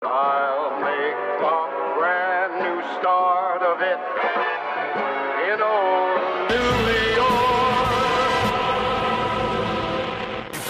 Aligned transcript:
I'll 0.00 0.78
make 0.78 1.16
a 1.42 1.66
brand 1.98 2.52
new 2.62 2.80
start 3.00 3.62
of 3.62 3.82
it 3.82 3.98
in 5.50 5.60
old 5.60 6.20
New 6.48 6.70
York. 7.18 7.88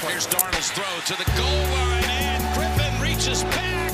Here's 0.00 0.26
Darnold's 0.28 0.70
throw 0.70 1.00
to 1.04 1.14
the 1.22 1.28
goal 1.36 1.62
line, 1.76 2.08
and 2.08 2.42
Griffin 2.54 3.02
reaches 3.02 3.44
back, 3.44 3.92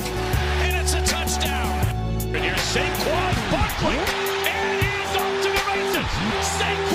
and 0.63 0.77
it's 0.77 0.93
a 0.93 1.01
touchdown. 1.05 1.85
And 2.33 2.37
here's 2.37 2.57
Saquon 2.59 3.35
Barkley, 3.51 3.97
and 4.47 4.81
he's 4.81 5.15
off 5.19 5.43
to 5.43 5.49
the 5.51 5.63
races. 5.67 6.07
Saquon 6.47 6.94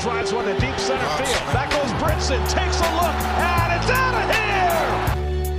drives 0.00 0.32
one 0.32 0.44
to 0.44 0.52
deep 0.60 0.78
center 0.78 1.08
field. 1.16 1.52
Back 1.52 1.70
goes 1.70 1.92
Brinson, 1.98 2.38
takes 2.48 2.78
a 2.78 2.88
look, 2.94 3.14
and 3.42 3.72
it's 3.74 3.90
out 3.90 4.14
of 4.14 4.30
here! 4.30 4.78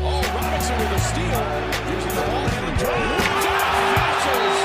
Oh, 0.02 0.24
Robinson 0.34 0.80
with 0.80 0.92
a 0.92 1.00
steal, 1.00 1.44
using 1.92 2.16
the 2.16 2.24
ball 2.24 2.48
hand 2.48 2.66
and 2.70 2.78
drive. 2.80 3.20
Finishes. 4.24 4.58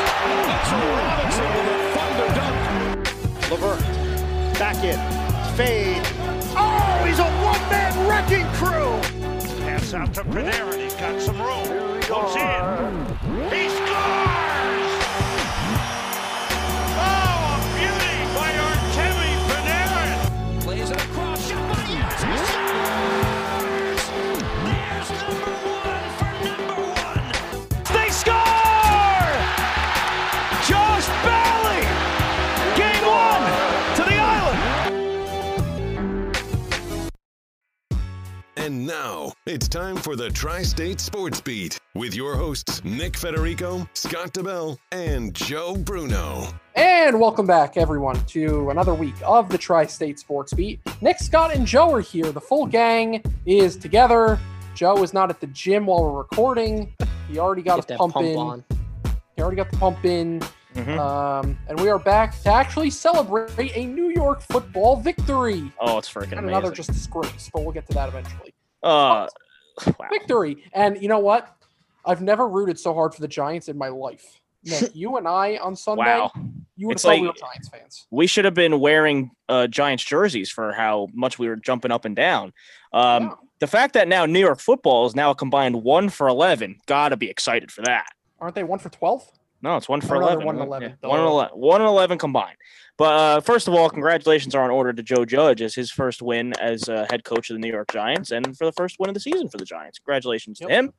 Mitchell 0.47 0.87
Robinson 0.95 1.49
with 1.55 1.69
a 1.71 1.91
thunder 1.95 2.31
dunk. 2.39 2.63
Levert, 3.51 3.83
back 4.59 4.79
in, 4.85 4.99
fade. 5.57 6.07
Oh, 6.57 7.05
he's 7.05 7.19
a 7.19 7.29
one-man 7.43 7.93
wrecking 8.09 8.47
crew! 8.55 8.95
Pass 9.65 9.93
out 9.95 10.15
to 10.15 10.23
Panarin. 10.23 10.79
He's 10.85 10.95
got 10.95 11.21
some 11.21 11.41
room. 11.43 12.01
Goes 12.07 12.37
in. 12.37 13.51
He 13.51 13.69
scores! 13.69 14.24
It's 39.55 39.69
time 39.69 39.95
for 39.97 40.17
the 40.17 40.29
Tri 40.31 40.63
State 40.65 40.99
Sports 40.99 41.41
Beat 41.41 41.79
with 41.95 42.13
your 42.13 42.35
hosts, 42.35 42.83
Nick 42.83 43.17
Federico, 43.17 43.89
Scott 43.95 44.33
DeBell, 44.35 44.77
and 44.91 45.33
Joe 45.33 45.77
Bruno. 45.77 46.49
And 46.75 47.21
welcome 47.21 47.47
back, 47.47 47.77
everyone, 47.77 48.17
to 48.27 48.71
another 48.71 48.95
week 48.95 49.15
of 49.25 49.49
the 49.49 49.57
Tri 49.57 49.87
State 49.87 50.19
Sports 50.19 50.53
Beat. 50.53 50.81
Nick, 51.01 51.21
Scott, 51.21 51.55
and 51.55 51.65
Joe 51.67 51.93
are 51.95 52.01
here. 52.01 52.33
The 52.33 52.41
full 52.41 52.67
gang 52.67 53.23
is 53.47 53.77
together. 53.77 54.41
Joe 54.75 55.01
is 55.05 55.15
not 55.15 55.31
at 55.31 55.41
the 55.41 55.47
gym 55.49 55.87
while 55.87 56.03
we're 56.03 56.19
recording. 56.19 56.93
He 57.29 57.39
already 57.39 57.63
got 57.63 57.77
Get 57.77 57.85
his 57.85 57.87
that 57.91 57.99
pump, 57.99 58.15
pump 58.15 58.27
in. 58.27 58.37
on. 58.37 58.65
He 59.37 59.43
already 59.43 59.57
got 59.57 59.71
the 59.71 59.77
pump 59.77 60.05
in. 60.05 60.43
Mhm. 60.75 60.99
Um, 60.99 61.57
and 61.69 61.79
we 61.79 61.89
are 61.91 62.01
back 62.01 62.43
to 62.43 62.51
actually 62.51 62.91
celebrate 62.91 63.77
a 63.77 63.87
New 63.87 64.09
York 64.11 64.43
football 64.43 64.97
victory. 64.97 65.71
Oh, 65.79 65.99
it's 65.99 66.13
freaking 66.13 66.23
And 66.33 66.41
amazing. 66.41 66.49
another 66.49 66.73
just 66.73 66.93
disgrace, 66.93 67.49
but 67.53 67.63
we'll 67.63 67.71
get 67.73 67.87
to 67.87 67.95
that 67.95 68.09
eventually. 68.09 68.53
uh, 68.83 69.27
wow. 69.99 70.09
Victory. 70.11 70.65
And 70.73 71.01
you 71.03 71.09
know 71.09 71.19
what? 71.19 71.57
I've 72.05 72.23
never 72.23 72.49
rooted 72.49 72.79
so 72.79 72.93
hard 72.95 73.15
for 73.15 73.21
the 73.21 73.29
Giants 73.29 73.69
in 73.69 73.79
my 73.79 73.89
life. 73.89 74.41
Nick, 74.65 74.91
you 74.95 75.17
and 75.17 75.27
I 75.27 75.57
on 75.57 75.77
Sunday, 75.77 76.05
Wow. 76.05 76.31
you 76.77 76.87
would 76.89 76.97
It's 76.97 77.03
thought 77.03 77.21
we 77.21 77.33
Giants 77.39 77.69
fans. 77.69 78.07
We 78.11 78.27
should 78.27 78.45
have 78.45 78.55
been 78.55 78.81
wearing 78.81 79.31
uh, 79.49 79.67
Giants 79.67 80.05
jerseys 80.05 80.51
for 80.51 80.73
how 80.73 81.09
much 81.15 81.39
we 81.39 81.49
were 81.49 81.57
jumping 81.57 81.91
up 81.93 82.05
and 82.05 82.15
down. 82.17 82.53
Um, 82.93 83.23
Yeah. 83.25 83.31
The 83.61 83.69
fact 83.69 83.95
that 83.95 84.09
now 84.09 84.27
New 84.27 84.41
York 84.41 84.59
football 84.61 85.07
is 85.07 85.15
now 85.15 85.31
a 85.31 85.35
combined 85.35 85.77
one 85.83 86.11
for 86.11 86.29
11, 86.29 86.81
gotta 86.87 87.17
be 87.17 87.31
excited 87.31 87.71
for 87.71 87.83
that. 87.83 88.07
Aren't 88.39 88.57
they 88.57 88.65
one 88.65 88.79
for 88.79 88.91
12? 88.91 89.27
No, 89.65 89.77
it's 89.77 89.89
one 89.89 90.01
for 90.03 90.17
Or 90.17 90.21
rather, 90.21 90.41
11. 90.43 90.47
one 90.47 90.57
and 90.57 90.65
11. 90.67 90.97
Yeah, 91.03 91.09
One 91.09 91.19
and 91.21 91.29
11. 91.29 91.59
One 91.59 91.81
and 91.81 91.89
11 91.89 92.19
combined. 92.19 92.57
But 92.97 93.13
uh, 93.15 93.41
first 93.41 93.67
of 93.67 93.75
all, 93.75 93.89
congratulations 93.91 94.55
are 94.55 94.65
in 94.65 94.71
order 94.71 94.93
to 94.93 95.03
Joe 95.03 95.25
Judge 95.25 95.63
as 95.63 95.75
his 95.75 95.91
first 95.91 96.23
win 96.23 96.53
as 96.61 96.89
uh, 96.89 97.07
head 97.11 97.25
coach 97.25 97.51
of 97.51 97.55
the 97.55 97.61
New 97.61 97.73
York 97.73 97.91
Giants 97.91 98.31
and 98.31 98.57
for 98.57 98.67
the 98.67 98.73
first 98.73 98.97
win 99.01 99.09
of 99.11 99.15
the 99.15 99.21
season 99.21 99.49
for 99.49 99.57
the 99.57 99.65
Giants. 99.65 99.99
Congratulations 99.99 100.61
Yep. 100.61 100.69
to 100.69 100.75
him. 100.77 100.93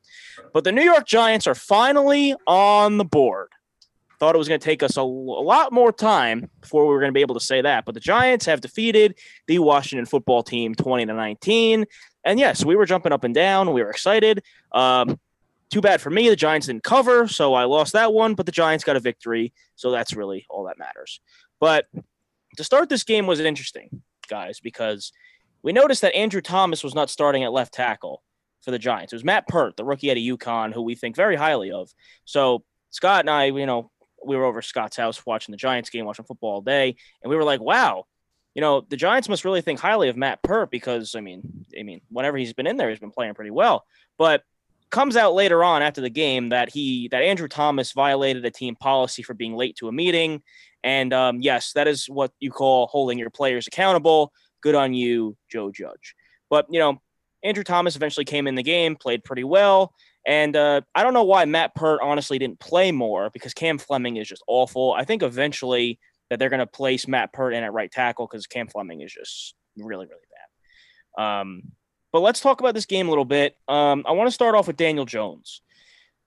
But 0.51 0.63
the 0.65 0.71
New 0.73 0.81
York 0.83 1.05
Giants 1.07 1.47
are 1.47 1.55
finally 1.55 2.35
on 2.47 2.97
the 2.97 3.05
board. 3.05 3.49
Thought 4.19 4.33
it 4.35 4.37
was 4.37 4.47
going 4.47 4.59
to 4.59 4.65
take 4.65 4.81
us 4.81 4.97
a 4.97 5.03
lot 5.03 5.71
more 5.71 5.91
time 5.91 6.49
before 6.61 6.85
we 6.87 6.93
were 6.93 6.99
going 6.99 7.11
to 7.11 7.13
be 7.13 7.21
able 7.21 7.35
to 7.35 7.45
say 7.45 7.61
that. 7.61 7.85
But 7.85 7.93
the 7.93 8.01
Giants 8.01 8.45
have 8.45 8.61
defeated 8.61 9.15
the 9.47 9.59
Washington 9.59 10.05
football 10.05 10.41
team 10.41 10.73
20 10.73 11.05
to 11.05 11.13
19. 11.13 11.85
And 12.23 12.39
yes, 12.39 12.65
we 12.65 12.75
were 12.75 12.85
jumping 12.85 13.11
up 13.11 13.23
and 13.23 13.35
down. 13.35 13.71
We 13.73 13.83
were 13.83 13.89
excited. 13.91 14.41
Um, 14.71 15.19
too 15.71 15.81
bad 15.81 16.01
for 16.01 16.09
me. 16.09 16.29
The 16.29 16.35
Giants 16.35 16.67
didn't 16.67 16.83
cover, 16.83 17.27
so 17.27 17.53
I 17.53 17.65
lost 17.65 17.93
that 17.93 18.13
one, 18.13 18.35
but 18.35 18.45
the 18.45 18.51
Giants 18.51 18.83
got 18.83 18.95
a 18.95 18.99
victory. 18.99 19.53
So 19.75 19.91
that's 19.91 20.15
really 20.15 20.45
all 20.49 20.65
that 20.65 20.77
matters. 20.77 21.19
But 21.59 21.87
to 22.57 22.63
start 22.63 22.89
this 22.89 23.03
game 23.03 23.27
was 23.27 23.39
interesting, 23.39 24.01
guys, 24.29 24.59
because 24.59 25.11
we 25.63 25.73
noticed 25.73 26.01
that 26.01 26.15
Andrew 26.15 26.41
Thomas 26.41 26.83
was 26.83 26.95
not 26.95 27.09
starting 27.09 27.43
at 27.43 27.51
left 27.51 27.73
tackle 27.73 28.23
for 28.61 28.71
the 28.71 28.79
Giants. 28.79 29.13
It 29.13 29.17
was 29.17 29.23
Matt 29.23 29.47
Peart, 29.47 29.77
the 29.77 29.85
rookie 29.85 30.11
out 30.11 30.17
of 30.17 30.23
UConn, 30.23 30.73
who 30.73 30.81
we 30.81 30.95
think 30.95 31.15
very 31.15 31.35
highly 31.35 31.71
of. 31.71 31.93
So 32.25 32.63
Scott 32.89 33.21
and 33.21 33.29
I, 33.29 33.45
you 33.45 33.65
know, 33.65 33.91
we 34.25 34.35
were 34.35 34.45
over 34.45 34.61
Scott's 34.61 34.97
house 34.97 35.25
watching 35.25 35.53
the 35.53 35.57
Giants 35.57 35.89
game, 35.89 36.05
watching 36.05 36.25
football 36.25 36.53
all 36.53 36.61
day, 36.61 36.95
and 37.21 37.29
we 37.29 37.35
were 37.35 37.43
like, 37.43 37.61
wow, 37.61 38.05
you 38.55 38.61
know, 38.61 38.81
the 38.81 38.97
Giants 38.97 39.29
must 39.29 39.45
really 39.45 39.61
think 39.61 39.79
highly 39.79 40.09
of 40.09 40.17
Matt 40.17 40.41
Peart 40.41 40.71
because 40.71 41.15
I 41.15 41.21
mean, 41.21 41.65
I 41.77 41.83
mean, 41.83 42.01
whenever 42.09 42.37
he's 42.37 42.53
been 42.53 42.67
in 42.67 42.77
there, 42.77 42.89
he's 42.89 42.99
been 42.99 43.11
playing 43.11 43.33
pretty 43.33 43.51
well. 43.51 43.85
But 44.17 44.43
comes 44.95 45.17
out 45.17 45.33
later 45.33 45.61
on 45.61 45.81
after 45.81 45.99
the 45.99 46.09
game 46.09 46.47
that 46.49 46.71
he 46.71 47.09
that 47.09 47.21
Andrew 47.21 47.49
Thomas 47.49 47.91
violated 47.91 48.45
a 48.45 48.49
team 48.49 48.77
policy 48.77 49.23
for 49.23 49.33
being 49.33 49.53
late 49.53 49.75
to 49.75 49.89
a 49.89 49.91
meeting. 49.91 50.41
And 50.85 51.11
um, 51.11 51.41
yes, 51.41 51.73
that 51.73 51.85
is 51.85 52.05
what 52.05 52.31
you 52.39 52.49
call 52.49 52.87
holding 52.87 53.19
your 53.19 53.29
players 53.29 53.67
accountable. 53.67 54.31
Good 54.61 54.73
on 54.73 54.93
you, 54.93 55.35
Joe 55.51 55.69
Judge. 55.69 56.15
But 56.49 56.67
you 56.69 56.79
know, 56.79 57.01
Andrew 57.43 57.65
Thomas 57.65 57.97
eventually 57.97 58.23
came 58.23 58.47
in 58.47 58.55
the 58.55 58.63
game, 58.63 58.95
played 58.95 59.25
pretty 59.25 59.43
well. 59.43 59.93
And 60.25 60.55
uh, 60.55 60.81
I 60.95 61.03
don't 61.03 61.13
know 61.13 61.25
why 61.25 61.43
Matt 61.43 61.75
Peart 61.75 61.99
honestly 62.01 62.39
didn't 62.39 62.61
play 62.61 62.93
more 62.93 63.29
because 63.31 63.53
Cam 63.53 63.77
Fleming 63.77 64.15
is 64.15 64.29
just 64.29 64.43
awful. 64.47 64.93
I 64.93 65.03
think 65.03 65.23
eventually 65.23 65.99
that 66.29 66.39
they're 66.39 66.49
going 66.49 66.61
to 66.61 66.67
place 66.67 67.05
Matt 67.05 67.33
Peart 67.33 67.53
in 67.53 67.65
at 67.65 67.73
right 67.73 67.91
tackle 67.91 68.27
because 68.27 68.47
Cam 68.47 68.69
Fleming 68.69 69.01
is 69.01 69.13
just 69.13 69.55
really, 69.77 70.07
really 70.07 70.21
bad. 71.17 71.41
Um, 71.41 71.63
but 72.15 72.21
let's 72.21 72.39
talk 72.39 72.61
about 72.61 72.73
this 72.73 72.85
game 72.85 73.07
a 73.07 73.09
little 73.09 73.25
bit. 73.25 73.57
Um, 73.67 74.05
I 74.07 74.13
want 74.13 74.27
to 74.27 74.31
start 74.31 74.55
off 74.55 74.67
with 74.67 74.77
Daniel 74.77 75.03
Jones. 75.03 75.59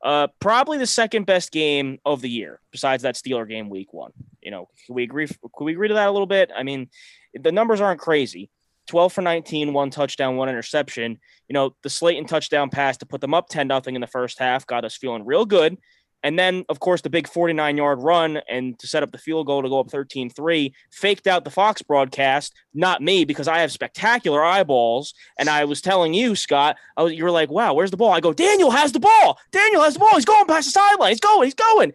Uh, 0.04 0.26
probably 0.38 0.76
the 0.76 0.86
second 0.86 1.24
best 1.24 1.50
game 1.50 1.98
of 2.04 2.20
the 2.20 2.28
year, 2.28 2.60
besides 2.70 3.04
that 3.04 3.14
Steeler 3.14 3.48
game 3.48 3.70
week 3.70 3.94
one. 3.94 4.12
You 4.42 4.50
know, 4.50 4.68
can 4.84 4.96
we 4.96 5.02
agree? 5.02 5.26
Can 5.26 5.64
we 5.64 5.72
agree 5.72 5.88
to 5.88 5.94
that 5.94 6.08
a 6.08 6.10
little 6.10 6.26
bit? 6.26 6.50
I 6.54 6.62
mean, 6.62 6.90
the 7.32 7.52
numbers 7.52 7.80
aren't 7.80 8.02
crazy. 8.02 8.50
12 8.88 9.14
for 9.14 9.22
19, 9.22 9.72
one 9.72 9.88
touchdown, 9.88 10.36
one 10.36 10.50
interception. 10.50 11.18
You 11.48 11.54
know, 11.54 11.74
the 11.82 11.88
Slayton 11.88 12.26
touchdown 12.26 12.68
pass 12.68 12.98
to 12.98 13.06
put 13.06 13.22
them 13.22 13.32
up 13.32 13.48
10 13.48 13.66
nothing 13.66 13.94
in 13.94 14.02
the 14.02 14.06
first 14.06 14.38
half 14.38 14.66
got 14.66 14.84
us 14.84 14.94
feeling 14.94 15.24
real 15.24 15.46
good. 15.46 15.78
And 16.22 16.38
then, 16.38 16.64
of 16.68 16.80
course, 16.80 17.00
the 17.00 17.10
big 17.10 17.28
49 17.28 17.76
yard 17.76 18.02
run 18.02 18.40
and 18.48 18.78
to 18.80 18.86
set 18.86 19.02
up 19.02 19.12
the 19.12 19.18
field 19.18 19.46
goal 19.46 19.62
to 19.62 19.68
go 19.68 19.80
up 19.80 19.90
13 19.90 20.30
3, 20.30 20.74
faked 20.90 21.26
out 21.26 21.44
the 21.44 21.50
Fox 21.50 21.80
broadcast, 21.82 22.54
not 22.74 23.02
me, 23.02 23.24
because 23.24 23.46
I 23.46 23.58
have 23.58 23.70
spectacular 23.70 24.44
eyeballs. 24.44 25.14
And 25.38 25.48
I 25.48 25.64
was 25.64 25.80
telling 25.80 26.14
you, 26.14 26.34
Scott, 26.34 26.76
was, 26.96 27.12
you 27.12 27.22
were 27.22 27.30
like, 27.30 27.50
wow, 27.50 27.72
where's 27.72 27.92
the 27.92 27.96
ball? 27.96 28.12
I 28.12 28.20
go, 28.20 28.32
Daniel 28.32 28.70
has 28.70 28.92
the 28.92 29.00
ball. 29.00 29.38
Daniel 29.52 29.82
has 29.82 29.94
the 29.94 30.00
ball. 30.00 30.14
He's 30.14 30.24
going 30.24 30.46
past 30.46 30.66
the 30.66 30.72
sideline. 30.72 31.10
He's 31.10 31.20
going. 31.20 31.46
He's 31.46 31.54
going. 31.54 31.92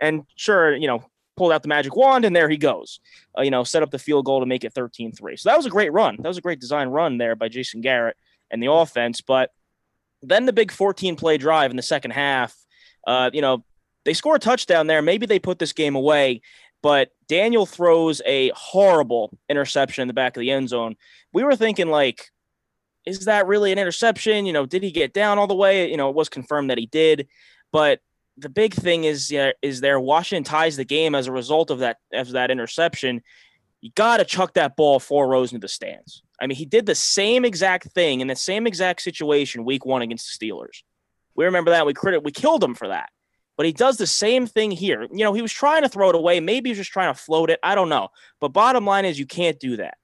And 0.00 0.24
sure, 0.34 0.74
you 0.74 0.88
know, 0.88 1.04
pulled 1.36 1.52
out 1.52 1.62
the 1.62 1.68
magic 1.68 1.96
wand 1.96 2.24
and 2.24 2.34
there 2.34 2.48
he 2.48 2.56
goes. 2.56 3.00
Uh, 3.38 3.42
you 3.42 3.50
know, 3.50 3.64
set 3.64 3.82
up 3.82 3.90
the 3.90 3.98
field 3.98 4.24
goal 4.24 4.40
to 4.40 4.46
make 4.46 4.64
it 4.64 4.74
13 4.74 5.12
3. 5.12 5.36
So 5.36 5.48
that 5.48 5.56
was 5.56 5.66
a 5.66 5.70
great 5.70 5.92
run. 5.92 6.16
That 6.16 6.28
was 6.28 6.38
a 6.38 6.42
great 6.42 6.60
design 6.60 6.88
run 6.88 7.18
there 7.18 7.36
by 7.36 7.48
Jason 7.48 7.80
Garrett 7.80 8.16
and 8.50 8.62
the 8.62 8.70
offense. 8.70 9.20
But 9.20 9.50
then 10.22 10.44
the 10.44 10.52
big 10.52 10.70
14 10.70 11.16
play 11.16 11.38
drive 11.38 11.70
in 11.70 11.76
the 11.76 11.82
second 11.82 12.10
half, 12.10 12.54
uh, 13.06 13.30
you 13.32 13.40
know, 13.40 13.64
they 14.04 14.14
score 14.14 14.36
a 14.36 14.40
touchdown 14.40 14.86
there. 14.86 15.02
Maybe 15.02 15.26
they 15.26 15.38
put 15.38 15.58
this 15.58 15.72
game 15.72 15.94
away, 15.94 16.42
but 16.82 17.10
Daniel 17.28 17.66
throws 17.66 18.22
a 18.24 18.50
horrible 18.54 19.36
interception 19.48 20.02
in 20.02 20.08
the 20.08 20.14
back 20.14 20.36
of 20.36 20.40
the 20.40 20.50
end 20.50 20.68
zone. 20.68 20.96
We 21.32 21.44
were 21.44 21.56
thinking, 21.56 21.88
like, 21.88 22.30
is 23.06 23.26
that 23.26 23.46
really 23.46 23.72
an 23.72 23.78
interception? 23.78 24.46
You 24.46 24.52
know, 24.52 24.66
did 24.66 24.82
he 24.82 24.90
get 24.90 25.12
down 25.12 25.38
all 25.38 25.46
the 25.46 25.54
way? 25.54 25.90
You 25.90 25.96
know, 25.96 26.08
it 26.10 26.14
was 26.16 26.28
confirmed 26.28 26.70
that 26.70 26.78
he 26.78 26.86
did. 26.86 27.28
But 27.72 28.00
the 28.36 28.48
big 28.48 28.74
thing 28.74 29.04
is, 29.04 29.30
yeah, 29.30 29.52
is 29.62 29.80
there 29.80 30.00
Washington 30.00 30.44
ties 30.44 30.76
the 30.76 30.84
game 30.84 31.14
as 31.14 31.26
a 31.26 31.32
result 31.32 31.70
of 31.70 31.80
that 31.80 31.98
of 32.12 32.30
that 32.32 32.50
interception. 32.50 33.22
You 33.80 33.90
got 33.94 34.18
to 34.18 34.24
chuck 34.24 34.54
that 34.54 34.76
ball 34.76 35.00
four 35.00 35.28
rows 35.28 35.52
into 35.52 35.64
the 35.64 35.68
stands. 35.68 36.22
I 36.40 36.46
mean, 36.46 36.56
he 36.56 36.66
did 36.66 36.86
the 36.86 36.94
same 36.94 37.44
exact 37.44 37.92
thing 37.92 38.20
in 38.20 38.28
the 38.28 38.36
same 38.36 38.66
exact 38.66 39.02
situation 39.02 39.64
week 39.64 39.86
one 39.86 40.02
against 40.02 40.38
the 40.38 40.46
Steelers. 40.46 40.82
We 41.40 41.46
remember 41.46 41.70
that. 41.70 41.86
We 41.86 41.94
credit 41.94 42.22
we 42.22 42.32
killed 42.32 42.62
him 42.62 42.74
for 42.74 42.88
that. 42.88 43.08
but 43.56 43.64
he 43.64 43.72
does 43.72 43.96
the 43.96 44.06
same 44.06 44.46
thing 44.46 44.70
here. 44.70 45.06
You 45.10 45.24
know, 45.24 45.32
he 45.32 45.40
was 45.40 45.52
trying 45.52 45.82
to 45.84 45.88
throw 45.88 46.10
it 46.10 46.14
away. 46.14 46.38
Maybe 46.38 46.68
he 46.68 46.72
was 46.72 46.78
just 46.78 46.92
trying 46.92 47.14
to 47.14 47.18
float 47.18 47.48
it. 47.48 47.58
I 47.62 47.74
don't 47.74 47.88
know. 47.88 48.08
But 48.40 48.48
bottom 48.48 48.84
line 48.84 49.06
is, 49.06 49.18
you 49.18 49.24
can't 49.24 49.58
do 49.58 49.78
that. 49.78 49.96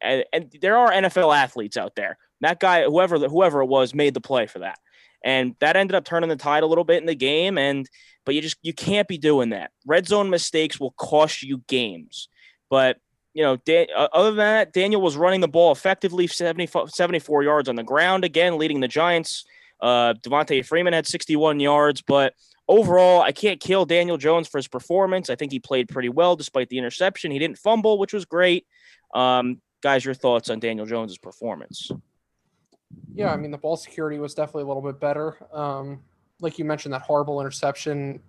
And, 0.00 0.24
and 0.32 0.56
there 0.62 0.78
are 0.78 0.90
NFL 0.90 1.36
athletes 1.36 1.76
out 1.76 1.96
there. 1.96 2.16
That 2.40 2.60
guy, 2.60 2.84
whoever 2.84 3.18
whoever 3.18 3.60
it 3.60 3.66
was, 3.66 3.94
made 3.94 4.14
the 4.14 4.22
play 4.22 4.46
for 4.46 4.60
that, 4.60 4.78
and 5.22 5.54
that 5.60 5.76
ended 5.76 5.94
up 5.94 6.06
turning 6.06 6.30
the 6.30 6.36
tide 6.36 6.62
a 6.62 6.66
little 6.66 6.84
bit 6.84 7.02
in 7.02 7.06
the 7.06 7.14
game. 7.14 7.58
And 7.58 7.86
but 8.24 8.34
you 8.34 8.40
just 8.40 8.56
you 8.62 8.72
can't 8.72 9.06
be 9.06 9.18
doing 9.18 9.50
that. 9.50 9.72
Red 9.84 10.08
zone 10.08 10.30
mistakes 10.30 10.80
will 10.80 10.92
cost 10.92 11.42
you 11.42 11.62
games. 11.68 12.30
But 12.70 12.96
you 13.34 13.42
know, 13.42 13.56
Dan, 13.56 13.88
uh, 13.94 14.08
other 14.14 14.30
than 14.30 14.38
that, 14.38 14.72
Daniel 14.72 15.02
was 15.02 15.18
running 15.18 15.42
the 15.42 15.48
ball 15.48 15.72
effectively, 15.72 16.26
70, 16.26 16.70
74 16.86 17.42
yards 17.42 17.68
on 17.68 17.76
the 17.76 17.82
ground 17.82 18.24
again, 18.24 18.56
leading 18.56 18.80
the 18.80 18.88
Giants. 18.88 19.44
Uh, 19.80 20.14
Devonta 20.14 20.64
Freeman 20.64 20.92
had 20.92 21.06
61 21.06 21.60
yards, 21.60 22.02
but 22.02 22.34
overall, 22.68 23.22
I 23.22 23.32
can't 23.32 23.60
kill 23.60 23.84
Daniel 23.84 24.16
Jones 24.16 24.48
for 24.48 24.58
his 24.58 24.68
performance. 24.68 25.30
I 25.30 25.36
think 25.36 25.52
he 25.52 25.58
played 25.58 25.88
pretty 25.88 26.08
well 26.08 26.36
despite 26.36 26.68
the 26.68 26.78
interception. 26.78 27.30
He 27.30 27.38
didn't 27.38 27.58
fumble, 27.58 27.98
which 27.98 28.12
was 28.12 28.24
great. 28.24 28.66
Um, 29.14 29.60
guys, 29.82 30.04
your 30.04 30.14
thoughts 30.14 30.50
on 30.50 30.60
Daniel 30.60 30.86
Jones's 30.86 31.18
performance? 31.18 31.90
Yeah, 33.14 33.32
I 33.32 33.36
mean 33.36 33.50
the 33.50 33.58
ball 33.58 33.76
security 33.76 34.18
was 34.18 34.34
definitely 34.34 34.64
a 34.64 34.66
little 34.66 34.82
bit 34.82 35.00
better. 35.00 35.36
Um, 35.52 36.00
like 36.40 36.58
you 36.58 36.64
mentioned, 36.64 36.94
that 36.94 37.02
horrible 37.02 37.40
interception 37.40 38.20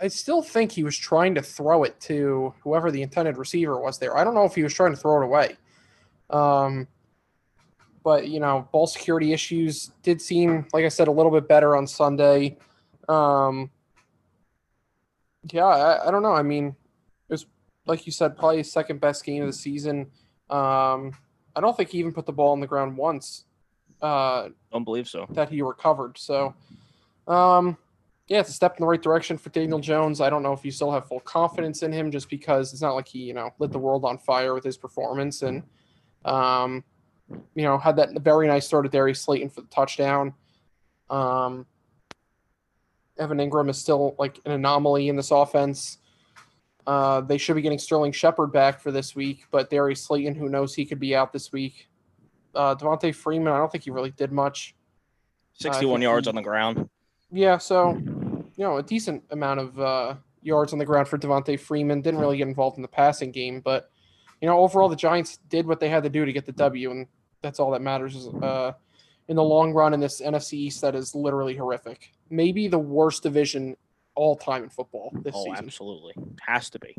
I 0.00 0.08
still 0.08 0.42
think 0.42 0.72
he 0.72 0.82
was 0.82 0.96
trying 0.96 1.34
to 1.36 1.42
throw 1.42 1.84
it 1.84 2.00
to 2.02 2.52
whoever 2.62 2.90
the 2.90 3.02
intended 3.02 3.36
receiver 3.36 3.78
was 3.78 3.98
there. 3.98 4.16
I 4.16 4.24
don't 4.24 4.34
know 4.34 4.44
if 4.44 4.54
he 4.54 4.62
was 4.62 4.74
trying 4.74 4.90
to 4.90 4.96
throw 4.96 5.22
it 5.22 5.24
away. 5.24 5.56
Um, 6.30 6.88
but, 8.04 8.28
you 8.28 8.38
know, 8.38 8.68
ball 8.70 8.86
security 8.86 9.32
issues 9.32 9.90
did 10.02 10.20
seem, 10.20 10.66
like 10.74 10.84
I 10.84 10.88
said, 10.88 11.08
a 11.08 11.10
little 11.10 11.32
bit 11.32 11.48
better 11.48 11.74
on 11.74 11.86
Sunday. 11.86 12.58
Um, 13.08 13.70
yeah, 15.50 15.64
I, 15.64 16.08
I 16.08 16.10
don't 16.10 16.22
know. 16.22 16.34
I 16.34 16.42
mean, 16.42 16.76
it 17.28 17.32
was, 17.32 17.46
like 17.86 18.06
you 18.06 18.12
said, 18.12 18.36
probably 18.36 18.58
his 18.58 18.70
second 18.70 19.00
best 19.00 19.24
game 19.24 19.42
of 19.42 19.48
the 19.48 19.54
season. 19.54 20.10
Um, 20.50 21.12
I 21.56 21.60
don't 21.60 21.76
think 21.76 21.90
he 21.90 21.98
even 21.98 22.12
put 22.12 22.26
the 22.26 22.32
ball 22.32 22.52
on 22.52 22.60
the 22.60 22.66
ground 22.66 22.96
once. 22.96 23.44
Uh, 24.02 24.50
don't 24.70 24.84
believe 24.84 25.08
so. 25.08 25.26
That 25.30 25.48
he 25.48 25.62
recovered. 25.62 26.18
So, 26.18 26.54
um, 27.26 27.78
yeah, 28.28 28.40
it's 28.40 28.50
a 28.50 28.52
step 28.52 28.76
in 28.76 28.82
the 28.82 28.86
right 28.86 29.02
direction 29.02 29.38
for 29.38 29.48
Daniel 29.48 29.78
Jones. 29.78 30.20
I 30.20 30.28
don't 30.28 30.42
know 30.42 30.52
if 30.52 30.62
you 30.62 30.70
still 30.70 30.92
have 30.92 31.08
full 31.08 31.20
confidence 31.20 31.82
in 31.82 31.92
him 31.92 32.10
just 32.10 32.28
because 32.28 32.72
it's 32.72 32.82
not 32.82 32.94
like 32.94 33.08
he, 33.08 33.20
you 33.20 33.32
know, 33.32 33.50
lit 33.58 33.72
the 33.72 33.78
world 33.78 34.04
on 34.04 34.18
fire 34.18 34.52
with 34.52 34.64
his 34.64 34.76
performance 34.76 35.40
and, 35.42 35.62
um, 36.26 36.84
you 37.30 37.62
know, 37.62 37.78
had 37.78 37.96
that 37.96 38.10
very 38.20 38.46
nice 38.46 38.68
throw 38.68 38.82
to 38.82 38.88
Darius 38.88 39.20
Slayton 39.20 39.50
for 39.50 39.62
the 39.62 39.66
touchdown. 39.68 40.34
Um, 41.10 41.66
Evan 43.18 43.38
Engram 43.38 43.70
is 43.70 43.78
still 43.78 44.14
like 44.18 44.40
an 44.44 44.52
anomaly 44.52 45.08
in 45.08 45.16
this 45.16 45.30
offense. 45.30 45.98
Uh, 46.86 47.20
they 47.22 47.38
should 47.38 47.56
be 47.56 47.62
getting 47.62 47.78
Sterling 47.78 48.12
Shepard 48.12 48.52
back 48.52 48.80
for 48.80 48.90
this 48.90 49.14
week, 49.14 49.46
but 49.50 49.70
Darius 49.70 50.02
Slayton, 50.02 50.34
who 50.34 50.48
knows 50.48 50.74
he 50.74 50.84
could 50.84 51.00
be 51.00 51.14
out 51.16 51.32
this 51.32 51.50
week. 51.52 51.88
Uh, 52.54 52.74
Devonta 52.74 53.14
Freeman, 53.14 53.52
I 53.52 53.58
don't 53.58 53.72
think 53.72 53.84
he 53.84 53.90
really 53.90 54.10
did 54.10 54.32
much. 54.32 54.74
61 55.54 56.00
uh, 56.00 56.02
yards 56.02 56.26
he, 56.26 56.28
on 56.28 56.34
the 56.34 56.42
ground. 56.42 56.88
Yeah, 57.30 57.58
so 57.58 57.94
you 58.56 58.64
know, 58.64 58.76
a 58.76 58.82
decent 58.82 59.24
amount 59.30 59.60
of 59.60 59.80
uh, 59.80 60.14
yards 60.42 60.72
on 60.72 60.78
the 60.78 60.84
ground 60.84 61.08
for 61.08 61.18
Devonta 61.18 61.58
Freeman. 61.58 62.02
Didn't 62.02 62.20
really 62.20 62.36
get 62.36 62.48
involved 62.48 62.76
in 62.76 62.82
the 62.82 62.88
passing 62.88 63.32
game, 63.32 63.60
but 63.60 63.90
you 64.44 64.50
know, 64.50 64.58
overall 64.58 64.90
the 64.90 64.94
Giants 64.94 65.38
did 65.48 65.66
what 65.66 65.80
they 65.80 65.88
had 65.88 66.02
to 66.02 66.10
do 66.10 66.26
to 66.26 66.30
get 66.30 66.44
the 66.44 66.52
W, 66.52 66.90
and 66.90 67.06
that's 67.40 67.58
all 67.58 67.70
that 67.70 67.80
matters. 67.80 68.28
Uh, 68.28 68.72
in 69.26 69.36
the 69.36 69.42
long 69.42 69.72
run, 69.72 69.94
in 69.94 70.00
this 70.00 70.20
NFC 70.20 70.52
East, 70.52 70.82
that 70.82 70.94
is 70.94 71.14
literally 71.14 71.56
horrific. 71.56 72.12
Maybe 72.28 72.68
the 72.68 72.78
worst 72.78 73.22
division 73.22 73.74
all 74.14 74.36
time 74.36 74.62
in 74.62 74.68
football 74.68 75.16
this 75.22 75.32
oh, 75.34 75.44
season. 75.44 75.64
absolutely, 75.64 76.12
has 76.42 76.68
to 76.68 76.78
be. 76.78 76.94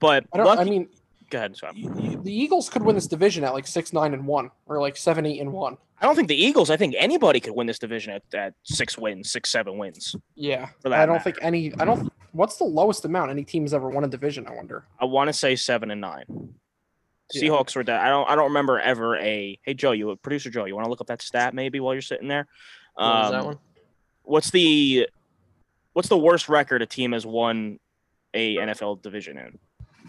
But 0.00 0.24
I. 0.32 0.40
Lucky, 0.40 0.60
I 0.62 0.64
mean, 0.64 0.88
Go 1.32 1.38
ahead, 1.38 1.56
Scott. 1.56 1.74
The 1.74 2.32
Eagles 2.32 2.68
could 2.68 2.82
win 2.82 2.94
this 2.94 3.06
division 3.06 3.42
at 3.42 3.54
like 3.54 3.66
six, 3.66 3.94
nine, 3.94 4.12
and 4.12 4.26
one, 4.26 4.50
or 4.66 4.78
like 4.80 4.98
seven, 4.98 5.24
eight, 5.24 5.40
and 5.40 5.50
one. 5.50 5.78
I 5.98 6.04
don't 6.04 6.14
think 6.14 6.28
the 6.28 6.36
Eagles. 6.36 6.68
I 6.68 6.76
think 6.76 6.94
anybody 6.98 7.40
could 7.40 7.54
win 7.54 7.66
this 7.66 7.78
division 7.78 8.12
at, 8.12 8.22
at 8.34 8.52
six 8.64 8.98
wins, 8.98 9.32
six, 9.32 9.48
seven 9.48 9.78
wins. 9.78 10.14
Yeah, 10.34 10.68
I 10.84 11.06
don't 11.06 11.14
matter. 11.14 11.18
think 11.20 11.38
any. 11.40 11.72
I 11.78 11.86
don't. 11.86 12.12
What's 12.32 12.56
the 12.56 12.64
lowest 12.64 13.06
amount 13.06 13.30
any 13.30 13.44
team 13.44 13.62
has 13.62 13.72
ever 13.72 13.88
won 13.88 14.04
a 14.04 14.08
division? 14.08 14.46
I 14.46 14.54
wonder. 14.54 14.84
I 15.00 15.06
want 15.06 15.28
to 15.28 15.32
say 15.32 15.56
seven 15.56 15.90
and 15.90 16.02
nine. 16.02 16.54
Yeah. 17.32 17.42
Seahawks 17.42 17.74
were 17.74 17.84
that. 17.84 18.00
I 18.00 18.08
don't. 18.08 18.28
I 18.28 18.34
don't 18.34 18.48
remember 18.48 18.78
ever 18.80 19.16
a. 19.16 19.58
Hey 19.62 19.74
Joe, 19.74 19.92
you 19.92 20.14
producer 20.16 20.50
Joe, 20.50 20.64
you 20.64 20.74
want 20.74 20.86
to 20.86 20.90
look 20.90 21.00
up 21.00 21.06
that 21.08 21.22
stat 21.22 21.54
maybe 21.54 21.80
while 21.80 21.94
you're 21.94 22.02
sitting 22.02 22.28
there? 22.28 22.46
What 22.94 23.04
um, 23.04 23.32
that 23.32 23.44
one? 23.44 23.58
What's 24.24 24.50
the 24.50 25.08
What's 25.92 26.08
the 26.08 26.18
worst 26.18 26.48
record 26.48 26.82
a 26.82 26.86
team 26.86 27.12
has 27.12 27.26
won 27.26 27.78
a 28.34 28.56
NFL 28.56 29.02
division 29.02 29.38
in? 29.38 29.58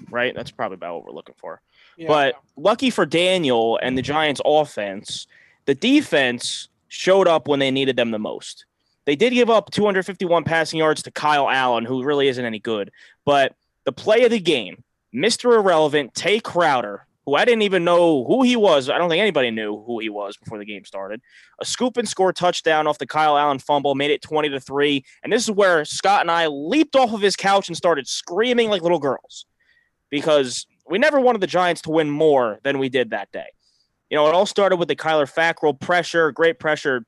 Right, 0.09 0.35
that's 0.35 0.51
probably 0.51 0.75
about 0.75 0.95
what 0.95 1.05
we're 1.05 1.11
looking 1.11 1.35
for 1.37 1.61
but 2.07 2.35
lucky 2.55 2.89
for 2.89 3.05
Daniel 3.05 3.79
and 3.81 3.97
the 3.97 4.01
Giants 4.01 4.41
offense, 4.45 5.27
the 5.65 5.75
defense 5.75 6.69
showed 6.87 7.27
up 7.27 7.47
when 7.47 7.59
they 7.59 7.71
needed 7.71 7.95
them 7.95 8.11
the 8.11 8.19
most. 8.19 8.65
They 9.05 9.15
did 9.15 9.33
give 9.33 9.49
up 9.49 9.71
251 9.71 10.43
passing 10.43 10.79
yards 10.79 11.03
to 11.03 11.11
Kyle 11.11 11.49
Allen, 11.49 11.85
who 11.85 12.03
really 12.03 12.27
isn't 12.27 12.45
any 12.45 12.59
good. 12.59 12.91
But 13.25 13.55
the 13.83 13.91
play 13.91 14.23
of 14.23 14.31
the 14.31 14.39
game, 14.39 14.83
Mr. 15.13 15.55
Irrelevant, 15.55 16.15
Tae 16.15 16.39
Crowder, 16.39 17.05
who 17.25 17.35
I 17.35 17.45
didn't 17.45 17.61
even 17.61 17.83
know 17.83 18.25
who 18.25 18.43
he 18.43 18.55
was. 18.55 18.89
I 18.89 18.97
don't 18.97 19.09
think 19.09 19.21
anybody 19.21 19.49
knew 19.49 19.81
who 19.83 19.99
he 19.99 20.09
was 20.09 20.35
before 20.37 20.57
the 20.57 20.65
game 20.65 20.83
started. 20.83 21.21
A 21.59 21.65
scoop 21.65 21.97
and 21.97 22.07
score 22.07 22.33
touchdown 22.33 22.85
off 22.85 22.97
the 22.97 23.07
Kyle 23.07 23.37
Allen 23.37 23.59
fumble 23.59 23.95
made 23.95 24.11
it 24.11 24.21
20 24.21 24.49
to 24.49 24.59
3. 24.59 25.05
And 25.23 25.31
this 25.31 25.43
is 25.43 25.51
where 25.51 25.85
Scott 25.85 26.21
and 26.21 26.31
I 26.31 26.47
leaped 26.47 26.95
off 26.95 27.13
of 27.13 27.21
his 27.21 27.35
couch 27.35 27.69
and 27.69 27.77
started 27.77 28.07
screaming 28.07 28.69
like 28.69 28.81
little 28.81 28.99
girls 28.99 29.45
because 30.09 30.67
we 30.89 30.97
never 30.97 31.19
wanted 31.19 31.41
the 31.41 31.47
Giants 31.47 31.81
to 31.83 31.91
win 31.91 32.09
more 32.09 32.59
than 32.63 32.77
we 32.77 32.89
did 32.89 33.11
that 33.11 33.31
day. 33.31 33.47
You 34.09 34.17
know, 34.17 34.27
it 34.27 34.33
all 34.33 34.45
started 34.45 34.75
with 34.75 34.89
the 34.89 34.95
Kyler 34.95 35.31
Fackrell 35.31 35.79
pressure, 35.79 36.31
great 36.31 36.59
pressure, 36.59 37.05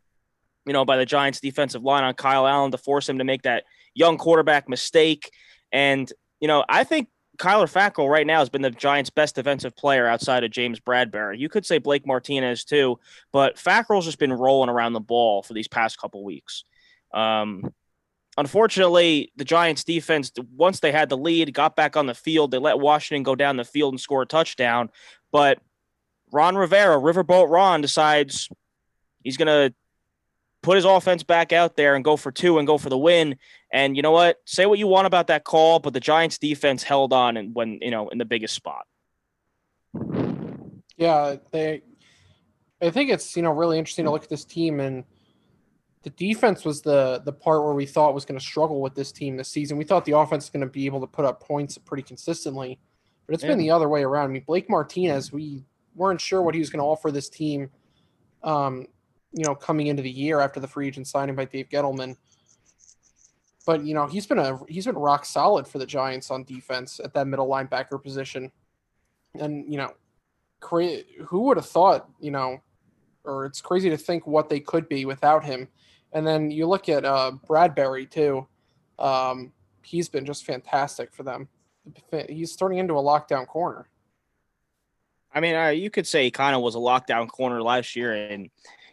you 0.65 0.73
know, 0.73 0.85
by 0.85 0.97
the 0.97 1.05
Giants 1.05 1.39
defensive 1.39 1.83
line 1.83 2.03
on 2.03 2.13
Kyle 2.13 2.47
Allen 2.47 2.71
to 2.71 2.77
force 2.77 3.07
him 3.07 3.17
to 3.17 3.23
make 3.23 3.43
that 3.43 3.65
young 3.93 4.17
quarterback 4.17 4.69
mistake. 4.69 5.29
And, 5.71 6.11
you 6.39 6.47
know, 6.47 6.63
I 6.69 6.83
think 6.83 7.09
Kyler 7.37 7.71
Fackrell 7.71 8.09
right 8.09 8.25
now 8.25 8.39
has 8.39 8.49
been 8.49 8.61
the 8.61 8.71
Giants' 8.71 9.09
best 9.09 9.35
defensive 9.35 9.75
player 9.75 10.07
outside 10.07 10.43
of 10.43 10.51
James 10.51 10.79
Bradberry. 10.79 11.37
You 11.37 11.49
could 11.49 11.65
say 11.65 11.77
Blake 11.77 12.05
Martinez 12.05 12.63
too, 12.63 12.99
but 13.31 13.57
Fackrell's 13.57 14.05
just 14.05 14.19
been 14.19 14.33
rolling 14.33 14.69
around 14.69 14.93
the 14.93 14.99
ball 14.99 15.43
for 15.43 15.53
these 15.53 15.67
past 15.67 15.99
couple 15.99 16.23
weeks. 16.23 16.63
Um, 17.13 17.73
unfortunately, 18.37 19.31
the 19.35 19.45
Giants 19.45 19.83
defense, 19.83 20.31
once 20.55 20.79
they 20.79 20.91
had 20.91 21.09
the 21.09 21.17
lead, 21.17 21.53
got 21.53 21.75
back 21.75 21.97
on 21.97 22.05
the 22.05 22.13
field. 22.13 22.51
They 22.51 22.57
let 22.57 22.79
Washington 22.79 23.23
go 23.23 23.35
down 23.35 23.57
the 23.57 23.63
field 23.63 23.93
and 23.93 23.99
score 23.99 24.23
a 24.23 24.25
touchdown. 24.25 24.89
But 25.31 25.59
Ron 26.31 26.55
Rivera, 26.55 26.97
Riverboat 26.97 27.49
Ron, 27.49 27.81
decides 27.81 28.49
he's 29.23 29.37
going 29.37 29.47
to 29.47 29.75
put 30.65 30.75
his 30.75 30.85
offense 30.85 31.21
back 31.23 31.53
out 31.53 31.75
there 31.75 31.95
and 31.95 32.03
go 32.03 32.17
for 32.17 32.31
two 32.31 32.57
and 32.57 32.65
go 32.65 32.77
for 32.77 32.89
the 32.89 32.97
win. 32.97 33.37
And 33.71 33.95
you 33.95 34.01
know 34.01 34.11
what? 34.11 34.41
Say 34.45 34.65
what 34.65 34.79
you 34.79 34.87
want 34.87 35.05
about 35.05 35.27
that 35.27 35.43
call, 35.43 35.79
but 35.79 35.93
the 35.93 35.99
Giants 35.99 36.39
defense 36.39 36.81
held 36.81 37.13
on 37.13 37.37
and 37.37 37.53
when, 37.53 37.79
you 37.81 37.91
know, 37.91 38.09
in 38.09 38.17
the 38.17 38.25
biggest 38.25 38.55
spot. 38.55 38.85
Yeah, 40.97 41.35
they 41.51 41.83
I 42.81 42.89
think 42.89 43.11
it's, 43.11 43.35
you 43.35 43.43
know, 43.43 43.51
really 43.51 43.77
interesting 43.77 44.05
to 44.05 44.11
look 44.11 44.23
at 44.23 44.29
this 44.29 44.43
team 44.43 44.79
and 44.79 45.03
the 46.01 46.09
defense 46.11 46.65
was 46.65 46.81
the 46.81 47.21
the 47.25 47.33
part 47.33 47.63
where 47.63 47.73
we 47.73 47.85
thought 47.85 48.13
was 48.13 48.25
going 48.25 48.39
to 48.39 48.45
struggle 48.45 48.81
with 48.81 48.95
this 48.95 49.11
team 49.11 49.37
this 49.37 49.49
season. 49.49 49.77
We 49.77 49.83
thought 49.83 50.05
the 50.05 50.17
offense 50.17 50.45
was 50.45 50.49
going 50.49 50.61
to 50.61 50.71
be 50.71 50.85
able 50.87 51.01
to 51.01 51.07
put 51.07 51.25
up 51.25 51.41
points 51.41 51.77
pretty 51.77 52.03
consistently, 52.03 52.79
but 53.25 53.35
it's 53.35 53.43
yeah. 53.43 53.49
been 53.49 53.59
the 53.59 53.71
other 53.71 53.89
way 53.89 54.03
around. 54.03 54.25
I 54.25 54.33
mean, 54.33 54.43
Blake 54.45 54.69
Martinez, 54.69 55.31
we 55.31 55.65
weren't 55.95 56.21
sure 56.21 56.41
what 56.41 56.53
he 56.53 56.59
was 56.59 56.69
going 56.69 56.79
to 56.79 56.85
offer 56.85 57.11
this 57.11 57.29
team. 57.29 57.69
Um, 58.43 58.87
you 59.35 59.43
know, 59.43 59.53
coming 59.53 59.87
into 59.87 60.01
the 60.01 60.09
year 60.09 60.39
after 60.39 60.61
the 60.61 60.67
free 60.67 60.87
agent 60.87 61.07
signing 61.07 61.35
by 61.35 61.45
Dave 61.45 61.67
Gettleman. 61.69 62.15
But 63.65 63.83
you 63.83 63.93
know, 63.93 64.07
he's 64.07 64.25
been 64.25 64.39
a 64.39 64.57
he's 64.69 64.85
been 64.85 64.95
rock 64.95 65.25
solid 65.25 65.67
for 65.67 65.77
the 65.77 65.85
Giants 65.85 66.31
on 66.31 66.45
defense 66.45 67.01
at 67.03 67.13
that 67.13 67.27
middle 67.27 67.47
linebacker 67.47 68.01
position. 68.01 68.51
And 69.37 69.71
you 69.71 69.77
know, 69.77 69.91
cra- 70.61 71.03
who 71.25 71.41
would 71.41 71.57
have 71.57 71.65
thought? 71.65 72.09
You 72.19 72.31
know, 72.31 72.61
or 73.25 73.45
it's 73.45 73.61
crazy 73.61 73.89
to 73.89 73.97
think 73.97 74.25
what 74.25 74.47
they 74.47 74.61
could 74.61 74.87
be 74.87 75.03
without 75.05 75.43
him. 75.43 75.67
And 76.13 76.25
then 76.25 76.49
you 76.49 76.65
look 76.65 76.87
at 76.87 77.03
uh, 77.03 77.33
Bradberry 77.45 78.09
too. 78.09 78.47
Um, 78.97 79.51
he's 79.83 80.07
been 80.07 80.25
just 80.25 80.45
fantastic 80.45 81.13
for 81.13 81.23
them. 81.23 81.49
He's 82.29 82.55
turning 82.55 82.77
into 82.77 82.93
a 82.93 83.03
lockdown 83.03 83.45
corner. 83.47 83.89
I 85.33 85.41
mean, 85.41 85.55
uh, 85.55 85.67
you 85.67 85.89
could 85.89 86.07
say 86.07 86.23
he 86.23 86.31
kind 86.31 86.55
of 86.55 86.61
was 86.61 86.75
a 86.75 86.79
lockdown 86.79 87.27
corner 87.27 87.61
last 87.61 87.97
year 87.97 88.15
in 88.15 88.49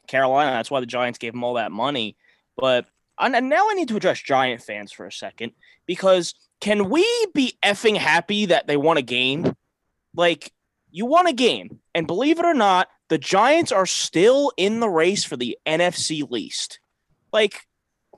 Carolina. 0.06 0.52
That's 0.52 0.70
why 0.70 0.80
the 0.80 0.86
Giants 0.86 1.18
gave 1.18 1.34
him 1.34 1.44
all 1.44 1.54
that 1.54 1.72
money. 1.72 2.16
But 2.56 2.86
and 3.18 3.48
now 3.48 3.68
I 3.68 3.74
need 3.74 3.88
to 3.88 3.96
address 3.96 4.20
Giant 4.20 4.62
fans 4.62 4.92
for 4.92 5.06
a 5.06 5.12
second 5.12 5.52
because 5.86 6.34
can 6.60 6.90
we 6.90 7.06
be 7.34 7.58
effing 7.62 7.96
happy 7.96 8.46
that 8.46 8.66
they 8.66 8.76
won 8.76 8.96
a 8.96 9.02
game? 9.02 9.54
Like, 10.14 10.52
you 10.90 11.06
won 11.06 11.26
a 11.26 11.32
game, 11.32 11.80
and 11.94 12.06
believe 12.06 12.38
it 12.38 12.44
or 12.44 12.54
not, 12.54 12.88
the 13.08 13.18
Giants 13.18 13.72
are 13.72 13.86
still 13.86 14.52
in 14.56 14.80
the 14.80 14.88
race 14.88 15.24
for 15.24 15.36
the 15.36 15.58
NFC 15.66 16.28
least. 16.30 16.80
Like, 17.32 17.66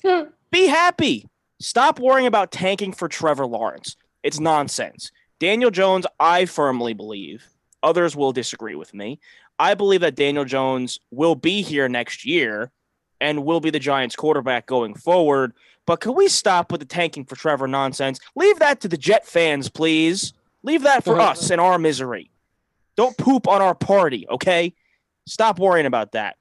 hmm. 0.05 0.25
be 0.51 0.67
happy. 0.67 1.29
Stop 1.61 2.01
worrying 2.01 2.27
about 2.27 2.53
tanking 2.53 2.93
for 2.93 3.09
Trevor 3.09 3.47
Lawrence. 3.47 3.97
It's 4.23 4.41
nonsense. 4.41 5.13
Daniel 5.39 5.71
Jones, 5.71 6.07
I 6.19 6.47
firmly 6.47 6.95
believe, 6.95 7.47
others 7.83 8.17
will 8.17 8.33
disagree 8.33 8.75
with 8.75 8.93
me. 8.93 9.21
I 9.59 9.75
believe 9.75 10.01
that 10.01 10.17
Daniel 10.17 10.45
Jones 10.45 10.99
will 11.11 11.35
be 11.35 11.63
here 11.63 11.89
next 11.89 12.25
year 12.25 12.71
and 13.21 13.45
will 13.45 13.61
be 13.61 13.71
the 13.71 13.79
Giants 13.79 14.17
quarterback 14.17 14.67
going 14.67 14.95
forward. 14.95 15.53
But 15.87 16.01
can 16.01 16.15
we 16.15 16.29
stop 16.29 16.73
with 16.73 16.81
the 16.81 16.87
tanking 16.87 17.25
for 17.25 17.37
Trevor 17.37 17.69
nonsense? 17.69 18.19
Leave 18.35 18.59
that 18.59 18.81
to 18.81 18.89
the 18.89 18.97
Jet 18.97 19.27
fans, 19.27 19.69
please. 19.69 20.33
Leave 20.63 20.83
that 20.83 21.05
for 21.05 21.19
uh-huh. 21.19 21.31
us 21.31 21.51
and 21.51 21.61
our 21.61 21.79
misery. 21.79 22.31
Don't 22.97 23.17
poop 23.17 23.47
on 23.49 23.61
our 23.61 23.75
party, 23.75 24.27
okay? 24.31 24.75
Stop 25.27 25.59
worrying 25.59 25.87
about 25.87 26.13
that. 26.13 26.37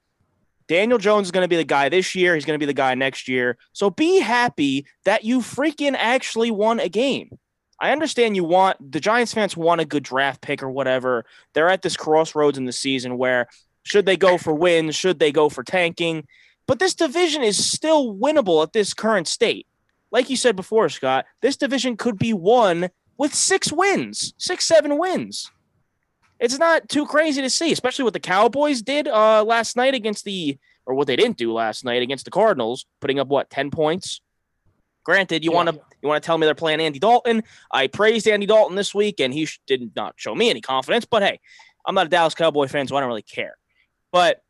Daniel 0.67 0.97
Jones 0.97 1.27
is 1.27 1.31
going 1.31 1.43
to 1.43 1.49
be 1.49 1.57
the 1.57 1.63
guy 1.63 1.89
this 1.89 2.15
year. 2.15 2.35
He's 2.35 2.45
going 2.45 2.55
to 2.57 2.59
be 2.59 2.65
the 2.65 2.73
guy 2.73 2.95
next 2.95 3.27
year. 3.27 3.57
So 3.73 3.89
be 3.89 4.19
happy 4.19 4.85
that 5.03 5.23
you 5.23 5.39
freaking 5.39 5.95
actually 5.97 6.51
won 6.51 6.79
a 6.79 6.89
game. 6.89 7.37
I 7.83 7.91
understand 7.91 8.37
you 8.37 8.45
want 8.45 8.93
the 8.93 9.01
Giants 9.01 9.33
fans 9.33 9.57
want 9.57 9.81
a 9.81 9.85
good 9.85 10.03
draft 10.03 10.39
pick 10.39 10.63
or 10.63 10.69
whatever. 10.69 11.25
They're 11.53 11.67
at 11.67 11.81
this 11.81 11.97
crossroads 11.97 12.57
in 12.57 12.63
the 12.63 12.71
season 12.71 13.17
where 13.17 13.49
should 13.83 14.05
they 14.05 14.15
go 14.15 14.37
for 14.37 14.53
wins? 14.53 14.95
Should 14.95 15.19
they 15.19 15.33
go 15.33 15.49
for 15.49 15.63
tanking? 15.63 16.25
But 16.65 16.79
this 16.79 16.95
division 16.95 17.43
is 17.43 17.69
still 17.69 18.15
winnable 18.15 18.63
at 18.63 18.71
this 18.71 18.93
current 18.93 19.27
state. 19.27 19.67
Like 20.11 20.29
you 20.29 20.37
said 20.37 20.55
before, 20.55 20.87
Scott, 20.87 21.25
this 21.41 21.57
division 21.57 21.97
could 21.97 22.17
be 22.17 22.31
won 22.31 22.89
with 23.17 23.35
six 23.35 23.69
wins, 23.69 24.33
six, 24.37 24.65
seven 24.65 24.97
wins. 24.97 25.51
It's 26.39 26.57
not 26.57 26.87
too 26.87 27.05
crazy 27.05 27.41
to 27.41 27.49
see, 27.49 27.73
especially 27.73 28.05
what 28.05 28.13
the 28.13 28.21
Cowboys 28.21 28.81
did 28.81 29.09
uh, 29.09 29.43
last 29.43 29.75
night 29.75 29.93
against 29.93 30.23
the, 30.23 30.57
or 30.85 30.95
what 30.95 31.07
they 31.07 31.17
didn't 31.17 31.35
do 31.35 31.51
last 31.51 31.83
night 31.83 32.01
against 32.01 32.23
the 32.23 32.31
Cardinals, 32.31 32.85
putting 33.01 33.19
up 33.19 33.27
what 33.27 33.49
ten 33.49 33.71
points. 33.71 34.21
Granted, 35.03 35.43
you 35.43 35.51
Yeah. 35.51 35.57
want 35.57 35.69
to 35.69 35.81
you 36.03 36.09
want 36.09 36.21
to 36.21 36.25
tell 36.25 36.37
me 36.37 36.45
they're 36.45 36.53
playing 36.53 36.81
Andy 36.81 36.99
Dalton. 36.99 37.43
I 37.71 37.87
praised 37.87 38.27
Andy 38.27 38.45
Dalton 38.45 38.75
this 38.75 38.93
week, 38.93 39.19
and 39.19 39.33
he 39.33 39.47
did 39.65 39.95
not 39.95 40.15
show 40.17 40.35
me 40.35 40.49
any 40.49 40.61
confidence. 40.61 41.05
But 41.05 41.23
hey, 41.23 41.39
I'm 41.85 41.95
not 41.95 42.07
a 42.07 42.09
Dallas 42.09 42.35
Cowboy 42.35 42.67
fan, 42.67 42.87
so 42.87 42.95
I 42.95 42.99
don't 42.99 43.07
really 43.07 43.21
care. 43.21 43.55
But 44.11 44.41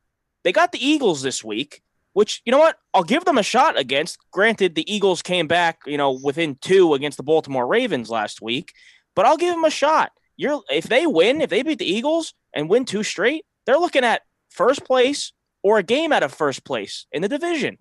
they 0.43 0.51
got 0.51 0.71
the 0.71 0.85
Eagles 0.85 1.21
this 1.21 1.43
week, 1.43 1.81
which 2.13 2.41
you 2.43 2.51
know 2.51 2.57
what? 2.57 2.77
I'll 2.93 3.03
give 3.03 3.25
them 3.25 3.37
a 3.37 3.43
shot 3.43 3.79
against. 3.79 4.17
Granted, 4.31 4.75
the 4.75 4.91
Eagles 4.93 5.21
came 5.21 5.47
back, 5.47 5.79
you 5.85 5.97
know, 5.97 6.19
within 6.23 6.55
two 6.55 6.95
against 6.95 7.17
the 7.17 7.23
Baltimore 7.23 7.67
Ravens 7.67 8.09
last 8.09 8.41
week, 8.41 8.73
but 9.15 9.25
I'll 9.25 9.37
give 9.37 9.53
them 9.53 9.63
a 9.63 9.69
shot. 9.69 10.11
You're 10.35 10.63
if 10.69 10.85
they 10.85 11.05
win, 11.05 11.41
if 11.41 11.51
they 11.51 11.61
beat 11.61 11.79
the 11.79 11.85
Eagles 11.85 12.33
and 12.53 12.67
win 12.67 12.85
two 12.85 13.03
straight, 13.03 13.45
they're 13.65 13.77
looking 13.77 14.03
at 14.03 14.23
first 14.49 14.83
place 14.83 15.31
or 15.61 15.77
a 15.77 15.83
game 15.83 16.11
out 16.11 16.23
of 16.23 16.33
first 16.33 16.65
place 16.65 17.05
in 17.11 17.21
the 17.21 17.29
division. 17.29 17.77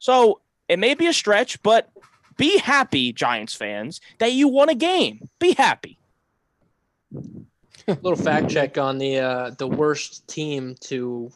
So 0.00 0.40
it 0.68 0.78
may 0.78 0.94
be 0.94 1.06
a 1.06 1.12
stretch, 1.12 1.62
but 1.62 1.88
be 2.36 2.58
happy, 2.58 3.12
Giants 3.12 3.54
fans, 3.54 4.00
that 4.18 4.32
you 4.32 4.48
won 4.48 4.68
a 4.68 4.74
game. 4.74 5.28
Be 5.38 5.52
happy. 5.54 5.98
A 7.88 7.92
little 8.02 8.16
fact 8.16 8.48
check 8.50 8.78
on 8.78 8.98
the 8.98 9.18
uh, 9.18 9.50
the 9.58 9.66
worst 9.66 10.26
team 10.28 10.76
to 10.80 11.30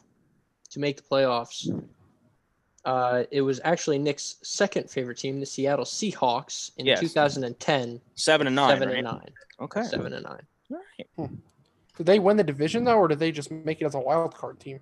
to 0.69 0.79
make 0.79 0.97
the 0.97 1.03
playoffs. 1.03 1.67
Uh, 2.85 3.23
it 3.31 3.41
was 3.41 3.59
actually 3.63 3.97
Nick's 3.97 4.35
second 4.43 4.89
favorite 4.89 5.17
team, 5.17 5.39
the 5.39 5.45
Seattle 5.45 5.85
Seahawks, 5.85 6.71
in 6.77 6.85
Yes. 6.85 6.99
2010. 6.99 7.99
Seven 8.13 8.45
and 8.47 8.55
nine. 8.55 8.69
seven 8.69 8.89
right? 8.89 8.97
and 8.99 9.05
nine. 9.05 9.29
Okay. 9.59 9.83
Seven 9.83 10.13
and 10.13 10.23
nine. 10.23 10.41
All 10.71 10.79
right. 11.19 11.29
Did 11.97 12.05
they 12.05 12.19
win 12.19 12.37
the 12.37 12.43
division 12.43 12.83
though, 12.83 12.97
or 12.97 13.07
did 13.07 13.19
they 13.19 13.31
just 13.31 13.49
make 13.51 13.81
it 13.81 13.85
as 13.85 13.95
a 13.95 13.99
wild 13.99 14.35
card 14.35 14.59
team? 14.59 14.79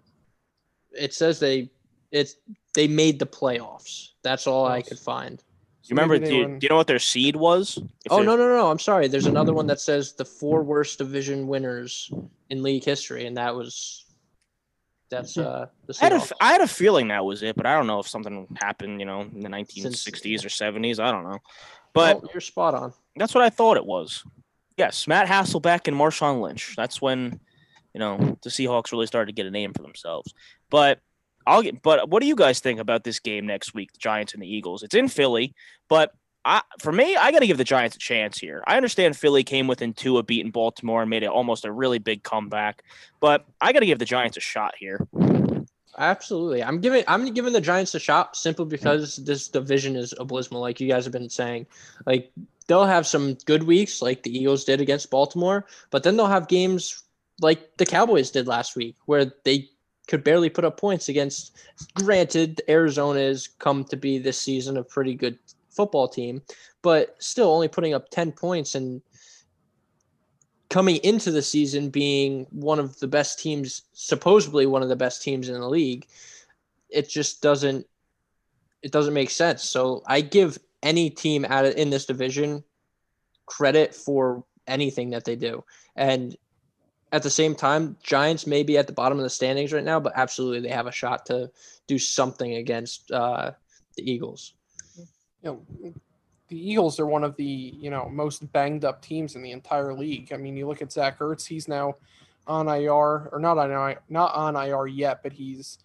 It 0.92 1.14
says 1.14 1.40
they 1.40 1.70
it's 2.12 2.36
they 2.76 2.88
made 2.88 3.20
the 3.20 3.26
playoffs. 3.26 4.10
That's 4.22 4.48
all 4.48 4.66
I 4.68 4.82
could 4.82 5.00
find. 5.00 5.42
You 5.86 5.96
remember? 5.96 6.18
Do 6.18 6.34
you, 6.34 6.48
do 6.48 6.60
you 6.62 6.70
know 6.70 6.78
what 6.78 6.88
their 6.88 7.00
seed 7.00 7.36
was? 7.36 7.78
If 8.06 8.12
Oh 8.12 8.22
no 8.22 8.38
no 8.38 8.48
no! 8.48 8.72
I'm 8.72 8.80
sorry. 8.80 9.08
There's 9.08 9.26
another 9.26 9.54
one 9.54 9.68
that 9.68 9.82
says 9.82 10.14
the 10.14 10.24
four 10.24 10.64
worst 10.64 10.98
division 10.98 11.48
winners 11.48 12.10
in 12.50 12.64
league 12.64 12.86
history, 12.86 13.26
and 13.26 13.36
that 13.36 13.54
was 13.54 14.06
that's 15.10 15.38
uh 15.38 15.68
the 15.86 15.98
I 16.02 16.06
had, 16.06 16.14
a, 16.14 16.24
I 16.42 16.52
had 16.54 16.62
a 16.62 16.68
feeling 16.68 17.10
that 17.10 17.26
was 17.26 17.44
it, 17.44 17.56
but 17.56 17.66
I 17.66 17.76
don't 17.76 17.88
know 17.88 18.00
if 18.00 18.08
something 18.08 18.48
happened, 18.60 19.00
you 19.00 19.06
know, 19.06 19.22
in 19.22 19.42
the 19.42 19.50
1960s 19.50 20.46
or 20.46 20.50
70s. 20.50 21.00
I 21.00 21.12
don't 21.12 21.24
know. 21.24 21.38
But 21.94 22.22
Well, 22.22 22.32
you're 22.34 22.42
spot 22.42 22.74
on. 22.74 22.94
that's 23.16 23.36
what 23.36 23.44
I 23.44 23.50
thought 23.50 23.78
it 23.78 23.86
was. 23.86 24.24
Yes, 24.78 25.08
Matt 25.08 25.28
Hasselbeck 25.28 25.88
and 25.88 25.96
Marshawn 25.96 26.42
Lynch. 26.42 26.74
That's 26.76 27.00
when, 27.00 27.40
you 27.94 28.00
know, 28.00 28.38
the 28.42 28.50
Seahawks 28.50 28.92
really 28.92 29.06
started 29.06 29.28
to 29.28 29.34
get 29.34 29.46
a 29.46 29.52
name 29.52 29.74
for 29.74 29.84
themselves. 29.84 30.34
But 30.72 31.00
I'll 31.46 31.62
get. 31.62 31.82
But 31.82 32.10
what 32.10 32.22
do 32.22 32.28
you 32.28 32.36
guys 32.36 32.60
think 32.60 32.80
about 32.80 33.04
this 33.04 33.20
game 33.20 33.46
next 33.46 33.74
week, 33.74 33.92
the 33.94 34.00
Giants 34.00 34.34
and 34.34 34.42
the 34.42 34.48
Eagles? 34.48 34.84
It's 34.84 34.96
in 34.96 35.08
Philly, 35.08 35.54
but 35.90 36.14
I, 36.46 36.62
for 36.80 36.92
me, 36.92 37.16
I 37.16 37.32
got 37.32 37.40
to 37.40 37.48
give 37.48 37.58
the 37.58 37.64
Giants 37.64 37.96
a 37.96 38.00
chance 38.00 38.38
here. 38.38 38.64
I 38.68 38.76
understand 38.76 39.16
Philly 39.16 39.44
came 39.44 39.68
within 39.68 39.94
two 39.94 40.18
of 40.18 40.28
beating 40.28 40.52
Baltimore 40.52 41.02
and 41.02 41.10
made 41.10 41.24
it 41.24 41.30
almost 41.30 41.66
a 41.66 41.72
really 41.72 42.00
big 42.00 42.24
comeback, 42.24 42.84
but 43.22 43.46
I 43.62 43.72
got 43.72 43.80
to 43.80 43.86
give 43.86 44.00
the 44.00 44.06
Giants 44.06 44.38
a 44.38 44.42
shot 44.42 44.74
here. 44.78 45.08
Absolutely. 45.98 46.64
I'm 46.64 46.82
giving 46.82 47.04
I'm 47.08 47.32
giving 47.34 47.54
the 47.54 47.62
Giants 47.62 47.94
a 47.94 48.00
shot 48.00 48.36
simply 48.36 48.66
because 48.66 49.18
this 49.18 49.48
division 49.48 49.96
is 49.96 50.14
abysmal, 50.20 50.60
like 50.62 50.80
you 50.80 50.88
guys 50.88 51.06
have 51.06 51.14
been 51.14 51.30
saying. 51.30 51.68
Like 52.06 52.32
they'll 52.68 52.86
have 52.86 53.06
some 53.06 53.36
good 53.46 53.64
weeks 53.64 54.02
like 54.02 54.24
the 54.24 54.36
Eagles 54.36 54.64
did 54.64 54.82
against 54.82 55.12
Baltimore, 55.12 55.68
but 55.92 56.04
then 56.04 56.18
they'll 56.18 56.26
have 56.26 56.48
games 56.48 57.04
like 57.42 57.78
the 57.78 57.86
Cowboys 57.86 58.32
did 58.32 58.48
last 58.48 58.76
week 58.76 58.96
where 59.06 59.32
they 59.44 59.70
could 60.08 60.24
barely 60.24 60.50
put 60.50 60.66
up 60.66 60.80
points 60.80 61.10
against 61.10 61.58
granted 61.96 62.62
Arizona 62.68 63.20
has 63.20 63.48
come 63.48 63.84
to 63.86 63.96
be 63.96 64.18
this 64.18 64.40
season 64.40 64.78
a 64.78 64.84
pretty 64.84 65.16
good 65.16 65.38
football 65.70 66.08
team, 66.08 66.42
but 66.82 67.16
still 67.20 67.52
only 67.52 67.68
putting 67.68 67.94
up 67.94 68.10
10 68.10 68.32
points 68.32 68.76
and 68.76 69.02
coming 70.70 70.98
into 70.98 71.32
the 71.32 71.42
season 71.42 71.90
being 71.90 72.48
one 72.52 72.80
of 72.80 73.00
the 73.00 73.08
best 73.08 73.40
teams, 73.40 73.84
supposedly 73.94 74.66
one 74.66 74.82
of 74.82 74.90
the 74.90 74.96
best 74.96 75.22
teams 75.22 75.50
in 75.50 75.60
the 75.60 75.70
league, 75.70 76.08
it 76.90 77.10
just 77.10 77.42
doesn't 77.42 77.86
it 78.82 78.92
doesn't 78.92 79.14
make 79.14 79.30
sense. 79.30 79.64
So 79.64 80.04
I 80.08 80.20
give 80.20 80.58
any 80.82 81.10
team 81.10 81.46
out 81.46 81.66
in 81.66 81.90
this 81.90 82.06
division 82.06 82.64
credit 83.46 83.96
for 83.96 84.44
anything 84.68 85.12
that 85.12 85.24
they 85.24 85.36
do. 85.36 85.64
And 85.96 86.36
at 87.14 87.22
the 87.22 87.30
same 87.30 87.54
time, 87.54 87.96
Giants 88.02 88.48
may 88.48 88.64
be 88.64 88.76
at 88.76 88.88
the 88.88 88.94
bottom 88.94 89.20
of 89.20 89.24
the 89.24 89.30
standings 89.30 89.72
right 89.72 89.84
now, 89.84 90.00
but 90.00 90.14
absolutely 90.16 90.62
they 90.62 90.74
have 90.74 90.88
a 90.88 90.92
shot 90.92 91.28
to 91.28 91.52
do 91.88 92.00
something 92.00 92.56
against 92.56 93.12
uh, 93.12 93.52
the 93.96 94.12
Eagles. 94.12 94.56
You 94.98 95.06
know, 95.44 95.94
the 96.48 96.72
Eagles 96.72 97.00
are 97.00 97.06
one 97.06 97.24
of 97.24 97.36
the 97.36 97.46
you 97.46 97.92
know 97.92 98.10
most 98.10 98.52
banged 98.52 98.84
up 98.84 99.04
teams 99.04 99.36
in 99.36 99.44
the 99.44 99.52
entire 99.52 99.94
league. 99.94 100.34
I 100.34 100.38
mean, 100.38 100.58
you 100.58 100.68
look 100.68 100.82
at 100.82 100.92
Zach 100.92 101.20
Ertz; 101.20 101.46
he's 101.46 101.68
now 101.68 101.98
on 102.48 102.68
IR 102.68 103.30
or 103.32 103.40
not 103.40 103.60
on 103.60 103.70
IR, 103.70 104.02
not 104.10 104.34
on 104.34 104.56
IR 104.56 104.88
yet, 104.88 105.22
but 105.22 105.34
he's 105.34 105.78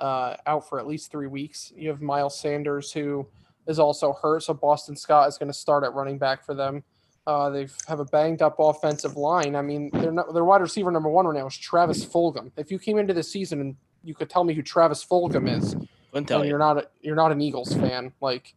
uh, 0.00 0.34
out 0.46 0.68
for 0.68 0.80
at 0.80 0.88
least 0.88 1.12
three 1.12 1.28
weeks. 1.28 1.72
You 1.76 1.90
have 1.90 2.02
Miles 2.02 2.40
Sanders 2.40 2.90
who 2.90 3.28
is 3.68 3.78
also 3.78 4.18
hurt, 4.20 4.42
so 4.42 4.52
Boston 4.52 4.96
Scott 4.96 5.28
is 5.28 5.38
going 5.38 5.50
to 5.52 5.56
start 5.56 5.84
at 5.84 5.94
running 5.94 6.18
back 6.18 6.44
for 6.44 6.54
them. 6.54 6.82
Uh, 7.26 7.50
they 7.50 7.68
have 7.86 8.00
a 8.00 8.04
banged 8.04 8.42
up 8.42 8.56
offensive 8.58 9.16
line. 9.16 9.54
I 9.54 9.62
mean, 9.62 9.90
they're 9.92 10.10
not, 10.10 10.34
their 10.34 10.44
wide 10.44 10.60
receiver 10.60 10.90
number 10.90 11.08
one 11.08 11.26
right 11.26 11.38
now 11.38 11.46
is 11.46 11.56
Travis 11.56 12.04
Fulgham. 12.04 12.50
If 12.56 12.70
you 12.70 12.78
came 12.78 12.98
into 12.98 13.14
the 13.14 13.22
season 13.22 13.60
and 13.60 13.76
you 14.02 14.14
could 14.14 14.28
tell 14.28 14.42
me 14.42 14.54
who 14.54 14.62
Travis 14.62 15.04
Fulgham 15.04 15.48
is, 15.48 15.76
and 16.14 16.28
you. 16.28 16.42
you're 16.44 16.58
not 16.58 16.78
a, 16.78 16.88
you're 17.00 17.16
not 17.16 17.32
an 17.32 17.40
Eagles 17.40 17.72
fan. 17.74 18.12
Like, 18.20 18.54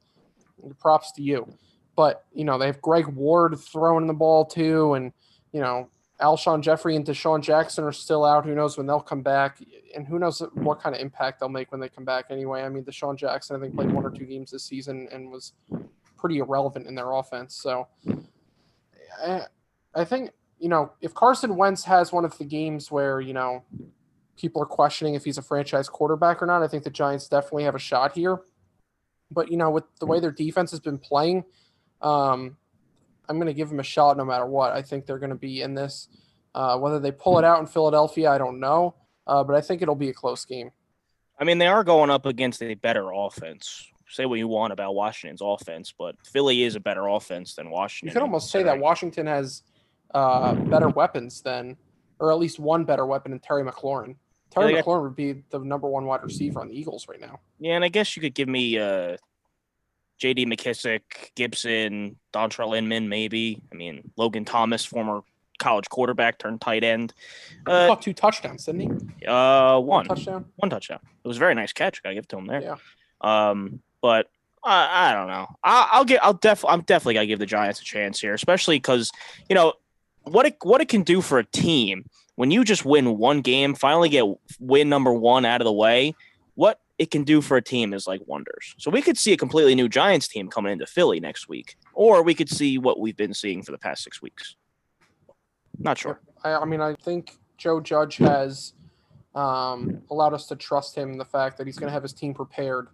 props 0.79 1.11
to 1.13 1.21
you. 1.21 1.47
But 1.95 2.25
you 2.33 2.43
know 2.43 2.57
they 2.57 2.65
have 2.65 2.81
Greg 2.81 3.07
Ward 3.07 3.57
throwing 3.57 4.07
the 4.07 4.13
ball 4.13 4.45
too, 4.45 4.95
and 4.95 5.13
you 5.53 5.61
know 5.61 5.89
Alshon 6.21 6.61
Jeffery 6.61 6.95
and 6.95 7.05
DeSean 7.05 7.41
Jackson 7.41 7.85
are 7.85 7.93
still 7.93 8.25
out. 8.25 8.45
Who 8.45 8.53
knows 8.53 8.77
when 8.77 8.85
they'll 8.85 8.99
come 8.99 9.21
back, 9.21 9.59
and 9.95 10.05
who 10.05 10.19
knows 10.19 10.41
what 10.55 10.81
kind 10.81 10.93
of 10.93 11.01
impact 11.01 11.39
they'll 11.39 11.49
make 11.49 11.71
when 11.71 11.79
they 11.79 11.87
come 11.87 12.03
back. 12.03 12.25
Anyway, 12.29 12.63
I 12.63 12.69
mean 12.69 12.83
DeSean 12.83 13.17
Jackson 13.17 13.55
I 13.55 13.59
think 13.59 13.75
played 13.75 13.91
one 13.91 14.03
or 14.03 14.11
two 14.11 14.25
games 14.25 14.51
this 14.51 14.63
season 14.63 15.07
and 15.11 15.31
was 15.31 15.53
pretty 16.17 16.39
irrelevant 16.39 16.87
in 16.87 16.95
their 16.95 17.13
offense. 17.13 17.55
So 17.55 17.87
I, 19.23 19.41
I 19.93 20.05
think 20.05 20.31
you 20.59 20.69
know 20.69 20.91
if 21.01 21.13
Carson 21.13 21.55
Wentz 21.55 21.83
has 21.85 22.11
one 22.11 22.25
of 22.25 22.37
the 22.37 22.45
games 22.45 22.91
where 22.91 23.19
you 23.19 23.33
know 23.33 23.63
people 24.37 24.61
are 24.61 24.67
questioning 24.67 25.15
if 25.15 25.23
he's 25.23 25.37
a 25.37 25.41
franchise 25.41 25.89
quarterback 25.89 26.41
or 26.41 26.45
not. 26.45 26.61
I 26.61 26.67
think 26.67 26.83
the 26.83 26.89
Giants 26.89 27.27
definitely 27.27 27.63
have 27.63 27.75
a 27.75 27.79
shot 27.79 28.13
here. 28.13 28.39
But 29.31 29.49
you 29.51 29.57
know, 29.57 29.69
with 29.69 29.83
the 29.99 30.05
way 30.05 30.19
their 30.19 30.31
defense 30.31 30.71
has 30.71 30.79
been 30.79 30.97
playing, 30.97 31.45
um, 32.01 32.57
I'm 33.27 33.37
going 33.37 33.47
to 33.47 33.53
give 33.53 33.69
them 33.69 33.79
a 33.79 33.83
shot 33.83 34.17
no 34.17 34.25
matter 34.25 34.45
what. 34.45 34.73
I 34.73 34.81
think 34.81 35.05
they're 35.05 35.19
going 35.19 35.31
to 35.31 35.35
be 35.35 35.61
in 35.61 35.73
this. 35.73 36.07
Uh, 36.53 36.77
whether 36.77 36.99
they 36.99 37.11
pull 37.11 37.39
it 37.39 37.43
out 37.43 37.59
in 37.59 37.65
Philadelphia, 37.65 38.29
I 38.29 38.37
don't 38.37 38.59
know. 38.59 38.95
Uh, 39.27 39.43
but 39.43 39.55
I 39.55 39.61
think 39.61 39.81
it'll 39.81 39.95
be 39.95 40.09
a 40.09 40.13
close 40.13 40.45
game. 40.45 40.71
I 41.39 41.43
mean, 41.43 41.57
they 41.57 41.67
are 41.67 41.83
going 41.83 42.09
up 42.09 42.25
against 42.25 42.61
a 42.61 42.75
better 42.75 43.11
offense. 43.11 43.87
Say 44.15 44.25
what 44.25 44.39
you 44.39 44.47
want 44.47 44.71
about 44.71 44.95
Washington's 44.95 45.41
offense, 45.43 45.93
but 45.97 46.15
Philly 46.25 46.63
is 46.63 46.77
a 46.77 46.79
better 46.79 47.05
offense 47.07 47.53
than 47.53 47.69
Washington. 47.69 48.07
You 48.07 48.13
could 48.13 48.21
almost 48.23 48.49
say 48.49 48.63
that 48.63 48.79
Washington 48.79 49.27
has 49.27 49.63
uh, 50.13 50.55
better 50.55 50.87
weapons 50.87 51.41
than, 51.41 51.75
or 52.19 52.31
at 52.31 52.39
least 52.39 52.57
one 52.57 52.85
better 52.85 53.05
weapon 53.05 53.33
in 53.33 53.39
Terry 53.39 53.61
McLaurin. 53.63 54.15
Terry 54.51 54.71
got- 54.73 54.85
McLaurin 54.85 55.03
would 55.03 55.17
be 55.17 55.43
the 55.49 55.59
number 55.59 55.89
one 55.89 56.05
wide 56.05 56.23
receiver 56.23 56.61
on 56.61 56.69
the 56.69 56.79
Eagles 56.79 57.09
right 57.09 57.19
now. 57.19 57.41
Yeah, 57.59 57.73
and 57.75 57.83
I 57.83 57.89
guess 57.89 58.15
you 58.15 58.21
could 58.21 58.33
give 58.33 58.47
me 58.47 58.79
uh 58.79 59.17
J.D. 60.17 60.45
McKissic, 60.45 61.01
Gibson, 61.35 62.15
Dontrelle 62.31 62.77
Inman, 62.77 63.09
maybe. 63.09 63.61
I 63.69 63.75
mean, 63.75 64.11
Logan 64.15 64.45
Thomas, 64.45 64.85
former 64.85 65.23
college 65.59 65.89
quarterback 65.89 66.39
turned 66.39 66.61
tight 66.61 66.85
end. 66.85 67.13
Uh, 67.67 67.93
two 67.97 68.13
touchdowns, 68.13 68.63
didn't 68.65 68.79
he? 69.19 69.25
uh, 69.25 69.77
one, 69.77 70.05
Touchdown. 70.05 70.45
one 70.55 70.69
touchdown. 70.69 70.99
It 71.21 71.27
was 71.27 71.35
a 71.35 71.39
very 71.41 71.53
nice 71.53 71.73
catch. 71.73 72.01
Gotta 72.01 72.15
give 72.15 72.23
it 72.23 72.29
to 72.29 72.37
him 72.37 72.45
there. 72.47 72.61
Yeah. 72.61 72.75
Um, 73.19 73.81
but 74.05 74.27
I, 74.63 75.09
I 75.09 75.13
don't 75.13 75.25
know. 75.25 75.47
I, 75.63 75.89
I'll 75.93 76.05
get. 76.05 76.23
I'll 76.23 76.33
definitely. 76.33 76.75
I'm 76.75 76.81
definitely 76.81 77.15
gonna 77.15 77.25
give 77.25 77.39
the 77.39 77.47
Giants 77.47 77.81
a 77.81 77.83
chance 77.83 78.21
here, 78.21 78.35
especially 78.35 78.77
because 78.77 79.11
you 79.49 79.55
know 79.55 79.73
what 80.25 80.45
it 80.45 80.57
what 80.61 80.79
it 80.79 80.89
can 80.89 81.01
do 81.01 81.21
for 81.21 81.39
a 81.39 81.43
team 81.43 82.05
when 82.35 82.51
you 82.51 82.63
just 82.63 82.85
win 82.85 83.17
one 83.17 83.41
game, 83.41 83.73
finally 83.73 84.09
get 84.09 84.25
win 84.59 84.89
number 84.89 85.11
one 85.11 85.43
out 85.43 85.59
of 85.59 85.65
the 85.65 85.73
way. 85.73 86.13
What 86.53 86.79
it 86.99 87.09
can 87.09 87.23
do 87.23 87.41
for 87.41 87.57
a 87.57 87.63
team 87.63 87.95
is 87.95 88.05
like 88.05 88.21
wonders. 88.27 88.75
So 88.77 88.91
we 88.91 89.01
could 89.01 89.17
see 89.17 89.33
a 89.33 89.37
completely 89.37 89.73
new 89.73 89.89
Giants 89.89 90.27
team 90.27 90.49
coming 90.49 90.71
into 90.71 90.85
Philly 90.85 91.19
next 91.19 91.49
week, 91.49 91.77
or 91.95 92.21
we 92.21 92.35
could 92.35 92.49
see 92.49 92.77
what 92.77 92.99
we've 92.99 93.17
been 93.17 93.33
seeing 93.33 93.63
for 93.63 93.71
the 93.71 93.79
past 93.79 94.03
six 94.03 94.21
weeks. 94.21 94.55
Not 95.79 95.97
sure. 95.97 96.19
I, 96.43 96.57
I 96.57 96.65
mean, 96.65 96.79
I 96.79 96.93
think 96.93 97.31
Joe 97.57 97.79
Judge 97.79 98.17
has 98.17 98.73
um, 99.33 100.03
allowed 100.11 100.35
us 100.35 100.45
to 100.47 100.55
trust 100.55 100.95
him 100.95 101.11
in 101.11 101.17
the 101.17 101.25
fact 101.25 101.57
that 101.57 101.65
he's 101.65 101.79
going 101.79 101.87
to 101.87 101.93
have 101.93 102.03
his 102.03 102.13
team 102.13 102.35
prepared 102.35 102.89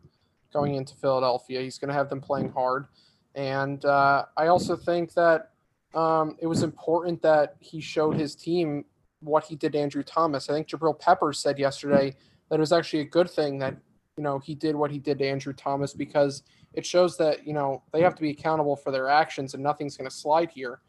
going 0.52 0.76
into 0.76 0.96
Philadelphia. 0.96 1.62
He's 1.62 1.78
going 1.78 1.90
to 1.90 1.94
have 1.96 2.10
them 2.10 2.22
playing 2.22 2.52
hard. 2.52 2.88
And 3.36 3.84
uh, 3.86 4.26
I 4.38 4.48
also 4.48 4.76
think 4.76 5.14
that 5.14 5.52
um, 5.94 6.38
it 6.40 6.48
was 6.48 6.64
important 6.64 7.22
that 7.22 7.56
he 7.60 7.82
showed 7.82 8.16
his 8.16 8.36
team 8.36 8.86
what 9.20 9.44
he 9.44 9.56
did 9.56 9.74
to 9.74 9.80
Andrew 9.80 10.04
Thomas. 10.04 10.50
I 10.50 10.54
think 10.54 10.68
Jabril 10.68 11.00
Peppers 11.00 11.40
said 11.40 11.60
yesterday 11.60 12.16
that 12.50 12.56
it 12.56 12.60
was 12.60 12.72
actually 12.72 13.02
a 13.02 13.06
good 13.06 13.30
thing 13.30 13.60
that, 13.60 13.76
you 14.18 14.24
know, 14.24 14.40
he 14.40 14.56
did 14.56 14.76
what 14.76 14.92
he 14.92 15.00
did 15.00 15.20
to 15.20 15.28
Andrew 15.28 15.54
Thomas 15.54 15.94
because 15.94 16.44
it 16.74 16.86
shows 16.86 17.18
that, 17.18 17.46
you 17.46 17.54
know, 17.54 17.84
they 17.92 18.02
have 18.02 18.16
to 18.16 18.22
be 18.22 18.32
accountable 18.32 18.76
for 18.76 18.92
their 18.92 19.10
actions 19.10 19.54
and 19.54 19.64
nothing's 19.64 19.98
going 19.98 20.10
to 20.10 20.16
slide 20.16 20.50
here. 20.50 20.80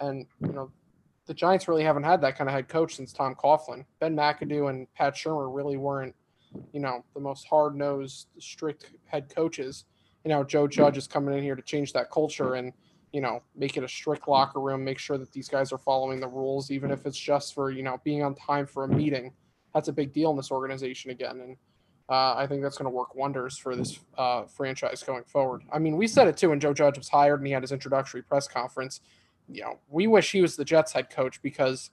And, 0.00 0.26
you 0.40 0.52
know, 0.52 0.70
the 1.26 1.34
Giants 1.34 1.68
really 1.68 1.84
haven't 1.84 2.02
had 2.04 2.20
that 2.22 2.36
kind 2.36 2.48
of 2.48 2.54
head 2.54 2.68
coach 2.68 2.96
since 2.96 3.12
Tom 3.12 3.34
Coughlin. 3.34 3.84
Ben 4.00 4.16
McAdoo 4.16 4.70
and 4.70 4.92
Pat 4.94 5.14
Shurmur 5.14 5.54
really 5.54 5.76
weren't, 5.76 6.14
you 6.72 6.80
know, 6.80 7.04
the 7.14 7.20
most 7.20 7.46
hard 7.46 7.76
nosed, 7.76 8.28
strict 8.38 8.90
head 9.06 9.32
coaches. 9.34 9.84
You 10.24 10.30
know, 10.30 10.44
Joe 10.44 10.66
Judge 10.66 10.96
is 10.96 11.06
coming 11.06 11.36
in 11.36 11.42
here 11.42 11.56
to 11.56 11.62
change 11.62 11.92
that 11.92 12.10
culture 12.10 12.54
and, 12.54 12.72
you 13.12 13.20
know, 13.20 13.42
make 13.56 13.76
it 13.76 13.84
a 13.84 13.88
strict 13.88 14.28
locker 14.28 14.60
room, 14.60 14.84
make 14.84 14.98
sure 14.98 15.18
that 15.18 15.32
these 15.32 15.48
guys 15.48 15.72
are 15.72 15.78
following 15.78 16.20
the 16.20 16.28
rules, 16.28 16.70
even 16.70 16.90
if 16.90 17.06
it's 17.06 17.18
just 17.18 17.54
for, 17.54 17.70
you 17.70 17.82
know, 17.82 18.00
being 18.04 18.22
on 18.22 18.34
time 18.34 18.66
for 18.66 18.84
a 18.84 18.88
meeting. 18.88 19.32
That's 19.74 19.88
a 19.88 19.92
big 19.92 20.12
deal 20.12 20.30
in 20.30 20.36
this 20.36 20.50
organization 20.50 21.10
again. 21.10 21.40
And 21.40 21.56
uh, 22.08 22.34
I 22.34 22.46
think 22.46 22.62
that's 22.62 22.76
going 22.76 22.90
to 22.90 22.96
work 22.96 23.14
wonders 23.14 23.56
for 23.56 23.76
this 23.76 23.98
uh, 24.18 24.44
franchise 24.44 25.02
going 25.02 25.24
forward. 25.24 25.62
I 25.72 25.78
mean, 25.78 25.96
we 25.96 26.06
said 26.06 26.28
it 26.28 26.36
too 26.36 26.50
when 26.50 26.60
Joe 26.60 26.74
Judge 26.74 26.98
was 26.98 27.08
hired 27.08 27.40
and 27.40 27.46
he 27.46 27.52
had 27.52 27.62
his 27.62 27.72
introductory 27.72 28.22
press 28.22 28.48
conference 28.48 29.00
you 29.52 29.62
know, 29.62 29.78
we 29.88 30.06
wish 30.06 30.32
he 30.32 30.42
was 30.42 30.56
the 30.56 30.64
Jets 30.64 30.92
head 30.92 31.10
coach 31.10 31.42
because 31.42 31.90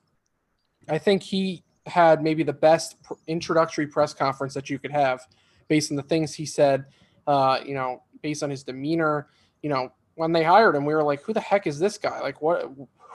I 0.87 0.97
think 0.97 1.23
he 1.23 1.63
had 1.87 2.21
maybe 2.21 2.43
the 2.43 2.53
best 2.53 3.01
pr- 3.03 3.13
introductory 3.27 3.87
press 3.87 4.13
conference 4.13 4.53
that 4.53 4.69
you 4.69 4.79
could 4.79 4.91
have 4.91 5.25
based 5.67 5.91
on 5.91 5.97
the 5.97 6.03
things 6.03 6.33
he 6.33 6.45
said, 6.45 6.85
uh, 7.25 7.59
you 7.65 7.73
know, 7.73 8.03
based 8.21 8.43
on 8.43 8.49
his 8.49 8.63
demeanor. 8.63 9.27
You 9.61 9.69
know, 9.69 9.91
when 10.15 10.31
they 10.31 10.43
hired 10.43 10.75
him, 10.75 10.85
we 10.85 10.93
were 10.93 11.03
like, 11.03 11.21
who 11.21 11.33
the 11.33 11.39
heck 11.39 11.67
is 11.67 11.79
this 11.79 11.97
guy? 11.97 12.19
Like, 12.19 12.41
what, 12.41 12.69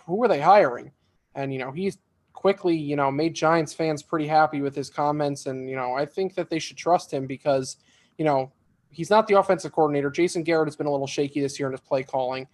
who 0.07 0.23
are 0.23 0.29
they 0.29 0.41
hiring? 0.41 0.93
And, 1.35 1.52
you 1.52 1.59
know, 1.59 1.71
he's 1.71 1.99
quickly, 2.33 2.76
you 2.76 2.97
know, 2.97 3.11
made 3.11 3.35
Giants 3.35 3.73
fans 3.73 4.02
pretty 4.02 4.26
happy 4.26 4.61
with 4.61 4.75
his 4.75 4.91
comments. 4.91 5.47
And, 5.47 5.69
you 5.69 5.76
know, 5.76 5.95
I 5.95 6.07
think 6.07 6.35
that 6.35 6.50
they 6.50 6.59
should 6.59 6.76
trust 6.76 7.12
him 7.12 7.26
because, 7.26 7.76
you 8.19 8.25
know, 8.25 8.52
he's 8.91 9.11
not 9.11 9.26
the 9.26 9.38
offensive 9.38 9.73
coordinator. 9.73 10.11
Jason 10.11 10.43
Garrett 10.43 10.69
has 10.69 10.76
been 10.76 10.87
a 10.87 10.91
little 10.91 11.07
shaky 11.07 11.41
this 11.41 11.59
year 11.59 11.69
in 11.69 11.73
his 11.73 11.81
play 11.81 12.02
calling. 12.02 12.47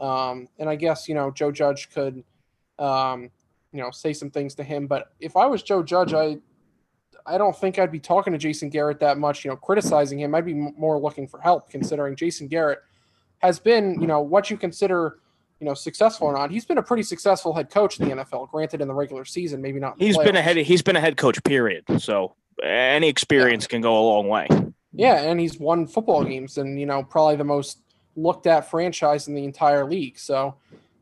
Um, 0.00 0.48
and 0.58 0.68
I 0.68 0.76
guess, 0.76 1.08
you 1.08 1.14
know, 1.14 1.30
Joe 1.30 1.52
Judge 1.52 1.90
could, 1.90 2.24
um, 2.78 3.30
you 3.72 3.80
know, 3.80 3.90
say 3.90 4.12
some 4.12 4.30
things 4.30 4.54
to 4.56 4.62
him. 4.64 4.86
But 4.86 5.12
if 5.20 5.36
I 5.36 5.46
was 5.46 5.62
Joe 5.62 5.82
Judge, 5.82 6.12
I, 6.12 6.38
I 7.26 7.38
don't 7.38 7.56
think 7.56 7.78
I'd 7.78 7.92
be 7.92 8.00
talking 8.00 8.32
to 8.32 8.38
Jason 8.38 8.68
Garrett 8.68 9.00
that 9.00 9.18
much, 9.18 9.44
you 9.44 9.50
know, 9.50 9.56
criticizing 9.56 10.20
him. 10.20 10.34
I'd 10.34 10.44
be 10.44 10.54
more 10.54 10.98
looking 10.98 11.26
for 11.26 11.40
help 11.40 11.70
considering 11.70 12.16
Jason 12.16 12.48
Garrett 12.48 12.80
has 13.38 13.58
been, 13.58 14.00
you 14.00 14.06
know, 14.06 14.20
what 14.20 14.50
you 14.50 14.56
consider, 14.56 15.18
you 15.60 15.66
know, 15.66 15.74
successful 15.74 16.28
or 16.28 16.32
not. 16.32 16.50
He's 16.50 16.64
been 16.64 16.78
a 16.78 16.82
pretty 16.82 17.02
successful 17.02 17.54
head 17.54 17.70
coach 17.70 17.98
in 17.98 18.08
the 18.08 18.14
NFL, 18.16 18.50
granted 18.50 18.80
in 18.80 18.88
the 18.88 18.94
regular 18.94 19.24
season, 19.24 19.62
maybe 19.62 19.80
not. 19.80 19.96
He's 19.98 20.18
been 20.18 20.36
a 20.36 20.42
head. 20.42 20.56
He's 20.56 20.82
been 20.82 20.96
a 20.96 21.00
head 21.00 21.16
coach. 21.16 21.42
Period. 21.44 21.84
So 21.98 22.34
any 22.62 23.08
experience 23.08 23.66
can 23.66 23.80
go 23.80 23.96
a 23.96 24.04
long 24.04 24.28
way. 24.28 24.48
Yeah, 24.92 25.22
and 25.22 25.40
he's 25.40 25.58
won 25.58 25.86
football 25.86 26.22
games 26.24 26.58
and 26.58 26.78
you 26.78 26.84
know 26.84 27.02
probably 27.02 27.36
the 27.36 27.44
most 27.44 27.78
looked 28.14 28.46
at 28.46 28.70
franchise 28.70 29.28
in 29.28 29.34
the 29.34 29.44
entire 29.44 29.88
league. 29.88 30.18
So, 30.18 30.56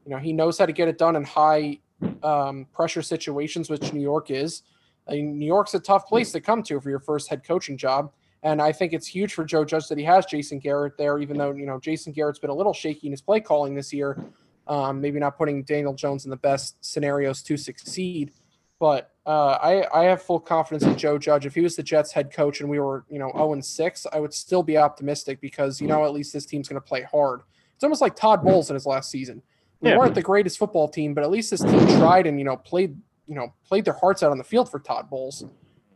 you 0.04 0.12
know, 0.12 0.18
he 0.18 0.32
knows 0.32 0.58
how 0.58 0.66
to 0.66 0.72
get 0.72 0.88
it 0.88 0.96
done 0.96 1.16
in 1.16 1.24
high 1.24 1.78
um, 2.22 2.66
pressure 2.72 3.02
situations, 3.02 3.70
which 3.70 3.92
New 3.92 4.00
York 4.00 4.30
is. 4.30 4.62
I 5.08 5.12
mean, 5.12 5.38
New 5.38 5.46
York's 5.46 5.74
a 5.74 5.80
tough 5.80 6.06
place 6.06 6.32
to 6.32 6.40
come 6.40 6.62
to 6.64 6.80
for 6.80 6.90
your 6.90 7.00
first 7.00 7.28
head 7.28 7.44
coaching 7.44 7.76
job. 7.76 8.12
And 8.42 8.62
I 8.62 8.72
think 8.72 8.92
it's 8.92 9.06
huge 9.06 9.34
for 9.34 9.44
Joe 9.44 9.64
Judge 9.64 9.88
that 9.88 9.98
he 9.98 10.04
has 10.04 10.24
Jason 10.24 10.58
Garrett 10.58 10.96
there, 10.96 11.18
even 11.18 11.36
though, 11.36 11.52
you 11.52 11.66
know, 11.66 11.78
Jason 11.78 12.12
Garrett's 12.12 12.38
been 12.38 12.50
a 12.50 12.54
little 12.54 12.72
shaky 12.72 13.06
in 13.06 13.12
his 13.12 13.20
play 13.20 13.40
calling 13.40 13.74
this 13.74 13.92
year. 13.92 14.18
Um, 14.66 15.00
maybe 15.00 15.18
not 15.18 15.36
putting 15.36 15.62
Daniel 15.64 15.94
Jones 15.94 16.24
in 16.24 16.30
the 16.30 16.36
best 16.36 16.76
scenarios 16.80 17.42
to 17.42 17.56
succeed. 17.56 18.32
But 18.78 19.10
uh, 19.26 19.58
I, 19.62 19.86
I 19.92 20.04
have 20.04 20.22
full 20.22 20.40
confidence 20.40 20.84
in 20.84 20.96
Joe 20.96 21.18
Judge. 21.18 21.44
If 21.44 21.54
he 21.54 21.60
was 21.60 21.76
the 21.76 21.82
Jets 21.82 22.12
head 22.12 22.32
coach 22.32 22.60
and 22.60 22.70
we 22.70 22.80
were, 22.80 23.04
you 23.10 23.18
know, 23.18 23.30
0 23.32 23.52
and 23.54 23.64
6, 23.64 24.06
I 24.12 24.20
would 24.20 24.32
still 24.32 24.62
be 24.62 24.78
optimistic 24.78 25.40
because, 25.40 25.80
you 25.80 25.86
know, 25.86 26.04
at 26.06 26.12
least 26.12 26.32
this 26.32 26.46
team's 26.46 26.68
going 26.68 26.80
to 26.80 26.86
play 26.86 27.02
hard. 27.02 27.42
It's 27.74 27.84
almost 27.84 28.00
like 28.00 28.16
Todd 28.16 28.42
Bowles 28.42 28.70
in 28.70 28.74
his 28.74 28.86
last 28.86 29.10
season. 29.10 29.42
We 29.80 29.90
Yeah. 29.90 29.98
weren't 29.98 30.14
the 30.14 30.22
greatest 30.22 30.58
football 30.58 30.88
team, 30.88 31.14
but 31.14 31.24
at 31.24 31.30
least 31.30 31.50
this 31.50 31.60
team 31.62 31.86
tried 31.98 32.26
and, 32.26 32.38
you 32.38 32.44
know, 32.44 32.56
played, 32.56 32.96
you 33.26 33.34
know, 33.34 33.52
played 33.66 33.84
their 33.84 33.94
hearts 33.94 34.22
out 34.22 34.30
on 34.30 34.38
the 34.38 34.44
field 34.44 34.70
for 34.70 34.78
Todd 34.78 35.08
Bowles. 35.08 35.44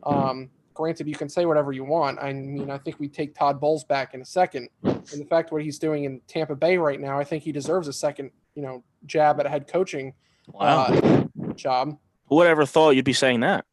Um, 0.03 0.49
granted, 0.73 1.07
you 1.07 1.15
can 1.15 1.29
say 1.29 1.45
whatever 1.45 1.71
you 1.71 1.83
want. 1.83 2.17
I 2.19 2.33
mean, 2.33 2.69
I 2.71 2.77
think 2.79 2.99
we 2.99 3.07
take 3.07 3.35
Todd 3.35 3.59
Bowles 3.59 3.83
back 3.83 4.13
in 4.13 4.21
a 4.21 4.25
second. 4.25 4.69
And 4.83 5.03
the 5.21 5.25
fact 5.29 5.51
what 5.51 5.61
he's 5.61 5.77
doing 5.77 6.05
in 6.05 6.19
Tampa 6.27 6.55
Bay 6.55 6.77
right 6.77 6.99
now, 6.99 7.19
I 7.19 7.23
think 7.23 7.43
he 7.43 7.51
deserves 7.51 7.87
a 7.87 7.93
second, 7.93 8.31
you 8.55 8.63
know, 8.63 8.83
jab 9.05 9.39
at 9.39 9.45
a 9.45 9.49
head 9.49 9.67
coaching 9.67 10.13
Wow. 10.51 10.85
uh, 10.85 11.23
job. 11.55 11.97
Who 12.27 12.35
would 12.37 12.47
ever 12.47 12.65
thought 12.65 12.91
you'd 12.91 13.05
be 13.05 13.13
saying 13.13 13.41
that? 13.41 13.65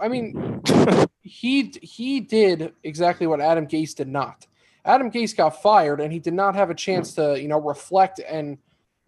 I 0.00 0.08
mean, 0.08 0.62
he 1.22 1.72
he 1.82 2.20
did 2.20 2.72
exactly 2.84 3.26
what 3.26 3.40
Adam 3.40 3.66
Gase 3.66 3.94
did 3.94 4.08
not. 4.08 4.46
Adam 4.84 5.10
Gase 5.10 5.36
got 5.36 5.60
fired, 5.60 6.00
and 6.00 6.12
he 6.12 6.18
did 6.18 6.32
not 6.34 6.54
have 6.54 6.70
a 6.70 6.74
chance 6.74 7.14
to, 7.14 7.40
you 7.40 7.48
know, 7.48 7.60
reflect 7.60 8.18
and 8.26 8.56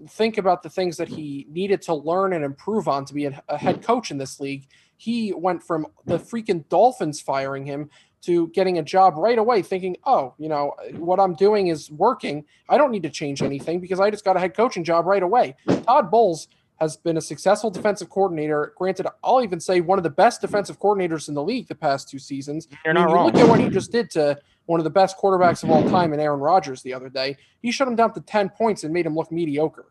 think 0.09 0.39
about 0.39 0.63
the 0.63 0.71
things 0.71 0.97
that 0.97 1.09
he 1.09 1.47
needed 1.51 1.83
to 1.83 1.95
learn 1.95 2.33
and 2.33 2.45
improve 2.45 2.89
on 2.89 3.05
to 3.07 3.15
be 3.15 3.27
a, 3.27 3.43
a 3.49 3.59
head 3.59 3.77
mm. 3.77 3.83
coach 3.83 4.11
in 4.11 4.19
this 4.19 4.41
league. 4.41 4.67
He 4.97 5.33
went 5.33 5.63
from 5.63 5.87
the 6.07 6.19
freaking 6.19 6.69
Dolphins 6.69 7.21
firing 7.21 7.67
him 7.67 7.91
to 8.23 8.49
getting 8.49 8.79
a 8.79 8.83
job 8.83 9.15
right 9.17 9.39
away, 9.39 9.63
thinking, 9.63 9.97
"Oh, 10.05 10.35
you 10.39 10.49
know, 10.49 10.75
what 10.93 11.19
I'm 11.19 11.35
doing 11.35 11.67
is 11.67 11.91
working. 11.91 12.45
I 12.69 12.79
don't 12.79 12.93
need 12.93 13.03
to 13.03 13.11
change 13.11 13.43
anything 13.43 13.81
because 13.81 13.99
I 13.99 14.11
just 14.11 14.25
got 14.25 14.37
a 14.37 14.41
head 14.41 14.57
coaching 14.57 14.85
job 14.85 15.07
right 15.07 15.23
away." 15.23 15.57
Todd 15.87 16.11
Bowles 16.11 16.47
has 16.83 16.97
been 16.97 17.17
a 17.17 17.21
successful 17.21 17.71
defensive 17.71 18.11
coordinator. 18.11 18.73
Granted, 18.77 19.07
I'll 19.23 19.43
even 19.43 19.61
say 19.61 19.81
one 19.81 19.99
of 19.99 20.03
the 20.03 20.11
best 20.11 20.41
defensive 20.41 20.81
coordinators 20.81 21.29
in 21.29 21.35
the 21.35 21.43
league 21.43 21.69
the 21.69 21.75
past 21.75 22.09
two 22.09 22.19
seasons. 22.19 22.69
You're 22.85 22.97
I 22.97 23.05
mean, 23.05 23.15
not 23.15 23.19
you. 23.19 23.27
Look 23.27 23.37
at 23.37 23.49
what 23.49 23.61
he 23.61 23.69
just 23.69 23.93
did 23.93 24.11
to 24.11 24.39
one 24.67 24.81
of 24.81 24.85
the 24.85 24.91
best 24.91 25.17
quarterbacks 25.17 25.63
of 25.63 25.71
all 25.71 25.89
time 25.89 26.13
in 26.13 26.21
Aaron 26.21 26.41
Rodgers 26.41 26.83
the 26.83 26.95
other 26.95 27.09
day. 27.09 27.37
He 27.61 27.71
shut 27.71 27.89
him 27.89 27.97
down 27.97 28.15
to 28.15 28.21
10 28.21 28.51
points 28.51 28.85
and 28.85 28.93
made 28.93 29.07
him 29.07 29.15
look 29.15 29.31
mediocre. 29.31 29.87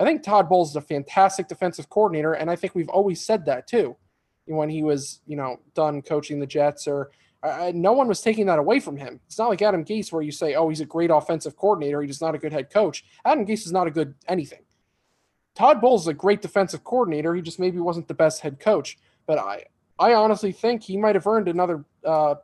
I 0.00 0.04
think 0.04 0.22
Todd 0.22 0.48
Bowles 0.48 0.70
is 0.70 0.76
a 0.76 0.80
fantastic 0.80 1.46
defensive 1.46 1.90
coordinator, 1.90 2.32
and 2.32 2.50
I 2.50 2.56
think 2.56 2.74
we've 2.74 2.88
always 2.88 3.24
said 3.24 3.44
that 3.44 3.66
too. 3.66 3.96
When 4.46 4.70
he 4.70 4.82
was, 4.82 5.20
you 5.26 5.36
know, 5.36 5.60
done 5.74 6.02
coaching 6.02 6.40
the 6.40 6.46
Jets, 6.46 6.88
or 6.88 7.10
no 7.72 7.92
one 7.92 8.08
was 8.08 8.20
taking 8.20 8.46
that 8.46 8.58
away 8.58 8.80
from 8.80 8.96
him. 8.96 9.20
It's 9.26 9.38
not 9.38 9.48
like 9.48 9.62
Adam 9.62 9.84
Gase, 9.84 10.10
where 10.10 10.22
you 10.22 10.32
say, 10.32 10.54
"Oh, 10.54 10.68
he's 10.70 10.80
a 10.80 10.86
great 10.86 11.10
offensive 11.10 11.54
coordinator. 11.54 12.00
He's 12.00 12.12
just 12.12 12.22
not 12.22 12.34
a 12.34 12.38
good 12.38 12.52
head 12.52 12.70
coach." 12.70 13.04
Adam 13.24 13.46
Gase 13.46 13.66
is 13.66 13.72
not 13.72 13.86
a 13.86 13.90
good 13.90 14.14
anything. 14.26 14.62
Todd 15.54 15.80
Bowles 15.80 16.02
is 16.02 16.08
a 16.08 16.14
great 16.14 16.40
defensive 16.40 16.82
coordinator. 16.82 17.34
He 17.34 17.42
just 17.42 17.60
maybe 17.60 17.78
wasn't 17.78 18.08
the 18.08 18.14
best 18.14 18.40
head 18.40 18.58
coach. 18.58 18.98
But 19.26 19.38
I, 19.38 19.66
I 19.98 20.14
honestly 20.14 20.52
think 20.52 20.82
he 20.82 20.96
might 20.96 21.14
have 21.14 21.26
earned 21.26 21.48
another, 21.48 21.84
uh, 22.04 22.36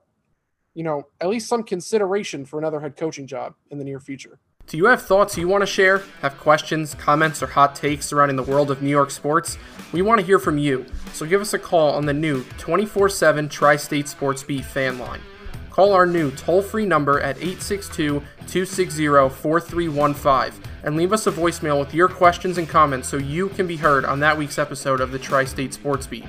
you 0.74 0.84
know, 0.84 1.08
at 1.20 1.28
least 1.28 1.48
some 1.48 1.62
consideration 1.62 2.44
for 2.44 2.58
another 2.58 2.80
head 2.80 2.96
coaching 2.96 3.26
job 3.26 3.54
in 3.70 3.78
the 3.78 3.84
near 3.84 3.98
future. 4.00 4.38
Do 4.66 4.76
you 4.76 4.86
have 4.86 5.02
thoughts 5.02 5.38
you 5.38 5.46
want 5.46 5.62
to 5.62 5.66
share? 5.66 6.02
Have 6.22 6.38
questions, 6.38 6.92
comments, 6.94 7.40
or 7.40 7.46
hot 7.46 7.76
takes 7.76 8.04
surrounding 8.04 8.36
the 8.36 8.42
world 8.42 8.68
of 8.68 8.82
New 8.82 8.90
York 8.90 9.12
sports? 9.12 9.58
We 9.92 10.02
want 10.02 10.18
to 10.18 10.26
hear 10.26 10.40
from 10.40 10.58
you. 10.58 10.86
So 11.12 11.24
give 11.24 11.40
us 11.40 11.54
a 11.54 11.58
call 11.58 11.94
on 11.94 12.04
the 12.04 12.12
new 12.12 12.42
24 12.58 13.08
7 13.08 13.48
Tri 13.48 13.76
State 13.76 14.08
Sports 14.08 14.42
Beat 14.42 14.64
fan 14.64 14.98
line. 14.98 15.20
Call 15.70 15.92
our 15.92 16.04
new 16.04 16.32
toll 16.32 16.62
free 16.62 16.84
number 16.84 17.20
at 17.20 17.36
862 17.36 18.20
260 18.48 19.06
4315 19.06 20.62
and 20.82 20.96
leave 20.96 21.12
us 21.12 21.28
a 21.28 21.32
voicemail 21.32 21.78
with 21.78 21.94
your 21.94 22.08
questions 22.08 22.58
and 22.58 22.68
comments 22.68 23.06
so 23.06 23.18
you 23.18 23.50
can 23.50 23.68
be 23.68 23.76
heard 23.76 24.04
on 24.04 24.18
that 24.18 24.36
week's 24.36 24.58
episode 24.58 25.00
of 25.00 25.12
the 25.12 25.18
Tri 25.18 25.44
State 25.44 25.74
Sports 25.74 26.08
Beat. 26.08 26.26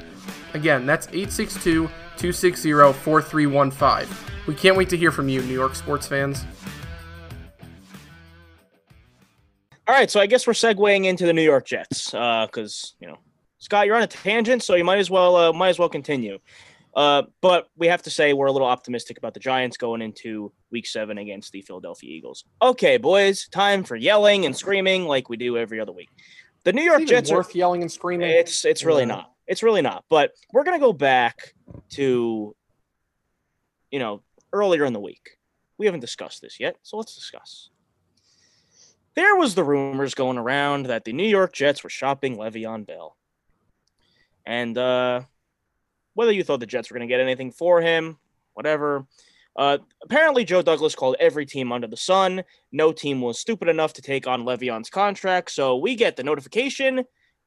Again, 0.53 0.85
that's 0.85 1.07
862 1.07 1.87
260 2.17 2.71
4315. 2.71 4.15
We 4.45 4.53
can't 4.53 4.77
wait 4.77 4.89
to 4.89 4.97
hear 4.97 5.11
from 5.11 5.27
you, 5.27 5.41
New 5.41 5.53
York 5.53 5.73
sports 5.73 6.05
fans. 6.05 6.45
All 9.87 9.95
right, 9.95 10.11
so 10.11 10.19
I 10.19 10.25
guess 10.25 10.45
we're 10.45 10.53
segueing 10.53 11.05
into 11.05 11.25
the 11.25 11.31
New 11.33 11.43
York 11.43 11.65
Jets 11.65 12.11
because 12.11 12.95
you 12.99 13.07
know 13.07 13.17
Scott, 13.59 13.87
you're 13.87 13.95
on 13.95 14.03
a 14.03 14.07
tangent, 14.07 14.61
so 14.63 14.75
you 14.75 14.83
might 14.83 14.99
as 14.99 15.09
well 15.09 15.35
uh, 15.35 15.53
might 15.53 15.69
as 15.69 15.79
well 15.79 15.89
continue. 15.89 16.39
Uh, 16.95 17.23
but 17.41 17.69
we 17.77 17.87
have 17.87 18.01
to 18.01 18.09
say 18.09 18.33
we're 18.33 18.47
a 18.47 18.51
little 18.51 18.67
optimistic 18.67 19.17
about 19.17 19.33
the 19.33 19.39
Giants 19.39 19.77
going 19.77 20.01
into 20.01 20.51
Week 20.71 20.87
Seven 20.87 21.19
against 21.19 21.51
the 21.51 21.61
Philadelphia 21.61 22.09
Eagles. 22.11 22.43
Okay, 22.61 22.97
boys, 22.97 23.47
time 23.49 23.83
for 23.83 23.95
yelling 23.95 24.45
and 24.45 24.55
screaming 24.55 25.05
like 25.05 25.29
we 25.29 25.37
do 25.37 25.57
every 25.57 25.79
other 25.79 25.91
week. 25.91 26.09
The 26.63 26.73
New 26.73 26.81
York 26.81 27.05
Jets 27.05 27.31
are 27.31 27.37
worth 27.37 27.55
yelling 27.55 27.81
and 27.81 27.91
screaming. 27.91 28.29
it's 28.29 28.65
it's 28.65 28.83
really 28.83 29.03
Yeah. 29.03 29.07
not. 29.15 29.31
It's 29.47 29.63
really 29.63 29.81
not. 29.81 30.03
But 30.09 30.31
we're 30.51 30.63
gonna 30.63 30.79
go 30.79 30.91
back 30.91 31.53
to 31.91 32.55
you 33.91 33.99
know 33.99 34.21
earlier 34.51 34.83
in 34.83 34.91
the 34.93 34.99
week. 34.99 35.37
We 35.77 35.85
haven't 35.85 36.01
discussed 36.01 36.41
this 36.41 36.59
yet, 36.59 36.75
so 36.81 36.97
let's 36.97 37.15
discuss. 37.15 37.69
There 39.17 39.35
was 39.35 39.55
the 39.55 39.63
rumors 39.63 40.13
going 40.13 40.37
around 40.37 40.85
that 40.85 41.03
the 41.03 41.11
New 41.11 41.27
York 41.27 41.51
Jets 41.51 41.83
were 41.83 41.89
shopping 41.89 42.37
Le'Veon 42.37 42.85
Bell, 42.85 43.17
and 44.45 44.77
uh, 44.77 45.21
whether 46.13 46.31
you 46.31 46.43
thought 46.43 46.59
the 46.59 46.67
Jets 46.67 46.91
were 46.91 46.99
going 46.99 47.09
to 47.09 47.11
get 47.11 47.19
anything 47.19 47.51
for 47.51 47.81
him, 47.81 48.19
whatever. 48.53 49.07
Uh, 49.55 49.79
apparently, 50.03 50.45
Joe 50.45 50.61
Douglas 50.61 50.93
called 50.93 51.15
every 51.19 51.47
team 51.47 51.71
under 51.71 51.87
the 51.87 51.97
sun. 51.97 52.43
No 52.71 52.91
team 52.91 53.19
was 53.19 53.39
stupid 53.39 53.69
enough 53.69 53.93
to 53.93 54.03
take 54.03 54.27
on 54.27 54.45
Le'Veon's 54.45 54.91
contract, 54.91 55.49
so 55.49 55.77
we 55.77 55.95
get 55.95 56.15
the 56.15 56.23
notification, 56.23 57.03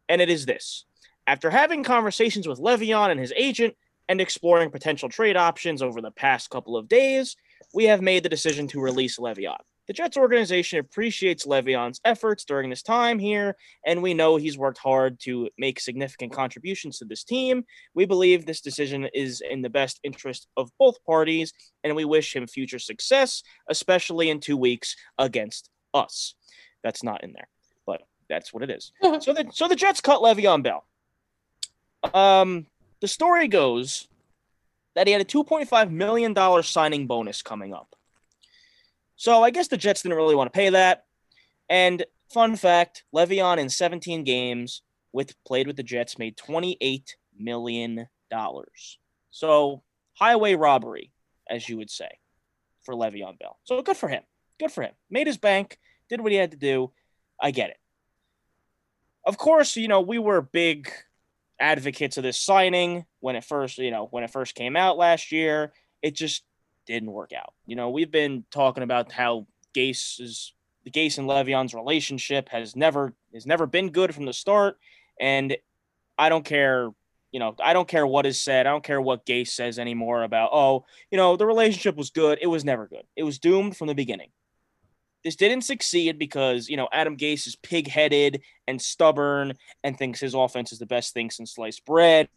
and 0.08 0.20
it 0.20 0.28
is 0.28 0.46
this: 0.46 0.86
after 1.28 1.50
having 1.50 1.84
conversations 1.84 2.48
with 2.48 2.58
Le'Veon 2.58 3.12
and 3.12 3.20
his 3.20 3.32
agent 3.36 3.76
and 4.08 4.20
exploring 4.20 4.72
potential 4.72 5.08
trade 5.08 5.36
options 5.36 5.82
over 5.82 6.00
the 6.00 6.10
past 6.10 6.50
couple 6.50 6.76
of 6.76 6.88
days, 6.88 7.36
we 7.72 7.84
have 7.84 8.02
made 8.02 8.24
the 8.24 8.28
decision 8.28 8.66
to 8.66 8.80
release 8.80 9.20
Le'Veon. 9.20 9.60
The 9.90 9.94
Jets 9.94 10.16
organization 10.16 10.78
appreciates 10.78 11.46
Le'Veon's 11.46 12.00
efforts 12.04 12.44
during 12.44 12.70
this 12.70 12.80
time 12.80 13.18
here, 13.18 13.56
and 13.84 14.00
we 14.00 14.14
know 14.14 14.36
he's 14.36 14.56
worked 14.56 14.78
hard 14.78 15.18
to 15.22 15.48
make 15.58 15.80
significant 15.80 16.32
contributions 16.32 16.98
to 16.98 17.04
this 17.04 17.24
team. 17.24 17.64
We 17.92 18.04
believe 18.04 18.46
this 18.46 18.60
decision 18.60 19.08
is 19.12 19.40
in 19.40 19.62
the 19.62 19.68
best 19.68 19.98
interest 20.04 20.46
of 20.56 20.70
both 20.78 21.04
parties, 21.04 21.52
and 21.82 21.96
we 21.96 22.04
wish 22.04 22.36
him 22.36 22.46
future 22.46 22.78
success, 22.78 23.42
especially 23.68 24.30
in 24.30 24.38
two 24.38 24.56
weeks 24.56 24.94
against 25.18 25.70
us. 25.92 26.36
That's 26.84 27.02
not 27.02 27.24
in 27.24 27.32
there, 27.32 27.48
but 27.84 28.02
that's 28.28 28.54
what 28.54 28.62
it 28.62 28.70
is. 28.70 28.92
so 29.02 29.32
the 29.32 29.48
so 29.52 29.66
the 29.66 29.74
Jets 29.74 30.00
cut 30.00 30.20
Le'Veon 30.20 30.62
Bell. 30.62 30.84
Um, 32.14 32.68
the 33.00 33.08
story 33.08 33.48
goes 33.48 34.06
that 34.94 35.08
he 35.08 35.12
had 35.12 35.20
a 35.20 35.24
$2.5 35.24 35.90
million 35.90 36.62
signing 36.62 37.08
bonus 37.08 37.42
coming 37.42 37.74
up. 37.74 37.96
So 39.20 39.42
I 39.44 39.50
guess 39.50 39.68
the 39.68 39.76
Jets 39.76 40.00
didn't 40.00 40.16
really 40.16 40.34
want 40.34 40.50
to 40.50 40.56
pay 40.56 40.70
that. 40.70 41.04
And 41.68 42.06
fun 42.32 42.56
fact, 42.56 43.04
Le'Veon 43.14 43.58
in 43.58 43.68
17 43.68 44.24
games 44.24 44.80
with 45.12 45.34
played 45.44 45.66
with 45.66 45.76
the 45.76 45.82
Jets 45.82 46.18
made 46.18 46.38
28 46.38 47.16
million 47.38 48.08
dollars. 48.30 48.98
So 49.30 49.82
highway 50.14 50.54
robbery, 50.54 51.12
as 51.50 51.68
you 51.68 51.76
would 51.76 51.90
say, 51.90 52.08
for 52.82 52.94
Le'Veon 52.94 53.38
Bell. 53.38 53.58
So 53.64 53.82
good 53.82 53.98
for 53.98 54.08
him. 54.08 54.22
Good 54.58 54.72
for 54.72 54.80
him. 54.84 54.92
Made 55.10 55.26
his 55.26 55.36
bank, 55.36 55.78
did 56.08 56.22
what 56.22 56.32
he 56.32 56.38
had 56.38 56.52
to 56.52 56.56
do. 56.56 56.90
I 57.38 57.50
get 57.50 57.68
it. 57.68 57.78
Of 59.26 59.36
course, 59.36 59.76
you 59.76 59.88
know, 59.88 60.00
we 60.00 60.18
were 60.18 60.40
big 60.40 60.90
advocates 61.60 62.16
of 62.16 62.22
this 62.22 62.40
signing 62.40 63.04
when 63.18 63.36
it 63.36 63.44
first, 63.44 63.76
you 63.76 63.90
know, 63.90 64.08
when 64.12 64.24
it 64.24 64.30
first 64.30 64.54
came 64.54 64.76
out 64.76 64.96
last 64.96 65.30
year. 65.30 65.74
It 66.00 66.14
just 66.14 66.42
didn't 66.86 67.12
work 67.12 67.32
out. 67.32 67.54
You 67.66 67.76
know, 67.76 67.90
we've 67.90 68.10
been 68.10 68.44
talking 68.50 68.82
about 68.82 69.12
how 69.12 69.46
Gase's 69.74 70.52
the 70.84 70.90
Gase 70.90 71.18
and 71.18 71.28
Le'Veon's 71.28 71.74
relationship 71.74 72.48
has 72.48 72.74
never 72.74 73.14
has 73.34 73.46
never 73.46 73.66
been 73.66 73.90
good 73.90 74.14
from 74.14 74.24
the 74.24 74.32
start, 74.32 74.78
and 75.20 75.56
I 76.18 76.28
don't 76.28 76.44
care. 76.44 76.90
You 77.32 77.38
know, 77.38 77.54
I 77.62 77.74
don't 77.74 77.86
care 77.86 78.06
what 78.06 78.26
is 78.26 78.40
said. 78.40 78.66
I 78.66 78.70
don't 78.70 78.82
care 78.82 79.00
what 79.00 79.24
Gase 79.24 79.48
says 79.48 79.78
anymore 79.78 80.24
about. 80.24 80.50
Oh, 80.52 80.84
you 81.10 81.16
know, 81.16 81.36
the 81.36 81.46
relationship 81.46 81.96
was 81.96 82.10
good. 82.10 82.38
It 82.42 82.48
was 82.48 82.64
never 82.64 82.88
good. 82.88 83.04
It 83.14 83.22
was 83.22 83.38
doomed 83.38 83.76
from 83.76 83.86
the 83.86 83.94
beginning. 83.94 84.30
This 85.22 85.36
didn't 85.36 85.62
succeed 85.62 86.18
because 86.18 86.68
you 86.68 86.76
know 86.76 86.88
Adam 86.92 87.16
Gase 87.16 87.46
is 87.46 87.56
pig-headed 87.56 88.40
and 88.66 88.80
stubborn 88.80 89.54
and 89.84 89.96
thinks 89.96 90.18
his 90.18 90.34
offense 90.34 90.72
is 90.72 90.78
the 90.78 90.86
best 90.86 91.12
thing 91.14 91.30
since 91.30 91.54
sliced 91.54 91.84
bread. 91.84 92.28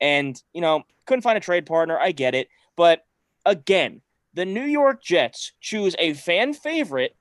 And 0.00 0.42
you 0.54 0.60
know, 0.60 0.82
couldn't 1.06 1.22
find 1.22 1.36
a 1.36 1.40
trade 1.40 1.66
partner. 1.66 1.98
I 1.98 2.12
get 2.12 2.34
it, 2.34 2.48
but 2.74 3.04
again, 3.46 4.02
the 4.34 4.44
New 4.44 4.64
York 4.64 5.02
Jets 5.02 5.52
choose 5.60 5.96
a 5.98 6.12
fan 6.12 6.52
favorite. 6.52 7.16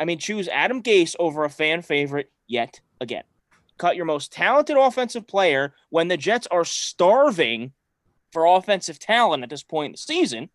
I 0.00 0.06
mean, 0.06 0.18
choose 0.18 0.48
Adam 0.48 0.82
Gase 0.82 1.14
over 1.18 1.44
a 1.44 1.50
fan 1.50 1.82
favorite 1.82 2.30
yet 2.46 2.80
again. 3.00 3.24
Cut 3.76 3.96
your 3.96 4.06
most 4.06 4.32
talented 4.32 4.78
offensive 4.78 5.26
player 5.26 5.74
when 5.90 6.08
the 6.08 6.16
Jets 6.16 6.46
are 6.50 6.64
starving 6.64 7.72
for 8.32 8.46
offensive 8.46 8.98
talent 8.98 9.42
at 9.42 9.50
this 9.50 9.62
point 9.62 9.86
in 9.86 9.92
the 9.92 9.98
season. 9.98 10.48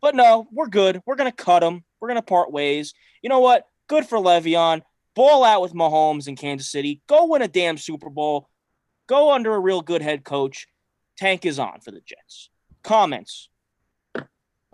But 0.00 0.14
no, 0.14 0.48
we're 0.52 0.68
good. 0.68 1.02
We're 1.04 1.16
going 1.16 1.30
to 1.30 1.36
cut 1.36 1.62
him. 1.62 1.84
We're 2.00 2.08
going 2.08 2.16
to 2.16 2.22
part 2.22 2.52
ways. 2.52 2.94
You 3.22 3.28
know 3.28 3.40
what? 3.40 3.66
Good 3.88 4.06
for 4.06 4.18
Le'Veon. 4.18 4.82
Ball 5.14 5.44
out 5.44 5.62
with 5.62 5.74
Mahomes 5.74 6.28
in 6.28 6.36
Kansas 6.36 6.70
City. 6.70 7.02
Go 7.06 7.26
win 7.26 7.42
a 7.42 7.48
damn 7.48 7.76
Super 7.76 8.10
Bowl. 8.10 8.48
Go 9.06 9.32
under 9.32 9.54
a 9.54 9.60
real 9.60 9.80
good 9.80 10.02
head 10.02 10.24
coach. 10.24 10.66
Tank 11.16 11.46
is 11.46 11.58
on 11.58 11.80
for 11.80 11.90
the 11.90 12.00
Jets. 12.00 12.50
Comments? 12.82 13.48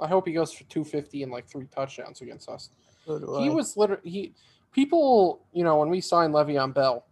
I 0.01 0.09
hope 0.09 0.27
he 0.27 0.33
goes 0.33 0.53
for 0.53 0.65
250 0.65 1.23
and 1.23 1.33
like 1.33 1.49
three 1.49 1.67
touchdowns 1.67 2.21
against 2.21 2.49
us. 2.49 2.71
So 3.07 3.19
He 3.41 3.49
I. 3.49 3.53
was 3.53 3.77
literally 3.77 4.11
he 4.11 4.35
people, 4.73 5.47
you 5.53 5.65
know, 5.65 5.79
when 5.79 5.89
we 5.91 6.01
signed 6.01 6.35
Le'Veon 6.35 6.75
Bell, 6.75 7.07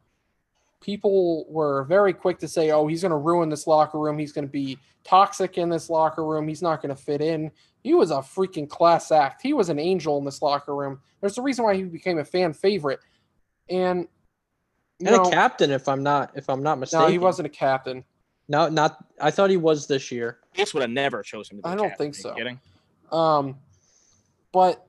people 0.81 1.47
were 1.49 1.85
very 1.85 2.13
quick 2.13 2.39
to 2.39 2.49
say, 2.49 2.71
"Oh, 2.71 2.87
he's 2.87 3.03
going 3.03 3.11
to 3.11 3.17
ruin 3.17 3.49
this 3.49 3.67
locker 3.67 3.99
room. 3.99 4.19
He's 4.19 4.33
going 4.33 4.47
to 4.47 4.51
be 4.51 4.79
toxic 5.05 5.59
in 5.59 5.69
this 5.69 5.91
locker 5.91 6.25
room. 6.25 6.49
He's 6.49 6.63
not 6.63 6.83
going 6.83 6.95
to 6.95 7.01
fit 7.01 7.21
in." 7.21 7.51
He 7.83 7.95
was 7.95 8.11
a 8.11 8.17
freaking 8.17 8.69
class 8.69 9.13
act. 9.13 9.43
He 9.43 9.53
was 9.53 9.69
an 9.69 9.79
angel 9.79 10.19
in 10.19 10.25
this 10.25 10.43
locker 10.43 10.75
room. 10.75 11.01
There's 11.21 11.39
a 11.39 11.43
reason 11.43 11.65
why 11.65 11.75
he 11.75 11.85
became 11.85 12.19
a 12.19 12.25
fan 12.25 12.53
favorite. 12.53 13.01
And 13.69 14.09
and 15.01 15.11
know, 15.17 15.23
a 15.23 15.31
captain, 15.31 15.71
if 15.71 15.89
I'm 15.89 16.03
not 16.03 16.33
if 16.35 16.49
I'm 16.49 16.63
not 16.63 16.79
mistaken. 16.79 17.07
no, 17.07 17.11
he 17.11 17.19
wasn't 17.19 17.47
a 17.47 17.51
captain. 17.51 18.05
No, 18.49 18.69
not. 18.69 19.05
I 19.21 19.31
thought 19.31 19.51
he 19.51 19.57
was 19.57 19.87
this 19.87 20.11
year. 20.11 20.39
Gase 20.57 20.73
would 20.75 20.81
have 20.81 20.91
never 20.91 21.23
chosen 21.23 21.57
him. 21.57 21.63
To 21.63 21.69
be 21.69 21.73
I 21.73 21.77
don't 21.77 21.91
captain. 21.91 22.13
think 22.13 22.15
Are 22.15 22.19
you 22.19 22.23
so. 22.23 22.35
Kidding? 22.35 22.61
Um, 23.13 23.57
but 24.53 24.87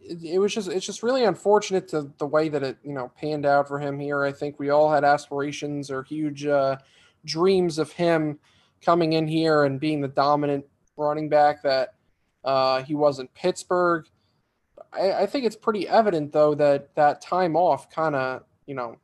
it, 0.00 0.22
it 0.22 0.38
was 0.38 0.54
just 0.54 0.68
it's 0.68 0.86
just 0.86 1.02
really 1.02 1.24
unfortunate 1.24 1.88
to 1.88 2.10
the 2.18 2.26
way 2.26 2.48
that 2.48 2.62
it 2.62 2.78
you 2.82 2.92
know 2.92 3.10
panned 3.16 3.46
out 3.46 3.68
for 3.68 3.78
him 3.78 3.98
here. 3.98 4.24
I 4.24 4.32
think 4.32 4.58
we 4.58 4.70
all 4.70 4.92
had 4.92 5.04
aspirations 5.04 5.90
or 5.90 6.02
huge 6.02 6.46
uh, 6.46 6.76
dreams 7.24 7.78
of 7.78 7.92
him 7.92 8.38
coming 8.84 9.12
in 9.12 9.28
here 9.28 9.64
and 9.64 9.78
being 9.78 10.00
the 10.00 10.08
dominant 10.08 10.64
running 10.96 11.28
back 11.28 11.62
that 11.62 11.94
uh, 12.44 12.82
he 12.82 12.94
was 12.94 13.18
in 13.18 13.28
Pittsburgh. 13.28 14.06
I, 14.92 15.12
I 15.12 15.26
think 15.26 15.44
it's 15.44 15.56
pretty 15.56 15.86
evident 15.88 16.32
though 16.32 16.54
that 16.54 16.94
that 16.96 17.20
time 17.20 17.56
off 17.56 17.90
kind 17.90 18.14
of 18.14 18.42
you 18.66 18.74
know 18.74 18.96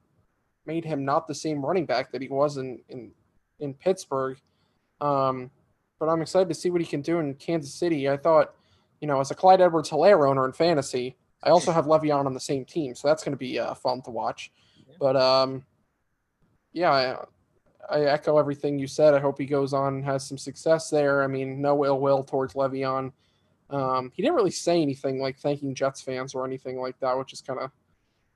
made 0.66 0.84
him 0.84 1.04
not 1.04 1.28
the 1.28 1.34
same 1.34 1.64
running 1.64 1.86
back 1.86 2.10
that 2.12 2.22
he 2.22 2.28
was 2.28 2.56
in 2.56 2.80
in, 2.88 3.12
in 3.60 3.74
Pittsburgh. 3.74 4.38
Um, 5.00 5.50
but 5.98 6.08
I'm 6.08 6.22
excited 6.22 6.48
to 6.48 6.54
see 6.54 6.70
what 6.70 6.80
he 6.80 6.86
can 6.86 7.00
do 7.00 7.18
in 7.18 7.34
Kansas 7.34 7.74
City. 7.74 8.08
I 8.08 8.16
thought, 8.16 8.54
you 9.00 9.08
know, 9.08 9.20
as 9.20 9.30
a 9.30 9.34
Clyde 9.34 9.60
Edwards 9.60 9.90
Hilaire 9.90 10.26
owner 10.26 10.44
in 10.44 10.52
fantasy, 10.52 11.16
I 11.42 11.50
also 11.50 11.72
have 11.72 11.86
Le'Veon 11.86 12.26
on 12.26 12.34
the 12.34 12.40
same 12.40 12.64
team, 12.64 12.94
so 12.94 13.08
that's 13.08 13.22
going 13.22 13.32
to 13.32 13.38
be 13.38 13.58
uh, 13.58 13.74
fun 13.74 14.02
to 14.02 14.10
watch. 14.10 14.50
But 14.98 15.16
um, 15.16 15.64
yeah, 16.72 16.90
I, 16.90 17.98
I 17.98 18.04
echo 18.04 18.38
everything 18.38 18.78
you 18.78 18.86
said. 18.86 19.14
I 19.14 19.20
hope 19.20 19.38
he 19.38 19.46
goes 19.46 19.72
on 19.72 19.96
and 19.96 20.04
has 20.04 20.26
some 20.26 20.38
success 20.38 20.90
there. 20.90 21.22
I 21.22 21.26
mean, 21.26 21.60
no 21.60 21.84
ill 21.84 22.00
will 22.00 22.24
towards 22.24 22.54
Le'Veon. 22.54 23.12
Um, 23.68 24.12
he 24.14 24.22
didn't 24.22 24.36
really 24.36 24.50
say 24.50 24.80
anything 24.80 25.20
like 25.20 25.38
thanking 25.38 25.74
Jets 25.74 26.00
fans 26.00 26.34
or 26.34 26.46
anything 26.46 26.78
like 26.78 26.98
that, 27.00 27.18
which 27.18 27.32
is 27.32 27.40
kind 27.40 27.60
of 27.60 27.70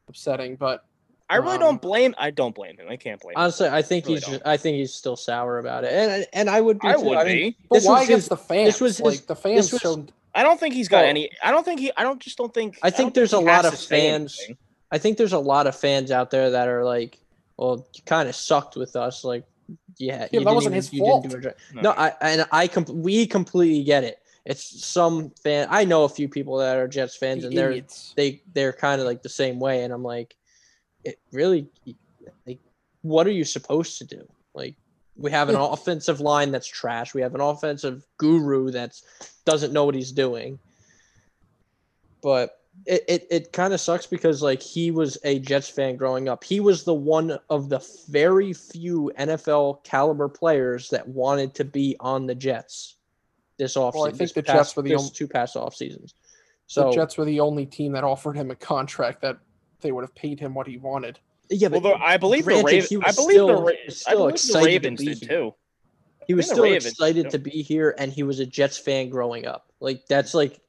upsetting. 0.09 0.57
But 0.57 0.85
I 1.30 1.36
really 1.36 1.54
Um, 1.54 1.60
don't 1.60 1.80
blame. 1.82 2.14
I 2.18 2.30
don't 2.30 2.54
blame 2.54 2.76
him. 2.76 2.86
I 2.90 2.96
can't 2.96 3.20
blame 3.20 3.34
him. 3.36 3.40
Honestly, 3.40 3.68
I 3.68 3.82
think 3.82 4.04
Really 4.06 4.16
he's. 4.16 4.26
Just, 4.26 4.42
I 4.44 4.56
think 4.56 4.76
he's 4.76 4.92
still 4.92 5.16
sour 5.16 5.58
about 5.58 5.84
it, 5.84 5.92
and 5.92 6.26
and 6.32 6.50
I 6.50 6.60
would 6.60 6.78
be. 6.80 6.88
I 6.88 6.94
too. 6.94 7.00
would 7.02 7.26
mean, 7.26 7.36
be. 7.52 7.56
but 7.68 7.76
This 7.76 7.86
why 7.86 8.00
was 8.00 8.08
against 8.08 8.28
the 8.28 8.36
fans? 8.36 8.66
this 8.66 8.80
was 8.80 8.96
his- 8.98 9.06
like 9.06 9.26
the 9.26 9.36
fans 9.36 9.72
was- 9.72 9.80
showed. 9.80 10.12
I 10.34 10.42
don't 10.42 10.60
think 10.60 10.74
he's 10.74 10.88
got 10.88 11.04
any. 11.04 11.30
I 11.42 11.50
don't 11.50 11.64
think 11.64 11.80
he. 11.80 11.90
I 11.96 12.02
don't 12.02 12.20
just 12.20 12.36
don't 12.36 12.52
think. 12.52 12.78
I 12.82 12.90
think 12.90 13.06
don't 13.08 13.14
there's 13.14 13.32
a 13.32 13.38
lot 13.40 13.64
of 13.64 13.78
fans- 13.78 14.36
anything. 14.40 14.58
I 14.92 14.98
think 14.98 15.16
there's 15.18 15.32
a 15.32 15.38
lot 15.38 15.66
of 15.66 15.74
fans 15.76 16.10
out 16.10 16.30
there 16.30 16.50
that 16.50 16.66
are 16.68 16.84
like, 16.84 17.18
well, 17.56 17.86
you 17.94 18.02
kind 18.06 18.28
of 18.28 18.34
sucked 18.34 18.76
with 18.76 18.96
us. 18.96 19.24
Like, 19.24 19.44
yeah, 19.68 19.76
Yeah, 19.98 20.12
you 20.12 20.18
that 20.18 20.30
didn't 20.30 20.44
wasn't 20.54 20.72
even- 20.72 20.76
his 20.76 20.92
you 20.92 20.98
fault. 21.00 21.22
Didn't 21.24 21.42
do 21.42 21.48
it 21.48 21.56
right. 21.74 21.82
No. 21.82 21.82
No, 21.82 21.90
I 21.96 22.12
and 22.20 22.46
I 22.52 22.66
com- 22.68 22.86
we 23.02 23.26
completely 23.26 23.82
get 23.84 24.02
it. 24.04 24.18
It's 24.44 24.84
some 24.84 25.30
fan. 25.42 25.68
I 25.70 25.84
know 25.84 26.04
a 26.04 26.08
few 26.08 26.28
people 26.28 26.56
that 26.58 26.76
are 26.76 26.88
Jets 26.88 27.16
fans, 27.16 27.44
and 27.44 27.56
they're 27.56 27.70
idiots. 27.70 28.14
they 28.16 28.42
they're 28.52 28.72
kind 28.72 29.00
of 29.00 29.06
like 29.06 29.22
the 29.22 29.28
same 29.28 29.60
way, 29.60 29.82
and 29.84 29.92
I'm 29.92 30.02
like, 30.02 30.34
it 31.04 31.18
really, 31.32 31.66
like, 32.46 32.58
what 33.02 33.26
are 33.26 33.32
you 33.32 33.44
supposed 33.44 33.98
to 33.98 34.04
do? 34.04 34.26
Like, 34.54 34.76
we 35.16 35.30
have 35.30 35.48
an 35.48 35.56
offensive 35.56 36.20
line 36.20 36.50
that's 36.50 36.66
trash. 36.66 37.14
We 37.14 37.20
have 37.20 37.34
an 37.34 37.40
offensive 37.40 38.06
guru 38.16 38.70
that's 38.70 39.02
doesn't 39.44 39.72
know 39.72 39.84
what 39.84 39.94
he's 39.94 40.12
doing. 40.12 40.58
But 42.22 42.60
it, 42.86 43.04
it, 43.08 43.26
it 43.30 43.52
kind 43.52 43.74
of 43.74 43.80
sucks 43.80 44.06
because 44.06 44.42
like 44.42 44.62
he 44.62 44.90
was 44.90 45.18
a 45.24 45.38
Jets 45.40 45.68
fan 45.68 45.96
growing 45.96 46.28
up. 46.28 46.42
He 46.44 46.60
was 46.60 46.84
the 46.84 46.94
one 46.94 47.38
of 47.50 47.68
the 47.68 47.86
very 48.08 48.52
few 48.52 49.12
NFL 49.18 49.84
caliber 49.84 50.28
players 50.28 50.88
that 50.90 51.06
wanted 51.06 51.54
to 51.56 51.64
be 51.64 51.96
on 52.00 52.26
the 52.26 52.34
Jets 52.34 52.96
this 53.58 53.76
offseason. 53.76 53.94
Well, 53.94 54.06
I 54.06 54.12
think 54.12 54.32
the 54.32 54.42
past- 54.42 54.56
Jets 54.56 54.76
were 54.76 54.82
the 54.82 54.94
only- 54.94 55.10
two 55.10 55.28
past 55.28 55.56
off 55.56 55.74
seasons. 55.74 56.14
So 56.66 56.82
So 56.82 56.90
the 56.90 56.96
Jets 56.96 57.18
were 57.18 57.24
the 57.24 57.40
only 57.40 57.66
team 57.66 57.92
that 57.92 58.04
offered 58.04 58.36
him 58.36 58.50
a 58.50 58.56
contract 58.56 59.20
that 59.22 59.38
they 59.80 59.92
would 59.92 60.02
have 60.02 60.14
paid 60.14 60.38
him 60.40 60.54
what 60.54 60.66
he 60.66 60.76
wanted. 60.76 61.18
yeah, 61.48 61.68
Well, 61.68 61.80
but 61.80 61.98
the, 61.98 62.04
I 62.04 62.16
believe 62.16 62.44
the 62.44 62.52
granted, 62.52 62.66
Ravens. 62.66 62.88
he 62.88 62.96
I 62.96 63.12
believe 63.12 63.34
still- 63.34 63.46
the, 63.48 63.54
Ra- 63.54 63.68
he 63.68 63.86
was 63.86 64.04
I 64.06 64.10
still 64.12 64.18
believe 64.18 64.28
the 64.30 64.34
excited 64.34 64.62
to 64.64 64.88
Ravens 64.88 65.00
be 65.00 65.06
did 65.06 65.18
here. 65.18 65.28
too. 65.28 65.54
he 66.26 66.34
was 66.34 66.46
still 66.46 66.62
Ravens, 66.64 66.86
excited 66.86 67.24
yeah. 67.24 67.30
to 67.30 67.38
be 67.38 67.50
here, 67.62 67.94
and 67.98 68.12
he 68.12 68.22
was 68.22 68.40
a 68.40 68.46
Jets 68.46 68.78
fan 68.78 69.08
growing 69.08 69.46
up. 69.46 69.66
Like 69.80 70.06
that's 70.08 70.34
like 70.34 70.60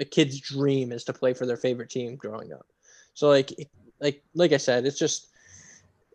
a 0.00 0.04
kid's 0.04 0.40
dream 0.40 0.90
is 0.92 1.04
to 1.04 1.12
play 1.12 1.32
for 1.34 1.46
their 1.46 1.56
favorite 1.56 1.90
team 1.90 2.16
growing 2.16 2.52
up. 2.52 2.66
So 3.14 3.28
like 3.28 3.52
like 4.00 4.22
like 4.34 4.52
I 4.52 4.56
said, 4.56 4.86
it's 4.86 4.98
just 4.98 5.28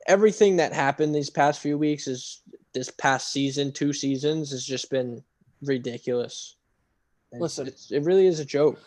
everything 0.07 0.55
that 0.57 0.73
happened 0.73 1.13
these 1.13 1.29
past 1.29 1.59
few 1.61 1.77
weeks 1.77 2.07
is 2.07 2.41
this 2.73 2.89
past 2.89 3.31
season, 3.31 3.71
two 3.71 3.91
seasons 3.93 4.51
has 4.51 4.65
just 4.65 4.89
been 4.89 5.23
ridiculous. 5.61 6.55
And 7.31 7.41
Listen. 7.41 7.67
it's, 7.67 7.91
it 7.91 8.03
really 8.03 8.25
is 8.27 8.39
a 8.39 8.45
joke. 8.45 8.79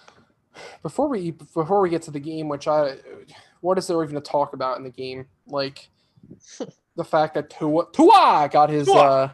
Before 0.82 1.08
we 1.08 1.30
before 1.32 1.80
we 1.80 1.90
get 1.90 2.02
to 2.02 2.10
the 2.10 2.18
game, 2.20 2.48
which 2.48 2.66
I 2.66 2.96
what 3.60 3.78
is 3.78 3.86
there 3.86 4.02
even 4.02 4.14
to 4.14 4.20
talk 4.20 4.52
about 4.52 4.76
in 4.78 4.84
the 4.84 4.90
game? 4.90 5.26
Like 5.46 5.88
the 6.96 7.04
fact 7.04 7.34
that 7.34 7.50
Tua 7.50 7.86
Tua 7.92 8.48
got 8.52 8.70
his 8.70 8.86
Tua! 8.86 9.00
uh 9.00 9.32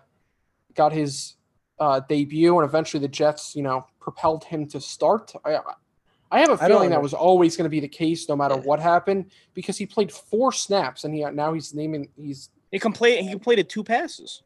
got 0.74 0.92
his 0.92 1.34
uh 1.78 2.00
debut 2.08 2.58
and 2.58 2.68
eventually 2.68 3.00
the 3.00 3.08
Jets, 3.08 3.54
you 3.56 3.62
know, 3.62 3.86
propelled 4.00 4.44
him 4.44 4.66
to 4.68 4.80
start. 4.80 5.32
I 5.44 5.58
I 6.30 6.40
have 6.40 6.50
a 6.50 6.58
feeling 6.58 6.90
that 6.90 7.00
was 7.02 7.14
always 7.14 7.56
going 7.56 7.64
to 7.66 7.70
be 7.70 7.80
the 7.80 7.88
case 7.88 8.28
no 8.28 8.34
matter 8.36 8.54
Yeah. 8.56 8.62
what 8.62 8.80
happened 8.80 9.30
because 9.54 9.76
he 9.78 9.86
played 9.86 10.10
four 10.10 10.52
snaps 10.52 11.04
and 11.04 11.14
he 11.14 11.24
now 11.24 11.52
he's 11.52 11.72
naming 11.74 12.08
he's 12.16 12.50
He 12.70 12.78
completed. 12.78 13.24
He 13.24 13.30
completed 13.30 13.68
two 13.68 13.84
passes 13.84 14.42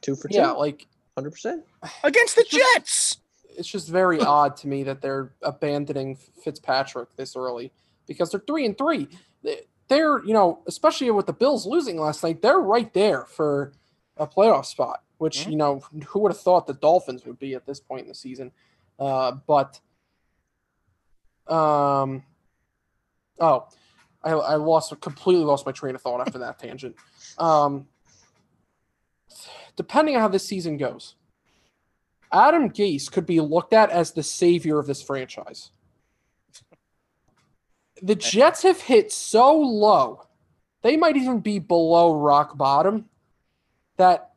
Two 0.00 0.16
for 0.16 0.28
two, 0.28 0.36
yeah, 0.38 0.52
like 0.52 0.86
hundred 1.14 1.32
percent. 1.32 1.64
against 2.02 2.34
the 2.36 2.44
Jets. 2.48 3.18
it's 3.58 3.68
just 3.68 3.88
very 3.88 4.18
odd 4.20 4.56
to 4.58 4.68
me 4.68 4.82
that 4.84 5.02
they're 5.02 5.32
abandoning 5.42 6.16
Fitzpatrick 6.42 7.14
this 7.16 7.36
early 7.36 7.72
because 8.10 8.32
they're 8.32 8.42
three 8.44 8.66
and 8.66 8.76
three. 8.76 9.08
They- 9.42 9.66
They're, 9.86 10.24
you 10.24 10.32
know, 10.34 10.62
especially 10.68 11.10
with 11.10 11.26
the 11.26 11.32
Bills 11.32 11.66
losing 11.66 11.98
last 11.98 12.22
night, 12.22 12.42
they're 12.42 12.60
right 12.60 12.92
there 12.94 13.24
for 13.24 13.72
a 14.16 14.24
playoff 14.24 14.66
spot, 14.66 15.02
which, 15.18 15.46
Mhm. 15.46 15.50
you 15.50 15.56
know, 15.56 15.80
who 16.08 16.20
would 16.20 16.30
have 16.30 16.40
thought 16.40 16.68
the 16.68 16.74
Dolphins 16.74 17.24
would 17.24 17.40
be 17.40 17.54
at 17.54 17.66
this 17.66 17.80
point 17.80 18.02
in 18.02 18.06
the 18.08 18.14
season? 18.14 18.52
Uh, 19.00 19.32
but, 19.32 19.80
um, 21.48 22.22
oh, 23.40 23.66
I, 24.22 24.30
I 24.30 24.54
lost, 24.54 25.00
completely 25.00 25.44
lost 25.44 25.66
my 25.66 25.72
train 25.72 25.96
of 25.96 26.02
thought 26.02 26.20
after 26.20 26.38
that 26.38 26.60
tangent. 26.60 26.94
Um, 27.36 27.88
depending 29.74 30.14
on 30.14 30.20
how 30.20 30.28
this 30.28 30.46
season 30.46 30.76
goes, 30.76 31.16
Adam 32.30 32.70
Gase 32.70 33.10
could 33.10 33.26
be 33.26 33.40
looked 33.40 33.72
at 33.72 33.90
as 33.90 34.12
the 34.12 34.22
savior 34.22 34.78
of 34.78 34.86
this 34.86 35.02
franchise. 35.02 35.72
The 38.02 38.14
Jets 38.14 38.62
have 38.62 38.80
hit 38.80 39.12
so 39.12 39.56
low, 39.56 40.26
they 40.82 40.96
might 40.96 41.16
even 41.16 41.40
be 41.40 41.58
below 41.58 42.14
rock 42.14 42.56
bottom, 42.56 43.06
that 43.96 44.30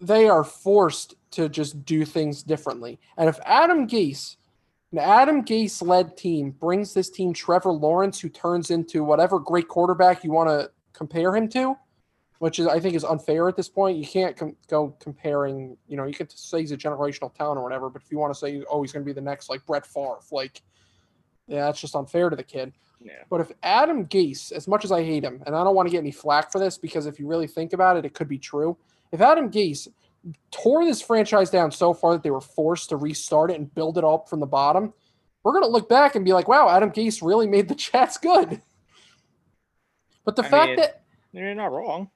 they 0.00 0.28
are 0.28 0.44
forced 0.44 1.14
to 1.32 1.48
just 1.48 1.84
do 1.84 2.04
things 2.04 2.42
differently. 2.42 2.98
And 3.16 3.28
if 3.28 3.38
Adam 3.44 3.86
Gase, 3.86 4.36
an 4.90 4.98
Adam 4.98 5.44
Gase 5.44 5.86
led 5.86 6.16
team, 6.16 6.50
brings 6.50 6.92
this 6.92 7.08
team 7.08 7.32
Trevor 7.32 7.72
Lawrence, 7.72 8.20
who 8.20 8.28
turns 8.28 8.70
into 8.70 9.04
whatever 9.04 9.38
great 9.38 9.68
quarterback 9.68 10.24
you 10.24 10.32
want 10.32 10.50
to 10.50 10.70
compare 10.92 11.34
him 11.34 11.48
to, 11.50 11.76
which 12.40 12.58
is 12.58 12.66
I 12.66 12.80
think 12.80 12.94
is 12.94 13.04
unfair 13.04 13.48
at 13.48 13.56
this 13.56 13.68
point. 13.68 13.96
You 13.96 14.06
can't 14.06 14.36
com- 14.36 14.56
go 14.68 14.94
comparing. 15.00 15.76
You 15.88 15.96
know, 15.96 16.04
you 16.04 16.14
can 16.14 16.28
say 16.28 16.60
he's 16.60 16.72
a 16.72 16.76
generational 16.76 17.32
talent 17.32 17.58
or 17.58 17.62
whatever, 17.62 17.88
but 17.88 18.02
if 18.02 18.10
you 18.10 18.18
want 18.18 18.34
to 18.34 18.38
say 18.38 18.62
oh 18.68 18.82
he's 18.82 18.92
going 18.92 19.04
to 19.04 19.06
be 19.06 19.14
the 19.14 19.20
next 19.20 19.48
like 19.48 19.64
Brett 19.64 19.86
Favre, 19.86 20.18
like 20.30 20.60
yeah, 21.46 21.66
that's 21.66 21.80
just 21.80 21.94
unfair 21.94 22.30
to 22.30 22.36
the 22.36 22.42
kid. 22.42 22.72
Yeah. 23.00 23.12
But 23.28 23.40
if 23.40 23.52
Adam 23.62 24.06
Gase, 24.06 24.52
as 24.52 24.68
much 24.68 24.84
as 24.84 24.92
I 24.92 25.02
hate 25.02 25.24
him, 25.24 25.42
and 25.46 25.56
I 25.56 25.64
don't 25.64 25.74
want 25.74 25.88
to 25.88 25.90
get 25.90 25.98
any 25.98 26.12
flack 26.12 26.52
for 26.52 26.58
this 26.58 26.78
because 26.78 27.06
if 27.06 27.18
you 27.18 27.26
really 27.26 27.46
think 27.46 27.72
about 27.72 27.96
it, 27.96 28.04
it 28.04 28.14
could 28.14 28.28
be 28.28 28.38
true. 28.38 28.76
If 29.10 29.20
Adam 29.20 29.50
Gase 29.50 29.88
tore 30.50 30.84
this 30.84 31.02
franchise 31.02 31.50
down 31.50 31.70
so 31.70 31.92
far 31.92 32.12
that 32.12 32.22
they 32.22 32.30
were 32.30 32.40
forced 32.40 32.90
to 32.90 32.96
restart 32.96 33.50
it 33.50 33.58
and 33.58 33.74
build 33.74 33.98
it 33.98 34.04
up 34.04 34.28
from 34.28 34.40
the 34.40 34.46
bottom, 34.46 34.92
we're 35.42 35.52
going 35.52 35.64
to 35.64 35.70
look 35.70 35.88
back 35.88 36.14
and 36.14 36.24
be 36.24 36.32
like, 36.32 36.46
wow, 36.46 36.68
Adam 36.68 36.90
Gase 36.90 37.26
really 37.26 37.46
made 37.46 37.68
the 37.68 37.74
Jets 37.92 38.18
good. 38.18 38.60
But 40.24 40.36
the 40.36 40.44
I 40.44 40.48
fact 40.48 40.68
mean, 40.68 40.76
that 40.76 41.02
You're 41.32 41.54
not 41.54 41.72
wrong. 41.72 42.10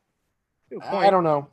I 0.82 1.10
don't 1.10 1.24
know. 1.24 1.48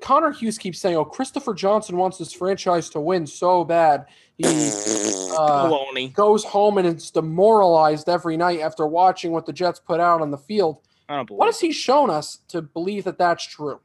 Connor 0.00 0.32
Hughes 0.32 0.58
keeps 0.58 0.78
saying, 0.78 0.96
"Oh, 0.96 1.04
Christopher 1.04 1.54
Johnson 1.54 1.96
wants 1.96 2.18
this 2.18 2.32
franchise 2.32 2.88
to 2.90 3.00
win 3.00 3.26
so 3.26 3.64
bad. 3.64 4.06
He 4.36 4.44
uh, 5.38 6.08
goes 6.12 6.44
home 6.44 6.78
and 6.78 6.86
is 6.86 7.10
demoralized 7.10 8.08
every 8.08 8.36
night 8.36 8.60
after 8.60 8.86
watching 8.86 9.32
what 9.32 9.46
the 9.46 9.52
Jets 9.52 9.80
put 9.80 10.00
out 10.00 10.20
on 10.20 10.30
the 10.30 10.38
field. 10.38 10.78
I 11.08 11.16
don't 11.16 11.26
believe. 11.26 11.38
What 11.38 11.46
has 11.46 11.60
he 11.60 11.72
shown 11.72 12.10
us 12.10 12.38
to 12.48 12.62
believe 12.62 13.04
that 13.04 13.18
that's 13.18 13.44
true? 13.44 13.80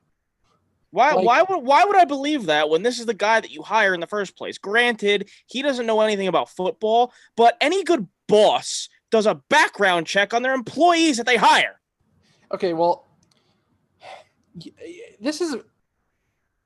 Why? 0.92 1.14
like- 1.14 1.26
why 1.26 1.44
would? 1.44 1.64
Why 1.64 1.84
would 1.86 1.98
I 1.98 2.06
believe 2.06 2.46
that 2.46 2.70
when 2.70 2.84
this 2.84 3.00
is 3.00 3.06
the 3.06 3.14
guy 3.14 3.40
that 3.40 3.52
you 3.52 3.62
hire 3.62 3.94
in 3.94 4.00
the 4.00 4.08
first 4.08 4.36
place? 4.36 4.58
Granted, 4.58 5.30
he 5.48 5.62
doesn't 5.62 5.86
know 5.86 6.02
anything 6.02 6.28
about 6.28 6.50
football, 6.50 7.14
but 7.36 7.58
any 7.62 7.84
good 7.84 8.08
boss 8.28 8.90
does 9.12 9.26
a 9.26 9.36
background 9.36 10.08
check 10.08 10.34
on 10.34 10.44
their 10.44 10.54
employees 10.54 11.18
that 11.18 11.26
they 11.26 11.36
hire. 11.36 11.80
Okay, 12.54 12.74
well, 12.74 13.08
this 15.20 15.42
is 15.42 15.56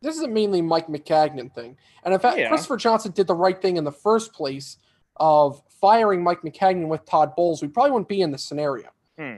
this 0.04 0.16
is 0.16 0.22
a 0.22 0.28
mainly 0.28 0.62
Mike 0.62 0.88
Maccagnan 0.88 1.52
thing, 1.54 1.78
and 2.04 2.14
in 2.14 2.20
fact, 2.20 2.38
Yeah. 2.38 2.50
Christopher 2.50 2.78
Johnson 2.78 3.12
did 3.14 3.26
the 3.28 3.34
right 3.36 3.60
thing 3.62 3.78
in 3.78 3.84
the 3.84 3.92
first 3.92 4.34
place 4.34 4.78
of 5.18 5.62
firing 5.82 6.24
Mike 6.24 6.42
Maccagnan 6.42 6.88
with 6.88 7.06
Todd 7.06 7.36
Bowles. 7.36 7.62
We 7.62 7.68
probably 7.68 7.92
wouldn't 7.92 8.08
be 8.10 8.22
in 8.22 8.32
this 8.32 8.44
scenario. 8.44 8.90
Hmm. 9.18 9.38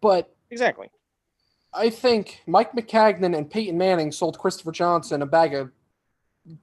But 0.00 0.34
Exactly. 0.50 0.88
I 1.74 1.90
think 1.90 2.42
Mike 2.46 2.72
Maccagnan 2.72 3.36
and 3.36 3.50
Peyton 3.50 3.76
Manning 3.76 4.12
sold 4.12 4.38
Christopher 4.38 4.72
Johnson 4.72 5.20
a 5.22 5.26
bag 5.26 5.54
of 5.54 5.72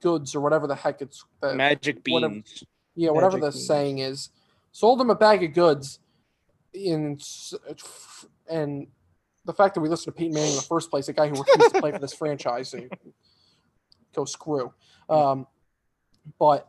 goods 0.00 0.34
or 0.34 0.40
whatever 0.40 0.66
the 0.66 0.74
heck 0.74 1.02
it's 1.02 1.24
the, 1.40 1.54
Magic 1.54 1.98
whatever- 2.08 2.34
beans. 2.34 2.64
yeah 2.94 3.10
whatever 3.10 3.38
the 3.38 3.50
beans. 3.50 3.66
saying 3.66 3.98
is. 3.98 4.30
Sold 4.72 5.00
him 5.00 5.10
a 5.10 5.14
bag 5.14 5.42
of 5.44 5.52
goods, 5.52 6.00
in 6.72 7.18
and 8.50 8.86
the 9.44 9.52
fact 9.52 9.74
that 9.74 9.80
we 9.80 9.88
listened 9.88 10.14
to 10.14 10.18
Peyton 10.18 10.34
Manning 10.34 10.50
in 10.50 10.56
the 10.56 10.62
first 10.62 10.90
place, 10.90 11.08
a 11.08 11.12
guy 11.12 11.28
who 11.28 11.38
refused 11.40 11.74
to 11.74 11.80
play 11.80 11.92
for 11.92 11.98
this 11.98 12.14
franchise, 12.14 12.70
so 12.70 12.80
go 14.14 14.24
screw. 14.24 14.72
Um, 15.08 15.46
but 16.38 16.68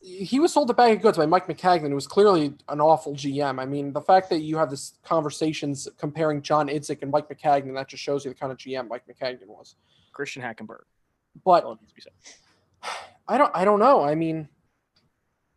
he 0.00 0.38
was 0.40 0.52
sold 0.52 0.70
a 0.70 0.74
bag 0.74 0.96
of 0.96 1.02
goods 1.02 1.18
by 1.18 1.26
Mike 1.26 1.46
Maccagnan, 1.46 1.88
who 1.88 1.94
was 1.94 2.06
clearly 2.06 2.54
an 2.68 2.80
awful 2.80 3.14
GM. 3.14 3.60
I 3.60 3.64
mean, 3.64 3.92
the 3.92 4.00
fact 4.00 4.30
that 4.30 4.40
you 4.40 4.56
have 4.56 4.70
this 4.70 4.94
conversations 5.04 5.88
comparing 5.98 6.42
John 6.42 6.68
Idzik 6.68 7.02
and 7.02 7.10
Mike 7.10 7.28
Maccagnan, 7.28 7.74
that 7.74 7.88
just 7.88 8.02
shows 8.02 8.24
you 8.24 8.30
the 8.30 8.34
kind 8.34 8.52
of 8.52 8.58
GM 8.58 8.88
Mike 8.88 9.04
Maccagnan 9.08 9.46
was. 9.46 9.74
Christian 10.12 10.42
Hackenberg. 10.42 10.82
But 11.44 11.64
All 11.64 11.72
it 11.72 11.80
needs 11.80 11.92
to 11.92 11.96
be 11.96 12.02
said. 12.02 12.12
I 13.28 13.38
don't 13.38 13.54
I 13.54 13.64
don't 13.64 13.78
know. 13.78 14.02
I 14.02 14.14
mean, 14.14 14.48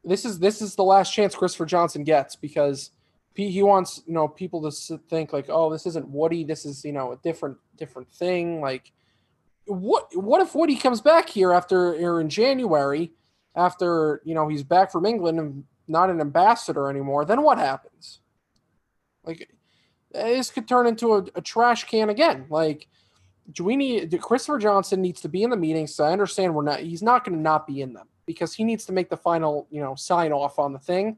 this 0.03 0.25
is 0.25 0.39
this 0.39 0.61
is 0.61 0.75
the 0.75 0.83
last 0.83 1.13
chance 1.13 1.35
Christopher 1.35 1.65
Johnson 1.65 2.03
gets 2.03 2.35
because 2.35 2.91
he, 3.33 3.63
wants 3.63 4.01
you 4.05 4.13
know 4.13 4.27
people 4.27 4.69
to 4.69 4.97
think 5.09 5.33
like, 5.33 5.45
oh, 5.49 5.71
this 5.71 5.85
isn't 5.85 6.07
Woody. 6.09 6.43
This 6.43 6.65
is 6.65 6.83
you 6.83 6.91
know 6.91 7.13
a 7.13 7.17
different 7.17 7.57
different 7.77 8.09
thing. 8.09 8.61
Like, 8.61 8.91
what 9.65 10.15
what 10.15 10.41
if 10.41 10.55
Woody 10.55 10.75
comes 10.75 11.01
back 11.01 11.29
here 11.29 11.51
after 11.51 11.93
or 11.93 12.21
in 12.21 12.29
January 12.29 13.11
after 13.55 14.21
you 14.25 14.35
know 14.35 14.47
he's 14.47 14.63
back 14.63 14.91
from 14.91 15.05
England 15.05 15.39
and 15.39 15.63
not 15.87 16.09
an 16.09 16.21
ambassador 16.21 16.89
anymore? 16.89 17.25
Then 17.25 17.41
what 17.41 17.57
happens? 17.57 18.19
Like, 19.23 19.49
this 20.11 20.49
could 20.49 20.67
turn 20.67 20.87
into 20.87 21.13
a, 21.13 21.25
a 21.35 21.41
trash 21.41 21.85
can 21.85 22.09
again. 22.09 22.47
Like 22.49 22.87
do 23.51 23.63
we 23.63 23.75
need 23.75 24.17
Christopher 24.21 24.59
Johnson 24.59 25.01
needs 25.01 25.21
to 25.21 25.29
be 25.29 25.43
in 25.43 25.49
the 25.49 25.57
meetings. 25.57 25.93
So 25.93 26.03
I 26.03 26.11
understand 26.11 26.53
we're 26.53 26.63
not 26.63 26.79
he's 26.79 27.03
not 27.03 27.23
going 27.23 27.37
to 27.37 27.41
not 27.41 27.67
be 27.67 27.81
in 27.81 27.93
them 27.93 28.07
because 28.25 28.53
he 28.53 28.63
needs 28.63 28.85
to 28.85 28.91
make 28.91 29.09
the 29.09 29.17
final, 29.17 29.67
you 29.69 29.81
know, 29.81 29.95
sign 29.95 30.31
off 30.31 30.59
on 30.59 30.73
the 30.73 30.79
thing. 30.79 31.17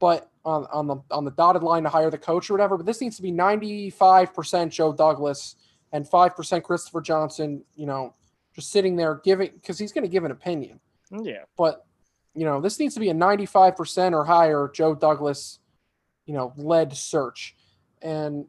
But 0.00 0.30
on, 0.44 0.66
on 0.72 0.86
the 0.86 0.96
on 1.10 1.24
the 1.24 1.30
dotted 1.32 1.62
line 1.62 1.82
to 1.82 1.88
hire 1.88 2.10
the 2.10 2.18
coach 2.18 2.48
or 2.48 2.54
whatever, 2.54 2.76
but 2.76 2.86
this 2.86 3.00
needs 3.00 3.16
to 3.16 3.22
be 3.22 3.32
95% 3.32 4.70
Joe 4.70 4.92
Douglas 4.92 5.56
and 5.92 6.08
5% 6.08 6.62
Christopher 6.62 7.00
Johnson, 7.00 7.64
you 7.74 7.86
know, 7.86 8.14
just 8.54 8.70
sitting 8.70 8.96
there 8.96 9.20
giving 9.24 9.50
because 9.54 9.78
he's 9.78 9.92
going 9.92 10.04
to 10.04 10.10
give 10.10 10.24
an 10.24 10.30
opinion. 10.30 10.80
Mm, 11.12 11.26
yeah. 11.26 11.44
But 11.56 11.84
you 12.34 12.44
know, 12.44 12.60
this 12.60 12.78
needs 12.78 12.94
to 12.94 13.00
be 13.00 13.10
a 13.10 13.14
95% 13.14 14.12
or 14.12 14.24
higher 14.24 14.70
Joe 14.72 14.94
Douglas, 14.94 15.58
you 16.24 16.34
know, 16.34 16.52
led 16.56 16.96
search. 16.96 17.56
And 18.00 18.46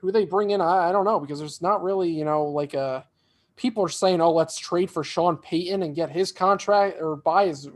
who 0.00 0.10
they 0.10 0.24
bring 0.24 0.50
in, 0.50 0.60
I, 0.60 0.88
I 0.88 0.92
don't 0.92 1.04
know, 1.04 1.20
because 1.20 1.38
there's 1.38 1.62
not 1.62 1.84
really, 1.84 2.10
you 2.10 2.24
know, 2.24 2.46
like 2.46 2.74
a 2.74 3.06
people 3.54 3.84
are 3.84 3.88
saying, 3.88 4.20
oh, 4.20 4.32
let's 4.32 4.58
trade 4.58 4.90
for 4.90 5.04
Sean 5.04 5.36
Payton 5.36 5.82
and 5.82 5.94
get 5.94 6.10
his 6.10 6.32
contract 6.32 6.96
or 7.00 7.16
buy 7.16 7.46
his 7.46 7.68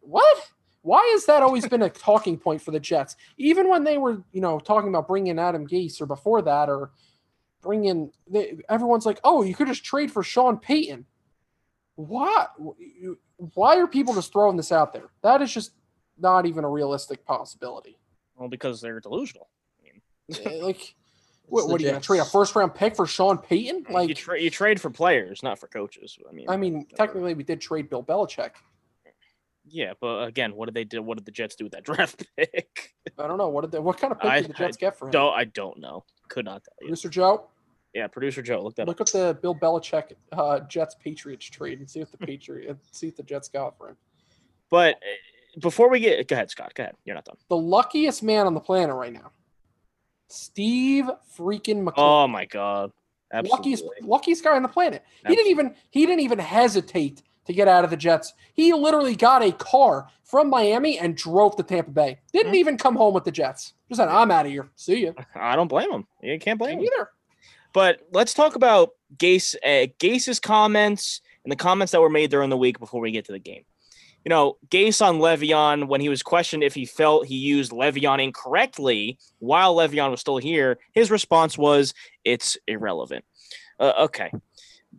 what? 0.00 0.50
Why 0.88 1.06
has 1.12 1.26
that 1.26 1.42
always 1.42 1.68
been 1.68 1.82
a 1.82 1.90
talking 1.90 2.38
point 2.38 2.62
for 2.62 2.70
the 2.70 2.80
Jets? 2.80 3.14
Even 3.36 3.68
when 3.68 3.84
they 3.84 3.98
were, 3.98 4.22
you 4.32 4.40
know, 4.40 4.58
talking 4.58 4.88
about 4.88 5.06
bringing 5.06 5.32
in 5.32 5.38
Adam 5.38 5.66
Gase 5.66 6.00
or 6.00 6.06
before 6.06 6.40
that, 6.40 6.70
or 6.70 6.92
bringing, 7.60 8.10
they, 8.26 8.56
everyone's 8.70 9.04
like, 9.04 9.20
"Oh, 9.22 9.42
you 9.42 9.54
could 9.54 9.66
just 9.66 9.84
trade 9.84 10.10
for 10.10 10.22
Sean 10.22 10.56
Payton." 10.56 11.04
Why? 11.96 12.46
Why 13.36 13.76
are 13.76 13.86
people 13.86 14.14
just 14.14 14.32
throwing 14.32 14.56
this 14.56 14.72
out 14.72 14.94
there? 14.94 15.10
That 15.20 15.42
is 15.42 15.52
just 15.52 15.72
not 16.18 16.46
even 16.46 16.64
a 16.64 16.70
realistic 16.70 17.22
possibility. 17.26 17.98
Well, 18.38 18.48
because 18.48 18.80
they're 18.80 18.98
delusional. 18.98 19.50
Eh, 20.42 20.58
like, 20.62 20.94
what, 21.48 21.68
what 21.68 21.82
are 21.82 21.84
you 21.84 21.90
going 21.90 22.00
to 22.00 22.06
trade 22.06 22.20
a 22.20 22.24
first 22.24 22.56
round 22.56 22.74
pick 22.74 22.96
for 22.96 23.06
Sean 23.06 23.36
Payton? 23.36 23.84
you, 23.90 23.94
Like, 23.94 24.16
tra- 24.16 24.40
you 24.40 24.48
trade 24.48 24.80
for 24.80 24.88
players, 24.88 25.42
not 25.42 25.58
for 25.58 25.66
coaches. 25.66 26.16
I 26.26 26.32
mean, 26.32 26.48
I 26.48 26.56
mean, 26.56 26.86
technically, 26.96 27.34
we 27.34 27.42
did 27.42 27.60
trade 27.60 27.90
Bill 27.90 28.02
Belichick. 28.02 28.52
Yeah, 29.70 29.92
but 30.00 30.24
again, 30.24 30.54
what 30.54 30.66
did 30.66 30.74
they 30.74 30.84
do? 30.84 31.02
What 31.02 31.18
did 31.18 31.24
the 31.26 31.32
Jets 31.32 31.54
do 31.56 31.64
with 31.64 31.72
that 31.72 31.84
draft 31.84 32.24
pick? 32.36 32.94
I 33.18 33.26
don't 33.26 33.38
know 33.38 33.48
what 33.48 33.62
did 33.62 33.72
they, 33.72 33.78
what 33.78 33.98
kind 33.98 34.12
of 34.12 34.20
pick 34.20 34.30
I- 34.30 34.40
did 34.42 34.50
the 34.50 34.54
Jets 34.54 34.76
get 34.76 34.96
for 34.98 35.06
him? 35.06 35.10
don't 35.12 35.32
I 35.34 35.44
don't 35.44 35.78
know. 35.78 36.04
Could 36.28 36.44
not 36.44 36.62
tell 36.64 36.88
you. 36.88 36.92
Mr. 36.94 37.08
Joe, 37.10 37.46
Yeah, 37.94 38.06
producer 38.06 38.42
Joe, 38.42 38.62
look 38.62 38.74
that 38.76 38.86
look 38.86 39.00
up. 39.00 39.08
the 39.10 39.38
Bill 39.40 39.54
Belichick 39.54 40.12
uh, 40.32 40.60
Jets 40.60 40.94
Patriots 41.02 41.46
trade 41.46 41.78
and 41.80 41.88
see 41.88 42.00
what 42.00 42.10
the 42.12 42.18
Patriot 42.26 42.76
see 42.92 43.06
what 43.08 43.16
the 43.16 43.22
Jets 43.22 43.48
got 43.48 43.76
for 43.78 43.88
him. 43.90 43.96
But 44.70 44.96
uh, 44.96 45.60
before 45.60 45.88
we 45.88 45.98
get, 46.00 46.28
go 46.28 46.34
ahead, 46.36 46.50
Scott. 46.50 46.72
Go 46.74 46.82
ahead. 46.84 46.94
You're 47.04 47.14
not 47.14 47.24
done. 47.24 47.36
The 47.48 47.56
luckiest 47.56 48.22
man 48.22 48.46
on 48.46 48.52
the 48.54 48.60
planet 48.60 48.94
right 48.94 49.12
now, 49.12 49.30
Steve 50.28 51.06
freaking 51.36 51.82
McCoy. 51.84 51.94
Oh 51.96 52.28
my 52.28 52.44
god. 52.44 52.92
luckiest 53.32 53.82
Absolutely. 53.84 54.08
luckiest 54.08 54.44
guy 54.44 54.56
on 54.56 54.62
the 54.62 54.68
planet. 54.68 55.02
He 55.26 55.34
didn't 55.34 55.50
even 55.50 55.74
he 55.90 56.04
didn't 56.06 56.20
even 56.20 56.38
hesitate 56.38 57.22
to 57.48 57.52
get 57.52 57.66
out 57.66 57.82
of 57.82 57.90
the 57.90 57.96
Jets. 57.96 58.32
He 58.54 58.72
literally 58.72 59.16
got 59.16 59.42
a 59.42 59.50
car 59.52 60.06
from 60.22 60.48
Miami 60.48 60.98
and 60.98 61.16
drove 61.16 61.56
to 61.56 61.62
Tampa 61.62 61.90
Bay. 61.90 62.18
Didn't 62.32 62.52
Mhm. 62.52 62.56
even 62.58 62.78
come 62.78 62.94
home 62.94 63.14
with 63.14 63.24
the 63.24 63.32
Jets. 63.32 63.72
Just 63.88 63.98
said, 63.98 64.08
"I'm 64.08 64.30
out 64.30 64.46
of 64.46 64.52
here. 64.52 64.70
See 64.76 65.00
you." 65.00 65.14
I 65.34 65.56
don't 65.56 65.68
blame 65.68 65.90
him. 65.90 66.06
You 66.22 66.38
can't 66.38 66.58
blame 66.58 66.78
him. 66.78 66.84
Either. 66.84 67.10
But 67.72 68.00
let's 68.12 68.34
talk 68.34 68.54
about 68.54 68.90
Gase, 69.16 69.54
uh, 69.64 69.88
Gase's 69.98 70.38
comments 70.38 71.20
and 71.44 71.50
the 71.50 71.56
comments 71.56 71.92
that 71.92 72.00
were 72.00 72.10
made 72.10 72.30
during 72.30 72.50
the 72.50 72.56
week 72.56 72.78
before 72.78 73.00
we 73.00 73.10
get 73.10 73.24
to 73.26 73.32
the 73.32 73.38
game. 73.38 73.64
You 74.24 74.28
know, 74.30 74.58
Gase 74.68 75.00
on 75.00 75.20
Le'Veon, 75.20 75.88
when 75.88 76.02
he 76.02 76.10
was 76.10 76.22
questioned 76.22 76.62
if 76.62 76.74
he 76.74 76.84
felt 76.84 77.26
he 77.26 77.36
used 77.36 77.72
Le'Veon 77.72 78.22
incorrectly 78.22 79.18
while 79.38 79.74
Le'Veon 79.76 80.10
was 80.10 80.20
still 80.20 80.36
here, 80.38 80.78
his 80.92 81.10
response 81.10 81.56
was, 81.56 81.94
"It's 82.24 82.58
irrelevant." 82.66 83.24
Uh, 83.80 83.92
okay, 84.00 84.30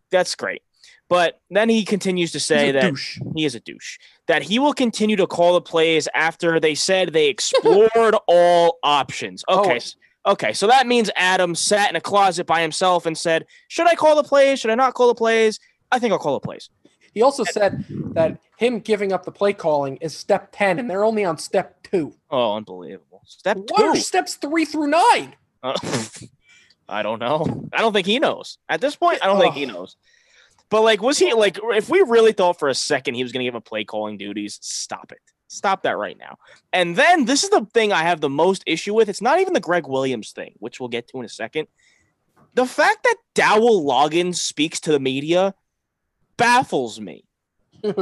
that's 0.09 0.33
great. 0.35 0.63
But 1.09 1.41
then 1.49 1.69
he 1.69 1.83
continues 1.83 2.31
to 2.33 2.39
say 2.39 2.71
that 2.71 2.81
douche. 2.81 3.19
he 3.35 3.43
is 3.43 3.55
a 3.55 3.59
douche. 3.59 3.97
That 4.27 4.43
he 4.43 4.59
will 4.59 4.73
continue 4.73 5.15
to 5.15 5.25
call 5.27 5.55
the 5.55 5.61
plays 5.61 6.07
after 6.13 6.59
they 6.59 6.75
said 6.75 7.13
they 7.13 7.27
explored 7.29 8.15
all 8.27 8.77
options. 8.83 9.43
Okay. 9.49 9.79
Oh. 10.25 10.31
Okay. 10.33 10.53
So 10.53 10.67
that 10.67 10.85
means 10.85 11.09
Adam 11.15 11.55
sat 11.55 11.89
in 11.89 11.95
a 11.95 12.01
closet 12.01 12.45
by 12.45 12.61
himself 12.61 13.05
and 13.05 13.17
said, 13.17 13.45
Should 13.69 13.87
I 13.87 13.95
call 13.95 14.15
the 14.15 14.23
plays? 14.23 14.59
Should 14.59 14.69
I 14.71 14.75
not 14.75 14.93
call 14.93 15.07
the 15.07 15.15
plays? 15.15 15.59
I 15.91 15.97
think 15.97 16.13
I'll 16.13 16.19
call 16.19 16.39
the 16.39 16.45
plays. 16.45 16.69
He 17.13 17.23
also 17.23 17.43
said 17.43 17.85
that 18.13 18.39
him 18.57 18.79
giving 18.79 19.11
up 19.11 19.25
the 19.25 19.31
play 19.31 19.53
calling 19.53 19.97
is 19.97 20.15
step 20.15 20.49
10 20.51 20.77
and 20.77 20.89
they're 20.89 21.03
only 21.03 21.25
on 21.25 21.37
step 21.37 21.81
2. 21.83 22.13
Oh, 22.29 22.55
unbelievable. 22.55 23.23
Step 23.25 23.57
What 23.57 23.81
are 23.81 23.95
steps 23.95 24.35
3 24.35 24.65
through 24.65 24.87
9? 24.87 25.35
Uh, 25.63 25.77
I 26.89 27.01
don't 27.01 27.19
know. 27.19 27.67
I 27.73 27.81
don't 27.81 27.93
think 27.93 28.05
he 28.07 28.19
knows. 28.19 28.57
At 28.67 28.81
this 28.81 28.95
point, 28.95 29.19
I 29.23 29.27
don't 29.27 29.39
think 29.39 29.55
he 29.55 29.65
knows. 29.65 29.95
But 30.69 30.83
like, 30.83 31.01
was 31.01 31.17
he 31.17 31.33
like? 31.33 31.59
If 31.61 31.89
we 31.89 32.01
really 32.01 32.31
thought 32.31 32.59
for 32.59 32.69
a 32.69 32.75
second 32.75 33.15
he 33.15 33.23
was 33.23 33.31
going 33.31 33.41
to 33.41 33.45
give 33.45 33.55
him 33.55 33.61
play 33.61 33.83
calling 33.83 34.17
duties, 34.17 34.59
stop 34.61 35.11
it. 35.11 35.19
Stop 35.47 35.81
that 35.83 35.97
right 35.97 36.17
now. 36.17 36.37
And 36.73 36.95
then 36.95 37.25
this 37.25 37.43
is 37.43 37.49
the 37.49 37.65
thing 37.73 37.91
I 37.91 38.03
have 38.03 38.21
the 38.21 38.29
most 38.29 38.63
issue 38.67 38.93
with. 38.93 39.09
It's 39.09 39.21
not 39.21 39.39
even 39.39 39.53
the 39.53 39.59
Gregg 39.59 39.87
Williams 39.87 40.31
thing, 40.31 40.53
which 40.59 40.79
we'll 40.79 40.89
get 40.89 41.07
to 41.07 41.19
in 41.19 41.25
a 41.25 41.29
second. 41.29 41.67
The 42.53 42.67
fact 42.67 43.03
that 43.03 43.15
Dowell 43.33 43.83
Loggains 43.83 44.35
speaks 44.35 44.79
to 44.81 44.91
the 44.91 44.99
media 44.99 45.55
baffles 46.37 46.99
me. 46.99 47.25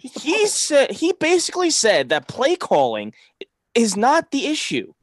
He 0.00 0.46
said 0.46 0.92
he 0.92 1.12
basically 1.12 1.68
said 1.68 2.08
that 2.08 2.26
play 2.26 2.56
calling 2.56 3.12
is 3.74 3.98
not 3.98 4.30
the 4.30 4.46
issue. 4.46 4.94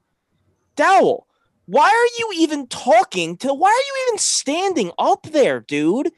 Dowell, 0.75 1.27
why 1.67 1.87
are 1.87 2.19
you 2.19 2.31
even 2.41 2.65
talking 2.65 3.37
to 3.37 3.53
why 3.53 3.69
are 3.69 3.71
you 3.71 4.07
even 4.07 4.17
standing 4.17 4.91
up 4.97 5.27
there, 5.27 5.59
dude? 5.59 6.11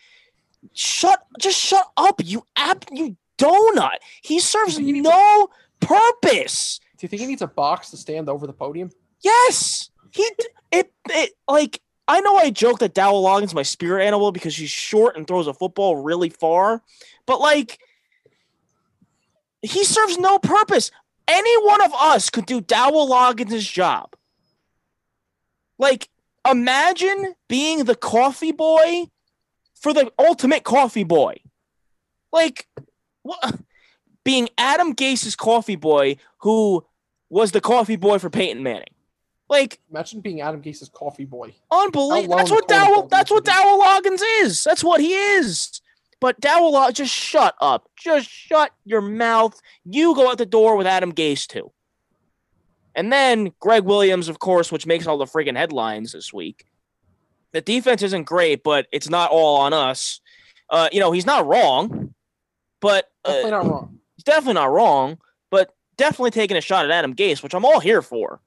Shut 0.74 1.26
just 1.40 1.58
shut 1.58 1.86
up, 1.98 2.22
you 2.24 2.44
app 2.56 2.86
you 2.92 3.18
donut. 3.38 3.98
He 4.22 4.40
serves 4.40 4.78
he 4.78 5.02
no 5.02 5.50
purpose. 5.80 6.80
Do 6.98 7.06
you 7.06 7.10
think 7.10 7.22
he 7.22 7.28
needs 7.28 7.42
a 7.42 7.48
box 7.48 7.92
to 7.92 7.98
stand 7.98 8.30
over 8.30 8.46
the 8.46 8.54
podium? 8.54 8.92
Yes. 9.22 9.90
He 10.12 10.30
it 10.72 10.92
it 11.10 11.32
like 11.48 11.82
I 12.08 12.22
know 12.22 12.36
I 12.36 12.50
joke 12.50 12.80
that 12.80 12.94
Dowell 12.94 13.24
Loggains 13.24 13.46
is 13.46 13.54
my 13.54 13.64
spirit 13.64 14.06
animal 14.06 14.32
because 14.32 14.56
he's 14.56 14.70
short 14.70 15.16
and 15.16 15.28
throws 15.28 15.48
a 15.48 15.54
football 15.54 15.96
really 15.96 16.30
far, 16.30 16.82
but 17.26 17.40
like 17.40 17.80
he 19.62 19.84
serves 19.84 20.18
no 20.18 20.40
purpose. 20.40 20.92
Any 21.28 21.56
one 21.66 21.84
of 21.84 21.94
us 21.94 22.30
could 22.30 22.46
do 22.46 22.62
Dowell 22.62 23.10
Loggains' 23.10 23.72
job. 23.72 24.16
Like, 25.78 26.10
imagine 26.50 27.36
being 27.48 27.86
the 27.86 27.96
coffee 27.96 28.52
boy 28.52 29.06
for 29.80 29.94
the 29.94 30.12
ultimate 30.20 30.64
coffee 30.64 31.04
boy. 31.04 31.38
Like, 32.32 32.68
what? 33.24 33.60
Being 34.24 34.50
Adam 34.58 34.94
Gase's 34.94 35.36
coffee 35.36 35.76
boy, 35.76 36.18
who 36.40 36.86
was 37.30 37.52
the 37.52 37.62
coffee 37.62 37.96
boy 37.96 38.20
for 38.20 38.30
Peyton 38.30 38.62
Manning. 38.64 38.94
Like, 39.50 39.80
Imagine 39.90 40.22
being 40.22 40.42
Adam 40.42 40.62
Gase's 40.62 40.90
coffee 40.90 41.26
boy. 41.26 41.56
unbelievable. 41.72 42.38
That's 42.38 42.52
what 42.52 42.68
Dowell. 42.68 43.08
That's 43.08 43.32
what. 43.32 43.46
Dowell 43.46 43.80
Loggains 43.82 44.22
is. 44.42 44.64
That's 44.64 44.84
what 44.84 45.02
he 45.02 45.14
is. 45.14 45.82
But 46.22 46.40
Dowell, 46.40 46.74
Log- 46.74 46.94
just 46.94 47.14
shut 47.14 47.56
up. 47.62 47.90
Just 47.98 48.30
shut 48.30 48.72
your 48.86 49.02
mouth. 49.02 49.60
You 49.86 50.14
go 50.14 50.30
out 50.30 50.38
the 50.38 50.46
door 50.46 50.76
with 50.76 50.86
Adam 50.86 51.14
Gase 51.14 51.48
too. 51.48 51.72
And 52.94 53.12
then 53.12 53.54
Gregg 53.60 53.86
Williams, 53.86 54.28
of 54.28 54.38
course, 54.40 54.72
which 54.72 54.86
makes 54.86 55.08
all 55.08 55.18
the 55.18 55.26
friggin' 55.26 55.56
headlines 55.56 56.12
this 56.12 56.34
week. 56.34 56.66
The 57.52 57.62
defense 57.62 58.02
isn't 58.04 58.24
great, 58.24 58.64
but 58.64 58.88
it's 58.92 59.10
not 59.10 59.32
all 59.32 59.58
on 59.58 59.74
us. 59.74 60.20
Uh, 60.70 60.88
you 60.92 61.00
know, 61.00 61.12
he's 61.12 61.26
not 61.26 61.48
wrong, 61.48 62.14
but 62.80 63.10
uh, 63.26 63.30
Definitely 63.34 63.52
not 63.52 63.66
wrong. 63.66 64.00
he's 64.16 64.24
definitely 64.24 64.54
not 64.54 64.72
wrong. 64.72 65.18
But 65.50 65.74
definitely 65.98 66.32
taking 66.32 66.58
a 66.58 66.62
shot 66.62 66.86
at 66.86 66.92
Adam 66.92 67.16
Gase, 67.16 67.42
which 67.42 67.54
I'm 67.56 67.66
all 67.66 67.80
here 67.80 68.02
for. 68.04 68.40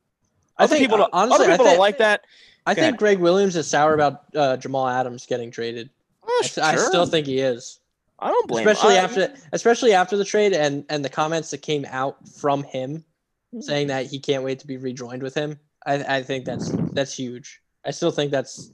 I 0.56 0.64
Other 0.64 0.74
think, 0.76 0.84
people, 0.84 0.98
don't, 0.98 1.10
honestly, 1.12 1.44
other 1.44 1.44
I 1.44 1.54
people 1.54 1.64
think- 1.66 1.74
don't 1.74 1.80
like 1.80 1.98
that. 1.98 2.24
I 2.64 2.74
Go 2.74 2.82
think 2.82 2.90
ahead. 2.92 2.98
Gregg 2.98 3.18
Williams 3.18 3.56
is 3.56 3.66
sour 3.66 3.92
about 3.94 4.22
uh, 4.36 4.56
Jamal 4.56 4.86
Adams 4.86 5.26
getting 5.26 5.50
traded. 5.50 5.90
I, 6.24 6.40
th- 6.44 6.58
I 6.58 6.76
still 6.76 7.06
think 7.06 7.26
he 7.26 7.40
is, 7.40 7.80
I 8.20 8.28
don't 8.28 8.46
blame. 8.46 8.68
especially 8.68 8.94
I- 8.98 9.02
after 9.02 9.34
especially 9.52 9.92
after 9.94 10.16
the 10.16 10.24
trade 10.24 10.52
and 10.52 10.84
and 10.88 11.04
the 11.04 11.08
comments 11.08 11.50
that 11.50 11.58
came 11.62 11.84
out 11.88 12.16
from 12.28 12.62
him 12.62 13.04
saying 13.58 13.88
that 13.88 14.06
he 14.06 14.20
can't 14.20 14.44
wait 14.44 14.60
to 14.60 14.66
be 14.68 14.76
rejoined 14.76 15.24
with 15.24 15.34
him. 15.34 15.58
I, 15.84 16.18
I 16.18 16.22
think 16.22 16.44
that's 16.44 16.68
that's 16.92 17.12
huge. 17.12 17.60
I 17.84 17.90
still 17.90 18.12
think 18.12 18.30
that's 18.30 18.70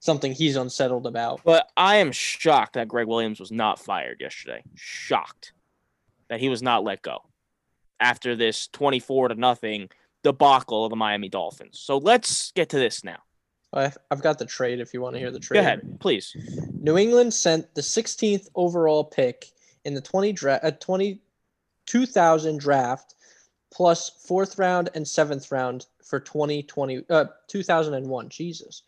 something 0.00 0.32
he's 0.32 0.56
unsettled 0.56 1.06
about. 1.06 1.40
But 1.44 1.70
I 1.76 1.96
am 1.96 2.12
shocked 2.12 2.74
that 2.74 2.88
Gregg 2.88 3.06
Williams 3.06 3.40
was 3.40 3.50
not 3.50 3.78
fired 3.78 4.20
yesterday. 4.20 4.62
Shocked 4.74 5.52
that 6.28 6.40
he 6.40 6.48
was 6.48 6.62
not 6.62 6.84
let 6.84 7.02
go 7.02 7.22
after 8.00 8.36
this 8.36 8.68
24 8.68 9.28
to 9.28 9.34
nothing 9.34 9.88
debacle 10.22 10.84
of 10.84 10.90
the 10.90 10.96
Miami 10.96 11.28
Dolphins. 11.28 11.78
So 11.80 11.98
let's 11.98 12.52
get 12.52 12.68
to 12.70 12.78
this 12.78 13.04
now. 13.04 13.18
I've 13.72 14.22
got 14.22 14.38
the 14.38 14.46
trade 14.46 14.80
if 14.80 14.94
you 14.94 15.00
want 15.00 15.14
to 15.14 15.20
hear 15.20 15.30
the 15.30 15.38
trade. 15.38 15.58
Go 15.58 15.60
ahead, 15.60 16.00
please. 16.00 16.34
New 16.80 16.96
England 16.96 17.34
sent 17.34 17.74
the 17.74 17.82
16th 17.82 18.48
overall 18.54 19.04
pick 19.04 19.52
in 19.84 19.94
the 19.94 20.00
20 20.00 20.32
dra- 20.32 20.60
uh, 20.62 20.70
20 20.70 21.20
2000 21.86 22.60
draft 22.60 23.14
plus 23.72 24.10
fourth 24.26 24.58
round 24.58 24.90
and 24.94 25.06
seventh 25.06 25.50
round 25.50 25.86
for 26.04 26.20
2020 26.20 27.04
uh 27.08 27.24
2001 27.46 28.28
Jesus 28.28 28.82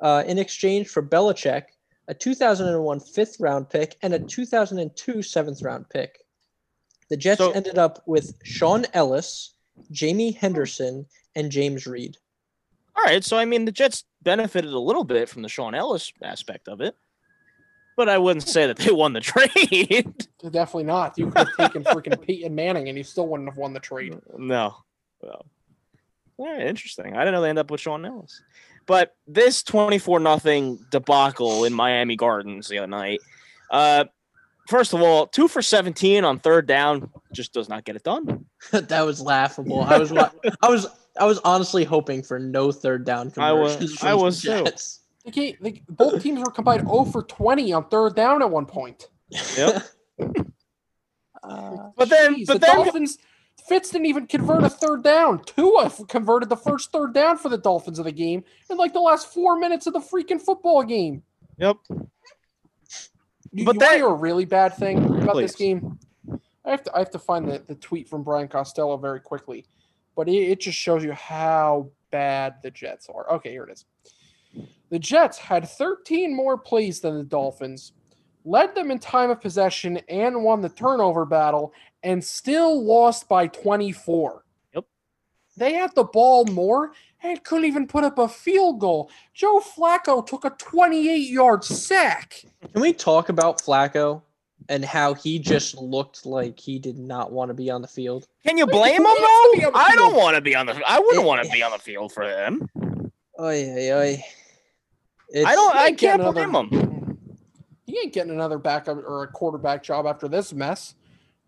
uh, 0.00 0.22
in 0.26 0.38
exchange 0.38 0.88
for 0.88 1.02
Belichick 1.02 1.64
a 2.08 2.14
2001 2.14 3.00
fifth 3.00 3.36
round 3.40 3.70
pick 3.70 3.96
and 4.02 4.12
a 4.12 4.18
2002 4.18 5.22
seventh 5.22 5.62
round 5.62 5.88
pick 5.88 6.18
the 7.10 7.16
Jets 7.16 7.38
So- 7.38 7.52
ended 7.52 7.78
up 7.78 8.02
with 8.06 8.34
Shaun 8.44 8.84
Ellis 8.92 9.54
Jamie 9.90 10.32
Henderson 10.32 11.06
and 11.34 11.50
James 11.50 11.86
Reed 11.86 12.16
All 12.96 13.04
right, 13.04 13.24
so 13.24 13.36
I 13.38 13.44
mean 13.44 13.64
the 13.64 13.72
Jets 13.72 14.04
benefited 14.22 14.72
a 14.72 14.78
little 14.78 15.04
bit 15.04 15.28
from 15.28 15.42
the 15.42 15.48
Shaun 15.48 15.74
Ellis 15.74 16.12
aspect 16.22 16.68
of 16.68 16.80
it, 16.80 16.94
but 17.96 18.08
I 18.08 18.18
wouldn't 18.18 18.46
say 18.48 18.66
that 18.66 18.76
they 18.76 18.90
won 18.92 19.12
the 19.14 19.20
trade. 19.32 20.26
Definitely 20.42 20.84
not. 20.84 21.16
You 21.18 21.30
could 21.30 21.48
have 21.48 21.56
taken 21.56 21.84
freaking 21.84 22.20
Peyton 22.20 22.54
Manning 22.54 22.88
and 22.88 22.96
you 22.98 23.04
still 23.04 23.26
wouldn't 23.28 23.48
have 23.48 23.56
won 23.58 23.72
the 23.72 23.80
trade. 23.80 24.18
no. 24.36 24.76
Well, 25.20 25.46
yeah, 26.38 26.60
interesting. 26.66 27.14
I 27.16 27.20
didn't 27.20 27.32
know 27.32 27.40
they 27.42 27.48
end 27.48 27.58
up 27.58 27.70
with 27.70 27.80
Shaun 27.80 28.04
Ellis. 28.04 28.42
But 28.86 29.14
this 29.26 29.62
24 29.62 30.20
nothing 30.20 30.78
debacle 30.90 31.64
in 31.64 31.72
Miami 31.72 32.16
Gardens 32.16 32.68
the 32.68 32.78
other 32.78 32.86
night, 32.86 33.20
uh, 33.70 34.04
first 34.68 34.92
of 34.92 35.00
all, 35.02 35.26
two 35.26 35.48
for 35.48 35.62
17 35.62 36.24
on 36.24 36.38
third 36.38 36.66
down 36.66 37.10
just 37.32 37.52
does 37.52 37.68
not 37.68 37.84
get 37.84 37.96
it 37.96 38.02
done. 38.02 38.44
that 38.72 39.04
was 39.06 39.20
laughable. 39.20 39.82
I 39.82 39.98
was 39.98 40.12
I 40.12 40.68
was 40.68 40.86
I 41.18 41.24
was 41.26 41.38
honestly 41.44 41.84
hoping 41.84 42.22
for 42.22 42.38
no 42.38 42.72
third 42.72 43.04
down 43.04 43.32
I 43.36 43.52
was- 43.52 43.76
conversions. 43.76 44.02
I 44.02 44.10
from 44.10 44.18
the 44.18 44.24
was 44.24 44.42
too. 44.42 44.48
Jets. 44.48 45.00
The 45.24 45.30
game, 45.30 45.56
the, 45.62 45.80
both 45.88 46.22
teams 46.22 46.40
were 46.40 46.50
combined 46.52 46.82
0 46.86 47.04
for 47.06 47.22
20 47.22 47.72
on 47.72 47.88
third 47.88 48.14
down 48.14 48.42
at 48.42 48.50
one 48.50 48.66
point. 48.66 49.08
Yep. 49.56 49.82
Uh, 51.42 51.90
But 51.96 52.08
then, 52.08 52.36
Jeez, 52.36 52.46
but 52.46 52.54
the 52.54 52.58
then, 52.66 52.76
Dolphins, 52.76 53.18
Fitz 53.66 53.90
didn't 53.90 54.06
even 54.06 54.26
convert 54.26 54.62
a 54.62 54.68
third 54.68 55.02
down. 55.02 55.42
Tua 55.44 55.90
converted 56.08 56.48
the 56.48 56.56
first 56.56 56.92
third 56.92 57.14
down 57.14 57.38
for 57.38 57.48
the 57.48 57.56
Dolphins 57.58 57.98
of 57.98 58.04
the 58.04 58.12
game 58.12 58.44
in 58.70 58.76
like 58.76 58.92
the 58.92 59.00
last 59.00 59.32
four 59.32 59.58
minutes 59.58 59.86
of 59.86 59.92
the 59.94 60.00
freaking 60.00 60.40
football 60.40 60.82
game. 60.82 61.22
yep. 61.56 61.76
You, 63.52 63.64
But 63.64 63.76
you 63.76 63.80
that- 63.80 64.00
a 64.00 64.08
really 64.08 64.44
bad 64.44 64.74
thing 64.74 65.22
about 65.22 65.36
this 65.36 65.54
game? 65.54 65.98
I 66.66 66.70
have 66.70 66.82
to 66.84 66.94
I 66.94 66.98
have 66.98 67.10
to 67.10 67.18
find 67.18 67.46
the, 67.48 67.62
the 67.66 67.74
tweet 67.74 68.08
from 68.08 68.22
Brian 68.22 68.48
Costello 68.48 68.96
very 68.96 69.20
quickly, 69.20 69.66
but 70.16 70.28
it, 70.28 70.32
it 70.36 70.60
just 70.60 70.78
shows 70.78 71.04
you 71.04 71.12
how 71.12 71.90
bad 72.10 72.54
the 72.62 72.70
Jets 72.70 73.08
are. 73.14 73.30
Okay, 73.34 73.50
here 73.50 73.64
it 73.64 73.72
is. 73.72 73.84
The 74.90 74.98
Jets 74.98 75.36
had 75.38 75.68
13 75.68 76.34
more 76.34 76.56
plays 76.56 77.00
than 77.00 77.16
the 77.18 77.24
Dolphins, 77.24 77.92
led 78.44 78.74
them 78.74 78.90
in 78.90 78.98
time 78.98 79.30
of 79.30 79.40
possession, 79.42 79.98
and 80.08 80.42
won 80.42 80.62
the 80.62 80.68
turnover 80.70 81.24
battle, 81.26 81.72
and 82.04 82.22
still 82.22 82.84
lost 82.84 83.28
by 83.28 83.48
24. 83.48 84.44
Yep. 84.74 84.84
They 85.56 85.72
had 85.72 85.94
the 85.94 86.04
ball 86.04 86.44
more 86.44 86.92
and 87.22 87.42
couldn't 87.42 87.64
even 87.64 87.88
put 87.88 88.04
up 88.04 88.18
a 88.18 88.28
field 88.28 88.78
goal. 88.78 89.10
Joe 89.32 89.60
Flacco 89.60 90.24
took 90.24 90.44
a 90.44 90.50
28 90.50 91.16
yard 91.28 91.64
sack. 91.64 92.44
Can 92.72 92.82
we 92.82 92.92
talk 92.92 93.30
about 93.30 93.60
Flacco 93.62 94.20
and 94.68 94.84
how 94.84 95.14
he 95.14 95.38
just 95.38 95.76
looked 95.78 96.26
like 96.26 96.60
he 96.60 96.78
did 96.78 96.98
not 96.98 97.32
want 97.32 97.48
to 97.48 97.54
be 97.54 97.70
on 97.70 97.80
the 97.82 97.88
field? 97.88 98.28
Can 98.46 98.58
you 98.58 98.66
blame 98.66 98.96
him 98.96 99.02
who 99.02 99.08
wants 99.08 99.54
to 99.54 99.60
be 99.60 99.64
though? 99.64 99.70
I 99.74 99.94
don't 99.96 100.14
want 100.16 100.36
to 100.36 100.42
be 100.42 100.54
on 100.54 100.66
the. 100.66 100.80
I 100.86 100.98
wouldn't 100.98 101.24
It- 101.24 101.26
want 101.26 101.42
to 101.44 101.50
be 101.50 101.62
on 101.62 101.72
the 101.72 101.78
field 101.78 102.12
for 102.12 102.22
him. 102.22 102.68
Oy, 103.40 103.64
oy, 103.64 103.92
oy. 103.92 104.24
I 105.44 105.54
don't. 105.54 105.74
I 105.74 105.92
can't 105.92 106.22
blame 106.22 106.54
him. 106.54 107.18
He 107.86 107.98
ain't 107.98 108.12
getting 108.12 108.32
another 108.32 108.58
backup 108.58 108.98
or 108.98 109.22
a 109.24 109.28
quarterback 109.28 109.82
job 109.82 110.06
after 110.06 110.28
this 110.28 110.52
mess. 110.52 110.94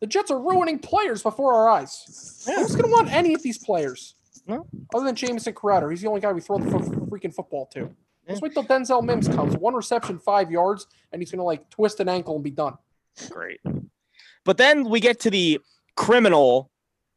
The 0.01 0.07
Jets 0.07 0.31
are 0.31 0.39
ruining 0.39 0.79
players 0.79 1.23
before 1.23 1.55
our 1.55 1.69
eyes. 1.69 2.45
Yeah. 2.47 2.57
Who's 2.57 2.73
going 2.73 2.85
to 2.85 2.91
want 2.91 3.11
any 3.13 3.35
of 3.35 3.43
these 3.43 3.59
players? 3.59 4.15
No. 4.47 4.67
Other 4.95 5.07
than 5.07 5.15
Jamison 5.15 5.55
Crowder. 5.55 5.91
He's 5.91 6.03
the 6.03 6.09
only 6.09 6.21
guy 6.21 6.33
we 6.33 6.41
throw 6.41 6.59
the 6.59 6.67
f- 6.67 6.83
freaking 7.09 7.35
football 7.35 7.67
to. 7.67 7.91
Let's 8.29 8.41
wait 8.41 8.53
till 8.53 8.65
Denzel 8.65 9.05
Mims 9.05 9.29
comes. 9.29 9.57
One 9.57 9.75
reception, 9.75 10.19
five 10.19 10.51
yards, 10.51 10.87
and 11.13 11.23
he's 11.23 11.31
going 11.31 11.39
to 11.39 11.45
like 11.45 11.71
twist 11.71 12.01
an 12.01 12.09
ankle 12.09 12.35
and 12.35 12.43
be 12.45 12.51
done. 12.51 12.75
Great. 13.31 13.61
But 14.45 14.57
then 14.59 14.89
we 14.89 15.01
get 15.01 15.21
to 15.21 15.31
the 15.31 15.61
criminal 15.97 16.71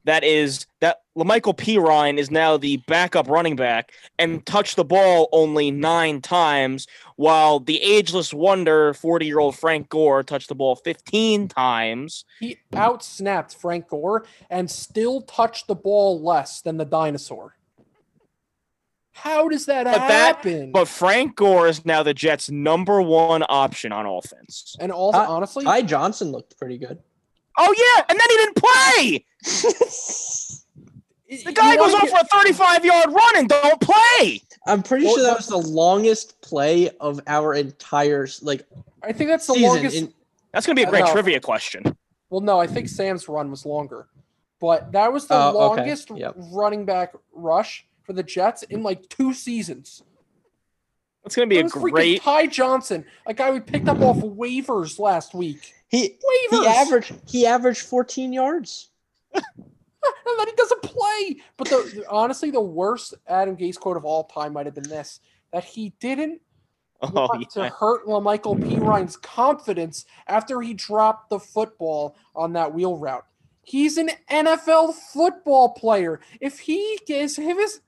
that 0.09 0.23
is 0.23 0.65
that 0.81 1.01
La'Mical 1.15 1.55
Perine 1.55 2.17
is 2.17 2.31
now 2.31 2.57
the 2.57 2.77
backup 2.87 3.29
running 3.29 3.55
back 3.55 3.91
and 4.17 4.43
touched 4.43 4.75
the 4.75 4.83
ball 4.83 5.29
only 5.31 5.69
nine 5.69 6.19
times, 6.19 6.87
while 7.15 7.59
the 7.59 7.79
ageless 7.79 8.33
wonder, 8.33 8.95
40 8.95 9.27
year 9.27 9.37
old 9.37 9.55
Frank 9.55 9.87
Gore, 9.89 10.23
touched 10.23 10.49
the 10.49 10.55
ball 10.55 10.75
15 10.77 11.47
times. 11.47 12.25
He 12.39 12.57
outsnapped 12.73 13.53
Frank 13.55 13.87
Gore 13.87 14.25
and 14.49 14.71
still 14.71 15.21
touched 15.21 15.67
the 15.67 15.75
ball 15.75 16.19
less 16.19 16.61
than 16.61 16.77
the 16.77 16.85
dinosaur. 16.85 17.55
How 19.11 19.47
does 19.47 19.67
that 19.67 19.83
But 19.83 19.93
that- 19.93 20.37
happen? 20.37 20.71
But 20.71 20.87
Frank 20.87 21.35
Gore 21.35 21.67
is 21.67 21.85
now 21.85 22.01
the 22.01 22.15
Jets' 22.15 22.49
number 22.49 22.99
one 22.99 23.43
option 23.47 23.91
on 23.91 24.07
offense. 24.07 24.75
and 24.79 24.91
also, 24.91 25.19
I- 25.19 25.25
uh, 25.25 25.29
honestly, 25.29 25.65
Ty 25.65 25.83
Johnson 25.83 26.31
looked 26.31 26.57
pretty 26.57 26.79
good. 26.79 26.97
Oh, 27.57 27.73
yeah. 27.97 28.05
And 28.09 28.19
then 28.19 28.27
he 28.29 28.37
didn't 28.37 28.55
play. 28.55 29.25
The 31.45 31.53
guy 31.53 31.75
goes 31.75 31.93
on 31.93 32.07
for 32.07 32.17
a 32.21 32.25
35 32.25 32.83
yard 32.85 33.11
run 33.11 33.37
and 33.37 33.47
don't 33.47 33.79
play. 33.79 34.41
I'm 34.65 34.81
pretty 34.81 35.05
Well, 35.05 35.13
sure 35.13 35.23
that 35.25 35.37
was 35.37 35.45
the 35.47 35.57
longest 35.57 36.41
play 36.41 36.89
of 36.99 37.21
our 37.27 37.53
entire 37.53 38.27
like 38.41 38.67
I 39.03 39.11
think 39.13 39.29
that's 39.29 39.45
the 39.45 39.53
longest. 39.53 39.95
in- 39.95 40.11
That's 40.51 40.65
going 40.65 40.75
to 40.75 40.79
be 40.81 40.87
a 40.87 40.89
great 40.89 41.05
trivia 41.05 41.39
question. 41.39 41.83
Well, 42.31 42.41
no, 42.41 42.59
I 42.59 42.65
think 42.65 42.89
Sam's 42.89 43.29
run 43.29 43.51
was 43.51 43.63
longer, 43.63 44.07
but 44.59 44.91
that 44.93 45.13
was 45.13 45.27
the 45.27 45.35
Oh, 45.35 45.49
okay. 45.49 45.81
longest 45.81 46.09
Yep. 46.09 46.33
running 46.51 46.85
back 46.85 47.13
rush 47.31 47.85
for 48.03 48.13
the 48.13 48.23
Jets 48.23 48.63
in 48.63 48.81
like 48.81 49.07
two 49.09 49.31
seasons. 49.31 50.01
That's 51.29 51.35
going 51.35 51.49
to 51.49 51.55
be 51.55 51.59
a 51.59 51.69
great. 51.69 52.21
Ty 52.21 52.47
Johnson, 52.47 53.05
a 53.25 53.33
guy 53.33 53.51
we 53.51 53.59
picked 53.59 53.87
up 53.87 53.99
off 54.01 54.17
waivers 54.17 54.99
last 54.99 55.33
week. 55.33 55.73
he 55.87 56.09
Waivers, 56.09 56.61
he 56.61 56.67
averaged 56.67 57.13
he 57.27 57.45
averaged 57.45 57.81
14 57.81 58.33
yards. 58.33 58.89
and 59.33 59.43
then 59.43 60.47
he 60.47 60.53
doesn't 60.55 60.81
play. 60.81 61.37
But 61.57 61.69
the 61.69 62.05
honestly, 62.09 62.51
the 62.51 62.61
worst 62.61 63.13
Adam 63.27 63.55
Gase 63.57 63.79
quote 63.79 63.97
of 63.97 64.05
all 64.05 64.23
time 64.25 64.53
might 64.53 64.65
have 64.65 64.75
been 64.75 64.89
this: 64.89 65.19
that 65.51 65.63
he 65.63 65.93
didn't 65.99 66.41
Oh, 67.01 67.11
want 67.11 67.49
to 67.51 67.69
hurt 67.69 68.05
Michael 68.21 68.57
Perine's 68.57 69.15
confidence 69.15 70.05
after 70.27 70.59
he 70.59 70.73
dropped 70.73 71.29
the 71.29 71.39
football 71.39 72.17
on 72.35 72.53
that 72.53 72.73
wheel 72.73 72.97
route. 72.97 73.25
He's 73.63 73.97
an 73.97 74.09
NFL 74.29 74.95
football 74.95 75.69
player. 75.69 76.19
If 76.41 76.59
he 76.59 76.99
gets 77.05 77.39
if 77.39 77.57
his 77.57 77.79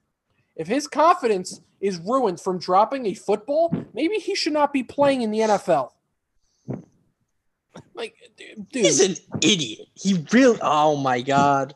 if 0.55 0.67
his 0.67 0.87
confidence 0.87 1.59
is 1.82 1.97
ruined 1.99 2.39
from 2.39 2.59
dropping 2.59 3.05
a 3.07 3.13
football, 3.13 3.73
maybe 3.93 4.15
he 4.15 4.36
should 4.36 4.53
not 4.53 4.71
be 4.71 4.84
playing 4.84 5.21
in 5.23 5.32
the 5.32 5.39
NFL. 5.39 5.89
Like, 7.93 8.15
dude, 8.38 8.67
He's 8.71 8.99
an 8.99 9.15
idiot. 9.41 9.88
He 9.93 10.25
really 10.32 10.59
Oh 10.61 10.95
my 10.97 11.21
god. 11.21 11.73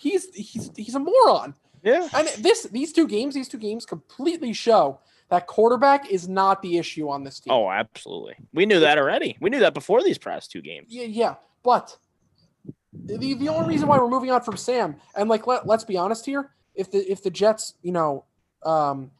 he's 0.00 0.32
he's 0.34 0.70
he's 0.76 0.94
a 0.94 0.98
moron. 0.98 1.54
Yeah. 1.82 2.08
And 2.14 2.28
this 2.38 2.64
these 2.64 2.92
two 2.92 3.06
games, 3.06 3.34
these 3.34 3.48
two 3.48 3.58
games 3.58 3.86
completely 3.86 4.52
show 4.52 5.00
that 5.30 5.46
quarterback 5.46 6.10
is 6.10 6.28
not 6.28 6.62
the 6.62 6.76
issue 6.78 7.08
on 7.08 7.22
this 7.22 7.38
team. 7.40 7.52
Oh, 7.52 7.70
absolutely. 7.70 8.34
We 8.52 8.66
knew 8.66 8.80
that 8.80 8.98
already. 8.98 9.36
We 9.40 9.50
knew 9.50 9.60
that 9.60 9.74
before 9.74 10.02
these 10.02 10.18
past 10.18 10.50
two 10.50 10.62
games. 10.62 10.86
Yeah, 10.88 11.04
yeah, 11.04 11.34
but 11.62 11.96
the 12.92 13.34
the 13.34 13.48
only 13.48 13.68
reason 13.68 13.86
why 13.88 13.98
we're 13.98 14.08
moving 14.08 14.30
on 14.30 14.42
from 14.42 14.56
Sam 14.56 14.96
and 15.14 15.28
like 15.28 15.46
let, 15.46 15.66
let's 15.66 15.84
be 15.84 15.96
honest 15.96 16.26
here, 16.26 16.50
if 16.74 16.90
the 16.90 16.98
if 17.10 17.22
the 17.22 17.30
Jets, 17.30 17.74
you 17.82 17.92
know, 17.92 18.24
um 18.64 19.12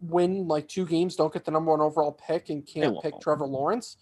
win 0.00 0.46
like 0.46 0.68
two 0.68 0.86
games, 0.86 1.16
don't 1.16 1.32
get 1.32 1.44
the 1.44 1.50
number 1.50 1.70
one 1.70 1.80
overall 1.80 2.12
pick 2.12 2.50
and 2.50 2.66
can't 2.66 3.00
pick 3.02 3.14
Trevor 3.20 3.46
Lawrence, 3.46 3.96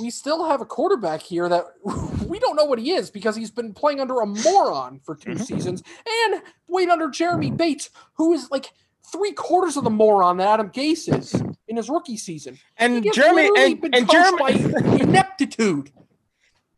we 0.00 0.10
still 0.10 0.48
have 0.48 0.60
a 0.60 0.64
quarterback 0.66 1.20
here 1.20 1.48
that 1.48 1.64
we 2.28 2.38
don't 2.38 2.56
know 2.56 2.64
what 2.64 2.78
he 2.78 2.92
is 2.92 3.10
because 3.10 3.34
he's 3.36 3.50
been 3.50 3.72
playing 3.72 4.00
under 4.00 4.20
a 4.20 4.26
moron 4.26 5.00
for 5.02 5.14
2 5.14 5.30
Mhm. 5.30 5.44
seasons 5.44 5.82
and 6.24 6.42
wait 6.68 6.88
under 6.88 7.08
Jeremy 7.10 7.50
Bates, 7.50 7.90
who 8.14 8.32
is 8.32 8.50
like 8.50 8.72
three 9.10 9.32
quarters 9.32 9.76
of 9.76 9.84
the 9.84 9.90
moron 9.90 10.36
that 10.38 10.48
Adam 10.48 10.70
Gase 10.70 11.12
is 11.18 11.34
in 11.68 11.76
his 11.76 11.88
rookie 11.90 12.16
season. 12.16 12.58
And 12.76 13.04
Jeremy 13.12 13.50
and, 13.56 13.80
been 13.80 13.94
and 13.94 14.10
Jeremy 14.10 14.38
by 14.38 14.50
ineptitude. 15.00 15.90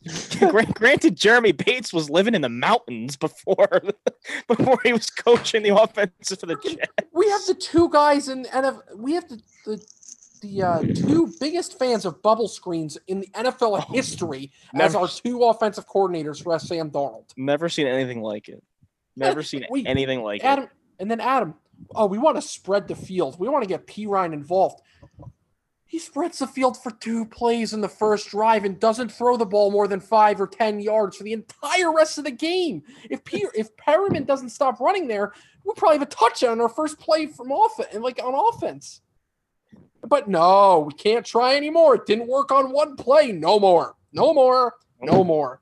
Gran- 0.38 0.72
granted 0.72 1.16
Jeremy 1.16 1.52
Bates 1.52 1.92
was 1.92 2.10
living 2.10 2.34
in 2.34 2.42
the 2.42 2.48
mountains 2.48 3.16
before 3.16 3.82
before 4.48 4.78
he 4.84 4.92
was 4.92 5.10
coaching 5.10 5.62
the 5.62 5.76
offense 5.76 6.12
for 6.38 6.46
the 6.46 6.56
Jets. 6.56 6.88
we 7.12 7.28
have 7.30 7.44
the 7.46 7.54
two 7.54 7.88
guys 7.90 8.28
in 8.28 8.44
NFL. 8.44 8.80
We 8.96 9.14
have 9.14 9.28
the 9.28 9.40
the, 9.64 9.84
the 10.42 10.62
uh, 10.62 10.82
two 10.82 11.32
biggest 11.40 11.78
fans 11.78 12.04
of 12.04 12.22
bubble 12.22 12.48
screens 12.48 12.98
in 13.08 13.20
the 13.20 13.26
NFL 13.28 13.92
history 13.94 14.52
as 14.74 14.94
our 14.94 15.08
two 15.08 15.42
offensive 15.44 15.86
coordinators 15.88 16.42
for 16.42 16.58
Sam 16.58 16.90
Darnold. 16.90 17.30
Never 17.36 17.68
seen 17.68 17.86
anything 17.86 18.22
like 18.22 18.48
it. 18.48 18.62
Never 19.16 19.42
seen 19.42 19.64
Wait, 19.70 19.86
anything 19.86 20.22
like 20.22 20.40
it. 20.40 20.46
Adam, 20.46 20.68
and 20.98 21.10
then 21.10 21.20
Adam. 21.20 21.54
Oh, 21.94 22.06
we 22.06 22.16
want 22.16 22.36
to 22.36 22.42
spread 22.42 22.88
the 22.88 22.94
field. 22.94 23.38
We 23.38 23.48
want 23.48 23.62
to 23.62 23.68
get 23.68 23.86
Perine 23.86 24.32
involved. 24.32 24.80
He 25.88 26.00
spreads 26.00 26.40
the 26.40 26.48
field 26.48 26.76
for 26.76 26.90
two 26.90 27.24
plays 27.26 27.72
in 27.72 27.80
the 27.80 27.88
first 27.88 28.28
drive 28.28 28.64
and 28.64 28.78
doesn't 28.78 29.12
throw 29.12 29.36
the 29.36 29.46
ball 29.46 29.70
more 29.70 29.86
than 29.86 30.00
five 30.00 30.40
or 30.40 30.48
ten 30.48 30.80
yards 30.80 31.16
for 31.16 31.22
the 31.22 31.32
entire 31.32 31.92
rest 31.94 32.18
of 32.18 32.24
the 32.24 32.32
game. 32.32 32.82
If 33.08 33.24
P, 33.24 33.46
if 33.54 33.76
Perriman 33.76 34.26
doesn't 34.26 34.50
stop 34.50 34.80
running 34.80 35.06
there, 35.06 35.32
we'll 35.64 35.76
probably 35.76 35.98
have 35.98 36.08
a 36.08 36.10
touchdown 36.10 36.52
on 36.52 36.60
our 36.60 36.68
first 36.68 36.98
play 36.98 37.26
from 37.26 37.52
off 37.52 37.78
and 37.92 38.02
like 38.02 38.20
on 38.22 38.34
offense. 38.34 39.00
But 40.02 40.28
no, 40.28 40.80
we 40.80 40.92
can't 40.94 41.24
try 41.24 41.56
anymore. 41.56 41.94
It 41.96 42.06
didn't 42.06 42.28
work 42.28 42.50
on 42.50 42.72
one 42.72 42.96
play. 42.96 43.32
No 43.32 43.58
more. 43.58 43.96
No 44.12 44.34
more. 44.34 44.74
No 45.00 45.24
more. 45.24 45.60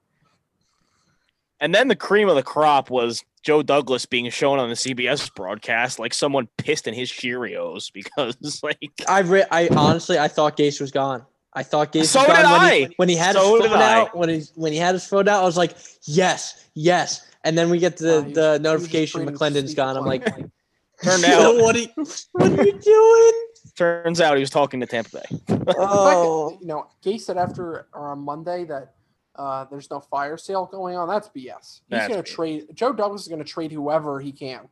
And 1.60 1.74
then 1.74 1.88
the 1.88 1.96
cream 1.96 2.28
of 2.28 2.34
the 2.36 2.42
crop 2.42 2.90
was 2.90 3.22
Joe 3.42 3.62
Douglas 3.62 4.06
being 4.06 4.28
shown 4.30 4.58
on 4.58 4.68
the 4.68 4.74
CBS 4.74 5.32
broadcast 5.34 5.98
like 5.98 6.14
someone 6.14 6.48
pissed 6.58 6.86
in 6.88 6.94
his 6.94 7.10
Cheerios 7.10 7.92
because 7.94 8.62
like 8.62 8.90
I 9.08 9.20
re- 9.20 9.44
I 9.50 9.68
honestly 9.68 10.18
I 10.18 10.28
thought 10.28 10.56
Gase 10.56 10.80
was 10.80 10.90
gone. 10.90 11.24
I 11.52 11.62
thought 11.62 11.92
Gase 11.92 12.06
So 12.06 12.20
was 12.20 12.26
gone 12.28 12.36
did 12.36 12.44
when, 12.44 12.60
I. 12.60 12.74
He, 12.74 12.94
when 12.96 13.08
he 13.08 13.16
had 13.16 13.34
So 13.36 13.56
his 13.56 13.66
phone 13.70 13.78
out. 13.80 14.16
When 14.16 14.28
he 14.28 14.42
when 14.56 14.72
he 14.72 14.78
had 14.78 14.94
his 14.94 15.06
phone 15.06 15.28
out, 15.28 15.42
I 15.42 15.46
was 15.46 15.56
like, 15.56 15.76
yes, 16.02 16.66
yes. 16.74 17.26
And 17.44 17.56
then 17.56 17.68
we 17.70 17.78
get 17.78 17.96
the 17.98 18.06
Wow, 18.06 18.12
he 18.12 18.18
was- 18.20 18.28
he 18.28 18.34
the 18.34 18.58
notification 18.60 19.26
McLendon's 19.26 19.64
Steve 19.70 19.76
gone. 19.76 19.96
I'm 19.96 20.04
like, 20.04 20.24
McLendon. 20.24 20.50
turned 21.02 21.24
out 21.26 21.56
what 21.56 21.76
are 21.76 21.80
you, 21.80 21.88
what 22.32 22.58
are 22.58 22.64
you 22.64 22.78
doing? 22.80 23.32
Turns 23.76 24.20
out 24.20 24.36
he 24.36 24.40
was 24.40 24.50
talking 24.50 24.80
to 24.80 24.86
Tampa 24.86 25.10
Bay. 25.10 25.22
The 25.48 25.56
fact 25.56 25.66
that, 25.66 25.76
Oh, 25.78 26.56
you 26.60 26.66
know, 26.66 26.86
Gay 27.02 27.18
said 27.18 27.36
after 27.36 27.86
or 27.92 28.08
on 28.10 28.20
Monday 28.20 28.64
that 28.64 28.94
uh, 29.36 29.64
there's 29.70 29.90
no 29.90 30.00
fire 30.00 30.36
sale 30.36 30.66
going 30.70 30.96
on. 30.96 31.08
That's 31.08 31.28
BS. 31.28 31.34
He's 31.34 31.80
That's 31.88 32.08
going 32.08 32.22
to 32.22 32.30
BS. 32.30 32.34
trade. 32.34 32.66
Joe 32.74 32.92
Douglas 32.92 33.22
is 33.22 33.28
going 33.28 33.42
to 33.42 33.44
trade 33.44 33.72
whoever 33.72 34.20
he 34.20 34.32
can. 34.32 34.68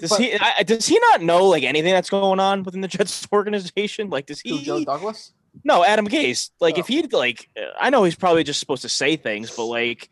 Does 0.00 0.10
But- 0.10 0.20
he? 0.20 0.34
I, 0.38 0.62
does 0.62 0.86
he 0.86 0.98
not 0.98 1.22
know 1.22 1.46
like 1.46 1.62
anything 1.62 1.92
that's 1.92 2.10
going 2.10 2.40
on 2.40 2.62
within 2.62 2.80
the 2.80 2.88
Jets 2.88 3.26
organization? 3.32 4.08
Like, 4.10 4.26
does 4.26 4.40
he? 4.40 4.62
Joe 4.62 4.84
Douglas? 4.84 5.32
No, 5.62 5.84
Adam 5.84 6.08
Gase. 6.08 6.50
Like, 6.60 6.78
if 6.78 6.84
Oh. 6.84 6.88
he 6.88 7.02
like, 7.02 7.48
uh, 7.56 7.66
I 7.78 7.90
know 7.90 8.02
he's 8.04 8.16
probably 8.16 8.42
just 8.44 8.58
supposed 8.60 8.82
to 8.82 8.88
say 8.88 9.16
things, 9.16 9.50
but 9.54 9.66
like, 9.66 10.08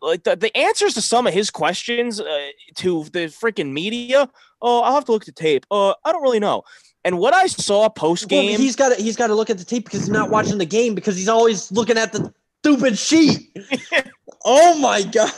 like 0.00 0.24
the, 0.24 0.34
the 0.34 0.56
answers 0.56 0.94
to 0.94 1.00
some 1.02 1.26
of 1.28 1.32
his 1.34 1.50
questions 1.50 2.20
uh, 2.20 2.48
to 2.76 3.04
the 3.12 3.26
freaking 3.28 3.70
media. 3.72 4.28
Oh, 4.60 4.80
I'll 4.82 4.94
have 4.94 5.04
to 5.04 5.12
look 5.12 5.22
at 5.22 5.26
the 5.26 5.32
tape. 5.40 5.66
Uh, 5.70 5.94
I 6.04 6.10
don't 6.10 6.22
really 6.22 6.40
know. 6.40 6.62
And 7.04 7.18
what 7.18 7.34
I 7.34 7.46
saw 7.48 7.88
post 7.88 8.30
well, 8.30 8.42
game, 8.42 8.58
he's 8.58 8.76
got 8.76 8.96
to 8.96 9.02
he's 9.02 9.16
got 9.16 9.26
to 9.28 9.34
look 9.34 9.50
at 9.50 9.58
the 9.58 9.64
tape 9.64 9.84
because 9.84 10.00
he's 10.00 10.08
not 10.08 10.30
watching 10.30 10.58
the 10.58 10.64
game 10.66 10.94
because 10.94 11.16
he's 11.16 11.28
always 11.28 11.70
looking 11.72 11.98
at 11.98 12.12
the 12.12 12.32
stupid 12.62 12.96
sheet. 12.98 13.56
oh 14.44 14.78
my 14.78 15.02
god! 15.02 15.32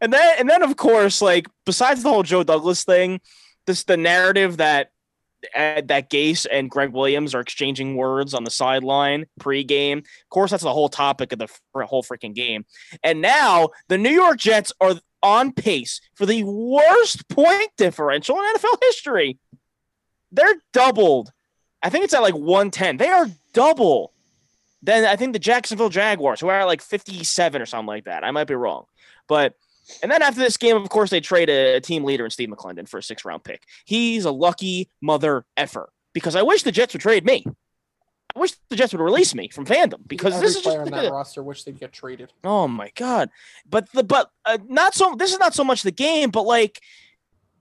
and 0.00 0.12
then 0.12 0.34
and 0.38 0.48
then 0.48 0.62
of 0.62 0.76
course, 0.76 1.22
like 1.22 1.46
besides 1.64 2.02
the 2.02 2.10
whole 2.10 2.22
Joe 2.22 2.42
Douglas 2.42 2.84
thing, 2.84 3.20
this 3.66 3.84
the 3.84 3.96
narrative 3.96 4.58
that 4.58 4.90
uh, 5.56 5.82
that 5.86 6.10
Gase 6.10 6.46
and 6.50 6.70
Gregg 6.70 6.92
Williams 6.92 7.34
are 7.34 7.40
exchanging 7.40 7.96
words 7.96 8.34
on 8.34 8.44
the 8.44 8.50
sideline 8.50 9.26
pregame. 9.40 9.98
Of 9.98 10.28
course, 10.30 10.50
that's 10.50 10.62
the 10.62 10.72
whole 10.72 10.88
topic 10.88 11.32
of 11.32 11.38
the 11.38 11.48
fr- 11.72 11.82
whole 11.82 12.02
freaking 12.02 12.34
game. 12.34 12.64
And 13.02 13.20
now 13.20 13.70
the 13.88 13.98
New 13.98 14.10
York 14.10 14.38
Jets 14.38 14.72
are 14.80 14.94
on 15.22 15.52
pace 15.52 16.00
for 16.14 16.26
the 16.26 16.44
worst 16.44 17.28
point 17.28 17.70
differential 17.76 18.36
in 18.36 18.54
NFL 18.54 18.78
history. 18.82 19.38
They're 20.30 20.62
doubled. 20.72 21.30
I 21.82 21.90
think 21.90 22.04
it's 22.04 22.14
at 22.14 22.22
like 22.22 22.34
110. 22.34 22.96
They 22.96 23.08
are 23.08 23.26
double. 23.52 24.11
Then 24.82 25.04
I 25.04 25.16
think 25.16 25.32
the 25.32 25.38
Jacksonville 25.38 25.88
Jaguars, 25.88 26.40
who 26.40 26.48
are 26.48 26.66
like 26.66 26.82
57 26.82 27.62
or 27.62 27.66
something 27.66 27.86
like 27.86 28.04
that. 28.04 28.24
I 28.24 28.30
might 28.30 28.48
be 28.48 28.54
wrong. 28.54 28.84
But 29.28 29.54
and 30.02 30.10
then 30.10 30.22
after 30.22 30.40
this 30.40 30.56
game, 30.56 30.76
of 30.76 30.88
course, 30.88 31.10
they 31.10 31.20
trade 31.20 31.50
a, 31.50 31.76
a 31.76 31.80
team 31.80 32.04
leader 32.04 32.24
in 32.24 32.30
Steve 32.30 32.48
McLendon 32.48 32.88
for 32.88 32.98
a 32.98 33.02
six 33.02 33.24
round 33.24 33.44
pick. 33.44 33.62
He's 33.84 34.24
a 34.24 34.30
lucky 34.30 34.88
mother 35.00 35.44
effer 35.56 35.90
because 36.12 36.36
I 36.36 36.42
wish 36.42 36.62
the 36.62 36.72
Jets 36.72 36.94
would 36.94 37.02
trade 37.02 37.24
me. 37.24 37.44
I 38.34 38.38
wish 38.38 38.52
the 38.70 38.76
Jets 38.76 38.92
would 38.92 39.02
release 39.02 39.34
me 39.34 39.48
from 39.48 39.66
fandom 39.66 40.06
because 40.06 40.34
Every 40.34 40.46
this 40.46 40.56
is 40.56 40.62
just 40.62 40.78
on 40.78 40.90
that 40.90 41.12
roster 41.12 41.42
wish 41.42 41.64
they'd 41.64 41.78
get 41.78 41.92
traded. 41.92 42.32
Oh 42.44 42.66
my 42.66 42.90
god! 42.94 43.30
But 43.68 43.92
the 43.92 44.02
but 44.02 44.30
uh, 44.46 44.58
not 44.68 44.94
so. 44.94 45.14
This 45.16 45.32
is 45.32 45.38
not 45.38 45.54
so 45.54 45.64
much 45.64 45.82
the 45.82 45.92
game, 45.92 46.30
but 46.30 46.42
like 46.42 46.80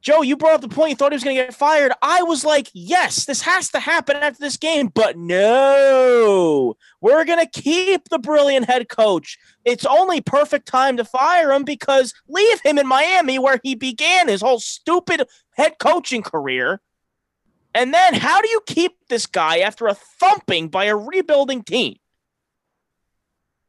Joe, 0.02 0.24
you 0.24 0.36
brought 0.36 0.56
up 0.56 0.62
the 0.62 0.68
point. 0.68 0.90
You 0.90 0.96
thought 0.96 1.12
he 1.12 1.16
was 1.16 1.24
going 1.24 1.36
to 1.38 1.44
get 1.44 1.54
fired. 1.54 1.92
I 2.02 2.24
was 2.24 2.44
like, 2.44 2.70
yes, 2.74 3.26
this 3.26 3.42
has 3.44 3.70
to 3.70 3.80
happen 3.80 4.16
after 4.18 4.40
this 4.40 4.58
game. 4.58 4.88
But 4.88 5.18
no, 5.18 6.76
we're 7.02 7.24
going 7.24 7.46
to 7.46 7.62
keep 7.62 8.10
the 8.10 8.18
brilliant 8.18 8.66
head 8.66 8.90
coach. 8.90 9.38
It's 9.64 9.86
only 9.86 10.20
perfect 10.20 10.68
time 10.68 10.98
to 10.98 11.06
fire 11.06 11.52
him 11.52 11.64
because 11.64 12.14
leave 12.28 12.62
him 12.62 12.80
in 12.80 12.88
Miami 12.88 13.38
where 13.38 13.60
he 13.64 13.76
began 13.76 14.28
his 14.28 14.42
whole 14.42 14.60
stupid 14.60 15.28
head 15.52 15.76
coaching 15.80 16.24
career. 16.24 16.82
And 17.76 17.94
then 17.94 18.16
how 18.16 18.42
do 18.42 18.50
you 18.50 18.62
keep 18.66 18.98
this 19.08 19.28
guy 19.28 19.60
after 19.60 19.86
a 19.88 19.94
thumping 19.94 20.68
by 20.68 20.86
a 20.86 20.96
rebuilding 20.96 21.64
team? 21.64 21.98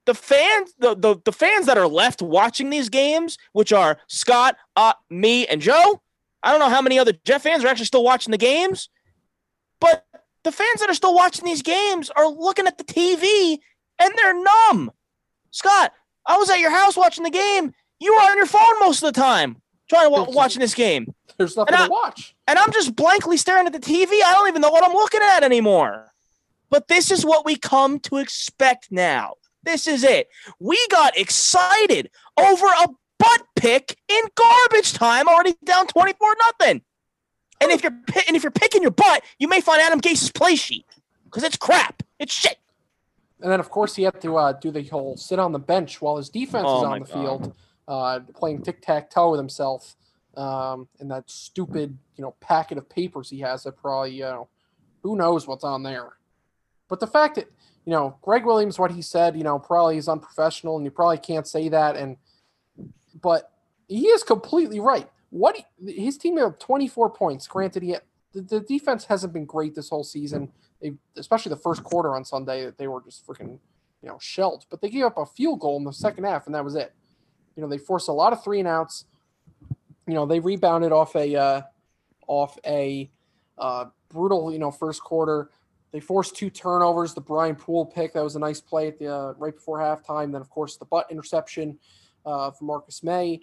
the 0.04 0.14
fans 0.14 0.72
the, 0.80 0.96
the 0.96 1.16
the 1.24 1.32
fans 1.32 1.66
that 1.66 1.78
are 1.78 1.86
left 1.86 2.22
watching 2.22 2.70
these 2.70 2.88
games 2.88 3.38
which 3.52 3.72
are 3.72 3.98
scott 4.08 4.56
uh 4.74 4.92
me 5.10 5.46
and 5.46 5.62
joe 5.62 6.02
i 6.42 6.50
don't 6.50 6.60
know 6.60 6.68
how 6.68 6.82
many 6.82 6.98
other 6.98 7.12
jet 7.24 7.40
fans 7.42 7.64
are 7.64 7.68
actually 7.68 7.86
still 7.86 8.04
watching 8.04 8.30
the 8.30 8.38
games 8.38 8.88
but 9.80 10.04
the 10.44 10.52
fans 10.52 10.80
that 10.80 10.90
are 10.90 10.94
still 10.94 11.14
watching 11.14 11.44
these 11.44 11.62
games 11.62 12.10
are 12.10 12.28
looking 12.28 12.66
at 12.66 12.78
the 12.78 12.84
tv 12.84 13.58
and 13.98 14.12
they're 14.16 14.34
numb 14.34 14.90
scott 15.50 15.92
i 16.26 16.36
was 16.36 16.50
at 16.50 16.58
your 16.60 16.70
house 16.70 16.96
watching 16.96 17.24
the 17.24 17.30
game 17.30 17.72
you 18.00 18.12
were 18.14 18.20
on 18.20 18.36
your 18.36 18.46
phone 18.46 18.78
most 18.80 19.02
of 19.02 19.12
the 19.12 19.20
time 19.20 19.56
trying 19.88 20.06
to 20.06 20.10
wa- 20.10 20.24
watching 20.30 20.60
this 20.60 20.74
game 20.74 21.06
There's 21.36 21.56
nothing 21.56 21.74
And 21.74 21.82
I- 21.82 21.86
to 21.86 21.90
watch. 21.92 22.34
and 22.48 22.58
I'm 22.58 22.72
just 22.72 22.96
blankly 22.96 23.36
staring 23.36 23.66
at 23.66 23.72
the 23.72 23.78
TV. 23.80 24.08
I 24.24 24.32
don't 24.32 24.48
even 24.48 24.62
know 24.62 24.70
what 24.70 24.82
I'm 24.84 24.92
looking 24.94 25.20
at 25.22 25.42
anymore. 25.44 26.10
But 26.70 26.88
this 26.88 27.10
is 27.10 27.26
what 27.26 27.44
we 27.44 27.56
come 27.56 27.98
to 28.00 28.16
expect 28.16 28.88
now. 28.90 29.34
This 29.62 29.86
is 29.86 30.02
it. 30.02 30.28
We 30.58 30.78
got 30.90 31.16
excited 31.18 32.10
over 32.38 32.66
a 32.66 32.88
butt 33.22 33.42
pick 33.56 33.96
in 34.08 34.22
garbage 34.34 34.92
time, 34.92 35.28
already 35.28 35.54
down 35.64 35.86
24 35.86 36.36
nothing. 36.38 36.82
And 37.60 37.70
if 37.70 37.82
you're 37.82 37.92
and 38.26 38.36
if 38.36 38.42
you're 38.42 38.50
picking 38.50 38.82
your 38.82 38.90
butt, 38.90 39.22
you 39.38 39.46
may 39.46 39.60
find 39.60 39.80
Adam 39.80 40.00
Gase's 40.00 40.32
play 40.32 40.56
sheet 40.56 40.84
because 41.24 41.44
it's 41.44 41.56
crap. 41.56 42.02
It's 42.18 42.34
shit. 42.34 42.58
And 43.40 43.50
then, 43.50 43.60
of 43.60 43.70
course, 43.70 43.96
he 43.96 44.04
had 44.04 44.20
to 44.22 44.36
uh, 44.36 44.52
do 44.52 44.70
the 44.70 44.82
whole 44.84 45.16
sit 45.16 45.38
on 45.38 45.52
the 45.52 45.58
bench 45.58 46.00
while 46.00 46.16
his 46.16 46.28
defense 46.28 46.64
Oh 46.66 46.78
is 46.78 46.84
on 46.84 47.00
the 47.00 47.06
God. 47.06 47.12
field, 47.12 47.56
uh, 47.88 48.20
playing 48.34 48.62
tic 48.62 48.82
tac 48.82 49.10
toe 49.10 49.32
with 49.32 49.38
himself, 49.38 49.96
um, 50.36 50.88
and 51.00 51.10
that 51.10 51.28
stupid, 51.30 51.96
you 52.16 52.22
know, 52.22 52.34
packet 52.40 52.78
of 52.78 52.88
papers 52.88 53.30
he 53.30 53.40
has 53.40 53.64
that 53.64 53.76
probably, 53.76 54.14
you 54.14 54.22
know, 54.22 54.48
who 55.02 55.16
knows 55.16 55.46
what's 55.46 55.64
on 55.64 55.82
there. 55.82 56.12
But 56.88 57.00
the 57.00 57.06
fact 57.06 57.36
that, 57.36 57.46
you 57.84 57.90
know, 57.90 58.16
Gregg 58.22 58.44
Williams, 58.44 58.78
what 58.78 58.92
he 58.92 59.02
said, 59.02 59.36
you 59.36 59.42
know, 59.42 59.58
probably 59.58 59.96
is 59.96 60.08
unprofessional, 60.08 60.76
and 60.76 60.84
you 60.84 60.90
probably 60.90 61.18
can't 61.18 61.46
say 61.46 61.68
that. 61.68 61.96
And, 61.96 62.16
but 63.20 63.50
he 63.88 64.06
is 64.08 64.22
completely 64.22 64.80
right. 64.80 65.08
What 65.30 65.56
he, 65.56 65.92
his 65.92 66.18
team 66.18 66.36
had 66.36 66.58
24 66.60 67.10
points. 67.10 67.46
Granted, 67.46 67.82
he 67.82 67.96
the, 68.32 68.42
the 68.42 68.60
defense 68.60 69.04
hasn't 69.04 69.32
been 69.32 69.44
great 69.44 69.74
this 69.74 69.88
whole 69.88 70.04
season. 70.04 70.50
They, 70.80 70.92
especially 71.16 71.50
the 71.50 71.56
first 71.56 71.84
quarter 71.84 72.14
on 72.14 72.24
Sunday, 72.24 72.64
that 72.64 72.78
they 72.78 72.88
were 72.88 73.02
just 73.02 73.26
freaking, 73.26 73.58
you 74.02 74.08
know, 74.08 74.18
shelled. 74.20 74.66
But 74.70 74.80
they 74.80 74.90
gave 74.90 75.04
up 75.04 75.18
a 75.18 75.26
field 75.26 75.60
goal 75.60 75.76
in 75.76 75.84
the 75.84 75.92
second 75.92 76.24
half, 76.24 76.46
and 76.46 76.54
that 76.54 76.64
was 76.64 76.74
it. 76.74 76.92
You 77.56 77.62
know, 77.62 77.68
they 77.68 77.78
forced 77.78 78.08
a 78.08 78.12
lot 78.12 78.32
of 78.32 78.42
three 78.42 78.58
and 78.58 78.68
outs. 78.68 79.04
You 80.06 80.14
know, 80.14 80.26
they 80.26 80.40
rebounded 80.40 80.92
off 80.92 81.14
a 81.14 81.36
uh, 81.36 81.62
off 82.26 82.58
a 82.66 83.10
uh, 83.58 83.86
brutal, 84.08 84.52
you 84.52 84.58
know, 84.58 84.70
first 84.70 85.02
quarter. 85.02 85.50
They 85.92 86.00
forced 86.00 86.34
two 86.34 86.48
turnovers. 86.50 87.14
The 87.14 87.20
Brian 87.20 87.54
Poole 87.54 87.84
pick 87.84 88.14
that 88.14 88.24
was 88.24 88.34
a 88.34 88.38
nice 88.38 88.60
play 88.60 88.88
at 88.88 88.98
the 88.98 89.14
uh, 89.14 89.32
right 89.36 89.54
before 89.54 89.78
halftime. 89.78 90.32
Then, 90.32 90.40
of 90.40 90.48
course, 90.48 90.76
the 90.76 90.86
butt 90.86 91.10
interception 91.10 91.78
uh, 92.24 92.50
from 92.50 92.68
Marcus 92.68 93.02
Maye 93.02 93.40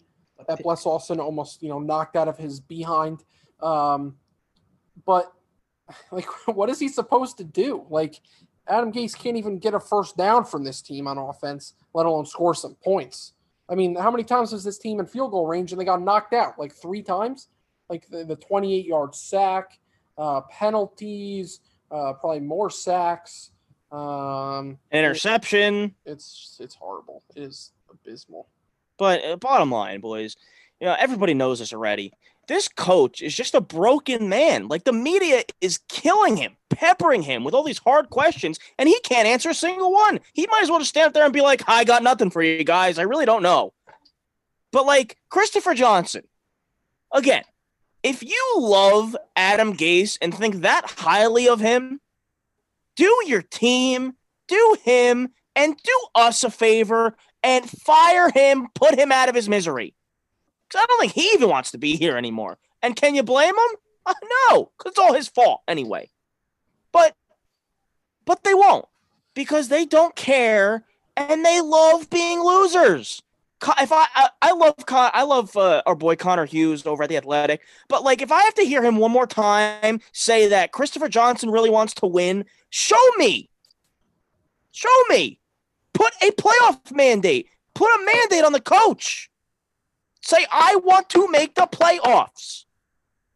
that 0.47 0.63
Bless 0.63 0.85
Austin 0.85 1.19
almost, 1.19 1.61
you 1.61 1.69
know, 1.69 1.79
knocked 1.79 2.15
out 2.15 2.27
of 2.27 2.37
his 2.37 2.59
behind. 2.59 3.23
Um, 3.61 4.15
but 5.05 5.31
like, 6.11 6.27
what 6.47 6.69
is 6.69 6.79
he 6.79 6.87
supposed 6.87 7.37
to 7.37 7.43
do? 7.43 7.85
Like, 7.89 8.19
Adam 8.67 8.91
Gase 8.91 9.17
can't 9.17 9.37
even 9.37 9.57
get 9.57 9.73
a 9.73 9.79
first 9.79 10.15
down 10.15 10.45
from 10.45 10.63
this 10.63 10.81
team 10.81 11.07
on 11.07 11.17
offense, 11.17 11.73
let 11.93 12.05
alone 12.05 12.25
score 12.25 12.53
some 12.53 12.75
points. 12.83 13.33
I 13.67 13.75
mean, 13.75 13.95
how 13.95 14.11
many 14.11 14.23
times 14.23 14.51
was 14.51 14.63
this 14.63 14.77
team 14.77 14.99
in 14.99 15.07
field 15.07 15.31
goal 15.31 15.47
range 15.47 15.71
and 15.71 15.81
they 15.81 15.85
got 15.85 16.01
knocked 16.01 16.33
out? 16.33 16.59
Like 16.59 16.73
three 16.73 17.01
times? 17.01 17.47
Like 17.89 18.07
the, 18.09 18.23
the 18.23 18.35
28 18.35 18.85
yard 18.85 19.15
sack, 19.15 19.79
uh, 20.17 20.41
penalties, 20.41 21.61
uh, 21.91 22.13
probably 22.13 22.41
more 22.41 22.69
sacks. 22.69 23.51
Um, 23.91 24.77
Interception. 24.91 25.95
it's 26.05 26.57
it's 26.59 26.75
horrible. 26.75 27.23
It 27.35 27.41
is 27.41 27.71
abysmal. 27.89 28.47
But 28.99 29.25
uh, 29.25 29.37
bottom 29.37 29.71
line, 29.71 30.01
boys, 30.01 30.35
you 30.79 30.85
know, 30.85 30.95
everybody 30.99 31.33
knows 31.33 31.59
this 31.59 31.73
already. 31.73 32.13
This 32.47 32.67
coach 32.67 33.21
is 33.21 33.35
just 33.35 33.55
a 33.55 33.61
broken 33.61 34.27
man. 34.29 34.67
Like 34.67 34.83
the 34.83 34.93
media 34.93 35.43
is 35.61 35.79
killing 35.87 36.35
him, 36.35 36.57
peppering 36.69 37.21
him 37.21 37.43
with 37.43 37.53
all 37.53 37.63
these 37.63 37.79
hard 37.79 38.09
questions, 38.09 38.59
and 38.77 38.89
he 38.89 38.99
can't 39.01 39.27
answer 39.27 39.49
a 39.49 39.55
single 39.55 39.91
one. 39.91 40.19
He 40.33 40.47
might 40.47 40.63
as 40.63 40.69
well 40.69 40.79
just 40.79 40.89
stand 40.89 41.07
up 41.07 41.13
there 41.13 41.23
and 41.23 41.33
be 41.33 41.41
like, 41.41 41.67
I 41.67 41.83
got 41.83 42.03
nothing 42.03 42.29
for 42.29 42.43
you 42.43 42.63
guys. 42.63 42.99
I 42.99 43.03
really 43.03 43.25
don't 43.25 43.43
know. 43.43 43.73
But 44.71 44.85
like 44.85 45.17
Christopher 45.29 45.73
Johnson, 45.73 46.23
again, 47.13 47.43
if 48.03 48.23
you 48.23 48.53
love 48.57 49.15
Adam 49.35 49.75
Gase 49.75 50.17
and 50.21 50.33
think 50.33 50.61
that 50.61 50.93
highly 50.97 51.47
of 51.47 51.59
him, 51.59 52.01
do 52.95 53.15
your 53.25 53.41
team, 53.41 54.13
do 54.47 54.75
him, 54.83 55.29
and 55.55 55.77
do 55.77 55.99
us 56.15 56.43
a 56.43 56.49
favor 56.49 57.15
and 57.43 57.69
fire 57.69 58.29
him, 58.29 58.67
put 58.73 58.97
him 58.97 59.11
out 59.11 59.29
of 59.29 59.35
his 59.35 59.49
misery. 59.49 59.93
Because 60.67 60.83
I 60.83 60.85
don't 60.87 60.99
think 60.99 61.13
he 61.13 61.31
even 61.33 61.49
wants 61.49 61.71
to 61.71 61.77
be 61.77 61.95
here 61.95 62.17
anymore. 62.17 62.57
And 62.81 62.95
can 62.95 63.15
you 63.15 63.23
blame 63.23 63.55
him? 63.55 63.77
Uh, 64.05 64.13
no, 64.49 64.71
because 64.77 64.91
it's 64.91 64.99
all 64.99 65.13
his 65.13 65.27
fault 65.27 65.61
anyway. 65.67 66.09
But, 66.91 67.15
but 68.25 68.43
they 68.43 68.53
won't 68.53 68.85
because 69.33 69.67
they 69.67 69.85
don't 69.85 70.15
care 70.15 70.85
and 71.15 71.45
they 71.45 71.61
love 71.61 72.09
being 72.09 72.41
losers. 72.41 73.21
If 73.61 73.91
I, 73.91 74.05
I, 74.41 74.53
love, 74.53 74.85
Con, 74.85 75.11
I 75.13 75.23
love 75.23 75.55
uh, 75.57 75.81
our 75.85 75.95
boy 75.95 76.15
Connor 76.15 76.45
Hughes 76.45 76.85
over 76.85 77.03
at 77.03 77.09
the 77.09 77.17
Athletic, 77.17 77.61
but 77.89 78.03
like 78.03 78.21
if 78.21 78.31
I 78.31 78.41
have 78.43 78.53
to 78.55 78.63
hear 78.63 78.81
him 78.81 78.95
one 78.95 79.11
more 79.11 79.27
time 79.27 79.99
say 80.13 80.47
that 80.47 80.71
Christopher 80.71 81.09
Johnson 81.09 81.51
really 81.51 81.69
wants 81.69 81.93
to 81.95 82.07
win, 82.07 82.45
show 82.69 82.95
me, 83.17 83.49
show 84.71 85.03
me 85.09 85.39
put 85.93 86.13
a 86.21 86.31
playoff 86.31 86.91
mandate. 86.91 87.47
Put 87.73 87.89
a 87.89 88.05
mandate 88.05 88.43
on 88.43 88.53
the 88.53 88.61
coach. 88.61 89.29
Say, 90.21 90.45
I 90.51 90.75
want 90.83 91.09
to 91.09 91.27
make 91.29 91.55
the 91.55 91.67
playoffs. 91.67 92.65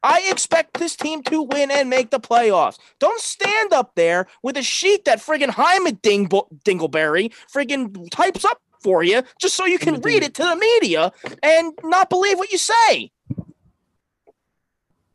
I 0.04 0.28
expect 0.30 0.74
this 0.78 0.98
team 0.98 1.24
to 1.24 1.42
win 1.42 1.72
and 1.72 1.90
make 1.90 2.12
the 2.12 2.20
playoffs. 2.20 2.78
Don't 3.00 3.22
stand 3.22 3.72
up 3.72 3.96
there 3.96 4.28
with 4.42 4.58
a 4.58 4.64
sheet 4.64 5.06
that 5.06 5.20
friggin' 5.20 5.50
Hyman 5.50 6.00
Ding- 6.02 6.28
Dingleberry 6.28 7.34
friggin' 7.54 8.10
types 8.12 8.44
up 8.44 8.62
for 8.82 9.02
you 9.02 9.24
just 9.40 9.56
so 9.56 9.66
you 9.66 9.80
can 9.80 10.02
read 10.02 10.24
it 10.24 10.34
to 10.36 10.44
the 10.44 10.58
media 10.58 11.14
and 11.42 11.74
not 11.84 12.10
believe 12.10 12.38
what 12.38 12.52
you 12.52 12.58
say. 12.58 13.12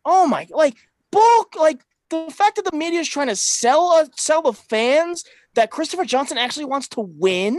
Oh 0.06 0.26
my, 0.26 0.48
like, 0.50 0.76
bulk, 1.10 1.54
like, 1.54 1.82
the 2.08 2.30
fact 2.30 2.56
that 2.56 2.64
the 2.64 2.76
media 2.76 3.00
is 3.00 3.08
trying 3.08 3.28
to 3.28 3.36
sell 3.36 3.90
uh, 3.90 4.06
sell 4.16 4.40
the 4.40 4.54
fans 4.54 5.24
that 5.54 5.70
Christopher 5.70 6.04
Johnson 6.04 6.38
actually 6.38 6.64
wants 6.66 6.88
to 6.88 7.00
win. 7.00 7.58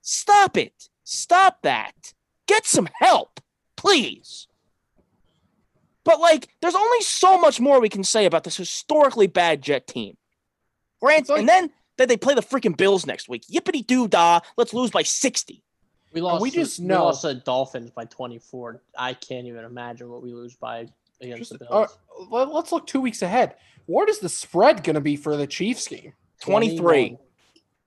Stop 0.00 0.56
it! 0.56 0.88
Stop 1.04 1.62
that! 1.62 2.12
Get 2.46 2.66
some 2.66 2.88
help, 3.00 3.40
please. 3.76 4.46
But 6.04 6.20
like, 6.20 6.48
there's 6.60 6.74
only 6.74 7.00
so 7.02 7.38
much 7.40 7.60
more 7.60 7.80
we 7.80 7.88
can 7.88 8.02
say 8.04 8.26
about 8.26 8.44
this 8.44 8.56
historically 8.56 9.26
bad 9.28 9.62
Jet 9.62 9.86
team. 9.86 10.16
Grant, 11.00 11.28
like- 11.28 11.40
and 11.40 11.48
then 11.48 11.70
that 11.98 12.08
they 12.08 12.16
play 12.16 12.34
the 12.34 12.42
freaking 12.42 12.76
Bills 12.76 13.06
next 13.06 13.28
week. 13.28 13.42
Yippity 13.52 13.86
doo 13.86 14.08
dah! 14.08 14.40
Let's 14.56 14.74
lose 14.74 14.90
by 14.90 15.02
sixty. 15.02 15.62
We 16.12 16.20
lost. 16.20 16.42
we 16.42 16.50
to- 16.50 16.56
just 16.56 16.80
we 16.80 16.86
know- 16.86 17.04
lost 17.06 17.22
the 17.22 17.34
Dolphins 17.34 17.90
by 17.90 18.04
24. 18.04 18.82
I 18.98 19.14
can't 19.14 19.46
even 19.46 19.64
imagine 19.64 20.10
what 20.10 20.22
we 20.22 20.32
lose 20.34 20.54
by 20.56 20.88
against 21.20 21.50
Just- 21.50 21.58
the 21.60 21.70
uh, 21.70 21.86
Bills. 21.86 21.98
let- 22.30 22.52
let's 22.52 22.72
look 22.72 22.86
two 22.86 23.00
weeks 23.00 23.22
ahead. 23.22 23.54
What 23.86 24.08
is 24.08 24.18
the 24.18 24.28
spread 24.28 24.82
going 24.84 24.94
to 24.94 25.00
be 25.00 25.16
for 25.16 25.36
the 25.36 25.46
Chiefs 25.46 25.86
game? 25.88 26.12
Twenty 26.42 26.76
three. 26.76 27.08
21. 27.10 27.18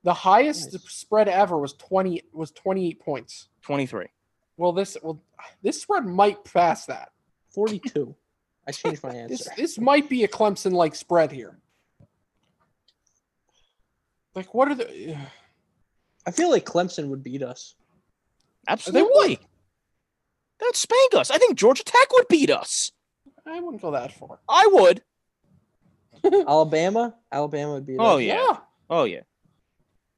The 0.03 0.13
highest 0.13 0.73
Nice. 0.73 0.83
spread 0.91 1.27
ever 1.27 1.57
was 1.57 1.73
twenty 1.73 2.23
was 2.33 2.51
twenty 2.51 2.87
eight 2.87 2.99
points. 2.99 3.47
23. 3.63 4.05
Well, 4.57 4.71
this 4.71 4.97
well 5.01 5.21
this 5.61 5.81
spread 5.81 6.05
might 6.05 6.43
pass 6.45 6.85
that. 6.85 7.09
42. 7.49 8.15
I 8.67 8.71
changed 8.71 9.03
my 9.03 9.09
answer. 9.13 9.49
this 9.57 9.77
might 9.79 10.07
be 10.09 10.23
a 10.23 10.27
Clemson 10.27 10.71
like 10.73 10.95
spread 10.95 11.31
here. 11.31 11.57
Like 14.35 14.53
what 14.53 14.67
are 14.69 14.75
the? 14.75 15.17
I 16.27 16.31
feel 16.31 16.49
like 16.49 16.65
Clemson 16.65 17.09
would 17.09 17.23
beat 17.23 17.41
us. 17.43 17.75
Absolutely. 18.67 19.35
They 20.59 20.65
would 20.65 20.75
spank 20.75 21.13
us. 21.15 21.31
I 21.31 21.37
think 21.37 21.57
Georgia 21.57 21.83
Tech 21.83 22.11
would 22.13 22.27
beat 22.27 22.49
us. 22.49 22.91
I 23.45 23.59
wouldn't 23.59 23.81
go 23.81 23.91
that 23.91 24.11
far. 24.13 24.39
I 24.49 24.67
would. 24.71 25.03
Alabama, 26.47 27.15
Alabama 27.31 27.73
would 27.73 27.85
beat 27.85 27.99
us. 27.99 28.05
Oh 28.05 28.17
us. 28.17 28.23
yeah. 28.23 28.57
Oh 28.89 29.03
yeah. 29.03 29.21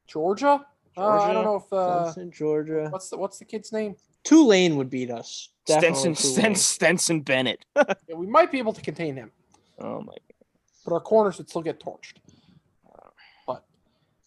Georgia. 0.07 0.65
Uh, 0.95 1.05
I 1.05 1.31
don't 1.33 1.43
know 1.43 1.57
if 1.57 1.71
uh, 1.71 2.11
Clemson, 2.15 2.31
Georgia. 2.33 2.87
what's 2.89 3.09
the 3.09 3.17
what's 3.17 3.37
the 3.37 3.45
kid's 3.45 3.71
name? 3.71 3.95
Tulane 4.23 4.75
would 4.77 4.89
beat 4.89 5.11
us. 5.11 5.49
Stetson, 5.65 6.13
Definitely 6.13 6.15
Sten, 6.15 6.55
Stetson 6.55 7.21
Bennett. 7.21 7.65
Yeah, 8.07 8.15
we 8.15 8.25
might 8.25 8.51
be 8.51 8.57
able 8.57 8.73
to 8.73 8.81
contain 8.81 9.15
him, 9.15 9.31
oh 9.79 9.99
my. 9.99 10.13
God. 10.13 10.47
But 10.85 10.93
our 10.93 11.01
corners 11.01 11.37
would 11.37 11.49
still 11.49 11.61
get 11.61 11.79
torched. 11.79 12.13
But 13.45 13.65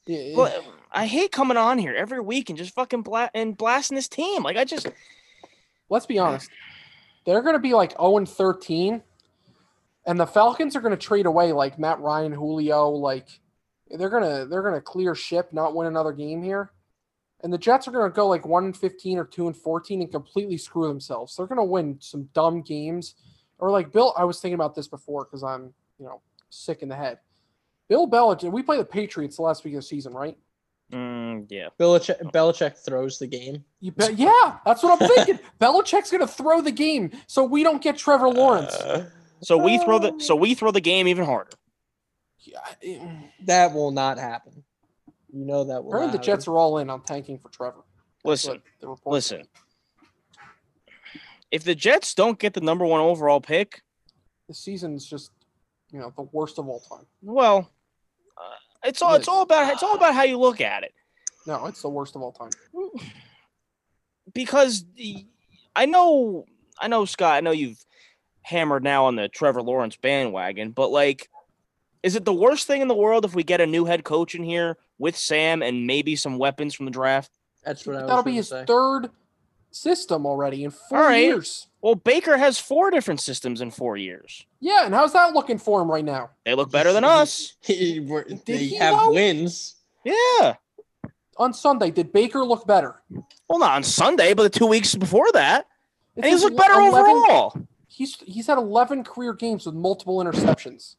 yeah, 0.06 0.34
But 0.36 0.62
I 0.92 1.06
hate 1.06 1.32
coming 1.32 1.56
on 1.56 1.78
here 1.78 1.94
every 1.94 2.20
week 2.20 2.50
and 2.50 2.58
just 2.58 2.74
fucking 2.74 3.02
bla- 3.02 3.30
and 3.34 3.56
blasting 3.56 3.96
this 3.96 4.08
team. 4.08 4.42
Like 4.42 4.56
I 4.56 4.64
just 4.64 4.86
let's 5.88 6.06
be 6.06 6.18
honest. 6.18 6.50
They're 7.26 7.42
going 7.42 7.54
to 7.54 7.60
be 7.60 7.74
like 7.74 7.92
0 7.92 8.16
and 8.18 8.28
13, 8.28 9.02
and 10.10 10.18
the 10.18 10.26
Falcons 10.26 10.74
are 10.74 10.80
going 10.80 10.90
to 10.90 10.96
trade 10.96 11.26
away 11.26 11.52
like 11.52 11.78
Matt 11.78 12.00
Ryan, 12.00 12.32
Julio. 12.32 12.88
Like 12.90 13.28
they're 13.88 14.10
gonna 14.10 14.44
they're 14.44 14.62
gonna 14.62 14.80
clear 14.80 15.14
ship, 15.14 15.52
not 15.52 15.76
win 15.76 15.86
another 15.86 16.12
game 16.12 16.42
here. 16.42 16.72
And 17.42 17.52
the 17.52 17.58
Jets 17.58 17.86
are 17.86 17.92
going 17.92 18.10
to 18.10 18.14
go 18.14 18.28
like 18.28 18.44
1 18.44 18.64
and 18.64 18.76
15 18.76 19.18
or 19.18 19.24
2 19.24 19.46
and 19.46 19.56
14 19.56 20.02
and 20.02 20.10
completely 20.10 20.58
screw 20.58 20.88
themselves. 20.88 21.36
They're 21.36 21.46
going 21.46 21.56
to 21.56 21.64
win 21.64 21.96
some 22.00 22.28
dumb 22.34 22.60
games. 22.60 23.14
Or 23.58 23.70
like 23.70 23.92
Bill, 23.92 24.12
I 24.16 24.24
was 24.24 24.40
thinking 24.40 24.56
about 24.56 24.74
this 24.74 24.88
before 24.88 25.24
because 25.24 25.42
I'm, 25.42 25.72
you 25.98 26.04
know, 26.04 26.20
sick 26.50 26.82
in 26.82 26.90
the 26.90 26.96
head. 26.96 27.18
Bill 27.88 28.06
Belichick, 28.06 28.52
we 28.52 28.62
play 28.62 28.76
the 28.76 28.84
Patriots 28.84 29.36
the 29.36 29.42
last 29.42 29.64
week 29.64 29.72
of 29.74 29.78
the 29.78 29.86
season, 29.86 30.12
right? 30.12 30.36
mm, 30.92 31.46
yeah. 31.48 31.68
Belichick, 31.78 32.20
Belichick 32.32 32.76
throws 32.76 33.18
the 33.18 33.26
game. 33.26 33.64
You 33.80 33.92
bet. 33.92 34.18
Yeah, 34.18 34.58
that's 34.66 34.82
what 34.82 35.00
I'm 35.00 35.08
thinking. 35.08 35.38
Belichick's 35.60 36.10
going 36.10 36.20
to 36.20 36.26
throw 36.26 36.60
the 36.60 36.72
game 36.72 37.10
so 37.26 37.44
we 37.44 37.62
don't 37.62 37.80
get 37.80 37.96
Trevor 37.96 38.28
Lawrence. 38.28 38.76
So 39.42 39.56
we 39.56 39.78
throw 39.78 39.98
the 39.98 40.14
so 40.18 40.36
we 40.36 40.54
throw 40.54 40.70
the 40.70 40.80
game 40.80 41.08
even 41.08 41.24
harder. 41.24 41.50
Yeah, 42.40 42.60
That 43.44 43.72
will 43.74 43.90
not 43.90 44.18
happen. 44.18 44.64
You 45.32 45.44
know 45.44 45.64
that 45.64 45.82
will. 45.84 45.90
apparently 45.92 46.16
not 46.18 46.20
the 46.20 46.26
Jets 46.26 46.44
happen. 46.44 46.54
are 46.54 46.58
all 46.58 46.78
in 46.78 46.90
on 46.90 47.02
tanking 47.02 47.38
for 47.38 47.48
Trevor. 47.50 47.82
That's 48.24 48.46
Listen, 48.46 48.62
the 48.80 48.96
listen. 49.06 49.38
said. 49.38 49.48
If 51.50 51.64
the 51.64 51.74
Jets 51.74 52.14
don't 52.14 52.38
get 52.38 52.54
the 52.54 52.60
number 52.60 52.84
one 52.84 53.00
overall 53.00 53.40
pick, 53.40 53.82
The 54.48 54.54
season's 54.54 55.04
just, 55.06 55.30
you 55.90 55.98
know, 55.98 56.12
the 56.16 56.22
worst 56.32 56.58
of 56.58 56.68
all 56.68 56.80
time. 56.80 57.06
well, 57.22 57.70
uh, 58.36 58.42
it's 58.88 59.02
all 59.02 59.14
it's 59.14 59.28
all 59.28 59.42
about 59.42 59.72
it's 59.72 59.82
all 59.82 59.94
about 59.94 60.14
how 60.14 60.22
you 60.24 60.38
look 60.38 60.60
at 60.60 60.82
it. 60.84 60.92
No, 61.46 61.66
it's 61.66 61.82
the 61.82 61.88
worst 61.88 62.14
of 62.16 62.22
all 62.22 62.32
time. 62.32 62.50
because 64.34 64.84
the, 64.96 65.26
I 65.74 65.86
know, 65.86 66.44
I 66.78 66.88
know, 66.88 67.04
Scott. 67.04 67.34
I 67.36 67.40
know 67.40 67.50
you've 67.50 67.82
hammered 68.50 68.84
now 68.84 69.06
on 69.06 69.16
the 69.16 69.28
Trevor 69.28 69.62
Lawrence 69.62 69.96
bandwagon, 69.96 70.72
but 70.72 70.90
like, 70.90 71.30
is 72.02 72.16
it 72.16 72.24
the 72.24 72.34
worst 72.34 72.66
thing 72.66 72.82
in 72.82 72.88
the 72.88 72.94
world 72.94 73.24
if 73.24 73.34
we 73.34 73.42
get 73.42 73.60
a 73.60 73.66
new 73.66 73.84
head 73.86 74.04
coach 74.04 74.34
in 74.34 74.42
here 74.42 74.76
with 74.98 75.16
Sam 75.16 75.62
and 75.62 75.86
maybe 75.86 76.16
some 76.16 76.36
weapons 76.38 76.74
from 76.74 76.84
the 76.86 76.92
draft? 76.92 77.30
That's 77.64 77.86
what 77.86 77.96
I 77.96 78.00
was 78.02 78.08
That'll 78.08 78.22
be 78.24 78.34
his 78.34 78.48
say. 78.48 78.64
third 78.66 79.10
system 79.70 80.26
already 80.26 80.64
in 80.64 80.70
four 80.70 80.98
All 80.98 81.04
right. 81.04 81.22
years. 81.22 81.68
Well, 81.82 81.94
Baker 81.94 82.36
has 82.36 82.58
four 82.58 82.90
different 82.90 83.20
systems 83.20 83.60
in 83.60 83.70
four 83.70 83.96
years. 83.96 84.44
Yeah, 84.60 84.84
and 84.84 84.94
how's 84.94 85.12
that 85.12 85.32
looking 85.34 85.58
for 85.58 85.80
him 85.80 85.90
right 85.90 86.04
now? 86.04 86.30
They 86.44 86.54
look 86.54 86.70
better 86.70 86.92
than 86.92 87.04
us. 87.04 87.54
He- 87.62 88.00
we're- 88.00 88.24
they 88.46 88.56
he 88.56 88.74
have 88.76 88.98
though? 88.98 89.12
wins. 89.12 89.76
Yeah. 90.04 90.54
On 91.36 91.52
Sunday, 91.54 91.90
did 91.90 92.12
Baker 92.12 92.44
look 92.44 92.66
better? 92.66 93.00
Well, 93.48 93.58
not 93.58 93.72
on 93.76 93.82
Sunday, 93.82 94.34
but 94.34 94.42
the 94.42 94.58
two 94.58 94.66
weeks 94.66 94.94
before 94.94 95.30
that, 95.32 95.66
It's 96.16 96.24
and 96.24 96.26
he's 96.26 96.42
looked 96.42 96.56
better 96.56 96.74
11 96.80 96.98
overall. 96.98 97.54
He's 98.00 98.16
he's 98.24 98.46
had 98.46 98.56
11 98.56 99.04
career 99.04 99.34
games 99.34 99.66
with 99.66 99.74
multiple 99.74 100.24
interceptions. 100.24 100.96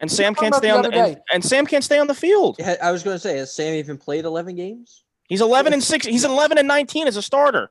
And 0.00 0.10
Sam 0.10 0.34
can't 0.34 0.54
stay 0.54 0.68
the 0.68 0.74
on 0.74 0.80
the 0.80 0.90
and, 0.94 1.20
and 1.30 1.44
Sam 1.44 1.66
can't 1.66 1.84
stay 1.84 1.98
on 1.98 2.06
the 2.06 2.14
field. 2.14 2.58
I 2.82 2.90
was 2.90 3.02
going 3.02 3.16
to 3.16 3.18
say, 3.18 3.36
has 3.36 3.52
Sam 3.52 3.74
even 3.74 3.98
played 3.98 4.24
11 4.24 4.56
games? 4.56 5.04
He's 5.28 5.42
eleven 5.42 5.74
and 5.74 5.84
six. 5.84 6.06
He's 6.06 6.24
eleven 6.24 6.56
and 6.56 6.66
nineteen 6.66 7.06
as 7.06 7.18
a 7.18 7.22
starter. 7.22 7.70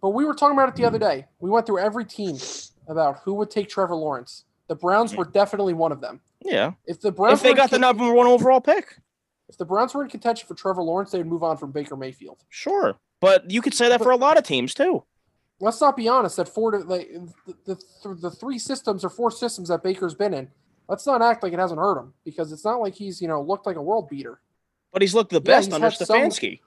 But 0.00 0.10
we 0.10 0.24
were 0.24 0.32
talking 0.32 0.56
about 0.56 0.70
it 0.70 0.76
the 0.76 0.86
other 0.86 0.98
day. 0.98 1.26
We 1.38 1.50
went 1.50 1.66
through 1.66 1.80
every 1.80 2.06
team 2.06 2.38
about 2.86 3.18
who 3.24 3.34
would 3.34 3.50
take 3.50 3.68
Trevor 3.68 3.96
Lawrence. 3.96 4.44
The 4.68 4.74
Browns 4.74 5.14
were 5.14 5.26
definitely 5.26 5.74
one 5.74 5.92
of 5.92 6.00
them. 6.00 6.18
Yeah. 6.42 6.72
If 6.86 7.02
the 7.02 7.12
Browns 7.12 7.40
If 7.40 7.42
they 7.42 7.52
got 7.52 7.68
the 7.68 7.76
con- 7.76 7.82
number 7.82 8.10
one 8.10 8.26
overall 8.26 8.62
pick. 8.62 8.96
if 9.50 9.58
the 9.58 9.66
Browns 9.66 9.92
were 9.94 10.02
in 10.02 10.08
contention 10.08 10.48
for 10.48 10.54
Trevor 10.54 10.82
Lawrence, 10.82 11.10
they 11.10 11.18
would 11.18 11.26
move 11.26 11.42
on 11.42 11.58
from 11.58 11.72
Baker 11.72 11.96
Mayfield. 11.96 12.42
Sure, 12.48 12.96
but 13.20 13.50
you 13.50 13.60
could 13.60 13.74
say 13.74 13.90
that 13.90 14.02
for 14.02 14.12
a 14.12 14.16
lot 14.16 14.38
of 14.38 14.44
teams 14.44 14.72
too. 14.72 15.04
Let's 15.60 15.80
not 15.80 15.96
be 15.96 16.08
honest. 16.08 16.36
That 16.36 16.48
four, 16.48 16.70
to- 16.72 16.78
like, 16.78 17.10
the, 17.66 17.76
the 18.04 18.14
the 18.14 18.30
three 18.30 18.58
systems 18.58 19.04
or 19.04 19.10
four 19.10 19.30
systems 19.30 19.68
that 19.68 19.82
Baker's 19.82 20.14
been 20.14 20.34
in. 20.34 20.48
Let's 20.88 21.06
not 21.06 21.20
act 21.20 21.42
like 21.42 21.52
it 21.52 21.58
hasn't 21.58 21.80
hurt 21.80 21.98
him 21.98 22.14
because 22.24 22.52
it's 22.52 22.64
not 22.64 22.80
like 22.80 22.94
he's 22.94 23.20
you 23.20 23.28
know 23.28 23.42
looked 23.42 23.66
like 23.66 23.76
a 23.76 23.82
world 23.82 24.08
beater. 24.08 24.40
But 24.92 25.02
he's 25.02 25.14
looked 25.14 25.30
the 25.30 25.36
Yeah, 25.36 25.40
best 25.40 25.72
under 25.72 25.90
had 25.90 25.98
some- 25.98 26.06
Stefanski. 26.06 26.60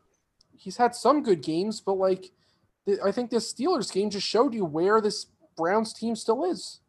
He's 0.58 0.78
had 0.78 0.94
some 0.94 1.24
good 1.24 1.42
games, 1.42 1.82
but 1.82 1.94
like 1.94 2.32
the, 2.86 3.00
I 3.04 3.12
think 3.12 3.32
this 3.32 3.52
Steelers 3.52 3.92
game 3.92 4.10
just 4.12 4.28
showed 4.28 4.54
you 4.54 4.64
where 4.66 5.02
this 5.02 5.26
Browns 5.58 5.94
team 5.94 6.16
still 6.16 6.46
is. 6.46 6.82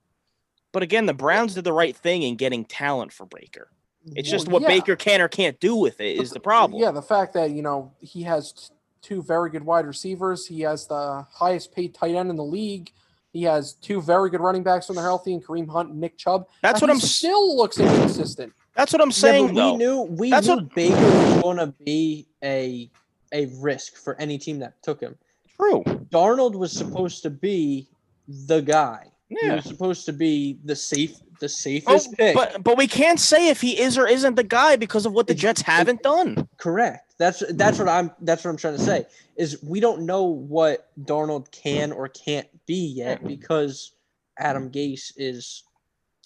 But 0.73 0.83
again, 0.83 1.07
the 1.07 1.15
Browns 1.15 1.55
did 1.55 1.65
the 1.65 1.73
right 1.73 1.97
thing 1.97 2.23
in 2.23 2.37
getting 2.37 2.65
talent 2.65 3.13
for 3.13 3.27
Baker. 3.27 3.69
It's 4.17 4.29
just 4.29 4.49
what 4.49 4.63
yeah. 4.63 4.69
Baker 4.69 4.97
can 4.97 5.21
or 5.21 5.29
can't 5.29 5.59
do 5.61 5.77
with 5.77 6.01
it 6.01 6.21
is 6.21 6.31
the 6.33 6.41
problem. 6.41 6.81
Yeah, 6.83 6.91
the 6.91 7.03
fact 7.03 7.35
that 7.35 7.53
you 7.53 7.63
know 7.63 7.93
he 8.01 8.25
has 8.25 8.71
two 9.03 9.23
very 9.23 9.51
good 9.51 9.65
wide 9.65 9.87
receivers. 9.87 10.47
He 10.47 10.61
has 10.61 10.87
the 10.87 11.27
highest 11.33 11.75
paid 11.75 11.95
tight 11.95 12.15
end 12.15 12.31
in 12.31 12.37
the 12.37 12.45
league. 12.45 12.91
He 13.33 13.43
has 13.45 13.75
two 13.75 14.01
very 14.01 14.31
good 14.31 14.41
running 14.41 14.63
backs 14.63 14.89
when 14.89 14.97
they're 14.97 15.05
healthy, 15.05 15.33
and 15.35 15.45
Kareem 15.45 15.69
Hunt 15.69 15.91
and 15.91 16.01
Nick 16.01 16.17
Chubb. 16.19 16.47
That's 16.63 16.81
And 16.81 16.89
what 16.91 16.97
he 16.97 17.03
I'm. 17.03 17.09
Still 17.09 17.57
looks 17.57 17.79
inconsistent. 17.79 18.53
That's 18.77 18.93
what 18.93 19.03
I'm 19.03 19.09
Yeah, 19.09 19.13
saying. 19.15 19.47
but 19.49 19.55
though. 19.55 19.71
we 19.73 19.77
knew 19.79 20.03
we 20.03 20.31
That's 20.31 20.47
knew 20.47 20.55
what- 20.57 20.75
Baker 20.75 20.95
was 20.97 21.43
going 21.43 21.57
to 21.59 21.67
be 21.85 22.27
a 22.43 22.91
a 23.35 23.47
risk 23.61 23.97
for 23.97 24.15
any 24.21 24.37
team 24.39 24.59
that 24.59 24.83
took 24.83 25.01
him. 25.01 25.17
True. 25.57 25.83
Darnold 26.11 26.55
was 26.55 26.71
supposed 26.73 27.23
to 27.23 27.31
be 27.31 27.89
the 28.29 28.61
guy. 28.61 29.11
He 29.41 29.51
was 29.51 29.65
supposed 29.65 30.05
to 30.07 30.13
be 30.13 30.59
the 30.65 30.77
safe, 30.77 31.17
the 31.41 31.47
Oh, 31.47 31.49
safest 31.49 32.13
pick. 32.17 32.35
but 32.35 32.63
but 32.63 32.77
we 32.77 32.87
can't 32.87 33.19
say 33.21 33.49
if 33.49 33.61
he 33.61 33.81
is 33.81 33.99
or 33.99 34.07
isn't 34.07 34.37
the 34.37 34.45
guy 34.45 34.77
because 34.77 35.07
of 35.07 35.13
what 35.13 35.27
the 35.27 35.35
Jets 35.35 35.63
haven't 35.63 36.03
done. 36.03 36.49
Correct. 36.57 37.15
That's 37.19 37.43
that's 37.55 37.79
what 37.79 37.89
I'm. 37.89 38.11
That's 38.21 38.45
what 38.45 38.51
I'm 38.51 38.57
trying 38.57 38.77
to 38.77 38.83
say. 38.83 39.07
Is 39.37 39.63
we 39.63 39.81
don't 39.81 40.03
know 40.07 40.25
what 40.25 40.91
Darnold 41.01 41.51
can 41.51 41.93
or 41.93 42.09
can't 42.09 42.49
be 42.67 42.87
yet 42.87 43.27
because 43.27 43.93
Adam 44.39 44.71
Gase 44.71 45.13
is 45.17 45.63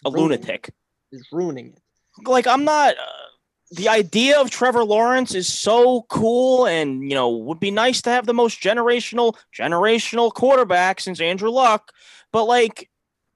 A 0.05 0.09
lunatic. 0.11 0.71
Is 1.13 1.27
ruining 1.33 1.69
it. 1.75 1.81
Like 2.29 2.47
I'm 2.47 2.65
not. 2.65 2.95
Uh, 2.97 3.03
the 3.73 3.89
idea 3.89 4.41
of 4.41 4.49
Trevor 4.49 4.85
Lawrence 4.85 5.35
is 5.35 5.49
so 5.53 6.03
cool 6.09 6.67
and 6.67 7.03
you 7.03 7.15
know 7.17 7.31
would 7.31 7.59
be 7.61 7.71
nice 7.73 8.01
to 8.03 8.11
have 8.11 8.25
the 8.27 8.35
most 8.35 8.61
generational 8.61 9.35
generational 9.59 10.33
quarterback 10.33 11.01
since 11.01 11.21
Andrew 11.21 11.51
Luck, 11.51 11.93
but 12.33 12.45
like 12.45 12.89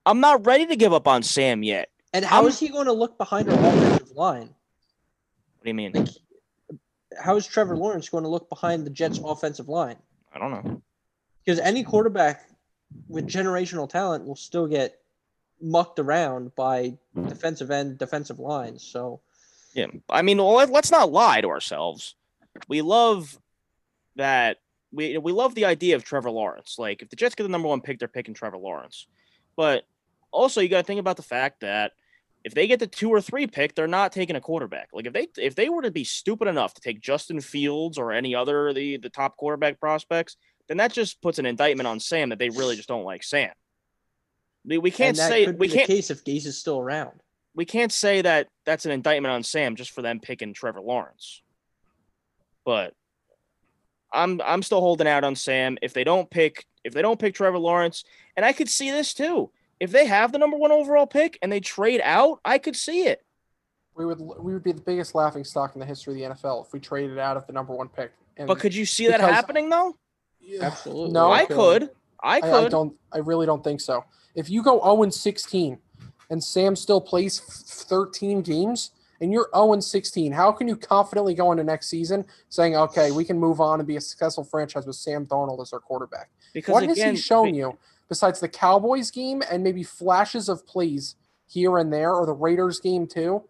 I'm 0.06 0.20
not 0.20 0.46
ready 0.46 0.66
to 0.66 0.76
give 0.76 0.92
up 0.92 1.06
on 1.06 1.22
Sam 1.22 1.62
yet. 1.62 1.90
And 2.12 2.24
how 2.24 2.38
I'm- 2.40 2.48
is 2.48 2.58
he 2.58 2.68
going 2.68 2.86
to 2.86 2.92
look 2.92 3.18
behind 3.18 3.48
our 3.48 3.54
offensive 3.58 4.10
line? 4.16 4.48
What 4.48 5.64
do 5.64 5.68
you 5.70 5.74
mean? 5.74 5.92
Like, 5.92 6.08
how 7.18 7.36
is 7.36 7.46
Trevor 7.46 7.76
Lawrence 7.76 8.08
going 8.08 8.24
to 8.24 8.30
look 8.30 8.48
behind 8.48 8.86
the 8.86 8.90
Jets' 8.90 9.18
offensive 9.22 9.68
line? 9.68 9.96
I 10.32 10.38
don't 10.38 10.50
know. 10.50 10.82
Because 11.44 11.58
any 11.60 11.82
quarterback 11.84 12.48
with 13.08 13.26
generational 13.26 13.88
talent 13.88 14.26
will 14.26 14.36
still 14.36 14.66
get 14.66 15.00
mucked 15.60 15.98
around 15.98 16.54
by 16.54 16.96
defensive 17.28 17.70
end, 17.70 17.98
defensive 17.98 18.38
lines. 18.38 18.82
So 18.82 19.20
Yeah, 19.74 19.86
I 20.08 20.22
mean, 20.22 20.38
let- 20.38 20.70
let's 20.70 20.90
not 20.90 21.12
lie 21.12 21.40
to 21.42 21.48
ourselves. 21.48 22.16
We 22.66 22.82
love 22.82 23.38
that. 24.16 24.58
We 24.92 25.16
we 25.18 25.30
love 25.30 25.54
the 25.54 25.66
idea 25.66 25.94
of 25.94 26.02
Trevor 26.02 26.32
Lawrence. 26.32 26.76
Like, 26.78 27.02
if 27.02 27.10
the 27.10 27.14
Jets 27.16 27.36
get 27.36 27.44
the 27.44 27.48
number 27.48 27.68
one 27.68 27.80
pick, 27.80 27.98
they're 28.00 28.08
picking 28.08 28.34
Trevor 28.34 28.58
Lawrence. 28.58 29.06
But 29.56 29.84
also, 30.30 30.60
you 30.60 30.68
got 30.68 30.78
to 30.78 30.86
think 30.86 31.00
about 31.00 31.16
the 31.16 31.22
fact 31.22 31.60
that 31.60 31.92
if 32.44 32.54
they 32.54 32.66
get 32.66 32.80
the 32.80 32.86
two 32.86 33.10
or 33.10 33.20
three 33.20 33.46
pick, 33.46 33.74
they're 33.74 33.86
not 33.86 34.12
taking 34.12 34.36
a 34.36 34.40
quarterback. 34.40 34.88
Like, 34.92 35.06
if 35.06 35.12
they 35.12 35.28
if 35.36 35.54
they 35.54 35.68
were 35.68 35.82
to 35.82 35.90
be 35.90 36.04
stupid 36.04 36.48
enough 36.48 36.74
to 36.74 36.80
take 36.80 37.00
Justin 37.00 37.40
Fields 37.40 37.98
or 37.98 38.12
any 38.12 38.34
other 38.34 38.72
the 38.72 38.96
the 38.96 39.10
top 39.10 39.36
quarterback 39.36 39.78
prospects, 39.78 40.36
then 40.68 40.78
that 40.78 40.92
just 40.92 41.20
puts 41.20 41.38
an 41.38 41.46
indictment 41.46 41.86
on 41.86 42.00
Sam 42.00 42.30
that 42.30 42.38
they 42.38 42.48
really 42.48 42.76
just 42.76 42.88
don't 42.88 43.04
like 43.04 43.22
Sam. 43.22 43.50
We, 44.64 44.78
we 44.78 44.90
can't 44.90 45.16
say 45.16 45.46
we 45.48 45.68
can't 45.68 45.86
case 45.86 46.10
if 46.10 46.24
Gase 46.24 46.46
is 46.46 46.58
still 46.58 46.78
around. 46.78 47.20
we 47.54 47.64
can't 47.64 47.92
say 47.92 48.22
that 48.22 48.48
that's 48.64 48.86
an 48.86 48.92
indictment 48.92 49.32
on 49.32 49.42
Sam 49.42 49.74
just 49.74 49.90
for 49.90 50.02
them 50.02 50.20
picking 50.20 50.54
Trevor 50.54 50.80
Lawrence. 50.80 51.42
But 52.64 52.94
I'm 54.12 54.40
I'm 54.44 54.62
still 54.62 54.80
holding 54.80 55.06
out 55.06 55.24
on 55.24 55.34
Sam. 55.34 55.78
If 55.82 55.92
they 55.92 56.04
don't 56.04 56.30
pick 56.30 56.66
if 56.84 56.92
they 56.92 57.02
don't 57.02 57.18
pick 57.18 57.34
Trevor 57.34 57.58
Lawrence, 57.58 58.04
and 58.36 58.44
I 58.44 58.52
could 58.52 58.68
see 58.68 58.90
this 58.90 59.14
too. 59.14 59.50
If 59.78 59.90
they 59.90 60.06
have 60.06 60.32
the 60.32 60.38
number 60.38 60.56
one 60.56 60.72
overall 60.72 61.06
pick 61.06 61.38
and 61.42 61.50
they 61.50 61.60
trade 61.60 62.00
out, 62.04 62.40
I 62.44 62.58
could 62.58 62.76
see 62.76 63.06
it. 63.06 63.24
We 63.94 64.06
would 64.06 64.20
we 64.20 64.52
would 64.52 64.62
be 64.62 64.72
the 64.72 64.80
biggest 64.80 65.14
laughing 65.14 65.44
stock 65.44 65.74
in 65.74 65.80
the 65.80 65.86
history 65.86 66.22
of 66.22 66.34
the 66.34 66.34
NFL 66.36 66.66
if 66.66 66.72
we 66.72 66.80
traded 66.80 67.18
out 67.18 67.36
of 67.36 67.46
the 67.46 67.52
number 67.52 67.74
one 67.74 67.88
pick. 67.88 68.12
And 68.36 68.46
But 68.46 68.58
could 68.60 68.74
you 68.74 68.86
see 68.86 69.08
that 69.08 69.20
happening 69.20 69.68
though? 69.68 69.96
Yeah. 70.40 70.64
Absolutely. 70.64 71.12
No, 71.12 71.30
I 71.30 71.44
could. 71.44 71.90
I 72.22 72.36
I, 72.36 72.40
could. 72.40 72.66
I 72.66 72.68
don't. 72.68 72.94
I 73.12 73.18
really 73.18 73.46
don't 73.46 73.64
think 73.64 73.80
so. 73.80 74.04
If 74.34 74.48
you 74.48 74.62
go 74.62 74.80
0 74.80 75.02
and 75.02 75.12
16, 75.12 75.78
and 76.30 76.42
Sam 76.42 76.76
still 76.76 77.00
plays 77.00 77.40
13 77.40 78.42
games, 78.42 78.92
and 79.20 79.32
you're 79.32 79.48
0 79.54 79.74
and 79.74 79.84
16, 79.84 80.32
how 80.32 80.50
can 80.50 80.66
you 80.66 80.76
confidently 80.76 81.34
go 81.34 81.52
into 81.52 81.64
next 81.64 81.88
season 81.88 82.24
saying, 82.48 82.76
"Okay, 82.76 83.10
we 83.10 83.24
can 83.24 83.38
move 83.38 83.60
on 83.60 83.80
and 83.80 83.86
be 83.86 83.96
a 83.96 84.00
successful 84.00 84.44
franchise 84.44 84.86
with 84.86 84.96
Sam 84.96 85.26
Darnold 85.26 85.60
as 85.60 85.72
our 85.72 85.80
quarterback"? 85.80 86.30
because 86.52 86.72
what 86.72 86.82
again, 86.82 86.96
has 86.96 87.10
he 87.10 87.16
shown 87.16 87.54
you 87.54 87.78
besides 88.08 88.40
the 88.40 88.48
Cowboys 88.48 89.10
game 89.10 89.42
and 89.50 89.62
maybe 89.62 89.82
flashes 89.82 90.48
of 90.48 90.66
plays 90.66 91.16
here 91.46 91.78
and 91.78 91.92
there, 91.92 92.14
or 92.14 92.26
the 92.26 92.32
Raiders 92.32 92.80
game 92.80 93.06
too? 93.06 93.44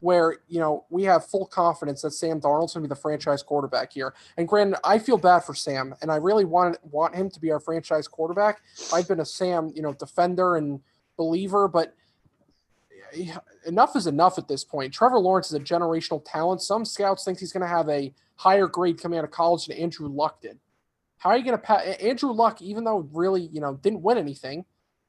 Where 0.00 0.36
you 0.48 0.60
know 0.60 0.84
we 0.90 1.04
have 1.04 1.24
full 1.24 1.46
confidence 1.46 2.02
that 2.02 2.10
Sam 2.10 2.38
Darnold's 2.38 2.74
going 2.74 2.82
to 2.82 2.88
be 2.88 2.94
the 2.94 3.00
franchise 3.00 3.42
quarterback 3.42 3.92
here. 3.94 4.14
And 4.36 4.46
granted, 4.46 4.78
I 4.84 4.98
feel 4.98 5.16
bad 5.16 5.40
for 5.40 5.54
Sam, 5.54 5.94
and 6.02 6.12
I 6.12 6.16
really 6.16 6.44
want 6.44 6.76
want 6.92 7.14
him 7.14 7.30
to 7.30 7.40
be 7.40 7.50
our 7.50 7.60
franchise 7.60 8.06
quarterback. 8.06 8.60
I've 8.92 9.08
been 9.08 9.20
a 9.20 9.24
Sam, 9.24 9.72
you 9.74 9.80
know, 9.80 9.94
defender 9.94 10.56
and 10.56 10.80
believer, 11.16 11.68
but 11.68 11.94
enough 13.66 13.96
is 13.96 14.06
enough 14.06 14.38
at 14.38 14.48
this 14.48 14.64
point. 14.64 14.92
Trevor 14.92 15.18
Lawrence 15.18 15.48
is 15.48 15.54
a 15.54 15.60
generational 15.60 16.22
talent. 16.24 16.62
Some 16.62 16.84
scouts 16.84 17.24
think 17.24 17.38
he's 17.38 17.52
going 17.52 17.62
to 17.62 17.68
have 17.68 17.88
a 17.88 18.12
higher 18.36 18.66
grade 18.66 19.00
coming 19.00 19.18
out 19.18 19.24
of 19.24 19.30
college 19.30 19.66
than 19.66 19.76
Andrew 19.76 20.08
Luck 20.08 20.40
did. 20.40 20.58
How 21.18 21.30
are 21.30 21.38
you 21.38 21.44
going 21.44 21.56
to 21.56 21.62
pass 21.62 21.82
Andrew 22.00 22.32
Luck, 22.32 22.60
even 22.60 22.84
though 22.84 23.08
really, 23.12 23.48
you 23.52 23.60
know, 23.60 23.74
didn't 23.76 24.02
win 24.02 24.18
anything, 24.18 24.64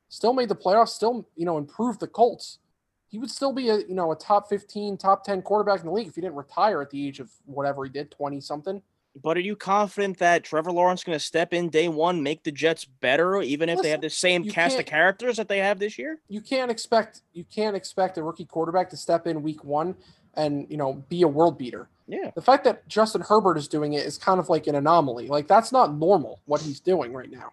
still 0.10 0.34
made 0.34 0.50
the 0.50 0.56
playoffs, 0.56 0.90
still, 0.90 1.28
you 1.36 1.46
know, 1.46 1.58
improved 1.58 2.00
the 2.00 2.08
Colts. 2.08 2.60
He 3.08 3.18
would 3.18 3.30
still 3.30 3.54
be 3.54 3.70
a, 3.70 3.80
you 3.80 3.96
know, 3.96 4.12
a 4.12 4.16
top 4.16 4.50
15, 4.50 4.98
top 4.98 5.24
10 5.24 5.42
quarterback 5.42 5.82
in 5.82 5.88
the 5.88 5.92
league 5.92 6.08
if 6.08 6.16
he 6.16 6.22
didn't 6.22 6.36
retire 6.36 6.82
at 6.82 6.90
the 6.90 7.08
age 7.08 7.20
of 7.20 7.30
whatever 7.46 7.84
he 7.84 7.90
did, 7.90 8.12
20 8.12 8.40
something. 8.42 8.82
But 9.22 9.38
are 9.38 9.42
you 9.42 9.56
confident 9.56 10.18
that 10.20 10.44
Trevor 10.44 10.72
Lawrence 10.72 11.04
going 11.04 11.18
to 11.18 11.24
step 11.24 11.54
in 11.54 11.70
day 11.70 11.88
one, 11.88 12.22
make 12.22 12.44
the 12.44 12.52
Jets 12.52 12.84
better, 12.86 13.42
even 13.42 13.70
if 13.70 13.82
they 13.82 13.90
have 13.92 14.02
the 14.02 14.10
same 14.10 14.44
cast 14.44 14.78
of 14.78 14.86
characters 14.86 15.38
that 15.38 15.48
they 15.48 15.60
have 15.60 15.80
this 15.80 15.98
year? 15.98 16.20
you 16.28 16.42
can't 16.42 16.70
expect 16.70 17.22
you 17.34 17.46
can't 17.46 17.76
expect 17.76 18.18
a 18.18 18.24
rookie 18.24 18.46
quarterback 18.46 18.90
to 18.90 18.98
step 18.98 19.26
in 19.26 19.42
week 19.42 19.64
one 19.64 19.96
and 20.36 20.68
you 20.70 20.76
know 20.78 21.04
be 21.08 21.22
a 21.22 21.28
world 21.28 21.58
beater. 21.58 21.88
Yeah. 22.08 22.32
The 22.36 22.42
fact 22.42 22.66
that 22.66 22.88
Justin 22.88 23.22
Herbert 23.22 23.58
is 23.58 23.68
doing 23.68 23.94
it 23.94 24.06
is 24.06 24.18
kind 24.18 24.40
of 24.40 24.50
like 24.50 24.68
an 24.68 24.76
anomaly. 24.76 25.28
Like 25.28 25.48
that's 25.48 25.72
not 25.72 25.96
normal 25.96 26.40
what 26.46 26.62
he's 26.62 26.80
doing 26.80 27.14
right 27.14 27.32
now. 27.32 27.52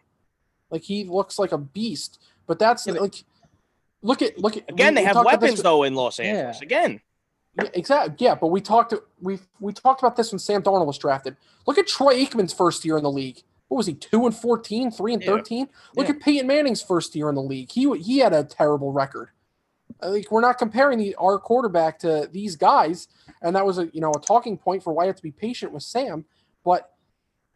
Like 0.71 0.83
he 0.83 1.05
looks 1.05 1.39
like 1.39 1.53
a 1.53 1.59
beast, 1.59 2.21
but 2.47 2.59
that's 2.59 2.87
Yeah, 2.87 2.95
like 2.95 3.25
look 4.03 4.21
at 4.21 4.37
look 4.39 4.57
at 4.57 4.69
Again, 4.69 4.95
we- 4.95 4.97
they 4.97 5.03
we 5.03 5.07
have 5.07 5.15
talked 5.15 5.31
this 5.31 5.41
weapons 5.41 5.63
though 5.63 5.85
in 5.85 5.95
Los 5.95 6.19
Angeles. 6.19 6.59
Yeah. 6.61 6.65
Again, 6.67 7.01
Yeah, 7.57 7.69
exactly. 7.75 8.15
Yeah, 8.19 8.35
but 8.35 8.49
we 8.49 8.61
talked 8.61 8.95
we 9.21 9.39
we 9.61 9.73
talked 9.73 10.03
about 10.03 10.17
this 10.17 10.33
when 10.33 10.39
Sam 10.39 10.63
Darnold 10.63 10.87
was 10.87 10.99
drafted. 10.99 11.37
Look 11.67 11.79
at 11.79 11.87
Troy 11.87 12.15
Aikman's 12.25 12.53
first 12.55 12.85
year 12.85 12.97
in 12.97 13.03
the 13.03 13.11
league. 13.11 13.43
What 13.69 13.77
was 13.79 13.87
he? 13.87 13.95
Two 13.95 14.27
and 14.27 14.35
14, 14.35 14.91
three 14.91 15.13
and 15.15 15.23
Yeah. 15.23 15.29
thirteen. 15.29 15.69
Look 15.97 16.09
Yeah. 16.09 16.15
at 16.15 16.21
Peyton 16.21 16.47
Manning's 16.47 16.83
first 16.83 17.15
year 17.15 17.29
in 17.29 17.35
the 17.35 17.43
league. 17.43 17.71
He 17.71 17.91
he 17.99 18.19
had 18.19 18.33
a 18.33 18.45
terrible 18.45 18.93
record. 18.93 19.31
Uh, 20.03 20.09
I 20.09 20.13
think 20.13 20.31
we're 20.31 20.41
not 20.41 20.59
comparing 20.59 20.99
the, 20.99 21.15
our 21.17 21.39
quarterback 21.39 21.99
to 22.01 22.29
these 22.33 22.57
guys, 22.57 23.09
and 23.43 23.55
that 23.55 23.67
was 23.67 23.79
a 23.79 23.89
you 23.93 24.01
know 24.01 24.13
a 24.17 24.21
talking 24.21 24.57
point 24.57 24.83
for 24.83 24.93
why 24.93 25.05
you 25.05 25.09
have 25.09 25.17
to 25.17 25.23
be 25.23 25.31
patient 25.31 25.73
with 25.73 25.83
Sam. 25.83 26.25
But 26.65 26.91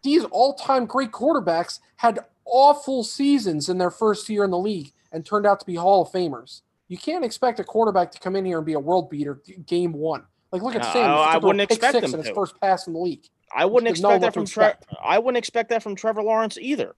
these 0.02 0.24
all-time 0.24 0.86
great 0.86 1.10
quarterbacks 1.10 1.80
had 1.96 2.20
awful 2.44 3.02
seasons 3.02 3.68
in 3.68 3.78
their 3.78 3.90
first 3.90 4.28
year 4.28 4.44
in 4.44 4.50
the 4.50 4.58
league 4.58 4.92
and 5.10 5.24
turned 5.24 5.46
out 5.46 5.58
to 5.60 5.66
be 5.66 5.74
Hall 5.76 6.02
of 6.02 6.10
Famers. 6.12 6.60
You 6.88 6.96
can't 6.98 7.24
expect 7.24 7.58
a 7.60 7.64
quarterback 7.64 8.12
to 8.12 8.20
come 8.20 8.36
in 8.36 8.44
here 8.44 8.58
and 8.58 8.66
be 8.66 8.74
a 8.74 8.80
world 8.80 9.10
beater 9.10 9.40
game 9.66 9.92
one. 9.92 10.24
Like 10.52 10.62
look 10.62 10.74
at 10.76 10.82
No, 10.82 10.92
Sam. 10.92 11.10
I- 11.10 11.34
I 11.34 11.36
wouldn't 11.38 11.60
expect 11.60 11.92
six 11.94 12.10
them 12.10 12.20
in 12.20 12.24
his 12.26 12.34
first 12.34 12.60
pass 12.60 12.86
in 12.86 12.92
the 12.92 12.98
league. 13.00 13.24
I 13.54 13.64
wouldn't 13.64 13.88
expect 13.90 14.20
that 14.22 14.34
from 14.34 14.44
to 14.46 14.52
Tre- 14.52 14.66
expect. 14.68 14.94
I 15.02 15.18
wouldn't 15.18 15.36
expect 15.38 15.68
that 15.70 15.82
from 15.82 15.94
Trevor 15.96 16.22
Lawrence 16.22 16.58
either, 16.58 16.94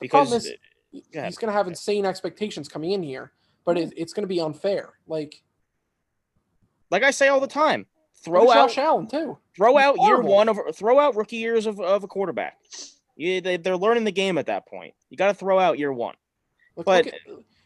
because 0.00 0.32
is 0.32 0.52
Go 1.12 1.24
he's 1.24 1.36
going 1.36 1.48
to 1.48 1.56
have 1.56 1.68
insane 1.68 2.06
expectations 2.06 2.68
coming 2.68 2.92
in 2.92 3.02
here, 3.02 3.32
but 3.64 3.76
it, 3.76 3.92
it's 3.96 4.12
going 4.12 4.22
to 4.22 4.28
be 4.28 4.40
unfair. 4.40 4.94
Like 5.06 5.42
like 6.90 7.02
I 7.02 7.10
say 7.10 7.28
all 7.28 7.40
the 7.40 7.46
time, 7.46 7.86
throw 8.24 8.50
out 8.50 8.70
Josh 8.70 8.78
Allen 8.78 9.06
too. 9.06 9.38
throw 9.56 9.76
He's 9.76 9.84
out 9.84 9.96
year 9.98 10.06
horrible. 10.16 10.30
one 10.34 10.48
of 10.48 10.58
throw 10.74 10.98
out 10.98 11.16
rookie 11.16 11.36
years 11.36 11.66
of, 11.66 11.78
of 11.80 12.04
a 12.04 12.08
quarterback. 12.08 12.58
Yeah, 13.16 13.40
they, 13.40 13.56
they're 13.56 13.76
learning 13.76 14.04
the 14.04 14.12
game 14.12 14.38
at 14.38 14.46
that 14.46 14.66
point. 14.66 14.94
You 15.10 15.16
got 15.16 15.26
to 15.28 15.34
throw 15.34 15.58
out 15.58 15.78
year 15.78 15.92
one. 15.92 16.14
Look, 16.76 16.86
But- 16.86 17.04
look 17.06 17.14
at, 17.14 17.20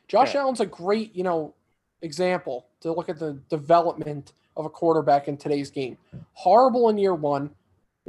Josh. 0.08 0.34
Allen's 0.34 0.60
a 0.60 0.66
great, 0.66 1.14
you 1.14 1.22
know, 1.22 1.54
example 2.02 2.66
to 2.80 2.92
look 2.92 3.08
at 3.08 3.18
the 3.18 3.40
development 3.48 4.32
of 4.56 4.66
a 4.66 4.70
quarterback 4.70 5.28
in 5.28 5.36
today's 5.36 5.70
game. 5.70 5.96
Horrible 6.34 6.88
in 6.88 6.98
year 6.98 7.14
one. 7.14 7.50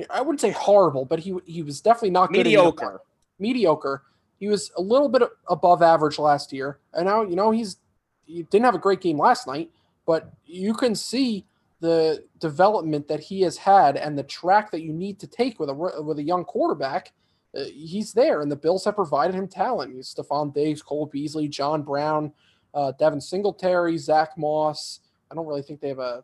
I 0.10 0.22
wouldn't 0.22 0.42
say 0.42 0.52
horrible, 0.52 1.06
but 1.06 1.20
he 1.20 1.36
he 1.46 1.62
was 1.62 1.80
definitely 1.80 2.10
not 2.12 2.30
good 2.30 2.40
in. 2.40 2.54
Mediocre. 2.54 3.02
mediocre. 3.40 4.04
He 4.40 4.48
was 4.48 4.72
a 4.76 4.82
little 4.82 5.08
bit 5.08 5.22
above 5.48 5.82
average 5.82 6.18
last 6.20 6.52
year, 6.52 6.80
and 6.94 7.06
now 7.06 7.22
you 7.24 7.36
know 7.36 7.52
he's 7.52 7.78
he 8.26 8.44
didn't 8.44 8.66
have 8.66 8.76
a 8.76 8.80
great 8.80 9.02
game 9.02 9.18
last 9.18 9.48
night, 9.48 9.70
but 10.06 10.34
you 10.46 10.74
can 10.74 10.96
see 10.96 11.46
the 11.80 12.24
development 12.40 13.08
that 13.10 13.20
he 13.20 13.42
has 13.42 13.58
had 13.58 13.98
and 13.98 14.18
the 14.18 14.24
track 14.24 14.72
that 14.72 14.82
you 14.82 14.94
need 14.94 15.20
to 15.20 15.28
take 15.28 15.60
with 15.60 15.70
a 15.70 15.74
with 15.74 16.18
a 16.18 16.24
young 16.24 16.44
quarterback. 16.44 17.14
Uh, 17.56 17.66
he's 17.66 18.14
there, 18.14 18.42
and 18.42 18.52
the 18.52 18.56
Bills 18.56 18.86
have 18.86 18.96
provided 18.96 19.36
him 19.36 19.48
talent. 19.48 19.96
Stefon 19.98 20.52
Diggs, 20.54 20.82
Cole 20.82 21.06
Beasley, 21.06 21.48
John 21.48 21.84
Brown, 21.84 22.34
uh, 22.74 22.92
Devin 22.94 23.22
Singletary, 23.22 23.98
Zach 23.98 24.38
Moss. 24.38 25.00
I 25.32 25.36
don't 25.36 25.46
really 25.48 25.62
think 25.62 25.80
they 25.82 25.90
have 25.90 26.00
a 26.00 26.24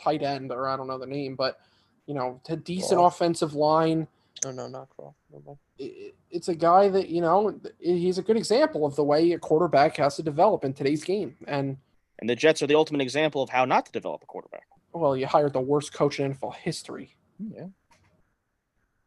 tight 0.00 0.22
end, 0.22 0.50
or 0.52 0.68
I 0.68 0.76
don't 0.76 0.86
know 0.88 0.98
the 0.98 1.06
name, 1.06 1.34
but 1.36 1.58
you 2.06 2.14
know, 2.14 2.40
a 2.48 2.56
decent 2.56 2.98
Well. 2.98 3.06
offensive 3.08 3.54
line 3.54 4.06
No, 4.44 4.50
no, 4.52 4.66
not 4.68 4.88
Kroft. 4.90 5.14
No, 5.32 5.42
no. 5.46 5.58
it- 5.78 6.14
it's 6.30 6.48
a 6.48 6.54
guy 6.54 6.88
that 6.88 7.08
you 7.08 7.20
know 7.20 7.58
he's 7.80 8.18
a 8.18 8.22
good 8.22 8.36
example 8.36 8.84
of 8.84 8.96
the 8.96 9.04
way 9.04 9.32
a 9.32 9.38
quarterback 9.38 9.96
has 9.96 10.16
to 10.16 10.22
develop 10.22 10.64
in 10.64 10.72
today's 10.74 11.04
game 11.04 11.36
and 11.46 11.76
And 12.18 12.28
the 12.28 12.34
Jets 12.36 12.60
are 12.62 12.66
the 12.66 12.74
ultimate 12.74 13.00
example 13.02 13.40
of 13.42 13.50
how 13.50 13.64
not 13.64 13.86
to 13.86 13.92
develop 13.92 14.22
a 14.24 14.26
quarterback. 14.26 14.66
well 14.92 15.16
you 15.16 15.26
hired 15.28 15.52
the 15.52 15.60
worst 15.60 15.92
coach 15.92 16.18
in 16.20 16.34
NFL 16.34 16.54
history 16.56 17.14
Yeah. 17.38 17.66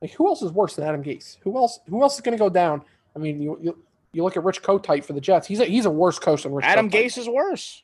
like 0.01 0.11
who 0.11 0.27
else 0.27 0.41
is 0.41 0.51
worse 0.51 0.75
than 0.75 0.87
Adam 0.87 1.03
Gase 1.03 1.37
who 1.41 1.55
else 1.57 1.79
who 1.89 2.01
else 2.01 2.15
is 2.15 2.21
going 2.21 2.37
to 2.37 2.41
go 2.41 2.49
down 2.49 2.81
I 3.15 3.19
mean 3.19 3.41
you, 3.41 3.59
you 3.61 3.77
you 4.17 4.23
look 4.23 4.35
at 4.35 4.43
Rich 4.43 4.63
Kotite 4.63 5.05
for 5.05 5.13
the 5.13 5.21
Jets 5.21 5.47
he's 5.47 5.59
a 5.59 5.65
he's 5.65 5.85
a 5.85 5.89
worse 5.89 6.19
coach 6.19 6.43
than 6.43 6.53
Rich 6.53 6.65
Adam 6.65 6.89
Kotite. 6.89 7.05
Gase 7.05 7.17
is 7.17 7.29
worse. 7.29 7.83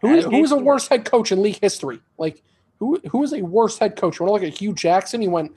Who 0.00 0.14
is, 0.14 0.24
who 0.24 0.42
is 0.42 0.50
a 0.50 0.56
worse 0.56 0.88
head 0.88 1.04
coach 1.04 1.30
in 1.32 1.40
league 1.42 1.60
history 1.60 2.00
like 2.18 2.42
who 2.80 3.00
who 3.10 3.22
is 3.22 3.32
a 3.32 3.40
worse 3.40 3.78
head 3.78 3.96
coach 3.96 4.18
you 4.18 4.26
want 4.26 4.40
to 4.40 4.46
look 4.46 4.52
at 4.52 4.58
Hue 4.58 4.74
Jackson 4.74 5.20
he 5.20 5.28
went 5.28 5.52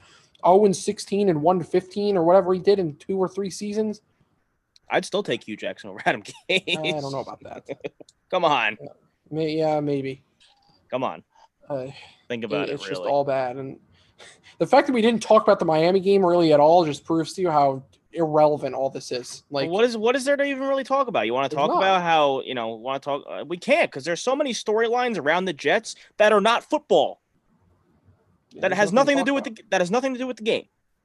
0 0.46 0.64
and 0.64 0.76
16 0.76 1.28
and 1.28 1.42
1 1.42 1.62
15 1.64 2.16
or 2.16 2.22
whatever 2.22 2.54
he 2.54 2.60
did 2.60 2.78
in 2.78 2.94
two 2.96 3.18
or 3.18 3.28
three 3.28 3.50
seasons 3.50 4.00
I'd 4.88 5.04
still 5.04 5.24
take 5.24 5.44
Hue 5.44 5.56
Jackson 5.56 5.90
over 5.90 6.00
Adam 6.06 6.22
Gase. 6.22 6.62
I 6.78 7.00
don't 7.00 7.12
know 7.12 7.20
about 7.20 7.42
that 7.42 7.64
Come 8.30 8.44
on. 8.44 8.78
Yeah 9.30 9.80
maybe 9.80 10.22
Come 10.90 11.02
on. 11.02 11.24
uh, 11.68 11.86
Think 12.28 12.44
about 12.44 12.68
it. 12.68 12.72
it's 12.72 12.84
really. 12.84 12.96
just 12.96 13.06
all 13.06 13.24
bad. 13.24 13.56
And 13.56 13.78
the 14.58 14.66
fact 14.66 14.86
that 14.86 14.92
we 14.92 15.02
didn't 15.02 15.22
talk 15.22 15.42
about 15.42 15.58
the 15.58 15.64
Miami 15.64 16.00
game 16.00 16.24
really 16.24 16.52
at 16.52 16.60
all 16.60 16.84
just 16.84 17.04
proves 17.04 17.32
to 17.34 17.42
you 17.42 17.50
how 17.50 17.82
irrelevant 18.16 18.74
all 18.74 18.90
this 18.90 19.12
is. 19.12 19.44
Like, 19.50 19.70
what 19.70 19.84
is 19.84 19.96
what 19.96 20.16
is 20.16 20.24
there 20.24 20.36
to 20.36 20.44
even 20.44 20.66
really 20.66 20.84
talk 20.84 21.08
about? 21.08 21.26
You 21.26 21.34
want 21.34 21.50
to 21.50 21.56
talk 21.56 21.70
about 21.70 22.02
how 22.02 22.42
you 22.42 22.54
know 22.54 22.68
want 22.74 23.02
to 23.02 23.04
talk? 23.04 23.22
Uh, 23.28 23.44
we 23.46 23.56
can't 23.56 23.90
because 23.90 24.04
there's 24.04 24.22
so 24.22 24.34
many 24.34 24.52
storylines 24.52 25.18
around 25.18 25.44
the 25.44 25.52
Jets 25.52 25.94
that 26.16 26.32
are 26.32 26.40
not 26.40 26.68
football. 26.68 27.20
That 28.60 28.72
has 28.72 28.92
nothing 28.92 29.18
to 29.18 29.24
do 29.24 29.34
with 29.34 29.46
about. 29.46 29.56
the 29.56 29.64
that 29.70 29.80
has 29.80 29.90
nothing 29.90 30.14
to 30.14 30.18
do 30.18 30.26
with 30.26 30.38
the 30.38 30.42
game. 30.42 30.64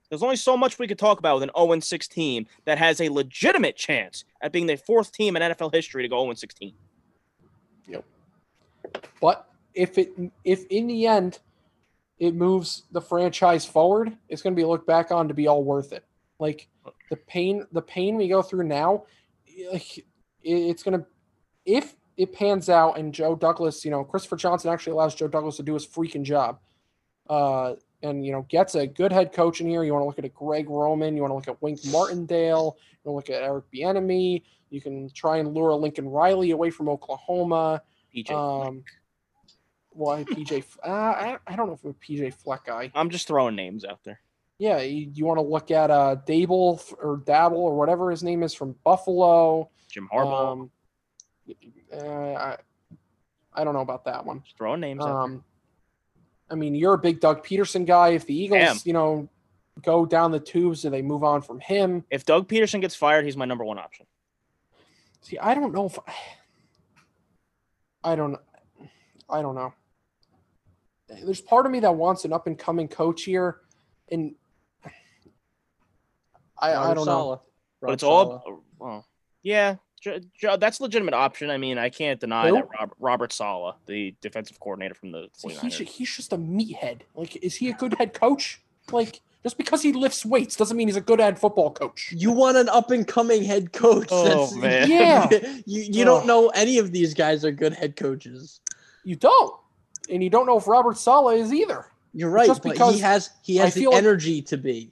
There's 0.10 0.24
only 0.24 0.36
so 0.36 0.58
much 0.58 0.78
we 0.78 0.88
could 0.88 1.00
talk 1.00 1.20
about 1.20 1.36
with 1.36 1.44
an 1.44 1.52
0 1.58 1.80
6 1.80 2.08
team 2.10 2.46
that 2.66 2.78
has 2.78 3.00
a 3.00 3.08
legitimate 3.08 3.78
chance 3.78 4.26
at 4.42 4.52
being 4.52 4.68
the 4.68 4.76
fourth 4.76 5.14
team 5.14 5.38
in 5.38 5.42
NFL 5.42 5.74
history 5.74 6.04
to 6.04 6.10
go 6.10 6.22
0 6.24 6.34
16. 6.34 6.74
Yep. 7.88 8.04
But 9.22 9.48
if 9.74 9.98
it 9.98 10.12
if 10.44 10.66
in 10.68 10.88
the 10.88 11.08
end 11.08 11.40
it 12.20 12.36
moves 12.36 12.84
the 12.92 13.02
franchise 13.02 13.66
forward, 13.66 14.16
it's 14.30 14.42
going 14.42 14.54
to 14.54 14.60
be 14.60 14.66
looked 14.66 14.86
back 14.86 15.12
on 15.12 15.28
to 15.28 15.34
be 15.34 15.48
all 15.48 15.64
worth 15.64 15.92
it. 15.92 16.04
Like 16.42 16.68
the 17.12 17.18
pain 17.18 17.66
the 17.72 17.84
pain 17.84 18.18
we 18.18 18.28
go 18.28 18.42
through 18.42 18.66
now, 18.66 19.04
like, 19.72 20.04
it's 20.42 20.82
going 20.82 21.00
to 21.00 21.06
if 21.66 21.96
it 22.18 22.34
pans 22.34 22.68
out 22.68 22.98
and 22.98 23.14
Joe 23.14 23.36
Douglas, 23.36 23.86
you 23.86 23.92
know, 23.92 24.04
Christopher 24.04 24.38
Johnson 24.38 24.72
actually 24.74 24.94
allows 24.94 25.14
Joe 25.14 25.28
Douglas 25.28 25.58
to 25.58 25.64
do 25.64 25.76
his 25.76 25.86
freaking 25.86 26.24
job. 26.24 26.60
Uh 27.30 27.76
and 28.04 28.26
you 28.26 28.32
know 28.32 28.46
gets 28.50 28.74
a 28.74 28.88
good 28.88 29.12
head 29.12 29.32
coach 29.32 29.62
in 29.62 29.68
here. 29.68 29.84
You 29.84 29.94
want 29.94 30.02
to 30.02 30.08
look 30.08 30.18
at 30.18 30.26
a 30.26 30.30
Greg 30.30 30.68
Roman. 30.68 31.16
You 31.16 31.22
want 31.22 31.32
to 31.32 31.36
look 31.36 31.48
at 31.48 31.62
Wink 31.62 31.80
Martindale. 31.92 32.76
You 33.04 33.12
want 33.12 33.26
to 33.26 33.34
look 33.34 33.40
at 33.40 33.44
Eric 33.44 33.66
Bieniemy. 33.72 34.42
You 34.72 34.82
can 34.82 35.10
try 35.14 35.38
and 35.38 35.54
lure 35.54 35.76
Lincoln 35.76 36.10
Riley 36.10 36.52
away 36.52 36.72
from 36.72 36.90
Oklahoma. 36.90 37.84
PJ, 38.16 38.32
Um, 38.32 38.84
why 39.92 40.24
PJ? 40.24 40.64
Uh, 40.84 40.90
I, 40.90 41.38
I 41.46 41.56
don't 41.56 41.68
know 41.68 41.74
if 41.74 41.84
I'm 41.84 41.92
a 41.92 41.94
PJ 41.94 42.34
Fleck 42.34 42.66
guy. 42.66 42.92
I'm 42.96 43.10
just 43.10 43.28
throwing 43.28 43.56
names 43.56 43.86
out 43.86 44.00
there. 44.04 44.20
Yeah, 44.62 44.80
you, 44.82 45.10
you 45.12 45.26
want 45.26 45.40
to 45.40 45.42
look 45.42 45.72
at 45.72 45.90
uh 45.90 46.18
Dable 46.28 46.94
or 47.02 47.18
Dabble 47.26 47.58
or 47.58 47.76
whatever 47.76 48.12
his 48.12 48.22
name 48.22 48.44
is 48.44 48.54
from 48.54 48.76
Buffalo. 48.84 49.72
Jim 49.90 50.08
Harbaugh. 50.14 50.52
Um, 50.52 50.72
uh, 51.92 51.98
I, 51.98 52.58
I 53.56 53.64
don't 53.64 53.74
know 53.74 53.82
about 53.82 54.06
that 54.06 54.24
one. 54.24 54.44
just 54.44 54.56
throwing 54.58 54.80
names. 54.80 55.04
Um, 55.04 55.44
I 56.48 56.54
mean, 56.54 56.76
you're 56.76 56.94
a 56.94 57.00
big 57.00 57.20
Doug 57.20 57.44
Pederson 57.44 57.88
guy. 57.88 58.10
If 58.10 58.28
the 58.28 58.36
Eagles, 58.36 58.62
Am. 58.62 58.78
you 58.84 58.94
know, 58.94 59.28
go 59.82 60.06
down 60.06 60.30
the 60.30 60.40
tubes, 60.40 60.84
do 60.84 60.92
they 60.92 61.02
move 61.02 61.24
on 61.24 61.42
from 61.42 61.60
him? 61.60 62.06
If 62.12 62.26
Doug 62.26 62.48
Pederson 62.48 62.82
gets 62.82 62.94
fired, 62.94 63.26
he's 63.26 63.36
my 63.36 63.46
number 63.46 63.66
one 63.66 63.80
option. 63.80 64.06
See, 65.22 65.40
I 65.40 65.56
don't 65.56 65.74
know 65.74 65.88
if 65.88 65.98
I 68.04 68.16
don't 68.16 68.38
I 69.28 69.42
don't 69.42 69.56
know. 69.56 69.74
There's 71.10 71.42
part 71.42 71.66
of 71.66 71.72
me 71.72 71.80
that 71.80 71.96
wants 71.96 72.26
an 72.26 72.32
up 72.32 72.46
and 72.46 72.60
coming 72.60 72.88
coach 72.88 73.24
here, 73.24 73.62
and 74.12 74.36
I, 76.62 76.76
I 76.76 76.94
don't 76.94 77.06
know. 77.06 77.12
Saleh. 77.12 77.40
But 77.82 77.92
it's 77.94 78.04
Saleh. 78.04 78.42
all 78.46 78.64
well, 78.80 79.08
yeah. 79.44 79.76
Jo- 80.02 80.20
Jo- 80.40 80.58
that's 80.58 80.80
a 80.80 80.84
legitimate 80.84 81.14
option. 81.14 81.50
I 81.52 81.58
mean, 81.58 81.78
I 81.78 81.90
can't 81.90 82.20
deny 82.20 82.48
Who? 82.50 82.56
that 82.56 82.68
Robert, 82.80 82.96
Robert 83.00 83.34
Saleh, 83.34 83.76
the 83.86 84.16
defensive 84.22 84.60
coordinator 84.60 84.96
from 84.96 85.12
the 85.12 85.28
49ers. 85.44 85.62
he's, 85.62 85.78
ju- 85.78 85.84
he's 85.84 86.16
just 86.16 86.34
a 86.34 86.38
meathead. 86.38 87.02
Like, 87.16 87.36
is 87.38 87.56
he 87.56 87.70
a 87.70 87.74
good 87.74 87.94
head 87.96 88.14
coach? 88.14 88.62
Like, 88.92 89.22
just 89.44 89.58
because 89.58 89.82
he 89.84 89.94
lifts 89.94 90.26
weights 90.26 90.56
doesn't 90.56 90.76
mean 90.76 90.88
he's 90.88 90.96
a 90.96 91.02
good 91.02 91.20
head 91.20 91.38
football 91.38 91.70
coach. 91.72 92.12
You 92.18 92.32
want 92.32 92.58
an 92.58 92.68
up 92.70 92.90
and 92.90 93.08
coming 93.08 93.44
head 93.44 93.74
coach. 93.74 94.08
Oh, 94.12 94.56
man. 94.60 94.90
Yeah. 94.90 95.28
you 95.66 95.82
you 95.84 96.02
Ugh. 96.02 96.06
don't 96.06 96.26
know 96.28 96.50
any 96.50 96.80
of 96.80 96.92
these 96.92 97.14
guys 97.14 97.46
are 97.46 97.52
good 97.52 97.74
head 97.74 97.96
coaches. 97.96 98.60
You 99.04 99.16
don't, 99.16 99.56
and 100.10 100.24
you 100.24 100.30
don't 100.32 100.46
know 100.48 100.58
if 100.58 100.68
Robert 100.68 100.98
Saleh 100.98 101.38
is 101.40 101.54
either. 101.54 101.86
You're 102.14 102.30
right, 102.32 102.48
Just 102.48 102.64
but 102.64 102.74
because 102.74 102.96
he 102.96 103.00
has 103.02 103.30
he 103.44 103.56
has 103.58 103.74
the 103.76 103.82
feel 103.82 103.92
like- 103.92 103.98
energy 104.00 104.42
to 104.44 104.58
be. 104.58 104.92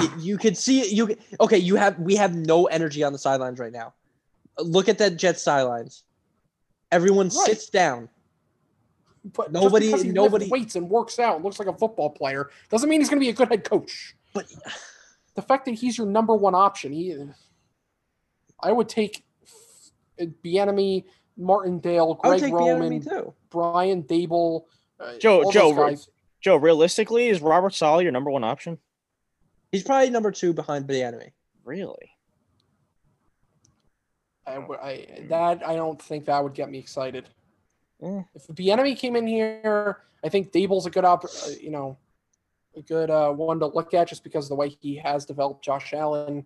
He- 0.00 0.28
You 0.30 0.38
could 0.38 0.56
see 0.56 0.80
it. 0.80 0.92
You 0.92 1.16
okay? 1.40 1.58
You 1.58 1.76
have 1.76 1.98
we 1.98 2.16
have 2.16 2.34
no 2.34 2.66
energy 2.66 3.02
on 3.02 3.12
the 3.12 3.18
sidelines 3.18 3.58
right 3.58 3.72
now. 3.72 3.94
Look 4.58 4.88
at 4.88 4.98
that 4.98 5.16
Jets 5.16 5.42
sidelines. 5.42 6.04
Everyone 6.90 7.26
Right. 7.26 7.32
sits 7.46 7.68
down. 7.70 8.08
But 9.24 9.52
Nobody- 9.52 9.86
just 9.90 10.02
because 10.04 10.06
he 10.06 10.12
nobody- 10.12 10.44
lifts 10.46 10.50
weights 10.52 10.76
and 10.76 10.88
works 10.88 11.18
out 11.18 11.36
and 11.36 11.44
looks 11.44 11.58
like 11.58 11.68
a 11.68 11.74
football 11.76 12.10
player 12.10 12.50
doesn't 12.70 12.88
mean 12.88 13.00
he's 13.00 13.10
going 13.10 13.20
to 13.20 13.24
be 13.24 13.28
a 13.28 13.32
good 13.34 13.48
head 13.48 13.64
coach. 13.64 14.16
But 14.32 14.46
the 15.34 15.42
fact 15.42 15.64
that 15.66 15.72
he's 15.74 15.98
your 15.98 16.06
number 16.06 16.34
one 16.34 16.54
option, 16.54 16.92
he, 16.92 17.14
I 18.60 18.72
would 18.72 18.88
take 18.88 19.24
Bieniemy, 20.18 21.04
Martindale, 21.36 22.18
I 22.22 22.28
would 22.28 22.40
Greg 22.40 22.40
take 22.40 22.52
the 22.52 22.68
enemy 22.68 22.98
Roman, 22.98 23.02
too. 23.02 23.34
Brian 23.50 24.02
Daboll, 24.02 24.64
uh, 24.98 25.16
Joe- 25.18 25.50
Joe, 25.52 25.74
those. 25.74 26.08
Joe, 26.40 26.56
realistically, 26.56 27.28
is 27.28 27.40
Robert 27.40 27.74
Saleh 27.74 28.02
your 28.04 28.12
number 28.12 28.30
one 28.30 28.44
option? 28.44 28.78
He's 29.72 29.82
probably 29.82 30.10
number 30.10 30.30
two 30.30 30.52
behind 30.52 30.88
the 30.88 31.02
enemy. 31.02 31.32
Really? 31.64 32.12
I, 34.46 34.54
w- 34.54 34.80
I- 34.80 35.26
that 35.28 35.66
I 35.66 35.76
don't 35.76 36.00
think 36.00 36.24
that 36.26 36.42
would 36.42 36.54
get 36.54 36.70
me 36.70 36.78
excited. 36.78 37.28
Eh. 38.02 38.22
If 38.34 38.46
the 38.48 38.70
enemy 38.70 38.94
came 38.94 39.16
in 39.16 39.26
here, 39.26 39.98
I 40.24 40.28
think 40.28 40.52
Daboll's 40.52 40.86
a 40.86 40.90
good 40.90 41.04
op, 41.04 41.24
uh, 41.24 41.28
you 41.60 41.70
know, 41.70 41.98
a 42.76 42.82
good 42.82 43.10
uh, 43.10 43.30
one 43.32 43.58
to 43.60 43.66
look 43.66 43.92
at 43.92 44.08
just 44.08 44.24
because 44.24 44.46
of 44.46 44.50
the 44.50 44.54
way 44.54 44.68
he 44.68 44.96
has 44.96 45.24
developed 45.24 45.64
Josh 45.64 45.92
Allen. 45.92 46.44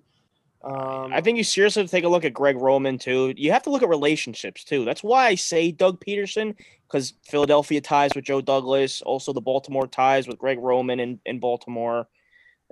Um, 0.64 1.12
I 1.12 1.20
think 1.20 1.38
you 1.38 1.44
seriously 1.44 1.82
have 1.82 1.90
to 1.90 1.96
take 1.96 2.04
a 2.04 2.08
look 2.08 2.24
at 2.24 2.32
Greg 2.32 2.56
Roman 2.56 2.96
too. 2.96 3.34
You 3.36 3.50
have 3.52 3.64
to 3.64 3.70
look 3.70 3.82
at 3.82 3.88
relationships 3.88 4.62
too. 4.64 4.84
That's 4.84 5.02
why 5.02 5.26
I 5.26 5.34
say 5.34 5.72
Doug 5.72 6.02
Pederson 6.04 6.54
because 6.86 7.14
Philadelphia 7.24 7.80
ties 7.80 8.12
with 8.14 8.24
Joe 8.24 8.40
Douglas, 8.40 9.02
also 9.02 9.32
the 9.32 9.40
Baltimore 9.40 9.86
ties 9.88 10.28
with 10.28 10.38
Greg 10.38 10.58
Roman 10.60 11.00
in, 11.00 11.20
in 11.26 11.40
Baltimore. 11.40 12.06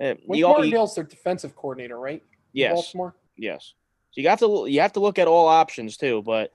Uh, 0.01 0.15
Wink 0.25 0.39
you 0.39 0.47
Martindale's 0.47 0.95
their 0.95 1.03
defensive 1.03 1.55
coordinator, 1.55 1.99
right? 1.99 2.23
yes, 2.53 2.73
Baltimore. 2.73 3.15
yes. 3.37 3.73
So 4.11 4.21
you 4.21 4.29
have 4.29 4.39
to 4.39 4.65
you 4.67 4.81
have 4.81 4.93
to 4.93 4.99
look 4.99 5.19
at 5.19 5.27
all 5.27 5.47
options 5.47 5.95
too. 5.95 6.21
But 6.23 6.51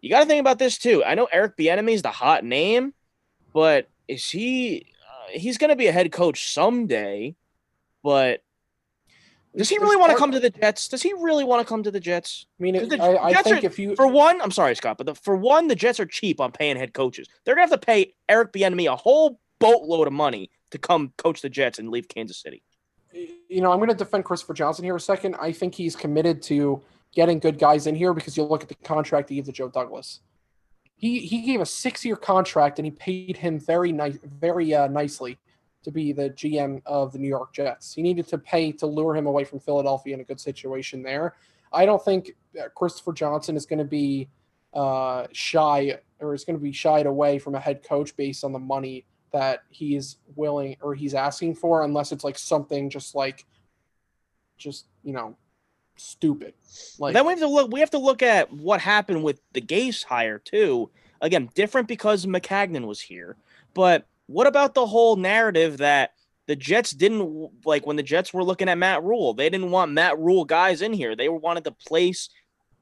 you 0.00 0.10
got 0.10 0.20
to 0.20 0.26
think 0.26 0.40
about 0.40 0.58
this 0.58 0.78
too. 0.78 1.02
I 1.04 1.14
know 1.14 1.26
Eric 1.32 1.56
Bieniemy 1.56 1.92
is 1.92 2.02
the 2.02 2.10
hot 2.10 2.44
name, 2.44 2.92
but 3.54 3.88
is 4.06 4.30
he? 4.30 4.86
Uh, 5.02 5.38
he's 5.38 5.58
going 5.58 5.70
to 5.70 5.76
be 5.76 5.86
a 5.86 5.92
head 5.92 6.12
coach 6.12 6.52
someday, 6.52 7.34
but 8.04 8.42
does 9.56 9.70
he 9.70 9.78
really 9.78 9.96
want 9.96 10.12
to 10.12 10.18
come 10.18 10.32
to 10.32 10.40
the 10.40 10.50
Jets? 10.50 10.88
Does 10.88 11.02
he 11.02 11.14
really 11.14 11.42
want 11.44 11.66
to 11.66 11.68
come 11.68 11.82
to 11.82 11.90
the 11.90 11.98
Jets? 11.98 12.46
I 12.60 12.62
mean, 12.62 12.74
the 12.74 13.02
I, 13.02 13.24
I 13.24 13.32
Jets 13.32 13.48
think 13.48 13.64
are- 13.64 13.66
if 13.66 13.78
you 13.78 13.96
For 13.96 14.06
one, 14.06 14.40
I'm 14.42 14.50
sorry, 14.50 14.76
Scott, 14.76 14.98
but 14.98 15.06
the, 15.06 15.14
for 15.14 15.34
one, 15.34 15.66
the 15.66 15.74
Jets 15.74 15.98
are 15.98 16.06
cheap 16.06 16.40
on 16.40 16.52
paying 16.52 16.76
head 16.76 16.92
coaches. 16.92 17.26
They're 17.44 17.54
gonna 17.54 17.66
have 17.68 17.80
to 17.80 17.84
pay 17.84 18.14
Eric 18.28 18.52
Bieniemy 18.52 18.92
a 18.92 18.96
whole 18.96 19.40
boatload 19.58 20.06
of 20.06 20.12
money 20.12 20.50
to 20.72 20.78
come 20.78 21.12
coach 21.16 21.40
the 21.40 21.48
Jets 21.48 21.78
and 21.78 21.88
leave 21.88 22.06
Kansas 22.06 22.36
City. 22.38 22.62
You 23.48 23.60
know, 23.60 23.72
I'm 23.72 23.78
going 23.78 23.90
to 23.90 23.94
defend 23.94 24.24
Christopher 24.24 24.54
Johnson 24.54 24.84
here 24.84 24.96
a 24.96 25.00
second. 25.00 25.36
I 25.40 25.52
think 25.52 25.74
he's 25.74 25.96
committed 25.96 26.42
to 26.42 26.82
getting 27.14 27.38
good 27.38 27.58
guys 27.58 27.86
in 27.86 27.94
here 27.94 28.12
because 28.12 28.36
you 28.36 28.44
look 28.44 28.62
at 28.62 28.68
the 28.68 28.74
contract 28.76 29.28
he 29.28 29.36
gave 29.36 29.46
to 29.46 29.52
Joe 29.52 29.68
Douglas. 29.68 30.20
He 30.98 31.20
he 31.20 31.42
gave 31.42 31.60
a 31.60 31.66
six 31.66 32.04
year 32.04 32.16
contract 32.16 32.78
and 32.78 32.86
he 32.86 32.90
paid 32.90 33.36
him 33.36 33.58
very 33.58 33.92
nice, 33.92 34.18
very 34.24 34.74
uh, 34.74 34.88
nicely 34.88 35.38
to 35.82 35.90
be 35.90 36.12
the 36.12 36.30
GM 36.30 36.82
of 36.86 37.12
the 37.12 37.18
New 37.18 37.28
York 37.28 37.52
Jets. 37.52 37.94
He 37.94 38.02
needed 38.02 38.26
to 38.28 38.38
pay 38.38 38.72
to 38.72 38.86
lure 38.86 39.14
him 39.14 39.26
away 39.26 39.44
from 39.44 39.60
Philadelphia 39.60 40.14
in 40.14 40.20
a 40.20 40.24
good 40.24 40.40
situation 40.40 41.02
there. 41.02 41.34
I 41.72 41.86
don't 41.86 42.04
think 42.04 42.32
Christopher 42.74 43.12
Johnson 43.12 43.56
is 43.56 43.66
going 43.66 43.78
to 43.78 43.84
be 43.84 44.28
uh, 44.74 45.26
shy 45.32 45.98
or 46.20 46.34
is 46.34 46.44
going 46.44 46.56
to 46.56 46.62
be 46.62 46.72
shied 46.72 47.06
away 47.06 47.38
from 47.38 47.54
a 47.54 47.60
head 47.60 47.82
coach 47.86 48.16
based 48.16 48.42
on 48.42 48.52
the 48.52 48.58
money 48.58 49.04
that 49.32 49.62
he's 49.70 50.16
willing 50.34 50.76
or 50.80 50.94
he's 50.94 51.14
asking 51.14 51.54
for, 51.54 51.82
unless 51.82 52.12
it's 52.12 52.24
like 52.24 52.38
something 52.38 52.90
just 52.90 53.14
like, 53.14 53.44
just 54.56 54.86
you 55.02 55.12
know, 55.12 55.36
stupid. 55.96 56.54
Like 56.98 57.14
then 57.14 57.26
we 57.26 57.32
have 57.32 57.40
to 57.40 57.48
look. 57.48 57.72
We 57.72 57.80
have 57.80 57.90
to 57.90 57.98
look 57.98 58.22
at 58.22 58.52
what 58.52 58.80
happened 58.80 59.22
with 59.22 59.40
the 59.52 59.60
Gase 59.60 60.04
hire 60.04 60.38
too. 60.38 60.90
Again, 61.20 61.48
different 61.54 61.88
because 61.88 62.26
Maccagnan 62.26 62.86
was 62.86 63.00
here. 63.00 63.36
But 63.74 64.06
what 64.26 64.46
about 64.46 64.74
the 64.74 64.86
whole 64.86 65.16
narrative 65.16 65.78
that 65.78 66.12
the 66.46 66.56
Jets 66.56 66.92
didn't 66.92 67.50
like 67.64 67.86
when 67.86 67.96
the 67.96 68.02
Jets 68.02 68.32
were 68.32 68.44
looking 68.44 68.68
at 68.68 68.78
Matt 68.78 69.02
Rhule? 69.02 69.34
They 69.34 69.48
didn't 69.48 69.70
want 69.70 69.92
Matt 69.92 70.18
Rhule 70.18 70.44
guys 70.44 70.82
in 70.82 70.92
here. 70.92 71.16
They 71.16 71.28
wanted 71.28 71.64
to 71.64 71.72
place 71.72 72.28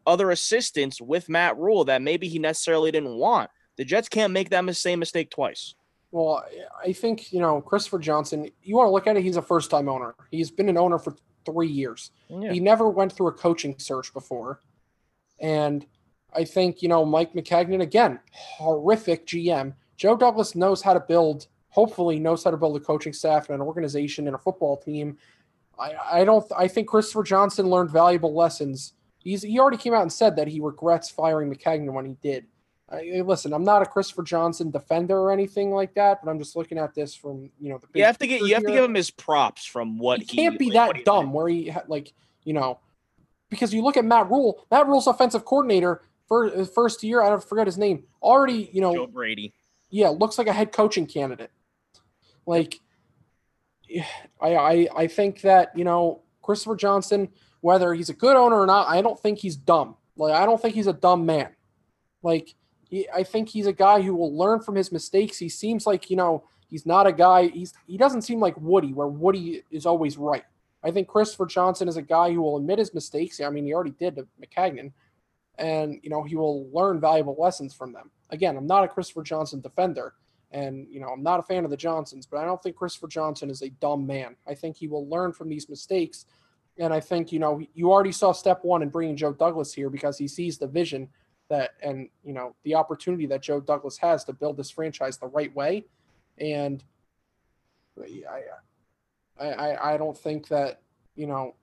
other 0.06 0.30
assistants 0.30 1.00
with 1.00 1.28
Matt 1.28 1.56
Rhule 1.56 1.84
that 1.84 2.02
maybe 2.02 2.28
he 2.28 2.38
necessarily 2.38 2.90
didn't 2.90 3.16
want. 3.16 3.50
The 3.76 3.84
Jets 3.84 4.08
can't 4.08 4.32
make 4.32 4.50
that 4.50 4.76
same 4.76 4.98
mistake 4.98 5.30
twice. 5.30 5.74
Well, 6.14 6.44
I 6.80 6.92
think 6.92 7.32
you 7.32 7.40
know 7.40 7.60
Christopher 7.60 7.98
Johnson. 7.98 8.48
You 8.62 8.76
want 8.76 8.86
to 8.86 8.92
look 8.92 9.08
at 9.08 9.16
it; 9.16 9.24
he's 9.24 9.36
a 9.36 9.42
first-time 9.42 9.88
owner. 9.88 10.14
He's 10.30 10.48
been 10.48 10.68
an 10.68 10.78
owner 10.78 10.96
for 10.96 11.16
three 11.44 11.66
years. 11.66 12.12
Yeah. 12.28 12.52
He 12.52 12.60
never 12.60 12.88
went 12.88 13.12
through 13.12 13.26
a 13.26 13.32
coaching 13.32 13.74
search 13.80 14.14
before, 14.14 14.60
and 15.40 15.84
I 16.32 16.44
think 16.44 16.82
you 16.82 16.88
know 16.88 17.04
Mike 17.04 17.32
Maccagnan 17.32 17.82
again, 17.82 18.20
horrific 18.30 19.26
GM. 19.26 19.74
Joe 19.96 20.16
Douglas 20.16 20.54
knows 20.54 20.82
how 20.82 20.94
to 20.94 21.00
build. 21.00 21.48
Hopefully, 21.70 22.20
knows 22.20 22.44
how 22.44 22.52
to 22.52 22.56
build 22.56 22.76
a 22.76 22.80
coaching 22.80 23.12
staff 23.12 23.48
and 23.48 23.56
an 23.56 23.66
organization 23.66 24.28
and 24.28 24.36
a 24.36 24.38
football 24.38 24.76
team. 24.76 25.18
I, 25.80 25.94
I 26.20 26.24
don't. 26.24 26.46
I 26.56 26.68
think 26.68 26.86
Christopher 26.86 27.24
Johnson 27.24 27.66
learned 27.66 27.90
valuable 27.90 28.32
lessons. 28.32 28.92
He's 29.18 29.42
he 29.42 29.58
already 29.58 29.78
came 29.78 29.94
out 29.94 30.02
and 30.02 30.12
said 30.12 30.36
that 30.36 30.46
he 30.46 30.60
regrets 30.60 31.10
firing 31.10 31.52
Maccagnan 31.52 31.92
when 31.92 32.06
he 32.06 32.16
did. 32.22 32.46
I, 32.90 33.22
listen, 33.24 33.52
I'm 33.54 33.64
not 33.64 33.82
a 33.82 33.86
Christopher 33.86 34.22
Johnson 34.22 34.70
defender 34.70 35.18
or 35.18 35.32
anything 35.32 35.72
like 35.72 35.94
that, 35.94 36.22
but 36.22 36.30
I'm 36.30 36.38
just 36.38 36.54
looking 36.54 36.78
at 36.78 36.94
this 36.94 37.14
from 37.14 37.50
you 37.58 37.70
know 37.70 37.78
the. 37.78 37.86
You 37.94 38.04
have 38.04 38.18
to 38.18 38.26
get 38.26 38.42
you 38.42 38.54
have 38.54 38.64
to 38.64 38.70
give 38.70 38.84
him 38.84 38.94
his 38.94 39.10
props 39.10 39.64
from 39.64 39.98
what 39.98 40.20
he 40.20 40.26
can't 40.26 40.58
be 40.58 40.70
like, 40.70 40.96
that 40.96 41.04
dumb 41.04 41.26
did. 41.26 41.34
where 41.34 41.48
he 41.48 41.72
like 41.88 42.12
you 42.44 42.52
know 42.52 42.80
because 43.48 43.72
you 43.72 43.82
look 43.82 43.96
at 43.96 44.04
Matt 44.04 44.30
Rhule, 44.30 44.66
Matt 44.70 44.86
Rhule's 44.86 45.06
offensive 45.06 45.44
coordinator 45.44 46.02
for 46.28 46.44
his 46.44 46.68
uh, 46.68 46.72
first 46.72 47.02
year, 47.02 47.22
I 47.22 47.30
don't 47.30 47.42
forget 47.42 47.66
his 47.66 47.78
name, 47.78 48.04
already 48.22 48.68
you 48.72 48.82
know 48.82 48.94
Joe 48.94 49.06
Brady. 49.06 49.54
yeah 49.88 50.10
looks 50.10 50.36
like 50.36 50.46
a 50.46 50.52
head 50.52 50.70
coaching 50.70 51.06
candidate. 51.06 51.50
Like, 52.44 52.80
I 54.40 54.56
I 54.56 54.88
I 54.94 55.06
think 55.06 55.40
that 55.40 55.72
you 55.74 55.84
know 55.84 56.20
Christopher 56.42 56.76
Johnson, 56.76 57.30
whether 57.62 57.94
he's 57.94 58.10
a 58.10 58.14
good 58.14 58.36
owner 58.36 58.60
or 58.60 58.66
not, 58.66 58.88
I 58.88 59.00
don't 59.00 59.18
think 59.18 59.38
he's 59.38 59.56
dumb. 59.56 59.96
Like 60.18 60.34
I 60.34 60.44
don't 60.44 60.60
think 60.60 60.74
he's 60.74 60.86
a 60.86 60.92
dumb 60.92 61.24
man. 61.24 61.48
Like 62.22 62.54
he, 62.94 63.08
I 63.10 63.24
think 63.24 63.48
he's 63.48 63.66
a 63.66 63.72
guy 63.72 64.00
who 64.00 64.14
will 64.14 64.36
learn 64.36 64.60
from 64.60 64.76
his 64.76 64.92
mistakes. 64.92 65.36
He 65.36 65.48
seems 65.48 65.84
like 65.84 66.10
you 66.10 66.16
know 66.16 66.44
he's 66.70 66.86
not 66.86 67.08
a 67.08 67.12
guy. 67.12 67.48
He's 67.48 67.74
he 67.88 67.96
doesn't 67.96 68.22
seem 68.22 68.38
like 68.38 68.56
Woody, 68.56 68.92
where 68.92 69.08
Woody 69.08 69.64
is 69.72 69.84
always 69.84 70.16
right. 70.16 70.44
I 70.84 70.92
think 70.92 71.08
Christopher 71.08 71.46
Johnson 71.46 71.88
is 71.88 71.96
a 71.96 72.02
guy 72.02 72.32
who 72.32 72.40
will 72.42 72.56
admit 72.56 72.78
his 72.78 72.94
mistakes. 72.94 73.40
I 73.40 73.50
mean, 73.50 73.64
he 73.64 73.74
already 73.74 73.96
did 73.98 74.14
to 74.14 74.28
Maccagnan, 74.40 74.92
and 75.58 75.98
you 76.04 76.10
know 76.10 76.22
he 76.22 76.36
will 76.36 76.68
learn 76.72 77.00
valuable 77.00 77.34
lessons 77.36 77.74
from 77.74 77.92
them. 77.92 78.12
Again, 78.30 78.56
I'm 78.56 78.66
not 78.66 78.84
a 78.84 78.88
Christopher 78.88 79.24
Johnson 79.24 79.60
defender, 79.60 80.14
and 80.52 80.86
you 80.88 81.00
know 81.00 81.08
I'm 81.08 81.22
not 81.24 81.40
a 81.40 81.42
fan 81.42 81.64
of 81.64 81.72
the 81.72 81.76
Johnsons, 81.76 82.26
but 82.26 82.38
I 82.38 82.44
don't 82.44 82.62
think 82.62 82.76
Christopher 82.76 83.08
Johnson 83.08 83.50
is 83.50 83.62
a 83.62 83.70
dumb 83.70 84.06
man. 84.06 84.36
I 84.46 84.54
think 84.54 84.76
he 84.76 84.86
will 84.86 85.08
learn 85.08 85.32
from 85.32 85.48
these 85.48 85.68
mistakes, 85.68 86.26
and 86.78 86.94
I 86.94 87.00
think 87.00 87.32
you 87.32 87.40
know 87.40 87.60
you 87.74 87.90
already 87.90 88.12
saw 88.12 88.30
step 88.30 88.60
one 88.62 88.82
in 88.82 88.88
bringing 88.88 89.16
Joe 89.16 89.32
Douglas 89.32 89.74
here 89.74 89.90
because 89.90 90.16
he 90.16 90.28
sees 90.28 90.58
the 90.58 90.68
vision 90.68 91.08
that 91.48 91.72
and 91.82 92.08
you 92.22 92.32
know 92.32 92.54
the 92.64 92.74
opportunity 92.74 93.26
that 93.26 93.42
Joe 93.42 93.60
Douglas 93.60 93.98
has 93.98 94.24
to 94.24 94.32
build 94.32 94.56
this 94.56 94.70
franchise 94.70 95.18
the 95.18 95.26
right 95.26 95.54
way, 95.54 95.84
and 96.38 96.82
I 99.40 99.44
I 99.44 99.94
I, 99.94 99.96
don't 99.96 100.16
think 100.16 100.48
that 100.48 100.80
you 101.14 101.26
know 101.26 101.54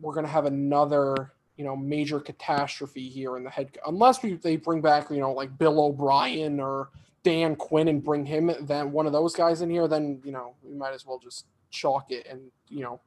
we're 0.00 0.14
gonna 0.14 0.28
have 0.28 0.46
another 0.46 1.32
you 1.56 1.64
know 1.64 1.76
major 1.76 2.20
catastrophe 2.20 3.08
here 3.08 3.36
in 3.36 3.44
the 3.44 3.50
head 3.50 3.78
unless 3.86 4.22
we 4.22 4.34
they 4.34 4.56
bring 4.56 4.80
back 4.80 5.10
you 5.10 5.20
know 5.20 5.32
like 5.32 5.56
Bill 5.58 5.80
O'Brien 5.80 6.60
or 6.60 6.90
Dan 7.22 7.56
Quinn 7.56 7.88
and 7.88 8.02
bring 8.02 8.26
him 8.26 8.50
then 8.62 8.90
one 8.90 9.06
of 9.06 9.12
those 9.12 9.34
guys 9.34 9.62
in 9.62 9.70
here 9.70 9.86
then 9.86 10.20
you 10.24 10.32
know 10.32 10.54
we 10.62 10.74
might 10.74 10.94
as 10.94 11.06
well 11.06 11.18
just 11.18 11.46
chalk 11.70 12.10
it 12.10 12.26
and 12.26 12.50
you 12.68 12.82
know 12.82 13.00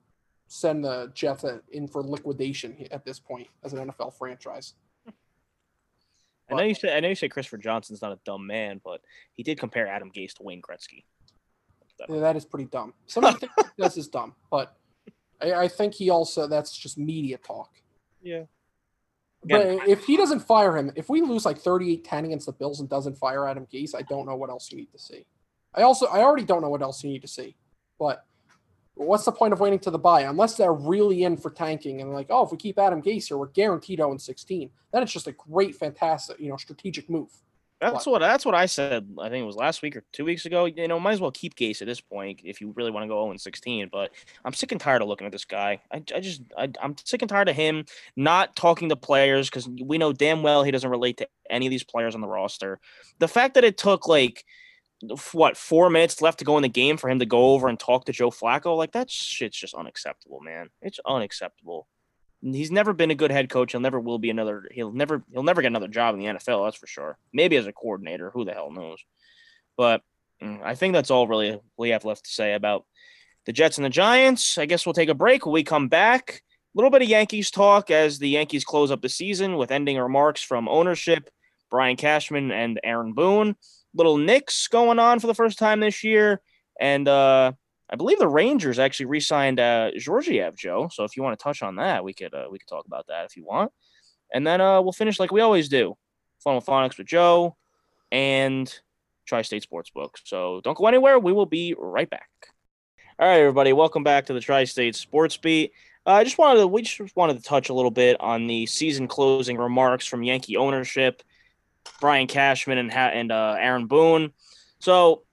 send 0.48 0.84
the 0.84 1.12
Jets 1.14 1.46
in 1.72 1.88
for 1.88 2.04
liquidation 2.04 2.88
at 2.92 3.04
this 3.04 3.20
point 3.20 3.48
as 3.64 3.74
an 3.74 3.90
NFL 3.90 4.14
franchise. 4.14 4.74
I 6.50 6.56
know 6.56 6.64
you 6.64 6.76
say 6.76 6.96
I 6.96 7.00
know 7.00 7.10
you 7.10 7.16
say 7.16 7.28
Christopher 7.28 7.58
Johnson's 7.58 8.02
not 8.02 8.12
a 8.12 8.20
dumb 8.26 8.46
man, 8.46 8.82
but 8.84 9.02
he 9.34 9.44
did 9.44 9.60
compare 9.60 9.88
Adam 9.88 10.12
Gase 10.12 10.34
to 10.36 10.44
Wayne 10.44 10.62
Gretzky. 10.62 11.04
Yeah, 12.10 12.20
that 12.20 12.36
is 12.36 12.46
pretty 12.46 12.66
dumb. 12.66 12.94
Think 13.08 13.44
this 13.78 13.98
is 13.98 14.08
dumb, 14.08 14.36
but 14.52 14.76
I, 15.42 15.54
I 15.54 15.68
think 15.68 15.94
he 15.94 16.10
also 16.10 16.48
that's 16.48 16.76
just 16.78 16.98
media 16.98 17.38
talk. 17.38 17.70
Yeah. 18.22 18.44
But 19.48 19.88
if 19.88 20.06
he 20.06 20.18
doesn't 20.18 20.40
fire 20.40 20.76
him, 20.76 20.92
if 20.96 21.08
we 21.08 21.22
lose 21.22 21.46
like 21.46 21.62
38-10 21.62 22.26
against 22.26 22.48
the 22.48 22.52
Bills 22.52 22.80
and 22.80 22.90
doesn't 22.90 23.16
fire 23.16 23.48
Adam 23.48 23.68
Gase, 23.72 23.94
I 23.94 24.02
don't 24.02 24.26
know 24.26 24.36
what 24.36 24.50
else 24.50 24.72
you 24.72 24.78
need 24.78 24.92
to 24.92 24.98
see. 24.98 25.28
I 25.76 25.84
also 25.84 26.08
I 26.08 26.22
already 26.22 26.46
don't 26.46 26.62
know 26.62 26.70
what 26.70 26.82
else 26.82 27.04
you 27.04 27.12
need 27.12 27.22
to 27.22 27.28
see. 27.28 27.56
But 28.00 28.26
what's 28.96 29.26
the 29.26 29.32
point 29.32 29.54
of 29.54 29.60
waiting 29.60 29.80
to 29.80 29.92
the 29.92 30.00
buy 30.00 30.22
Unless 30.22 30.56
they're 30.56 30.74
really 30.74 31.24
in 31.24 31.38
for 31.38 31.50
tanking 31.52 32.02
and 32.02 32.14
like, 32.14 32.28
oh, 32.30 32.46
if 32.46 32.52
we 32.52 32.58
keep 32.58 32.80
Adam 32.80 33.02
Gase 33.02 33.28
here, 33.28 33.38
we're 33.38 33.48
guaranteed 33.48 34.00
0 34.00 34.18
16. 34.18 34.70
Then 34.92 35.04
it's 35.04 35.12
just 35.14 35.28
a 35.28 35.34
great, 35.34 35.76
fantastic, 35.76 36.40
you 36.40 36.50
know, 36.50 36.58
strategic 36.58 37.10
move. 37.10 37.30
That's 37.82 38.06
what 38.06 38.20
that's 38.20 38.46
what 38.46 38.56
I 38.56 38.68
said. 38.68 39.10
I 39.20 39.28
think 39.30 39.44
it 39.44 39.46
was 39.46 39.58
last 39.58 39.82
week 39.82 39.98
or 39.98 40.04
two 40.14 40.24
weeks 40.24 40.46
ago. 40.46 40.66
You 40.66 40.88
know, 40.88 40.98
might 40.98 41.12
as 41.12 41.20
well 41.20 41.32
keep 41.32 41.56
Gase 41.56 41.82
at 41.82 41.88
this 41.88 42.00
point 42.00 42.40
if 42.44 42.62
you 42.62 42.72
really 42.76 42.90
want 42.90 43.04
to 43.04 43.08
go 43.08 43.26
0 43.26 43.36
16. 43.36 43.90
But 43.92 44.12
I'm 44.46 44.54
sick 44.54 44.72
and 44.72 44.80
tired 44.80 45.02
of 45.02 45.10
looking 45.10 45.28
at 45.28 45.34
this 45.34 45.44
guy. 45.44 45.82
I, 45.92 45.98
I 46.16 46.20
just 46.22 46.42
I, 46.58 46.70
I'm 46.82 46.96
sick 47.04 47.22
and 47.22 47.30
tired 47.30 47.50
of 47.50 47.56
him 47.56 47.86
not 48.16 48.56
talking 48.56 48.88
to 48.90 48.96
players 48.96 49.50
because 49.50 49.68
we 49.68 49.98
know 49.98 50.14
damn 50.14 50.42
well 50.42 50.64
he 50.64 50.72
doesn't 50.72 50.90
relate 50.90 51.18
to 51.18 51.28
any 51.50 51.68
of 51.68 51.70
these 51.70 51.84
players 51.84 52.16
on 52.16 52.22
the 52.22 52.28
roster. 52.28 52.80
The 53.20 53.28
fact 53.28 53.56
that 53.56 53.66
it 53.66 53.78
took 53.78 54.08
like 54.08 54.46
what 55.32 55.58
four 55.58 55.90
minutes 55.90 56.22
left 56.22 56.40
to 56.40 56.46
go 56.46 56.58
in 56.58 56.64
the 56.64 56.70
game 56.70 56.98
for 56.98 57.10
him 57.10 57.20
to 57.20 57.26
go 57.26 57.54
over 57.54 57.68
and 57.68 57.80
talk 57.80 58.06
to 58.06 58.12
Joe 58.12 58.32
Flacco, 58.32 58.78
like 58.78 58.94
that 58.94 59.10
shit's 59.10 59.58
just 59.58 59.74
unacceptable, 59.74 60.40
man. 60.42 60.70
It's 60.82 61.00
unacceptable. 61.06 61.88
He's 62.42 62.72
never 62.72 62.94
been 62.94 63.12
a 63.12 63.16
good 63.16 63.32
head 63.32 63.50
coach. 63.50 63.72
He'll 63.72 63.82
never 63.82 64.00
will 64.00 64.20
be 64.20 64.30
another. 64.30 64.70
He'll 64.72 64.92
never. 64.92 65.24
He'll 65.32 65.44
never 65.44 65.62
get 65.62 65.70
another 65.70 65.88
job 65.88 66.16
in 66.16 66.20
the 66.20 66.28
NFL. 66.28 66.68
That's 66.68 66.78
for 66.78 66.88
sure. 66.88 67.18
Maybe 67.34 67.56
as 67.56 67.66
a 67.66 67.74
coordinator. 67.74 68.30
Who 68.32 68.46
the 68.46 68.54
hell 68.54 68.72
knows? 68.72 69.04
But 69.78 70.02
mm, 70.42 70.62
I 70.64 70.76
think 70.76 70.94
that's 70.94 71.12
all 71.12 71.28
really 71.28 71.60
we 71.78 71.90
have 71.90 72.06
left 72.06 72.26
to 72.26 72.32
say 72.32 72.54
about 72.54 72.86
the 73.46 73.54
Jets 73.54 73.78
and 73.78 73.86
the 73.86 73.90
Giants. 73.90 74.58
I 74.58 74.66
guess 74.66 74.86
we'll 74.86 74.94
take 74.94 75.10
a 75.10 75.16
break. 75.16 75.46
We 75.46 75.64
come 75.64 75.88
back, 75.88 76.44
a 76.76 76.78
little 76.78 76.92
bit 76.92 77.02
of 77.02 77.10
Yankees 77.10 77.52
talk 77.52 77.90
as 77.90 78.20
the 78.20 78.30
Yankees 78.30 78.64
close 78.64 78.92
up 78.92 79.02
the 79.02 79.10
season 79.10 79.56
with 79.58 79.72
ending 79.72 79.98
remarks 79.98 80.42
from 80.42 80.68
ownership, 80.68 81.30
Brian 81.72 81.96
Cashman 81.96 82.52
and 82.52 82.80
Aaron 82.84 83.14
Boone. 83.14 83.56
Little 83.96 84.18
Knicks 84.18 84.68
going 84.68 85.00
on 85.00 85.20
for 85.20 85.28
the 85.28 85.34
first 85.34 85.58
time 85.58 85.80
this 85.80 86.04
year, 86.04 86.42
and 86.80 87.08
uh, 87.08 87.54
I 87.90 87.96
believe 87.96 88.20
the 88.20 88.28
Rangers 88.28 88.78
actually 88.78 89.06
re-signed 89.08 89.60
uh, 89.60 89.92
Georgiev, 89.98 90.56
Joe. 90.58 90.90
So 90.92 91.06
if 91.06 91.16
you 91.16 91.24
want 91.24 91.40
to 91.40 91.44
touch 91.44 91.64
on 91.64 91.78
that, 91.78 92.04
we 92.04 92.14
could 92.14 92.34
uh, 92.34 92.48
we 92.52 92.60
could 92.60 92.68
talk 92.68 92.86
about 92.86 93.08
that 93.08 93.26
if 93.26 93.38
you 93.38 93.46
want, 93.46 93.72
and 94.34 94.46
then 94.46 94.60
uh, 94.60 94.82
we'll 94.82 94.92
finish 94.92 95.20
like 95.20 95.32
we 95.32 95.42
always 95.42 95.70
do, 95.70 95.96
Fun 96.44 96.60
Phonics 96.62 96.98
with 96.98 97.08
Joe, 97.08 97.56
and 98.12 98.72
Tri-State 99.26 99.66
Sportsbook. 99.70 100.16
So 100.26 100.62
don't 100.64 100.78
go 100.78 100.88
anywhere. 100.88 101.18
We 101.18 101.32
will 101.32 101.46
be 101.46 101.74
right 101.78 102.10
back. 102.10 102.30
All 103.18 103.28
right, 103.28 103.40
everybody, 103.40 103.72
welcome 103.72 104.04
back 104.04 104.26
to 104.26 104.34
the 104.34 104.42
Tri-State 104.42 104.96
Sports 104.96 105.38
Beat. 105.38 105.72
Uh, 106.06 106.12
I 106.12 106.24
just 106.26 106.38
wanted 106.38 106.60
to 106.60 106.68
we 106.68 106.82
just 106.82 107.16
wanted 107.16 107.38
to 107.38 107.44
touch 107.44 107.70
a 107.70 107.74
little 107.74 107.92
bit 107.92 108.20
on 108.20 108.46
the 108.48 108.66
season 108.66 109.08
closing 109.08 109.58
remarks 109.58 110.06
from 110.06 110.22
Yankee 110.22 110.58
ownership, 110.58 111.24
Brian 112.02 112.28
Cashman 112.28 112.78
and 112.78 112.92
ha- 112.92 113.12
and 113.14 113.32
uh, 113.32 113.56
Aaron 113.58 113.88
Boone. 113.88 114.32
So 114.80 115.24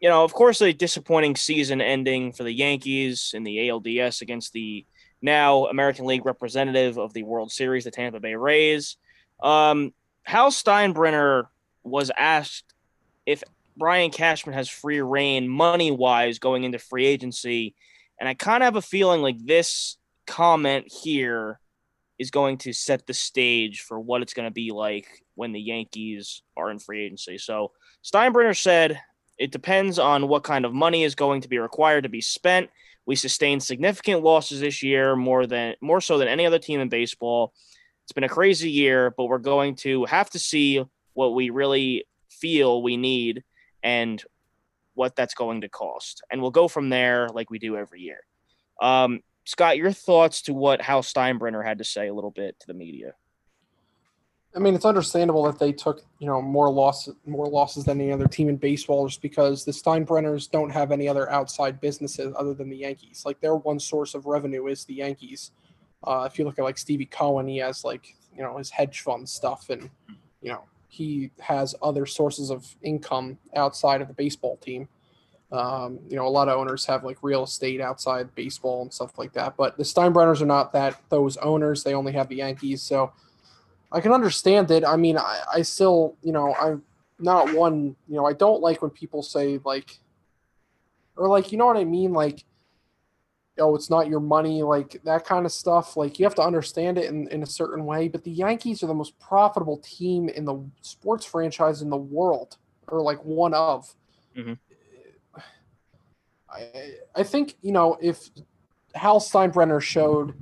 you 0.00 0.08
know, 0.08 0.24
of 0.24 0.32
course, 0.32 0.60
a 0.60 0.72
disappointing 0.72 1.36
season 1.36 1.80
ending 1.80 2.32
for 2.32 2.42
the 2.42 2.52
Yankees 2.52 3.32
in 3.34 3.44
the 3.44 3.68
ALDS 3.68 4.20
against 4.20 4.52
the 4.52 4.84
now 5.22 5.66
American 5.66 6.06
League 6.06 6.26
representative 6.26 6.98
of 6.98 7.14
the 7.14 7.22
World 7.22 7.52
Series, 7.52 7.84
the 7.84 7.92
Tampa 7.92 8.18
Bay 8.18 8.34
Rays. 8.34 8.96
Um, 9.40 9.94
Hal 10.24 10.50
Steinbrenner 10.50 11.44
was 11.84 12.10
asked 12.18 12.74
if 13.26 13.44
Brian 13.76 14.10
Cashman 14.10 14.54
has 14.54 14.68
free 14.68 15.00
reign 15.00 15.48
money 15.48 15.92
wise 15.92 16.40
going 16.40 16.64
into 16.64 16.80
free 16.80 17.06
agency. 17.06 17.76
And 18.18 18.28
I 18.28 18.34
kind 18.34 18.62
of 18.62 18.66
have 18.66 18.76
a 18.76 18.82
feeling 18.82 19.22
like 19.22 19.38
this 19.38 19.96
comment 20.26 20.86
here 20.90 21.60
is 22.22 22.30
going 22.30 22.56
to 22.56 22.72
set 22.72 23.06
the 23.06 23.12
stage 23.12 23.82
for 23.82 24.00
what 24.00 24.22
it's 24.22 24.32
going 24.32 24.48
to 24.48 24.54
be 24.54 24.70
like 24.70 25.06
when 25.34 25.52
the 25.52 25.60
Yankees 25.60 26.42
are 26.56 26.70
in 26.70 26.78
free 26.78 27.04
agency. 27.04 27.36
So 27.36 27.72
Steinbrenner 28.02 28.56
said, 28.56 29.00
it 29.38 29.50
depends 29.50 29.98
on 29.98 30.28
what 30.28 30.44
kind 30.44 30.64
of 30.64 30.72
money 30.72 31.02
is 31.02 31.14
going 31.14 31.40
to 31.40 31.48
be 31.48 31.58
required 31.58 32.04
to 32.04 32.08
be 32.08 32.20
spent. 32.20 32.70
We 33.06 33.16
sustained 33.16 33.62
significant 33.62 34.22
losses 34.22 34.60
this 34.60 34.82
year, 34.82 35.16
more 35.16 35.46
than 35.46 35.74
more 35.80 36.00
so 36.00 36.18
than 36.18 36.28
any 36.28 36.46
other 36.46 36.60
team 36.60 36.78
in 36.80 36.88
baseball. 36.88 37.52
It's 38.04 38.12
been 38.12 38.24
a 38.24 38.28
crazy 38.28 38.70
year, 38.70 39.12
but 39.16 39.24
we're 39.24 39.38
going 39.38 39.74
to 39.76 40.04
have 40.04 40.30
to 40.30 40.38
see 40.38 40.84
what 41.14 41.34
we 41.34 41.50
really 41.50 42.04
feel 42.30 42.82
we 42.82 42.96
need 42.96 43.42
and 43.82 44.22
what 44.94 45.16
that's 45.16 45.34
going 45.34 45.62
to 45.62 45.68
cost. 45.68 46.22
And 46.30 46.40
we'll 46.40 46.52
go 46.52 46.68
from 46.68 46.88
there 46.88 47.28
like 47.28 47.50
we 47.50 47.58
do 47.58 47.76
every 47.76 48.00
year. 48.00 48.20
Um, 48.80 49.20
Scott, 49.44 49.76
your 49.76 49.92
thoughts 49.92 50.42
to 50.42 50.54
what 50.54 50.80
Hal 50.80 51.02
Steinbrenner 51.02 51.64
had 51.64 51.78
to 51.78 51.84
say 51.84 52.08
a 52.08 52.14
little 52.14 52.30
bit 52.30 52.58
to 52.60 52.66
the 52.66 52.74
media. 52.74 53.14
I 54.54 54.58
mean, 54.58 54.74
it's 54.74 54.84
understandable 54.84 55.44
that 55.44 55.58
they 55.58 55.72
took 55.72 56.04
you 56.18 56.26
know 56.26 56.42
more 56.42 56.70
loss 56.70 57.08
more 57.24 57.48
losses 57.48 57.84
than 57.84 58.00
any 58.00 58.12
other 58.12 58.26
team 58.26 58.48
in 58.48 58.56
baseball, 58.56 59.08
just 59.08 59.22
because 59.22 59.64
the 59.64 59.72
Steinbrenners 59.72 60.50
don't 60.50 60.70
have 60.70 60.92
any 60.92 61.08
other 61.08 61.30
outside 61.30 61.80
businesses 61.80 62.34
other 62.38 62.52
than 62.52 62.68
the 62.68 62.76
Yankees. 62.76 63.22
Like 63.24 63.40
their 63.40 63.56
one 63.56 63.80
source 63.80 64.14
of 64.14 64.26
revenue 64.26 64.66
is 64.66 64.84
the 64.84 64.94
Yankees. 64.94 65.52
Uh, 66.04 66.28
if 66.30 66.38
you 66.38 66.44
look 66.44 66.58
at 66.58 66.64
like 66.64 66.78
Stevie 66.78 67.06
Cohen, 67.06 67.48
he 67.48 67.58
has 67.58 67.82
like 67.82 68.14
you 68.36 68.42
know 68.42 68.58
his 68.58 68.68
hedge 68.68 69.00
fund 69.00 69.26
stuff, 69.26 69.70
and 69.70 69.88
you 70.42 70.50
know 70.50 70.64
he 70.88 71.30
has 71.40 71.74
other 71.80 72.04
sources 72.04 72.50
of 72.50 72.76
income 72.82 73.38
outside 73.56 74.02
of 74.02 74.08
the 74.08 74.14
baseball 74.14 74.58
team. 74.58 74.86
Um, 75.52 75.98
you 76.08 76.16
know, 76.16 76.26
a 76.26 76.30
lot 76.30 76.48
of 76.48 76.58
owners 76.58 76.86
have 76.86 77.04
like 77.04 77.18
real 77.20 77.44
estate 77.44 77.80
outside 77.80 78.34
baseball 78.34 78.82
and 78.82 78.92
stuff 78.92 79.18
like 79.18 79.34
that, 79.34 79.54
but 79.56 79.76
the 79.76 79.84
Steinbrenners 79.84 80.40
are 80.40 80.46
not 80.46 80.72
that 80.72 80.98
those 81.10 81.36
owners. 81.36 81.84
They 81.84 81.92
only 81.92 82.12
have 82.12 82.28
the 82.28 82.36
Yankees, 82.36 82.80
so 82.80 83.12
I 83.92 84.00
can 84.00 84.12
understand 84.12 84.70
it. 84.70 84.82
I 84.84 84.96
mean, 84.96 85.18
I, 85.18 85.42
I 85.52 85.62
still, 85.62 86.16
you 86.22 86.32
know, 86.32 86.54
I'm 86.54 86.82
not 87.18 87.52
one, 87.52 87.94
you 88.08 88.16
know, 88.16 88.24
I 88.24 88.32
don't 88.32 88.62
like 88.62 88.80
when 88.80 88.90
people 88.90 89.22
say 89.22 89.60
like, 89.64 89.98
or 91.16 91.28
like, 91.28 91.52
you 91.52 91.58
know 91.58 91.66
what 91.66 91.76
I 91.76 91.84
mean? 91.84 92.14
Like, 92.14 92.44
oh, 93.58 93.74
it's 93.74 93.90
not 93.90 94.08
your 94.08 94.20
money, 94.20 94.62
like 94.62 95.02
that 95.04 95.26
kind 95.26 95.44
of 95.44 95.52
stuff. 95.52 95.96
Like 95.96 96.18
you 96.18 96.24
have 96.24 96.34
to 96.36 96.42
understand 96.42 96.96
it 96.96 97.10
in, 97.10 97.28
in 97.28 97.42
a 97.42 97.46
certain 97.46 97.84
way. 97.84 98.08
But 98.08 98.24
the 98.24 98.30
Yankees 98.30 98.82
are 98.82 98.86
the 98.86 98.94
most 98.94 99.18
profitable 99.18 99.78
team 99.84 100.30
in 100.30 100.46
the 100.46 100.64
sports 100.80 101.26
franchise 101.26 101.82
in 101.82 101.90
the 101.90 101.96
world, 101.96 102.56
or 102.88 103.02
like 103.02 103.22
one 103.22 103.52
of. 103.52 103.94
Mhm. 104.34 104.58
I 106.52 106.94
I 107.14 107.22
think 107.22 107.56
you 107.62 107.72
know 107.72 107.98
if 108.00 108.30
Hal 108.94 109.20
Steinbrenner 109.20 109.80
showed 109.80 110.34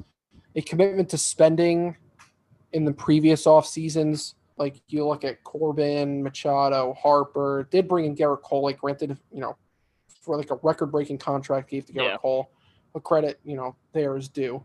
a 0.57 0.63
commitment 0.63 1.09
to 1.11 1.19
spending 1.19 1.97
in 2.73 2.85
the 2.85 2.93
previous 2.93 3.47
off 3.47 3.67
seasons. 3.67 4.35
Like 4.57 4.81
you 4.89 5.07
look 5.07 5.25
at 5.25 5.43
Corbin, 5.43 6.23
Machado, 6.23 6.95
Harper, 6.95 7.67
did 7.71 7.89
bring 7.89 8.05
in 8.05 8.15
Gerrit 8.15 8.43
Cole, 8.43 8.63
like 8.63 8.79
granted, 8.79 9.17
you 9.33 9.41
know, 9.41 9.57
for 10.21 10.37
like 10.37 10.51
a 10.51 10.57
record 10.63 10.93
breaking 10.93 11.19
contract 11.19 11.71
gave 11.71 11.87
to 11.87 11.93
Gerrit 11.93 12.11
Yeah. 12.11 12.17
Cole. 12.19 12.51
But 12.93 13.05
credit, 13.05 13.41
you 13.45 13.57
know, 13.57 13.77
there 13.93 14.17
is 14.17 14.29
due. 14.29 14.63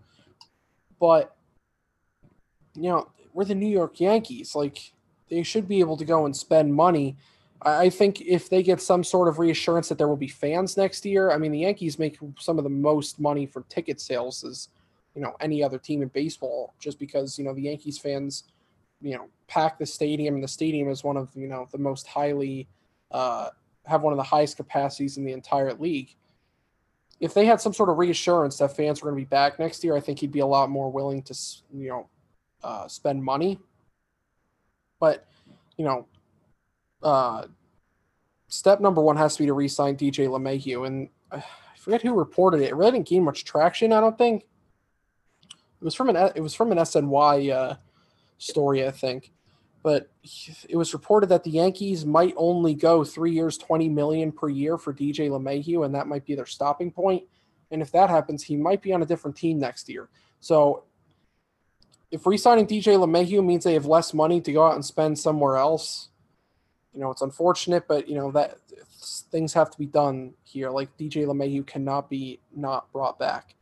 But 0.99 1.35
you 2.73 2.89
know, 2.89 3.09
we're 3.33 3.45
the 3.45 3.55
New 3.55 3.69
York 3.69 3.99
Yankees. 3.99 4.53
Like 4.55 4.91
they 5.29 5.43
should 5.43 5.67
be 5.67 5.79
able 5.79 5.97
to 5.97 6.05
go 6.05 6.25
and 6.25 6.35
spend 6.35 6.73
money. 6.73 7.17
I 7.65 7.89
think 7.89 8.21
if 8.21 8.47
they 8.47 8.61
get 8.61 8.79
some 8.79 9.03
sort 9.03 9.27
of 9.27 9.39
reassurance 9.39 9.89
that 9.89 9.97
there 9.97 10.07
will 10.07 10.15
be 10.15 10.27
fans 10.27 10.77
next 10.77 11.03
year, 11.03 11.31
I 11.31 11.37
mean, 11.37 11.51
the 11.51 11.59
Yankees 11.59 11.97
make 11.97 12.19
some 12.39 12.59
of 12.59 12.63
the 12.63 12.69
most 12.69 13.19
money 13.19 13.47
from 13.47 13.63
ticket 13.69 13.99
sales 13.99 14.43
as 14.43 14.69
you 15.15 15.21
know 15.21 15.33
any 15.39 15.63
other 15.63 15.79
team 15.79 16.03
in 16.03 16.09
baseball, 16.09 16.75
just 16.79 16.99
because 16.99 17.39
you 17.39 17.43
know 17.43 17.53
the 17.55 17.63
Yankees 17.63 17.97
fans, 17.97 18.43
you 19.01 19.15
know, 19.15 19.29
pack 19.47 19.79
the 19.79 19.85
stadium, 19.85 20.35
and 20.35 20.43
the 20.43 20.47
stadium 20.47 20.89
is 20.89 21.03
one 21.03 21.17
of 21.17 21.29
you 21.33 21.47
know 21.47 21.67
the 21.71 21.79
most 21.79 22.05
highly 22.05 22.67
uh, 23.09 23.49
have 23.85 24.03
one 24.03 24.13
of 24.13 24.17
the 24.17 24.23
highest 24.23 24.57
capacities 24.57 25.17
in 25.17 25.25
the 25.25 25.33
entire 25.33 25.73
league. 25.73 26.15
If 27.19 27.33
they 27.33 27.45
had 27.45 27.61
some 27.61 27.73
sort 27.73 27.89
of 27.89 27.97
reassurance 27.97 28.57
that 28.57 28.75
fans 28.75 29.01
were 29.01 29.09
going 29.09 29.23
to 29.23 29.25
be 29.25 29.29
back 29.29 29.57
next 29.57 29.83
year, 29.83 29.95
I 29.95 30.01
think 30.01 30.19
he'd 30.19 30.31
be 30.31 30.39
a 30.39 30.45
lot 30.45 30.69
more 30.69 30.91
willing 30.91 31.23
to 31.23 31.35
you 31.73 31.89
know 31.89 32.09
uh, 32.63 32.87
spend 32.87 33.23
money. 33.23 33.57
But 34.99 35.25
you 35.77 35.85
know, 35.85 36.05
uh, 37.05 37.45
step 38.47 38.81
number 38.81 38.99
one 38.99 39.15
has 39.15 39.35
to 39.35 39.43
be 39.43 39.45
to 39.45 39.53
re-sign 39.53 39.95
DJ 39.95 40.27
LeMahieu, 40.27 40.87
and 40.87 41.09
uh, 41.31 41.37
I 41.37 41.77
forget 41.77 42.01
who 42.01 42.13
reported 42.13 42.61
it. 42.61 42.69
It 42.69 42.75
really 42.75 42.91
didn't 42.91 43.07
gain 43.07 43.23
much 43.23 43.45
traction. 43.45 43.93
I 43.93 44.01
don't 44.01 44.17
think 44.17 44.45
it 45.51 45.83
was 45.85 45.93
from 45.93 46.09
an 46.09 46.15
it 46.35 46.41
was 46.41 46.55
from 46.55 46.71
an 46.71 46.79
SNY 46.79 47.53
uh, 47.53 47.75
story, 48.39 48.85
I 48.85 48.91
think. 48.91 49.31
But 49.83 50.09
it 50.67 50.75
was 50.75 50.93
reported 50.93 51.29
that 51.29 51.43
the 51.43 51.51
Yankees 51.51 52.07
might 52.07 52.33
only 52.37 52.73
go 52.73 53.03
three 53.03 53.31
years, 53.31 53.55
twenty 53.55 53.87
million 53.87 54.31
per 54.31 54.49
year 54.49 54.79
for 54.79 54.91
DJ 54.91 55.29
LeMahieu, 55.29 55.85
and 55.85 55.93
that 55.93 56.07
might 56.07 56.25
be 56.25 56.33
their 56.33 56.47
stopping 56.47 56.91
point. 56.91 57.23
And 57.69 57.83
if 57.83 57.91
that 57.91 58.09
happens, 58.09 58.43
he 58.43 58.57
might 58.57 58.81
be 58.81 58.93
on 58.93 59.03
a 59.03 59.05
different 59.05 59.37
team 59.37 59.59
next 59.59 59.87
year. 59.87 60.09
So 60.39 60.85
if 62.09 62.25
re-signing 62.25 62.65
DJ 62.65 62.97
LeMahieu 62.97 63.45
means 63.45 63.63
they 63.63 63.73
have 63.73 63.85
less 63.85 64.13
money 64.13 64.41
to 64.41 64.51
go 64.51 64.65
out 64.65 64.75
and 64.75 64.85
spend 64.85 65.19
somewhere 65.19 65.57
else, 65.57 66.09
you 66.95 67.01
know, 67.01 67.11
it's 67.11 67.21
unfortunate, 67.21 67.87
but 67.87 68.07
you 68.07 68.15
know 68.15 68.31
that 68.31 68.57
things 69.31 69.53
have 69.53 69.69
to 69.69 69.77
be 69.77 69.85
done 69.85 70.33
here. 70.43 70.69
Like 70.69 70.97
DJ 70.97 71.25
LeMahieu 71.25 71.67
cannot 71.67 72.09
be 72.09 72.39
not 72.55 72.91
brought 72.91 73.19
back. 73.19 73.55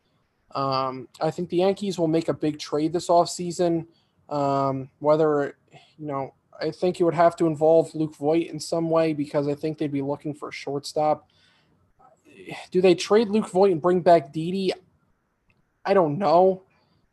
Um, 0.54 1.08
I 1.20 1.32
think 1.32 1.50
the 1.50 1.58
Yankees 1.58 1.98
will 1.98 2.08
make 2.08 2.30
a 2.30 2.34
big 2.34 2.60
trade 2.60 2.94
this 2.94 3.08
offseason. 3.08 3.88
Um, 4.30 4.90
whether 5.00 5.58
you 5.98 6.06
know, 6.06 6.34
I 6.62 6.70
think 6.70 7.00
it 7.00 7.04
would 7.04 7.16
have 7.16 7.36
to 7.38 7.48
involve 7.48 7.94
Luke 7.96 8.16
Voit 8.16 8.48
in 8.48 8.60
some 8.60 8.90
way 8.90 9.14
because 9.14 9.48
I 9.48 9.56
think 9.56 9.78
they'd 9.78 9.92
be 9.92 10.04
looking 10.04 10.36
for 10.36 10.50
a 10.50 10.54
shortstop. 10.54 11.28
Do 12.72 12.82
they 12.82 12.94
trade 12.94 13.30
Luke 13.30 13.50
Voit 13.50 13.72
and 13.72 13.82
bring 13.82 14.02
back 14.02 14.32
Didi? 14.32 14.74
I 15.84 15.94
don't 15.94 16.20
know. 16.20 16.64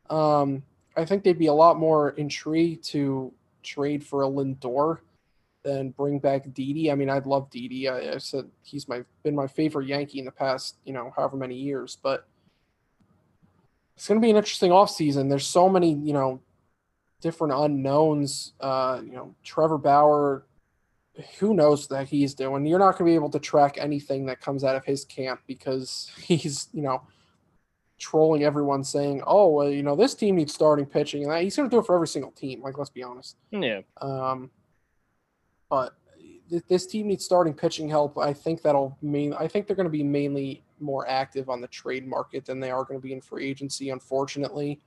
Um, 0.09 0.63
I 0.95 1.05
think 1.05 1.23
they'd 1.23 1.39
be 1.39 1.47
a 1.47 1.53
lot 1.53 1.79
more 1.79 2.11
intrigued 2.11 2.83
to 2.89 3.33
trade 3.63 4.03
for 4.03 4.23
a 4.23 4.27
Lindor 4.27 4.99
than 5.63 5.91
bring 5.91 6.19
back 6.19 6.51
Didi. 6.53 6.91
I 6.91 6.95
mean, 6.95 7.09
I'd 7.09 7.25
love 7.25 7.49
Didi. 7.49 7.87
I, 7.87 8.13
I 8.13 8.17
said 8.17 8.45
he's 8.63 8.87
my 8.87 9.03
been 9.23 9.35
my 9.35 9.47
favorite 9.47 9.87
Yankee 9.87 10.19
in 10.19 10.25
the 10.25 10.31
past, 10.31 10.77
you 10.85 10.93
know, 10.93 11.13
however 11.15 11.37
many 11.37 11.55
years. 11.55 11.97
But 12.01 12.27
it's 13.95 14.07
going 14.07 14.19
to 14.19 14.25
be 14.25 14.31
an 14.31 14.37
interesting 14.37 14.71
offseason. 14.71 15.29
There's 15.29 15.47
so 15.47 15.69
many, 15.69 15.93
you 15.93 16.13
know, 16.13 16.41
different 17.21 17.53
unknowns. 17.53 18.53
Uh, 18.59 19.01
you 19.05 19.13
know, 19.13 19.35
Trevor 19.43 19.77
Bauer, 19.77 20.45
who 21.39 21.53
knows 21.53 21.87
that 21.89 22.07
he's 22.07 22.33
doing? 22.33 22.65
You're 22.65 22.79
not 22.79 22.97
going 22.97 23.09
to 23.09 23.11
be 23.11 23.15
able 23.15 23.29
to 23.29 23.39
track 23.39 23.77
anything 23.77 24.25
that 24.25 24.41
comes 24.41 24.63
out 24.63 24.75
of 24.75 24.85
his 24.85 25.05
camp 25.05 25.41
because 25.47 26.11
he's, 26.21 26.69
you 26.73 26.81
know, 26.81 27.03
trolling 27.99 28.43
everyone 28.43 28.83
saying, 28.83 29.21
"Oh, 29.25 29.49
well, 29.49 29.69
you 29.69 29.83
know, 29.83 29.95
this 29.95 30.15
team 30.15 30.35
needs 30.35 30.53
starting 30.53 30.85
pitching," 30.85 31.23
and 31.23 31.31
that, 31.31 31.43
he's 31.43 31.55
going 31.55 31.69
to 31.69 31.73
do 31.73 31.79
it 31.79 31.85
for 31.85 31.95
every 31.95 32.07
single 32.07 32.31
team. 32.31 32.61
Like, 32.61 32.77
let's 32.77 32.89
be 32.89 33.03
honest. 33.03 33.37
Yeah. 33.51 33.81
Um, 34.01 34.49
but 35.71 35.95
th- 36.49 36.63
this 36.67 36.85
team 36.85 37.07
needs 37.07 37.25
starting 37.25 37.53
pitching 37.53 37.89
help. 37.89 38.19
I 38.19 38.33
think 38.33 38.61
that'll 38.61 38.95
mean 39.01 39.33
I 39.33 39.47
think 39.47 39.65
they're 39.65 39.75
going 39.75 39.87
to 39.87 39.89
be 39.89 40.03
mainly 40.03 40.63
more 40.79 41.07
active 41.07 41.49
on 41.49 41.61
the 41.61 41.67
trade 41.67 42.05
market 42.05 42.45
than 42.45 42.59
they 42.59 42.69
are 42.69 42.83
going 42.83 42.99
to 42.99 43.03
be 43.03 43.13
in 43.13 43.21
free 43.21 43.49
agency. 43.49 43.89
Unfortunately, 43.89 44.79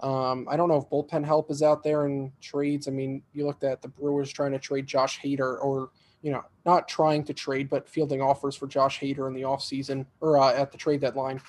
um, 0.00 0.48
I 0.50 0.56
don't 0.56 0.68
know 0.68 0.78
if 0.78 0.88
bullpen 0.88 1.24
help 1.24 1.50
is 1.50 1.62
out 1.62 1.84
there 1.84 2.06
in 2.06 2.32
trades. 2.40 2.88
I 2.88 2.90
mean, 2.90 3.22
you 3.32 3.46
looked 3.46 3.62
at 3.62 3.82
the 3.82 3.88
Brewers 3.88 4.32
trying 4.32 4.52
to 4.52 4.58
trade 4.58 4.86
Josh 4.86 5.20
Hader, 5.20 5.62
or 5.62 5.90
you 6.22 6.32
know, 6.32 6.42
not 6.64 6.88
trying 6.88 7.22
to 7.24 7.34
trade, 7.34 7.68
but 7.68 7.86
fielding 7.86 8.22
offers 8.22 8.56
for 8.56 8.66
Josh 8.66 8.98
Hader 8.98 9.28
in 9.28 9.34
the 9.34 9.42
offseason 9.42 10.06
or 10.22 10.38
uh, 10.38 10.54
at 10.54 10.72
the 10.72 10.78
trade 10.78 11.02
deadline. 11.02 11.40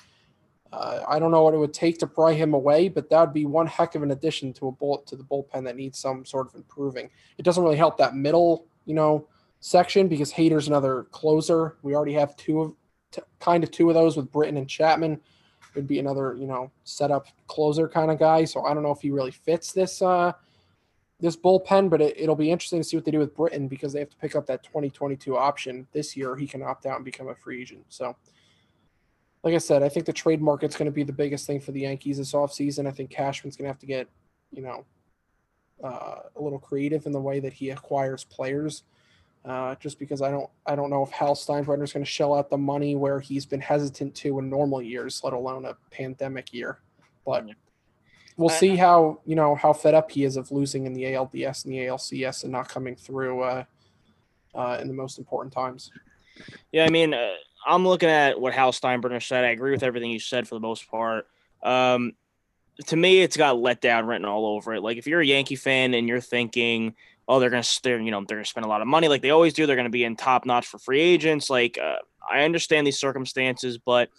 Uh, 0.72 1.04
I 1.08 1.18
don't 1.18 1.30
know 1.30 1.42
what 1.42 1.54
it 1.54 1.58
would 1.58 1.74
take 1.74 1.98
to 1.98 2.06
pry 2.06 2.32
him 2.32 2.54
away, 2.54 2.88
but 2.88 3.08
that 3.10 3.20
would 3.20 3.32
be 3.32 3.46
one 3.46 3.66
heck 3.66 3.94
of 3.94 4.02
an 4.02 4.10
addition 4.10 4.52
to 4.54 4.68
a 4.68 4.72
bullet 4.72 5.06
to 5.06 5.16
the 5.16 5.24
bullpen 5.24 5.64
that 5.64 5.76
needs 5.76 5.98
some 5.98 6.24
sort 6.24 6.48
of 6.48 6.54
improving. 6.54 7.10
It 7.38 7.42
doesn't 7.42 7.62
really 7.62 7.76
help 7.76 7.96
that 7.98 8.14
middle, 8.14 8.66
you 8.84 8.94
know, 8.94 9.28
section 9.60 10.08
because 10.08 10.32
Hader's 10.32 10.68
another 10.68 11.04
closer. 11.10 11.76
We 11.82 11.94
already 11.94 12.14
have 12.14 12.36
two 12.36 12.60
of 12.60 12.74
t- 13.12 13.22
kind 13.40 13.64
of 13.64 13.70
two 13.70 13.88
of 13.88 13.94
those 13.94 14.16
with 14.16 14.30
Britton 14.30 14.56
and 14.56 14.68
Chapman. 14.68 15.20
Would 15.74 15.86
be 15.86 15.98
another, 15.98 16.34
you 16.34 16.46
know, 16.46 16.70
setup 16.84 17.26
closer 17.48 17.86
kind 17.86 18.10
of 18.10 18.18
guy. 18.18 18.44
So 18.46 18.64
I 18.64 18.72
don't 18.72 18.82
know 18.82 18.92
if 18.92 19.02
he 19.02 19.10
really 19.10 19.30
fits 19.30 19.72
this 19.72 20.00
uh 20.00 20.32
this 21.20 21.36
bullpen, 21.36 21.88
but 21.88 22.02
it, 22.02 22.18
it'll 22.18 22.36
be 22.36 22.50
interesting 22.50 22.80
to 22.80 22.84
see 22.84 22.96
what 22.96 23.04
they 23.04 23.10
do 23.10 23.18
with 23.18 23.34
Britton 23.34 23.68
because 23.68 23.92
they 23.92 24.00
have 24.00 24.10
to 24.10 24.16
pick 24.16 24.36
up 24.36 24.46
that 24.46 24.62
2022 24.62 25.36
option 25.36 25.86
this 25.92 26.16
year. 26.16 26.36
He 26.36 26.46
can 26.46 26.62
opt 26.62 26.86
out 26.86 26.96
and 26.96 27.04
become 27.04 27.28
a 27.28 27.34
free 27.34 27.60
agent. 27.60 27.84
So 27.88 28.16
like 29.46 29.54
I 29.54 29.58
said, 29.58 29.84
I 29.84 29.88
think 29.88 30.06
the 30.06 30.12
trade 30.12 30.42
market's 30.42 30.76
going 30.76 30.86
to 30.86 30.92
be 30.92 31.04
the 31.04 31.12
biggest 31.12 31.46
thing 31.46 31.60
for 31.60 31.70
the 31.70 31.82
Yankees 31.82 32.18
this 32.18 32.32
offseason. 32.32 32.88
I 32.88 32.90
think 32.90 33.10
Cashman's 33.10 33.56
going 33.56 33.66
to 33.66 33.68
have 33.68 33.78
to 33.78 33.86
get, 33.86 34.08
you 34.50 34.60
know, 34.60 34.84
uh, 35.84 36.16
a 36.34 36.42
little 36.42 36.58
creative 36.58 37.06
in 37.06 37.12
the 37.12 37.20
way 37.20 37.38
that 37.38 37.52
he 37.52 37.70
acquires 37.70 38.24
players. 38.24 38.82
Uh, 39.44 39.76
just 39.76 40.00
because 40.00 40.20
I 40.20 40.32
don't, 40.32 40.50
I 40.66 40.74
don't 40.74 40.90
know 40.90 41.04
if 41.04 41.10
Hal 41.10 41.36
Steinbrenner's 41.36 41.92
going 41.92 42.04
to 42.04 42.10
shell 42.10 42.34
out 42.34 42.50
the 42.50 42.58
money 42.58 42.96
where 42.96 43.20
he's 43.20 43.46
been 43.46 43.60
hesitant 43.60 44.16
to 44.16 44.40
in 44.40 44.50
normal 44.50 44.82
years, 44.82 45.20
let 45.22 45.32
alone 45.32 45.64
a 45.64 45.76
pandemic 45.92 46.52
year. 46.52 46.80
But 47.24 47.46
we'll 48.36 48.48
see 48.48 48.74
how 48.74 49.20
you 49.24 49.36
know 49.36 49.54
how 49.54 49.72
fed 49.72 49.94
up 49.94 50.10
he 50.10 50.24
is 50.24 50.36
of 50.36 50.50
losing 50.50 50.86
in 50.86 50.92
the 50.92 51.04
ALDS 51.04 51.64
and 51.64 51.72
the 51.72 51.78
ALCS 51.86 52.42
and 52.42 52.50
not 52.50 52.68
coming 52.68 52.96
through 52.96 53.42
uh, 53.42 53.64
uh, 54.56 54.78
in 54.80 54.88
the 54.88 54.94
most 54.94 55.18
important 55.18 55.54
times. 55.54 55.92
Yeah, 56.72 56.84
I 56.84 56.90
mean, 56.90 57.14
uh, 57.14 57.34
I'm 57.66 57.86
looking 57.86 58.08
at 58.08 58.40
what 58.40 58.54
Hal 58.54 58.72
Steinbrenner 58.72 59.22
said. 59.22 59.44
I 59.44 59.48
agree 59.48 59.72
with 59.72 59.82
everything 59.82 60.10
you 60.10 60.20
said 60.20 60.46
for 60.46 60.54
the 60.54 60.60
most 60.60 60.88
part. 60.88 61.26
Um, 61.62 62.12
to 62.86 62.96
me, 62.96 63.20
it's 63.20 63.36
got 63.36 63.58
let 63.58 63.80
down 63.80 64.06
written 64.06 64.26
all 64.26 64.46
over 64.46 64.74
it. 64.74 64.82
Like 64.82 64.98
if 64.98 65.06
you're 65.06 65.20
a 65.20 65.26
Yankee 65.26 65.56
fan 65.56 65.94
and 65.94 66.06
you're 66.06 66.20
thinking, 66.20 66.94
oh, 67.26 67.40
they're 67.40 67.50
gonna, 67.50 67.64
they're, 67.82 68.00
you 68.00 68.10
know, 68.10 68.24
they're 68.26 68.38
gonna 68.38 68.44
spend 68.44 68.66
a 68.66 68.68
lot 68.68 68.82
of 68.82 68.86
money 68.86 69.08
like 69.08 69.22
they 69.22 69.30
always 69.30 69.54
do. 69.54 69.66
They're 69.66 69.76
gonna 69.76 69.90
be 69.90 70.04
in 70.04 70.16
top 70.16 70.46
notch 70.46 70.66
for 70.66 70.78
free 70.78 71.00
agents. 71.00 71.50
Like 71.50 71.78
uh, 71.78 71.96
I 72.30 72.42
understand 72.42 72.86
these 72.86 73.00
circumstances, 73.00 73.78
but 73.78 74.10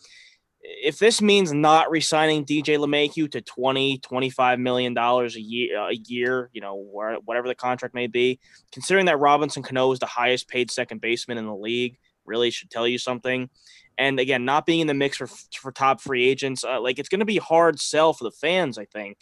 if 0.62 1.00
this 1.00 1.22
means 1.22 1.54
not 1.54 1.90
re-signing 1.90 2.46
DJ 2.46 2.78
LeMahieu 2.78 3.32
to 3.32 3.42
20, 3.42 4.00
25 4.00 4.60
million 4.60 4.94
dollars 4.94 5.36
a 5.36 5.42
year, 5.42 5.78
a 5.80 5.94
year, 5.94 6.50
you 6.52 6.60
know, 6.60 6.76
whatever 6.76 7.48
the 7.48 7.56
contract 7.56 7.96
may 7.96 8.08
be, 8.08 8.40
considering 8.72 9.06
that 9.06 9.20
Robinson 9.20 9.64
Cano 9.64 9.92
is 9.92 10.00
the 10.00 10.06
highest 10.06 10.50
paid 10.50 10.70
second 10.70 11.00
baseman 11.00 11.38
in 11.38 11.46
the 11.46 11.56
league, 11.56 11.98
really 12.28 12.52
should 12.52 12.70
tell 12.70 12.88
you 12.88 12.98
something. 12.98 13.50
And 13.98 14.20
again, 14.20 14.46
not 14.46 14.66
being 14.66 14.82
in 14.82 14.88
the 14.88 14.94
mix 14.94 15.18
for 15.18 15.28
for 15.28 15.72
top 15.72 16.02
free 16.02 16.28
agents, 16.28 16.64
uh, 16.64 16.80
like 16.80 17.00
it's 17.00 17.10
going 17.10 17.20
to 17.20 17.26
be 17.26 17.38
hard 17.38 17.80
sell 17.80 18.14
for 18.14 18.26
the 18.26 18.32
fans, 18.32 18.78
I 18.78 18.86
think, 18.86 19.18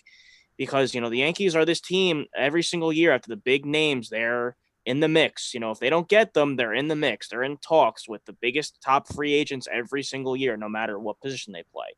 because 0.57 0.93
you 0.93 1.01
know 1.01 1.09
the 1.09 1.19
Yankees 1.19 1.55
are 1.55 1.65
this 1.65 1.81
team 1.81 2.25
every 2.35 2.63
single 2.63 2.91
year 2.91 3.13
after 3.13 3.29
the 3.29 3.37
big 3.37 3.65
names. 3.65 4.09
They're 4.09 4.55
in 4.85 4.99
the 4.99 5.07
mix. 5.07 5.53
You 5.53 5.59
know, 5.59 5.71
if 5.71 5.79
they 5.79 5.89
don't 5.89 6.07
get 6.07 6.33
them, 6.33 6.55
they're 6.55 6.73
in 6.73 6.87
the 6.87 6.95
mix. 6.95 7.29
They're 7.29 7.43
in 7.43 7.57
talks 7.57 8.07
with 8.07 8.23
the 8.25 8.33
biggest 8.33 8.81
top 8.81 9.07
free 9.07 9.33
agents 9.33 9.67
every 9.71 10.03
single 10.03 10.35
year, 10.35 10.57
no 10.57 10.69
matter 10.69 10.99
what 10.99 11.21
position 11.21 11.53
they 11.53 11.63
play. 11.71 11.95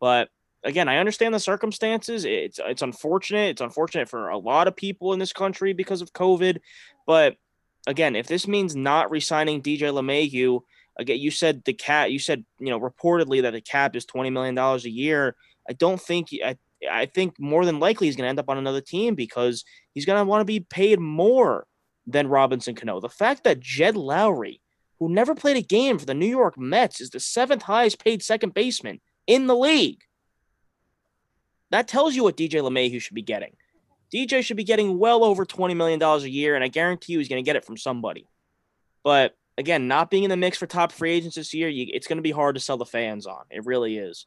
But 0.00 0.28
again, 0.64 0.88
I 0.88 0.98
understand 0.98 1.34
the 1.34 1.40
circumstances. 1.40 2.24
It's 2.24 2.58
it's 2.62 2.82
unfortunate. 2.82 3.50
It's 3.50 3.60
unfortunate 3.60 4.08
for 4.08 4.30
a 4.30 4.38
lot 4.38 4.66
of 4.66 4.74
people 4.76 5.12
in 5.12 5.18
this 5.18 5.32
country 5.32 5.72
because 5.72 6.02
of 6.02 6.12
COVID. 6.12 6.58
But 7.06 7.36
again, 7.86 8.16
if 8.16 8.26
this 8.26 8.48
means 8.48 8.74
not 8.74 9.10
re-signing 9.10 9.62
DJ 9.62 9.92
LeMahieu, 9.92 10.62
Again, 10.96 11.18
you 11.18 11.30
said 11.30 11.64
the 11.64 11.72
cap. 11.72 12.10
You 12.10 12.18
said 12.18 12.44
you 12.58 12.70
know 12.70 12.78
reportedly 12.78 13.42
that 13.42 13.52
the 13.52 13.60
cap 13.60 13.96
is 13.96 14.04
twenty 14.04 14.30
million 14.30 14.54
dollars 14.54 14.84
a 14.84 14.90
year. 14.90 15.36
I 15.68 15.72
don't 15.72 16.00
think 16.00 16.28
I. 16.44 16.56
I 16.90 17.06
think 17.06 17.40
more 17.40 17.64
than 17.64 17.80
likely 17.80 18.06
he's 18.08 18.16
going 18.16 18.24
to 18.24 18.28
end 18.28 18.38
up 18.38 18.50
on 18.50 18.58
another 18.58 18.82
team 18.82 19.14
because 19.14 19.64
he's 19.94 20.04
going 20.04 20.18
to 20.18 20.28
want 20.28 20.42
to 20.42 20.44
be 20.44 20.60
paid 20.60 21.00
more 21.00 21.66
than 22.06 22.28
Robinson 22.28 22.74
Cano. 22.74 23.00
The 23.00 23.08
fact 23.08 23.44
that 23.44 23.58
Jed 23.58 23.94
Lowrie, 23.94 24.60
who 24.98 25.08
never 25.08 25.34
played 25.34 25.56
a 25.56 25.62
game 25.62 25.98
for 25.98 26.04
the 26.04 26.12
New 26.12 26.26
York 26.26 26.58
Mets, 26.58 27.00
is 27.00 27.08
the 27.08 27.20
seventh 27.20 27.62
highest 27.62 28.04
paid 28.04 28.22
second 28.22 28.52
baseman 28.52 29.00
in 29.26 29.46
the 29.46 29.56
league. 29.56 30.02
That 31.70 31.88
tells 31.88 32.14
you 32.14 32.22
what 32.22 32.36
DJ 32.36 32.60
LeMahieu 32.60 33.00
should 33.00 33.14
be 33.14 33.22
getting. 33.22 33.56
DJ 34.12 34.42
should 34.44 34.56
be 34.56 34.64
getting 34.64 34.98
well 34.98 35.24
over 35.24 35.44
$20 35.44 35.76
million 35.76 36.02
a 36.02 36.18
year, 36.20 36.54
and 36.54 36.64
I 36.64 36.68
guarantee 36.68 37.12
you 37.12 37.18
he's 37.18 37.28
going 37.28 37.42
to 37.42 37.48
get 37.48 37.56
it 37.56 37.64
from 37.64 37.76
somebody. 37.76 38.28
But 39.02 39.36
again, 39.58 39.88
not 39.88 40.10
being 40.10 40.24
in 40.24 40.30
the 40.30 40.36
mix 40.36 40.58
for 40.58 40.66
top 40.66 40.92
free 40.92 41.12
agents 41.12 41.36
this 41.36 41.54
year, 41.54 41.68
you, 41.68 41.86
it's 41.92 42.06
going 42.06 42.18
to 42.18 42.22
be 42.22 42.30
hard 42.30 42.54
to 42.56 42.60
sell 42.60 42.76
the 42.76 42.84
fans 42.84 43.26
on. 43.26 43.44
It 43.50 43.66
really 43.66 43.98
is. 43.98 44.26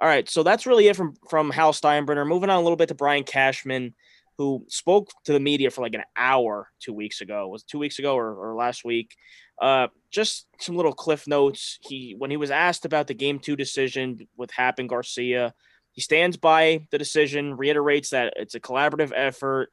All 0.00 0.08
right, 0.08 0.28
so 0.28 0.42
that's 0.42 0.66
really 0.66 0.88
it 0.88 0.96
from 0.96 1.14
from 1.30 1.50
Hal 1.50 1.72
Steinbrenner. 1.72 2.26
Moving 2.26 2.50
on 2.50 2.58
a 2.58 2.62
little 2.62 2.76
bit 2.76 2.88
to 2.88 2.96
Brian 2.96 3.22
Cashman, 3.22 3.94
who 4.38 4.64
spoke 4.68 5.10
to 5.24 5.32
the 5.32 5.38
media 5.38 5.70
for 5.70 5.82
like 5.82 5.94
an 5.94 6.02
hour 6.16 6.68
two 6.80 6.92
weeks 6.92 7.20
ago. 7.20 7.46
Was 7.46 7.62
two 7.62 7.78
weeks 7.78 8.00
ago 8.00 8.16
or, 8.16 8.34
or 8.34 8.54
last 8.56 8.84
week? 8.84 9.14
Uh, 9.60 9.86
just 10.10 10.46
some 10.58 10.76
little 10.76 10.92
cliff 10.92 11.28
notes. 11.28 11.78
He 11.82 12.16
when 12.18 12.30
he 12.30 12.36
was 12.36 12.50
asked 12.50 12.84
about 12.84 13.06
the 13.06 13.14
game 13.14 13.38
two 13.38 13.54
decision 13.54 14.26
with 14.36 14.50
Happ 14.50 14.80
and 14.80 14.88
Garcia, 14.88 15.54
he 15.94 16.00
stands 16.00 16.36
by 16.36 16.86
the 16.90 16.98
decision, 16.98 17.56
reiterates 17.56 18.10
that 18.10 18.34
it's 18.36 18.56
a 18.56 18.60
collaborative 18.60 19.12
effort. 19.14 19.70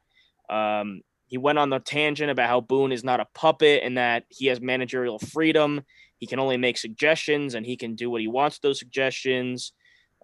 Um, 0.48 1.02
he 1.26 1.36
went 1.36 1.58
on 1.58 1.68
the 1.68 1.80
tangent 1.80 2.30
about 2.30 2.48
how 2.48 2.60
Boone 2.60 2.92
is 2.92 3.02
not 3.02 3.18
a 3.18 3.26
puppet 3.34 3.82
and 3.82 3.98
that 3.98 4.24
he 4.28 4.46
has 4.46 4.60
managerial 4.60 5.18
freedom. 5.18 5.82
He 6.18 6.28
can 6.28 6.38
only 6.38 6.56
make 6.56 6.78
suggestions 6.78 7.54
and 7.54 7.66
he 7.66 7.76
can 7.76 7.96
do 7.96 8.08
what 8.08 8.20
he 8.20 8.28
wants 8.28 8.56
with 8.56 8.62
those 8.62 8.78
suggestions. 8.78 9.72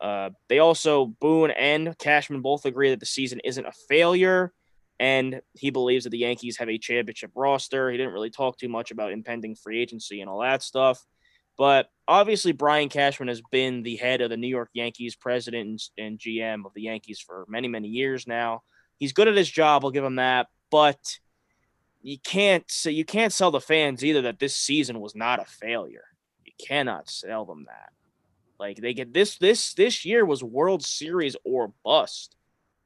Uh, 0.00 0.30
they 0.48 0.60
also, 0.60 1.06
Boone 1.06 1.50
and 1.50 1.98
Cashman 1.98 2.42
both 2.42 2.64
agree 2.64 2.90
that 2.90 3.00
the 3.00 3.06
season 3.06 3.40
isn't 3.42 3.66
a 3.66 3.72
failure. 3.88 4.52
And 5.00 5.40
he 5.54 5.70
believes 5.70 6.04
that 6.04 6.10
the 6.10 6.18
Yankees 6.18 6.58
have 6.58 6.68
a 6.68 6.78
championship 6.78 7.32
roster. 7.34 7.90
He 7.90 7.96
didn't 7.96 8.12
really 8.12 8.30
talk 8.30 8.56
too 8.56 8.68
much 8.68 8.92
about 8.92 9.12
impending 9.12 9.56
free 9.56 9.80
agency 9.80 10.20
and 10.20 10.30
all 10.30 10.42
that 10.42 10.62
stuff. 10.62 11.04
But 11.58 11.90
obviously, 12.06 12.52
Brian 12.52 12.88
Cashman 12.88 13.28
has 13.28 13.42
been 13.50 13.82
the 13.82 13.96
head 13.96 14.20
of 14.20 14.30
the 14.30 14.36
New 14.36 14.48
York 14.48 14.70
Yankees, 14.72 15.16
president 15.16 15.82
and 15.98 16.18
GM 16.18 16.64
of 16.64 16.72
the 16.72 16.82
Yankees 16.82 17.20
for 17.20 17.44
many, 17.48 17.68
many 17.68 17.88
years 17.88 18.26
now. 18.26 18.62
He's 18.96 19.12
good 19.12 19.28
at 19.28 19.36
his 19.36 19.50
job. 19.50 19.84
I'll 19.84 19.90
give 19.90 20.04
him 20.04 20.16
that. 20.16 20.46
But 20.70 21.18
you 22.00 22.18
can't 22.18 22.64
so 22.70 22.90
you 22.90 23.04
can't 23.04 23.32
sell 23.32 23.50
the 23.50 23.60
fans 23.60 24.04
either 24.04 24.22
that 24.22 24.38
this 24.38 24.54
season 24.54 25.00
was 25.00 25.14
not 25.14 25.40
a 25.40 25.44
failure. 25.44 26.04
You 26.44 26.52
cannot 26.64 27.10
sell 27.10 27.44
them 27.44 27.66
that. 27.66 27.92
Like 28.58 28.78
they 28.78 28.94
get 28.94 29.12
this 29.12 29.36
this 29.38 29.74
this 29.74 30.04
year 30.04 30.24
was 30.24 30.42
World 30.42 30.84
Series 30.84 31.36
or 31.44 31.72
bust. 31.84 32.36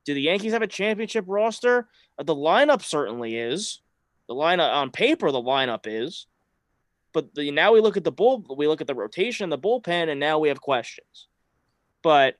Do 0.04 0.14
the 0.14 0.22
Yankees 0.22 0.52
have 0.52 0.62
a 0.62 0.66
championship 0.66 1.24
roster? 1.28 1.88
Uh, 2.18 2.24
the 2.24 2.34
lineup 2.34 2.82
certainly 2.82 3.36
is. 3.36 3.80
The 4.28 4.34
lineup 4.34 4.72
on 4.72 4.90
paper, 4.90 5.30
the 5.30 5.42
lineup 5.42 5.82
is. 5.84 6.26
But 7.12 7.34
the, 7.34 7.50
now 7.50 7.72
we 7.72 7.80
look 7.80 7.96
at 7.96 8.04
the 8.04 8.12
bull, 8.12 8.44
we 8.56 8.66
look 8.66 8.80
at 8.80 8.86
the 8.86 8.94
rotation, 8.94 9.50
the 9.50 9.58
bullpen, 9.58 10.08
and 10.08 10.18
now 10.18 10.38
we 10.38 10.48
have 10.48 10.60
questions. 10.60 11.28
But 12.02 12.36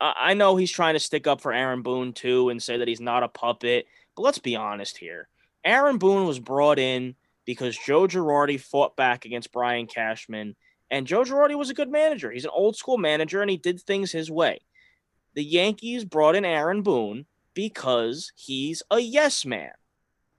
I, 0.00 0.14
I 0.16 0.34
know 0.34 0.56
he's 0.56 0.70
trying 0.70 0.94
to 0.94 1.00
stick 1.00 1.26
up 1.26 1.40
for 1.40 1.52
Aaron 1.52 1.82
Boone 1.82 2.12
too 2.12 2.50
and 2.50 2.62
say 2.62 2.76
that 2.78 2.88
he's 2.88 3.00
not 3.00 3.22
a 3.22 3.28
puppet. 3.28 3.86
But 4.16 4.22
let's 4.22 4.38
be 4.38 4.56
honest 4.56 4.98
here. 4.98 5.28
Aaron 5.64 5.98
Boone 5.98 6.26
was 6.26 6.38
brought 6.38 6.78
in 6.78 7.14
because 7.44 7.78
Joe 7.78 8.06
Girardi 8.06 8.60
fought 8.60 8.96
back 8.96 9.24
against 9.24 9.52
Brian 9.52 9.86
Cashman 9.86 10.56
and 10.90 11.06
Joe 11.06 11.22
Girardi 11.22 11.56
was 11.56 11.70
a 11.70 11.74
good 11.74 11.90
manager. 11.90 12.30
He's 12.30 12.44
an 12.44 12.50
old 12.52 12.76
school 12.76 12.98
manager 12.98 13.40
and 13.40 13.50
he 13.50 13.56
did 13.56 13.80
things 13.80 14.12
his 14.12 14.30
way. 14.30 14.60
The 15.34 15.42
Yankees 15.42 16.04
brought 16.04 16.36
in 16.36 16.44
Aaron 16.44 16.82
Boone 16.82 17.24
because 17.54 18.32
he's 18.36 18.82
a 18.90 18.98
yes 18.98 19.46
man. 19.46 19.72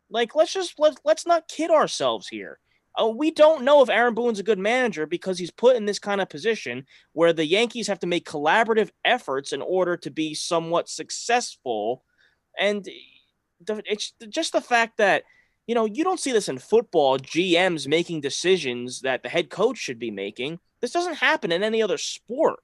Like 0.10 0.36
let's 0.36 0.54
just 0.54 0.78
let, 0.78 1.00
let's 1.04 1.26
not 1.26 1.48
kid 1.48 1.72
ourselves 1.72 2.28
here. 2.28 2.60
Uh, 2.99 3.07
we 3.07 3.32
don't 3.32 3.64
know 3.64 3.82
if 3.82 3.90
Aaron 3.90 4.14
Boone's 4.14 4.40
a 4.40 4.44
good 4.44 4.60
manager 4.60 5.06
because 5.06 5.40
he's 5.40 5.52
put 5.52 5.76
in 5.76 5.86
this 5.86 5.99
kind 5.99 6.22
of 6.22 6.30
position 6.30 6.86
where 7.14 7.34
the 7.34 7.45
Yankees 7.45 7.88
have 7.88 7.99
to 7.99 8.07
make 8.07 8.28
collaborative 8.28 8.91
efforts 9.03 9.52
in 9.52 9.61
order 9.61 9.98
to 9.98 10.11
be 10.11 10.34
somewhat 10.34 10.90
successful. 10.90 12.03
And 12.60 12.88
it's 13.68 14.14
just 14.30 14.53
the 14.53 14.61
fact 14.61 14.98
that 14.98 15.24
you 15.68 15.76
know, 15.76 15.86
you 15.86 16.03
don't 16.03 16.20
see 16.20 16.32
this 16.32 16.49
in 16.49 16.57
football, 16.57 17.18
GMs 17.18 17.88
making 17.88 18.22
decisions 18.22 19.02
that 19.02 19.24
the 19.24 19.30
head 19.30 19.49
coach 19.49 19.78
should 19.78 19.99
be 19.99 20.11
making. 20.11 20.60
This 20.82 20.91
doesn't 20.91 21.15
happen 21.15 21.52
in 21.52 21.64
any 21.64 21.82
other 21.82 21.98
sport. 21.98 22.60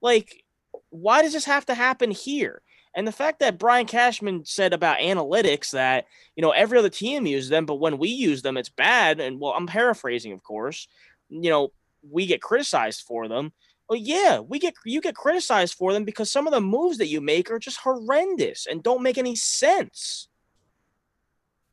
Like, 0.00 0.44
why 0.90 1.22
does 1.22 1.32
this 1.32 1.44
have 1.44 1.66
to 1.66 1.74
happen 1.74 2.10
here? 2.10 2.62
And 2.96 3.06
the 3.06 3.12
fact 3.12 3.40
that 3.40 3.58
Brian 3.58 3.84
Cashman 3.84 4.46
said 4.46 4.72
about 4.72 5.00
analytics 5.00 5.72
that, 5.72 6.06
you 6.34 6.40
know, 6.40 6.52
every 6.52 6.78
other 6.78 6.88
team 6.88 7.26
uses 7.26 7.50
them, 7.50 7.66
but 7.66 7.74
when 7.74 7.98
we 7.98 8.08
use 8.08 8.40
them, 8.40 8.56
it's 8.56 8.70
bad. 8.70 9.20
And 9.20 9.38
well, 9.38 9.52
I'm 9.52 9.66
paraphrasing, 9.66 10.32
of 10.32 10.42
course. 10.42 10.88
You 11.28 11.50
know, 11.50 11.72
we 12.10 12.24
get 12.24 12.40
criticized 12.40 13.02
for 13.02 13.28
them. 13.28 13.52
Well, 13.88 13.98
yeah, 13.98 14.40
we 14.40 14.58
get 14.58 14.74
you 14.86 15.02
get 15.02 15.14
criticized 15.14 15.74
for 15.74 15.92
them 15.92 16.04
because 16.04 16.32
some 16.32 16.46
of 16.46 16.54
the 16.54 16.60
moves 16.60 16.96
that 16.98 17.08
you 17.08 17.20
make 17.20 17.50
are 17.50 17.58
just 17.58 17.80
horrendous 17.80 18.66
and 18.66 18.82
don't 18.82 19.02
make 19.02 19.18
any 19.18 19.36
sense. 19.36 20.28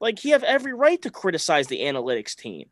Like 0.01 0.25
you 0.25 0.33
have 0.33 0.43
every 0.43 0.73
right 0.73 1.01
to 1.03 1.09
criticize 1.09 1.67
the 1.67 1.79
analytics 1.79 2.35
team. 2.35 2.67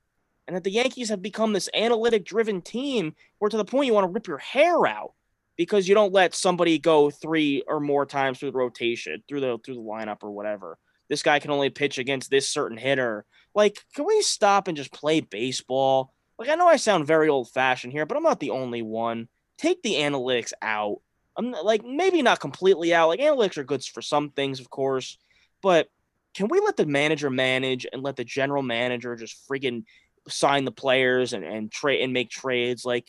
And 0.45 0.57
that 0.57 0.65
the 0.65 0.71
Yankees 0.71 1.07
have 1.07 1.21
become 1.21 1.53
this 1.53 1.69
analytic 1.73 2.25
driven 2.25 2.61
team 2.61 3.15
where 3.39 3.47
to 3.47 3.55
the 3.55 3.63
point 3.63 3.87
you 3.87 3.93
want 3.93 4.03
to 4.03 4.11
rip 4.11 4.27
your 4.27 4.39
hair 4.39 4.85
out 4.85 5.13
because 5.57 5.87
you 5.87 5.95
don't 5.95 6.13
let 6.13 6.33
somebody 6.35 6.79
go 6.79 7.09
three 7.09 7.63
or 7.67 7.79
more 7.79 8.05
times 8.05 8.39
through 8.39 8.51
the 8.51 8.57
rotation, 8.57 9.23
through 9.27 9.41
the 9.41 9.57
through 9.63 9.75
the 9.75 9.81
lineup 9.81 10.23
or 10.23 10.31
whatever. 10.31 10.77
This 11.09 11.23
guy 11.23 11.39
can 11.39 11.51
only 11.51 11.69
pitch 11.69 11.97
against 11.97 12.29
this 12.29 12.47
certain 12.49 12.77
hitter. 12.77 13.25
Like, 13.53 13.79
can 13.95 14.05
we 14.05 14.21
stop 14.21 14.67
and 14.67 14.77
just 14.77 14.93
play 14.93 15.19
baseball? 15.19 16.13
Like, 16.39 16.49
I 16.49 16.55
know 16.55 16.67
I 16.67 16.77
sound 16.77 17.05
very 17.05 17.27
old 17.27 17.51
fashioned 17.51 17.93
here, 17.93 18.05
but 18.05 18.15
I'm 18.15 18.23
not 18.23 18.39
the 18.39 18.51
only 18.51 18.81
one. 18.81 19.27
Take 19.57 19.83
the 19.83 19.95
analytics 19.95 20.53
out. 20.61 21.01
I'm 21.37 21.51
like 21.51 21.83
maybe 21.83 22.21
not 22.21 22.39
completely 22.39 22.93
out. 22.93 23.09
Like 23.09 23.19
analytics 23.19 23.57
are 23.57 23.63
good 23.63 23.83
for 23.83 24.01
some 24.01 24.31
things, 24.31 24.59
of 24.59 24.69
course, 24.69 25.17
but 25.61 25.87
can 26.33 26.47
we 26.47 26.59
let 26.59 26.77
the 26.77 26.85
manager 26.85 27.29
manage 27.29 27.85
and 27.91 28.03
let 28.03 28.15
the 28.15 28.23
general 28.23 28.63
manager 28.63 29.15
just 29.15 29.47
friggin' 29.47 29.83
sign 30.27 30.65
the 30.65 30.71
players 30.71 31.33
and 31.33 31.43
and 31.43 31.71
trade 31.71 32.01
and 32.01 32.13
make 32.13 32.29
trades? 32.29 32.85
Like 32.85 33.05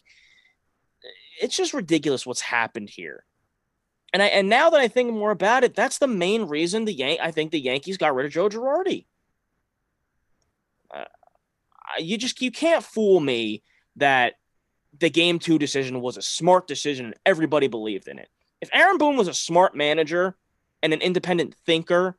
it's 1.40 1.56
just 1.56 1.74
ridiculous 1.74 2.26
what's 2.26 2.40
happened 2.40 2.90
here. 2.90 3.24
And 4.12 4.22
I 4.22 4.26
and 4.26 4.48
now 4.48 4.70
that 4.70 4.80
I 4.80 4.88
think 4.88 5.12
more 5.12 5.30
about 5.30 5.64
it, 5.64 5.74
that's 5.74 5.98
the 5.98 6.06
main 6.06 6.44
reason 6.44 6.84
the 6.84 6.92
Yan- 6.92 7.18
I 7.22 7.30
think 7.30 7.50
the 7.50 7.60
Yankees 7.60 7.96
got 7.96 8.14
rid 8.14 8.26
of 8.26 8.32
Joe 8.32 8.48
Girardi. 8.48 9.06
Uh, 10.92 11.04
you 11.98 12.18
just 12.18 12.40
you 12.42 12.50
can't 12.50 12.84
fool 12.84 13.20
me 13.20 13.62
that 13.96 14.34
the 14.98 15.10
game 15.10 15.38
two 15.38 15.58
decision 15.58 16.00
was 16.00 16.16
a 16.16 16.22
smart 16.22 16.66
decision 16.66 17.06
and 17.06 17.14
everybody 17.24 17.68
believed 17.68 18.08
in 18.08 18.18
it. 18.18 18.28
If 18.60 18.68
Aaron 18.72 18.98
Boone 18.98 19.16
was 19.16 19.28
a 19.28 19.34
smart 19.34 19.74
manager 19.74 20.36
and 20.82 20.92
an 20.92 21.00
independent 21.00 21.54
thinker 21.66 22.16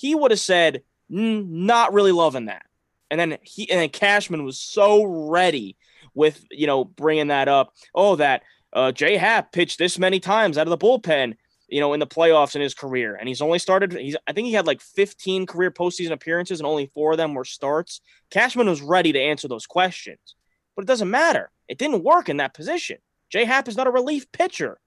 he 0.00 0.14
would 0.14 0.30
have 0.30 0.40
said, 0.40 0.82
mm, 1.10 1.46
not 1.46 1.92
really 1.92 2.12
loving 2.12 2.46
that. 2.46 2.64
And 3.10 3.20
then 3.20 3.36
he 3.42 3.70
and 3.70 3.80
then 3.80 3.90
Cashman 3.90 4.44
was 4.44 4.58
so 4.58 5.04
ready 5.04 5.76
with 6.14 6.44
you 6.50 6.66
know 6.66 6.84
bringing 6.84 7.28
that 7.28 7.48
up. 7.48 7.72
Oh, 7.94 8.16
that 8.16 8.42
uh, 8.72 8.92
Jay 8.92 9.16
Happ 9.16 9.52
pitched 9.52 9.78
this 9.78 9.98
many 9.98 10.20
times 10.20 10.58
out 10.58 10.66
of 10.66 10.70
the 10.70 10.78
bullpen, 10.78 11.34
you 11.68 11.80
know, 11.80 11.92
in 11.92 12.00
the 12.00 12.06
playoffs 12.06 12.54
in 12.54 12.62
his 12.62 12.74
career, 12.74 13.14
and 13.14 13.28
he's 13.28 13.40
only 13.40 13.58
started. 13.58 13.92
He's 13.92 14.16
I 14.26 14.32
think 14.32 14.46
he 14.46 14.52
had 14.52 14.66
like 14.66 14.80
15 14.80 15.46
career 15.46 15.70
postseason 15.70 16.12
appearances, 16.12 16.60
and 16.60 16.66
only 16.66 16.90
four 16.94 17.12
of 17.12 17.18
them 17.18 17.34
were 17.34 17.44
starts. 17.44 18.00
Cashman 18.30 18.68
was 18.68 18.82
ready 18.82 19.12
to 19.12 19.20
answer 19.20 19.48
those 19.48 19.66
questions, 19.66 20.34
but 20.76 20.82
it 20.82 20.88
doesn't 20.88 21.10
matter. 21.10 21.50
It 21.68 21.78
didn't 21.78 22.04
work 22.04 22.28
in 22.28 22.38
that 22.38 22.54
position. 22.54 22.98
Jay 23.30 23.44
Happ 23.44 23.68
is 23.68 23.76
not 23.76 23.86
a 23.86 23.92
relief 23.92 24.30
pitcher. 24.32 24.78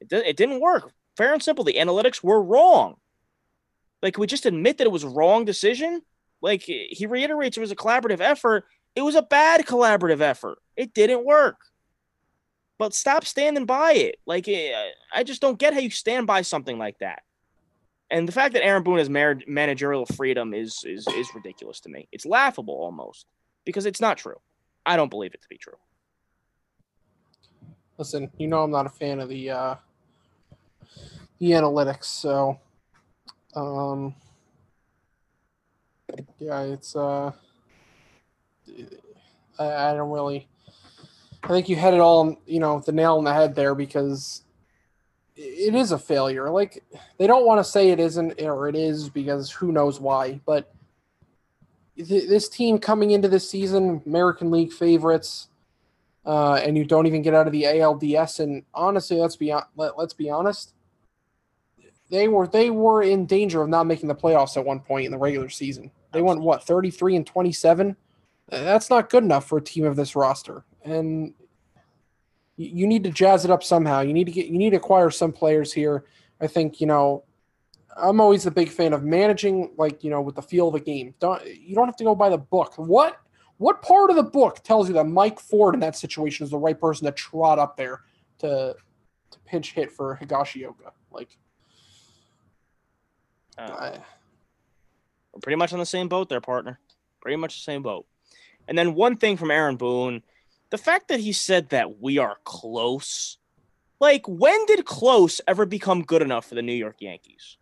It, 0.00 0.12
it 0.12 0.36
didn't 0.36 0.60
work. 0.60 0.92
Fair 1.16 1.32
and 1.32 1.42
simple. 1.42 1.64
The 1.64 1.74
analytics 1.74 2.24
were 2.24 2.42
wrong. 2.42 2.96
Like, 4.02 4.16
we 4.16 4.26
just 4.26 4.46
admit 4.46 4.78
that 4.78 4.86
it 4.86 4.92
was 4.92 5.04
a 5.04 5.08
wrong 5.10 5.44
decision? 5.44 6.00
Like, 6.40 6.62
he 6.62 7.06
reiterates 7.06 7.56
it 7.56 7.60
was 7.60 7.70
a 7.70 7.76
collaborative 7.76 8.20
effort. 8.20 8.64
It 8.96 9.02
was 9.02 9.14
a 9.14 9.22
bad 9.22 9.66
collaborative 9.66 10.20
effort. 10.20 10.58
It 10.76 10.94
didn't 10.94 11.24
work. 11.24 11.56
But 12.78 12.94
stop 12.94 13.24
standing 13.24 13.66
by 13.66 13.92
it. 13.92 14.16
Like, 14.26 14.48
eh, 14.48 14.72
I 15.12 15.22
just 15.22 15.40
don't 15.42 15.58
get 15.58 15.74
how 15.74 15.80
you 15.80 15.90
stand 15.90 16.26
by 16.26 16.42
something 16.42 16.78
like 16.78 16.98
that. 17.00 17.22
And 18.10 18.26
the 18.26 18.32
fact 18.32 18.54
that 18.54 18.64
Aaron 18.64 18.82
Boone 18.82 18.98
has 18.98 19.08
managerial 19.08 20.04
freedom 20.04 20.52
is, 20.52 20.82
is 20.84 21.06
is 21.06 21.32
ridiculous 21.34 21.78
to 21.80 21.88
me. 21.88 22.08
It's 22.10 22.26
laughable 22.26 22.74
almost 22.74 23.26
because 23.64 23.86
it's 23.86 24.00
not 24.00 24.18
true. 24.18 24.40
I 24.84 24.96
don't 24.96 25.10
believe 25.10 25.32
it 25.32 25.42
to 25.42 25.48
be 25.48 25.58
true. 25.58 25.74
Listen, 27.98 28.30
you 28.38 28.48
know 28.48 28.64
I'm 28.64 28.70
not 28.70 28.86
a 28.86 28.88
fan 28.90 29.20
of 29.20 29.28
the 29.28 29.50
uh, 29.50 29.74
the 31.38 31.50
analytics, 31.50 32.06
so 32.06 32.58
um, 33.54 34.14
yeah, 36.38 36.62
it's 36.62 36.96
uh, 36.96 37.30
I, 39.58 39.90
I 39.90 39.94
don't 39.94 40.10
really. 40.10 40.48
I 41.42 41.48
think 41.48 41.68
you 41.68 41.76
had 41.76 41.94
it 41.94 42.00
all, 42.00 42.36
you 42.46 42.60
know, 42.60 42.80
the 42.80 42.92
nail 42.92 43.16
on 43.16 43.24
the 43.24 43.32
head 43.32 43.54
there 43.54 43.74
because 43.74 44.42
it 45.36 45.74
is 45.74 45.90
a 45.92 45.98
failure. 45.98 46.50
Like 46.50 46.84
they 47.18 47.26
don't 47.26 47.46
want 47.46 47.64
to 47.64 47.70
say 47.70 47.90
it 47.90 48.00
isn't 48.00 48.40
or 48.42 48.68
it 48.68 48.76
is 48.76 49.08
because 49.08 49.50
who 49.50 49.72
knows 49.72 49.98
why. 49.98 50.40
But 50.44 50.72
th- 51.96 52.28
this 52.28 52.48
team 52.48 52.78
coming 52.78 53.10
into 53.12 53.28
this 53.28 53.48
season, 53.48 54.02
American 54.06 54.50
League 54.50 54.72
favorites, 54.72 55.48
uh, 56.26 56.54
and 56.54 56.76
you 56.76 56.84
don't 56.84 57.06
even 57.06 57.22
get 57.22 57.34
out 57.34 57.46
of 57.46 57.52
the 57.52 57.64
ALDS. 57.64 58.40
And 58.40 58.64
honestly, 58.74 59.16
let's 59.16 59.36
be 59.36 59.48
hon- 59.48 59.66
let, 59.76 59.96
let's 59.96 60.14
be 60.14 60.28
honest, 60.28 60.74
they 62.10 62.28
were 62.28 62.46
they 62.46 62.70
were 62.70 63.02
in 63.02 63.26
danger 63.26 63.62
of 63.62 63.68
not 63.68 63.86
making 63.86 64.08
the 64.08 64.14
playoffs 64.14 64.56
at 64.56 64.64
one 64.64 64.80
point 64.80 65.06
in 65.06 65.12
the 65.12 65.18
regular 65.18 65.48
season. 65.48 65.90
They 66.12 66.22
went 66.22 66.40
what 66.40 66.64
thirty 66.64 66.90
three 66.90 67.16
and 67.16 67.26
twenty 67.26 67.52
seven. 67.52 67.96
That's 68.50 68.90
not 68.90 69.10
good 69.10 69.24
enough 69.24 69.46
for 69.46 69.58
a 69.58 69.62
team 69.62 69.84
of 69.84 69.96
this 69.96 70.16
roster, 70.16 70.64
and 70.84 71.34
you 72.56 72.86
need 72.86 73.04
to 73.04 73.10
jazz 73.10 73.44
it 73.44 73.50
up 73.50 73.62
somehow. 73.62 74.00
You 74.00 74.12
need 74.12 74.26
to 74.26 74.32
get 74.32 74.46
you 74.46 74.58
need 74.58 74.70
to 74.70 74.76
acquire 74.76 75.10
some 75.10 75.32
players 75.32 75.72
here. 75.72 76.04
I 76.40 76.46
think 76.46 76.80
you 76.80 76.86
know. 76.86 77.24
I'm 77.96 78.20
always 78.20 78.46
a 78.46 78.52
big 78.52 78.68
fan 78.68 78.92
of 78.92 79.02
managing, 79.02 79.72
like 79.76 80.04
you 80.04 80.10
know, 80.10 80.20
with 80.20 80.36
the 80.36 80.42
feel 80.42 80.68
of 80.68 80.74
the 80.74 80.80
game. 80.80 81.12
Don't 81.18 81.44
you 81.44 81.74
don't 81.74 81.86
have 81.86 81.96
to 81.96 82.04
go 82.04 82.14
by 82.14 82.28
the 82.28 82.38
book. 82.38 82.74
What 82.76 83.18
what 83.58 83.82
part 83.82 84.10
of 84.10 84.16
the 84.16 84.22
book 84.22 84.62
tells 84.62 84.88
you 84.88 84.94
that 84.94 85.04
Mike 85.04 85.40
Ford 85.40 85.74
in 85.74 85.80
that 85.80 85.96
situation 85.96 86.44
is 86.44 86.50
the 86.50 86.56
right 86.56 86.80
person 86.80 87.06
to 87.06 87.12
trot 87.12 87.58
up 87.58 87.76
there 87.76 88.02
to 88.38 88.74
to 89.30 89.38
pinch 89.44 89.72
hit 89.72 89.90
for 89.90 90.18
Higashioka? 90.22 90.92
Like, 91.10 91.36
Uh, 93.58 93.62
I, 93.62 93.98
We're 95.32 95.40
pretty 95.40 95.56
much 95.56 95.72
on 95.72 95.78
the 95.78 95.86
same 95.86 96.08
boat 96.08 96.28
there, 96.28 96.40
partner. 96.40 96.78
Pretty 97.20 97.36
much 97.36 97.56
the 97.56 97.62
same 97.62 97.82
boat. 97.82 98.06
And 98.70 98.78
then 98.78 98.94
one 98.94 99.16
thing 99.16 99.36
from 99.36 99.50
Aaron 99.50 99.76
Boone, 99.76 100.22
the 100.70 100.78
fact 100.78 101.08
that 101.08 101.20
he 101.20 101.32
said 101.32 101.68
that 101.70 102.00
we 102.00 102.16
are 102.16 102.36
close. 102.44 103.36
Like, 104.00 104.26
when 104.26 104.64
did 104.64 104.86
close 104.86 105.42
ever 105.46 105.66
become 105.66 106.02
good 106.02 106.22
enough 106.22 106.46
for 106.46 106.54
the 106.54 106.62
New 106.62 106.72
York 106.72 106.96
Yankees? 107.00 107.58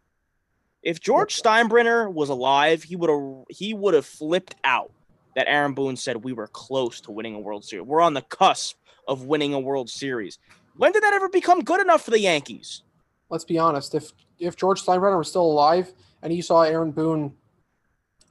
If 0.83 1.01
George 1.01 1.35
Steinbrenner 1.35 2.13
was 2.13 2.29
alive, 2.29 2.85
he 2.85 2.95
would 2.95 3.11
have 3.11 3.45
he 3.49 3.75
would 3.75 3.95
have 3.95 4.07
flipped 4.07 4.55
out 4.63 4.93
that 5.35 5.49
Aaron 5.49 5.75
Boone 5.75 5.97
said 5.97 6.23
we 6.23 6.33
were 6.33 6.47
close 6.47 7.01
to 7.01 7.11
winning 7.11 7.35
a 7.35 7.41
World 7.41 7.65
Series. 7.65 7.85
We're 7.85 8.01
on 8.01 8.15
the 8.15 8.23
cusp 8.23 8.77
of 9.09 9.25
winning 9.25 9.55
a 9.55 9.59
World 9.59 9.91
Series. 9.91 10.39
When 10.77 10.93
did 10.93 11.03
that 11.03 11.15
ever 11.15 11.29
become 11.29 11.65
good 11.65 11.81
enough 11.81 12.03
for 12.03 12.13
the 12.13 12.21
Yankees? 12.21 12.83
let's 13.31 13.45
be 13.45 13.59
honest. 13.59 13.95
If 13.95 14.13
if 14.39 14.57
George 14.57 14.85
Steinbrenner 14.85 15.19
was 15.19 15.29
still 15.29 15.43
alive 15.43 15.93
and 16.23 16.33
he 16.33 16.41
saw 16.41 16.63
Aaron 16.63 16.91
Boone 16.91 17.35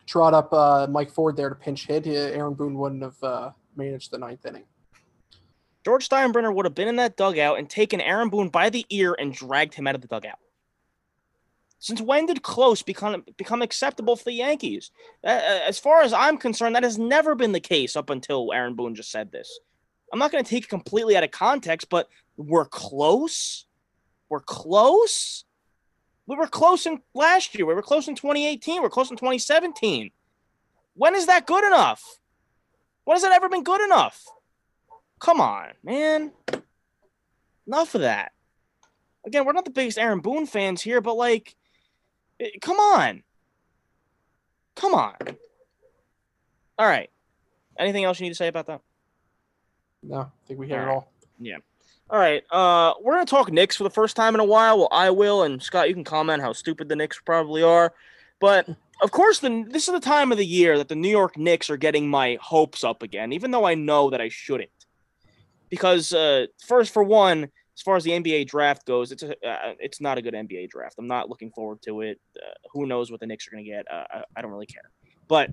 trot 0.07 0.33
up 0.33 0.51
uh, 0.53 0.87
Mike 0.89 1.11
Ford 1.11 1.35
there 1.37 1.49
to 1.49 1.55
pinch 1.55 1.85
hit, 1.85 2.07
uh, 2.07 2.11
Aaron 2.11 2.55
Boone 2.55 2.77
wouldn't 2.77 3.03
have 3.03 3.21
uh, 3.21 3.51
managed 3.75 4.11
the 4.11 4.17
ninth 4.17 4.45
inning. 4.45 4.63
George 5.85 6.09
Steinbrenner 6.09 6.53
would 6.53 6.65
have 6.65 6.75
been 6.75 6.87
in 6.87 6.95
that 6.97 7.15
dugout 7.15 7.59
and 7.59 7.69
taken 7.69 8.01
Aaron 8.01 8.29
Boone 8.29 8.49
by 8.49 8.69
the 8.69 8.85
ear 8.89 9.15
and 9.17 9.33
dragged 9.33 9.73
him 9.75 9.87
out 9.87 9.95
of 9.95 10.01
the 10.01 10.07
dugout. 10.07 10.39
Since 11.79 12.01
when 12.01 12.25
did 12.25 12.41
close 12.41 12.81
become 12.81 13.23
become 13.37 13.61
acceptable 13.61 14.15
for 14.15 14.23
the 14.23 14.33
Yankees? 14.33 14.89
As 15.23 15.77
far 15.77 16.01
as 16.01 16.11
I'm 16.11 16.37
concerned, 16.37 16.75
that 16.75 16.83
has 16.83 16.97
never 16.97 17.35
been 17.35 17.51
the 17.51 17.59
case 17.59 17.95
up 17.95 18.09
until 18.09 18.51
Aaron 18.51 18.73
Boone 18.73 18.95
just 18.95 19.11
said 19.11 19.31
this. 19.31 19.59
I'm 20.11 20.19
not 20.19 20.31
going 20.31 20.43
to 20.43 20.49
take 20.49 20.63
it 20.63 20.69
completely 20.69 21.15
out 21.15 21.23
of 21.23 21.31
context, 21.31 21.89
but 21.89 22.09
we're 22.35 22.65
close. 22.65 23.65
We're 24.29 24.39
close. 24.39 25.45
We 26.27 26.35
were 26.35 26.47
close 26.47 26.85
in 26.85 27.01
last 27.13 27.55
year. 27.55 27.65
We 27.65 27.73
were 27.73 27.81
close 27.81 28.07
in 28.07 28.15
2018. 28.15 28.81
We're 28.81 28.89
close 28.89 29.09
in 29.09 29.17
2017. 29.17 30.11
When 30.93 31.15
is 31.15 31.25
that 31.27 31.47
good 31.47 31.63
enough? 31.63 32.03
When 33.05 33.15
has 33.15 33.23
it 33.23 33.31
ever 33.31 33.47
been 33.47 33.63
good 33.63 33.81
enough? 33.81 34.25
Come 35.19 35.39
on, 35.39 35.69
man. 35.83 36.33
Enough 37.65 37.95
of 37.95 38.01
that. 38.01 38.33
Again, 39.25 39.45
we're 39.45 39.53
not 39.53 39.65
the 39.65 39.71
biggest 39.71 39.97
Aaron 39.97 40.19
Boone 40.19 40.45
fans 40.45 40.81
here, 40.81 41.01
but 41.01 41.15
like, 41.15 41.55
eh, 42.39 42.49
come 42.61 42.77
on. 42.77 43.23
Come 44.75 44.93
on. 44.93 45.15
All 46.77 46.85
right. 46.85 47.09
Anything 47.79 48.03
else 48.03 48.19
you 48.19 48.25
need 48.25 48.31
to 48.31 48.35
say 48.35 48.47
about 48.47 48.67
that? 48.67 48.81
No, 50.03 50.19
I 50.19 50.47
think 50.47 50.59
we 50.59 50.67
hit 50.67 50.77
it 50.77 50.87
All 50.87 50.95
right. 50.95 51.63
All. 52.09 52.17
Right. 52.17 52.43
Uh, 52.49 52.93
we're 53.01 53.13
gonna 53.13 53.25
talk 53.25 53.51
Knicks 53.51 53.75
for 53.75 53.83
the 53.83 53.89
first 53.89 54.15
time 54.15 54.33
in 54.33 54.39
a 54.39 54.45
while. 54.45 54.77
Well, 54.77 54.89
I 54.91 55.09
will, 55.09 55.43
and 55.43 55.61
Scott, 55.61 55.87
you 55.87 55.93
can 55.93 56.03
comment 56.03 56.41
how 56.41 56.53
stupid 56.53 56.89
the 56.89 56.95
Knicks 56.95 57.19
probably 57.23 57.63
are. 57.63 57.93
But 58.39 58.69
of 59.01 59.11
course, 59.11 59.39
the 59.39 59.65
this 59.67 59.87
is 59.87 59.93
the 59.93 59.99
time 59.99 60.31
of 60.31 60.37
the 60.37 60.45
year 60.45 60.77
that 60.77 60.87
the 60.87 60.95
New 60.95 61.09
York 61.09 61.37
Knicks 61.37 61.69
are 61.69 61.77
getting 61.77 62.07
my 62.07 62.37
hopes 62.41 62.83
up 62.83 63.03
again, 63.03 63.33
even 63.33 63.51
though 63.51 63.65
I 63.65 63.75
know 63.75 64.09
that 64.09 64.21
I 64.21 64.29
shouldn't. 64.29 64.69
Because 65.69 66.13
uh, 66.13 66.47
first, 66.65 66.93
for 66.93 67.03
one, 67.03 67.49
as 67.75 67.81
far 67.81 67.95
as 67.95 68.03
the 68.03 68.11
NBA 68.11 68.47
draft 68.47 68.85
goes, 68.85 69.11
it's 69.11 69.23
a 69.23 69.31
uh, 69.47 69.73
it's 69.79 70.01
not 70.01 70.17
a 70.17 70.21
good 70.21 70.33
NBA 70.33 70.69
draft. 70.69 70.95
I'm 70.97 71.07
not 71.07 71.29
looking 71.29 71.51
forward 71.51 71.81
to 71.83 72.01
it. 72.01 72.19
Uh, 72.35 72.53
who 72.71 72.85
knows 72.85 73.11
what 73.11 73.19
the 73.19 73.27
Knicks 73.27 73.47
are 73.47 73.51
gonna 73.51 73.63
get? 73.63 73.85
Uh, 73.91 74.05
I, 74.09 74.23
I 74.35 74.41
don't 74.41 74.51
really 74.51 74.65
care. 74.65 74.89
But 75.27 75.51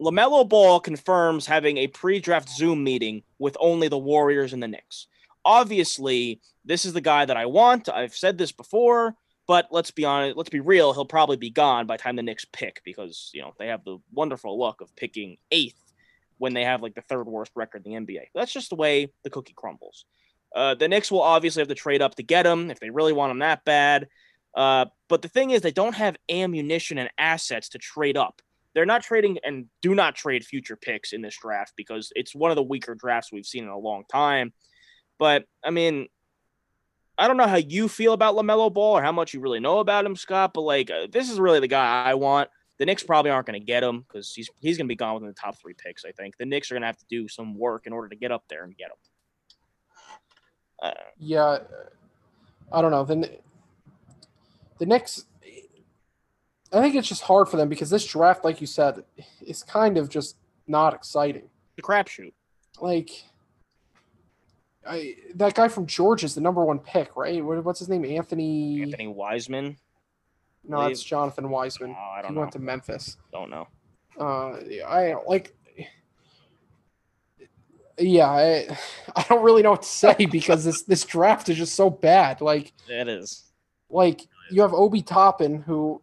LaMelo 0.00 0.48
Ball 0.48 0.80
confirms 0.80 1.46
having 1.46 1.78
a 1.78 1.86
pre-draft 1.86 2.48
Zoom 2.48 2.84
meeting 2.84 3.22
with 3.38 3.56
only 3.60 3.88
the 3.88 3.98
Warriors 3.98 4.52
and 4.52 4.62
the 4.62 4.68
Knicks. 4.68 5.06
Obviously, 5.44 6.40
this 6.64 6.84
is 6.84 6.92
the 6.92 7.00
guy 7.00 7.24
that 7.24 7.36
I 7.36 7.46
want. 7.46 7.88
I've 7.88 8.14
said 8.14 8.38
this 8.38 8.52
before, 8.52 9.14
but 9.46 9.68
let's 9.70 9.90
be 9.90 10.04
honest, 10.04 10.36
let's 10.36 10.50
be 10.50 10.60
real, 10.60 10.92
he'll 10.92 11.04
probably 11.04 11.36
be 11.36 11.50
gone 11.50 11.86
by 11.86 11.96
the 11.96 12.02
time 12.02 12.16
the 12.16 12.22
Knicks 12.22 12.46
pick 12.46 12.80
because, 12.84 13.30
you 13.34 13.42
know, 13.42 13.52
they 13.58 13.68
have 13.68 13.84
the 13.84 13.98
wonderful 14.12 14.58
luck 14.58 14.80
of 14.80 14.94
picking 14.96 15.36
8th 15.52 15.74
when 16.38 16.54
they 16.54 16.64
have 16.64 16.82
like 16.82 16.94
the 16.94 17.02
third 17.02 17.26
worst 17.26 17.52
record 17.54 17.86
in 17.86 18.06
the 18.06 18.14
NBA. 18.14 18.26
That's 18.34 18.52
just 18.52 18.70
the 18.70 18.76
way 18.76 19.12
the 19.22 19.30
cookie 19.30 19.54
crumbles. 19.54 20.06
Uh, 20.54 20.74
the 20.74 20.88
Knicks 20.88 21.10
will 21.10 21.22
obviously 21.22 21.60
have 21.60 21.68
to 21.68 21.74
trade 21.74 22.00
up 22.00 22.14
to 22.14 22.22
get 22.22 22.46
him 22.46 22.70
if 22.70 22.80
they 22.80 22.90
really 22.90 23.12
want 23.12 23.32
him 23.32 23.40
that 23.40 23.64
bad. 23.64 24.08
Uh, 24.54 24.86
but 25.08 25.20
the 25.20 25.28
thing 25.28 25.50
is, 25.50 25.62
they 25.62 25.72
don't 25.72 25.96
have 25.96 26.16
ammunition 26.30 26.96
and 26.96 27.10
assets 27.18 27.70
to 27.70 27.78
trade 27.78 28.16
up. 28.16 28.40
They're 28.72 28.86
not 28.86 29.02
trading 29.02 29.38
and 29.44 29.66
do 29.82 29.94
not 29.94 30.14
trade 30.14 30.44
future 30.44 30.76
picks 30.76 31.12
in 31.12 31.22
this 31.22 31.36
draft 31.36 31.74
because 31.76 32.12
it's 32.14 32.34
one 32.34 32.50
of 32.50 32.56
the 32.56 32.62
weaker 32.62 32.94
drafts 32.94 33.32
we've 33.32 33.46
seen 33.46 33.64
in 33.64 33.70
a 33.70 33.78
long 33.78 34.04
time. 34.10 34.52
But 35.18 35.44
I 35.62 35.70
mean, 35.70 36.08
I 37.16 37.28
don't 37.28 37.36
know 37.36 37.46
how 37.46 37.56
you 37.56 37.88
feel 37.88 38.12
about 38.12 38.34
LaMelo 38.34 38.72
Ball 38.72 38.98
or 38.98 39.02
how 39.02 39.12
much 39.12 39.34
you 39.34 39.40
really 39.40 39.60
know 39.60 39.78
about 39.78 40.04
him, 40.04 40.16
Scott, 40.16 40.52
but 40.54 40.62
like, 40.62 40.90
uh, 40.90 41.06
this 41.10 41.30
is 41.30 41.38
really 41.38 41.60
the 41.60 41.68
guy 41.68 42.04
I 42.04 42.14
want. 42.14 42.50
The 42.78 42.86
Knicks 42.86 43.04
probably 43.04 43.30
aren't 43.30 43.46
going 43.46 43.60
to 43.60 43.64
get 43.64 43.84
him 43.84 44.00
because 44.00 44.32
he's 44.32 44.50
he's 44.58 44.76
going 44.76 44.86
to 44.86 44.92
be 44.92 44.96
gone 44.96 45.14
within 45.14 45.28
the 45.28 45.34
top 45.34 45.60
three 45.60 45.74
picks. 45.74 46.04
I 46.04 46.10
think 46.10 46.36
the 46.36 46.44
Knicks 46.46 46.70
are 46.70 46.74
going 46.74 46.82
to 46.82 46.86
have 46.86 46.98
to 46.98 47.06
do 47.08 47.28
some 47.28 47.56
work 47.56 47.86
in 47.86 47.92
order 47.92 48.08
to 48.08 48.16
get 48.16 48.32
up 48.32 48.44
there 48.48 48.64
and 48.64 48.76
get 48.76 48.88
him. 48.88 48.96
Uh, 50.82 50.90
Yeah, 51.18 51.58
I 52.72 52.82
don't 52.82 52.90
know. 52.90 53.04
The 53.04 53.30
the 54.78 54.86
Knicks, 54.86 55.24
I 56.72 56.80
think 56.80 56.96
it's 56.96 57.08
just 57.08 57.22
hard 57.22 57.48
for 57.48 57.56
them 57.56 57.68
because 57.68 57.90
this 57.90 58.04
draft, 58.04 58.44
like 58.44 58.60
you 58.60 58.66
said, 58.66 59.04
is 59.40 59.62
kind 59.62 59.96
of 59.96 60.08
just 60.08 60.36
not 60.66 60.94
exciting. 60.94 61.48
the 61.76 61.82
crapshoot. 61.82 62.32
Like, 62.80 63.10
I 64.86 65.14
that 65.36 65.54
guy 65.54 65.68
from 65.68 65.86
Georgia 65.86 66.26
is 66.26 66.34
the 66.34 66.40
number 66.40 66.64
one 66.64 66.78
pick, 66.78 67.16
right? 67.16 67.44
What, 67.44 67.64
what's 67.64 67.78
his 67.78 67.88
name? 67.88 68.04
Anthony. 68.04 68.82
Anthony 68.82 69.06
Wiseman. 69.06 69.76
no, 70.66 70.82
it's 70.86 71.02
Jonathan 71.02 71.48
Wiseman. 71.50 71.94
Oh, 71.98 72.10
I 72.18 72.22
don't 72.22 72.30
he 72.30 72.34
know. 72.34 72.40
went 72.42 72.52
to 72.52 72.58
Memphis. 72.58 73.16
Don't 73.32 73.50
know. 73.50 73.68
Uh, 74.18 74.58
I 74.86 75.14
like. 75.26 75.54
Yeah, 77.98 78.28
I, 78.28 78.76
I 79.16 79.24
don't 79.28 79.42
really 79.44 79.62
know 79.62 79.70
what 79.72 79.82
to 79.82 79.88
say 79.88 80.26
because 80.30 80.64
this 80.64 80.82
this 80.82 81.04
draft 81.04 81.48
is 81.48 81.56
just 81.56 81.74
so 81.74 81.90
bad. 81.90 82.40
Like, 82.40 82.72
It 82.88 83.08
is. 83.08 83.44
like 83.88 84.22
you 84.50 84.62
have 84.62 84.74
Obi 84.74 85.00
Toppin 85.00 85.62
who 85.62 86.00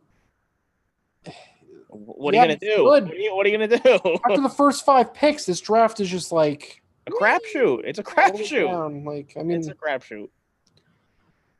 What 1.90 2.34
Yeah, 2.34 2.42
are 2.44 2.50
you 2.50 2.58
gonna 2.58 2.76
do? 2.78 2.84
What 2.86 3.04
are 3.04 3.16
you, 3.16 3.36
what 3.36 3.46
are 3.46 3.50
you 3.50 3.58
gonna 3.58 3.78
do? 3.80 4.18
after 4.26 4.42
the 4.42 4.50
first 4.50 4.86
five 4.86 5.14
picks, 5.14 5.46
this 5.46 5.60
draft 5.60 6.00
is 6.00 6.10
just 6.10 6.32
like 6.32 6.82
a 7.08 7.12
crapshoot. 7.12 7.82
It's 7.86 8.00
a 8.00 8.04
crapshoot. 8.04 9.06
Like, 9.06 9.34
I 9.38 9.44
mean, 9.44 9.58
It's 9.60 9.68
a 9.68 9.76
crapshoot. 9.76 10.30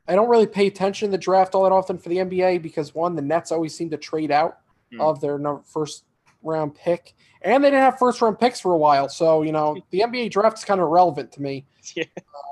I 0.08 0.14
don't 0.14 0.28
really 0.28 0.46
pay 0.46 0.66
attention 0.66 1.08
to 1.08 1.12
the 1.12 1.18
draft 1.18 1.54
all 1.54 1.62
that 1.64 1.72
often 1.72 1.96
for 1.98 2.08
the 2.08 2.16
NBA 2.16 2.60
because 2.62 2.94
one, 2.94 3.14
the 3.14 3.22
Nets 3.22 3.52
always 3.52 3.74
seem 3.76 3.90
to 3.90 3.96
trade 3.96 4.30
out 4.30 4.58
Hmm. 4.92 5.00
of 5.00 5.20
their 5.22 5.40
first 5.64 6.04
round 6.42 6.74
pick, 6.74 7.14
and 7.40 7.64
they 7.64 7.68
didn't 7.70 7.80
have 7.82 7.98
first 7.98 8.20
round 8.20 8.38
picks 8.38 8.60
for 8.60 8.72
a 8.72 8.76
while. 8.76 9.08
So 9.08 9.40
you 9.42 9.52
know, 9.52 9.76
the 9.90 10.00
NBA 10.00 10.30
draft 10.30 10.58
is 10.58 10.64
kind 10.64 10.80
of 10.80 10.86
irrelevant 10.86 11.32
to 11.32 11.40
me. 11.42 11.66
Yeah. 11.94 12.04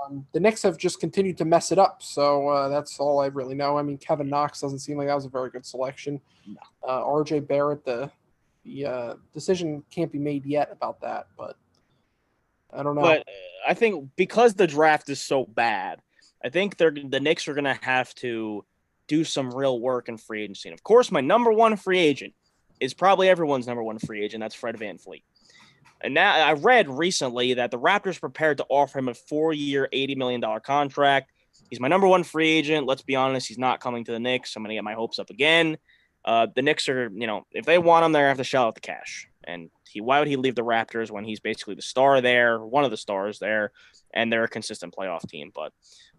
Um, 0.07 0.27
the 0.33 0.41
Knicks 0.41 0.63
have 0.63 0.79
just 0.79 1.01
continued 1.01 1.37
to 1.39 1.45
mess 1.45 1.71
it 1.71 1.79
up, 1.79 2.03
so 2.03 2.49
uh, 2.49 2.69
that's 2.69 2.99
all 2.99 3.21
I 3.21 3.27
really 3.27 3.55
know. 3.55 3.77
I 3.77 3.83
mean, 3.83 3.99
Kevin 3.99 4.29
Knox 4.31 4.61
doesn't 4.61 4.79
seem 4.79 4.97
like 4.97 5.09
that 5.09 5.15
was 5.15 5.27
a 5.27 5.29
very 5.29 5.51
good 5.51 5.67
selection. 5.67 6.21
No. 6.47 6.57
Uh, 6.83 7.05
R.J. 7.05 7.41
Barrett, 7.41 7.85
the 7.85 8.11
the 8.65 8.87
uh, 8.87 9.15
decision 9.35 9.83
can't 9.91 10.11
be 10.11 10.19
made 10.19 10.47
yet 10.47 10.71
about 10.73 11.01
that, 11.03 11.27
but 11.37 11.57
I 12.73 12.83
don't 12.83 12.95
know. 12.95 13.03
But 13.03 13.21
uh, 13.21 13.71
I 13.71 13.75
think 13.75 14.11
because 14.17 14.55
the 14.55 14.67
draft 14.67 15.09
is 15.11 15.21
so 15.21 15.45
bad, 15.45 16.01
I 16.45 16.49
think 16.49 16.77
they're 16.77 16.91
the 16.91 17.21
Knicks 17.21 17.49
are 17.49 17.55
gonna 17.55 17.79
have 17.83 18.15
to 18.17 18.65
do 19.09 19.25
some 19.25 19.51
real 19.53 19.81
work 19.81 20.09
in 20.09 20.17
free 20.19 20.43
agency. 20.43 20.69
And 20.69 20.79
of 20.79 20.83
course, 20.83 21.11
my 21.11 21.21
number 21.21 21.53
one 21.53 21.77
free 21.77 21.99
agent 21.99 22.33
is 22.79 22.95
probably 22.95 23.29
everyone's 23.29 23.67
number 23.67 23.83
one 23.83 23.99
free 23.99 24.25
agent. 24.25 24.41
That's 24.41 24.55
Fred 24.55 24.77
VanVleet. 24.77 25.23
and 26.01 26.15
now 26.15 26.33
I 26.33 26.53
read 26.55 26.89
recently 26.89 27.55
that 27.55 27.71
the 27.71 27.79
Raptors 27.79 28.19
prepared 28.21 28.59
to 28.59 28.67
offer 28.69 28.99
him 28.99 29.09
a 29.09 29.15
four-year, 29.15 29.89
eighty 29.93 30.15
million 30.15 30.41
dollar 30.41 30.61
contract. 30.61 31.33
He's 31.69 31.81
my 31.81 31.89
number 31.89 32.07
one 32.07 32.25
free 32.25 32.49
agent. 32.49 32.87
Let's 32.87 33.03
be 33.03 33.17
honest, 33.17 33.47
he's 33.49 33.59
not 33.59 33.81
coming 33.81 34.05
to 34.05 34.13
the 34.13 34.21
Knicks. 34.21 34.57
I'm 34.57 34.63
gonna 34.63 34.75
get 34.75 34.85
my 34.85 34.95
hopes 34.95 35.19
up 35.19 35.31
again. 35.31 35.77
Uh, 36.25 36.47
the 36.55 36.63
Knicks 36.63 36.89
are, 36.89 37.11
you 37.15 37.27
know, 37.27 37.47
if 37.53 37.65
they 37.65 37.79
want 37.79 38.05
him, 38.05 38.13
they're 38.13 38.29
have 38.29 38.37
to 38.39 38.45
shell 38.45 38.65
out 38.67 38.75
the 38.75 38.81
cash. 38.81 39.27
And 39.51 39.71
he, 39.89 40.01
why 40.01 40.19
would 40.19 40.29
he 40.29 40.37
leave 40.37 40.55
the 40.55 40.63
Raptors 40.63 41.11
when 41.11 41.25
he's 41.25 41.41
basically 41.41 41.75
the 41.75 41.83
star 41.83 42.21
there, 42.21 42.59
one 42.59 42.85
of 42.85 42.91
the 42.91 42.97
stars 42.97 43.39
there, 43.39 43.73
and 44.15 44.33
they're 44.33 44.45
a 44.45 44.49
consistent 44.49 44.95
playoff 44.97 45.29
team? 45.29 45.51
But 45.55 45.73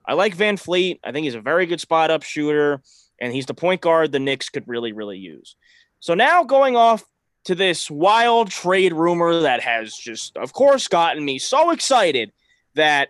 I 0.06 0.14
like 0.14 0.36
VanVleet. 0.36 0.99
I 1.03 1.12
think 1.12 1.24
he's 1.26 1.36
a 1.36 1.41
very 1.41 1.66
good 1.66 1.80
spot 1.80 2.12
up 2.12 2.24
shooter, 2.24 2.82
and 3.20 3.34
he's 3.34 3.45
the 3.45 3.53
point 3.53 3.82
guard 3.82 4.12
the 4.12 4.20
Knicks 4.20 4.49
could 4.49 4.68
really, 4.68 4.91
really 4.91 5.18
use. 5.18 5.56
So 5.99 6.14
now 6.14 6.44
going 6.44 6.76
off 6.76 7.03
to 7.45 7.56
this 7.56 7.90
wild 7.90 8.52
trade 8.52 8.94
rumor 8.94 9.41
that 9.41 9.62
has 9.62 9.95
just, 9.95 10.38
of 10.38 10.53
course, 10.53 10.88
gotten 10.88 11.24
me 11.24 11.40
so 11.40 11.72
excited 11.72 12.32
that 12.76 13.10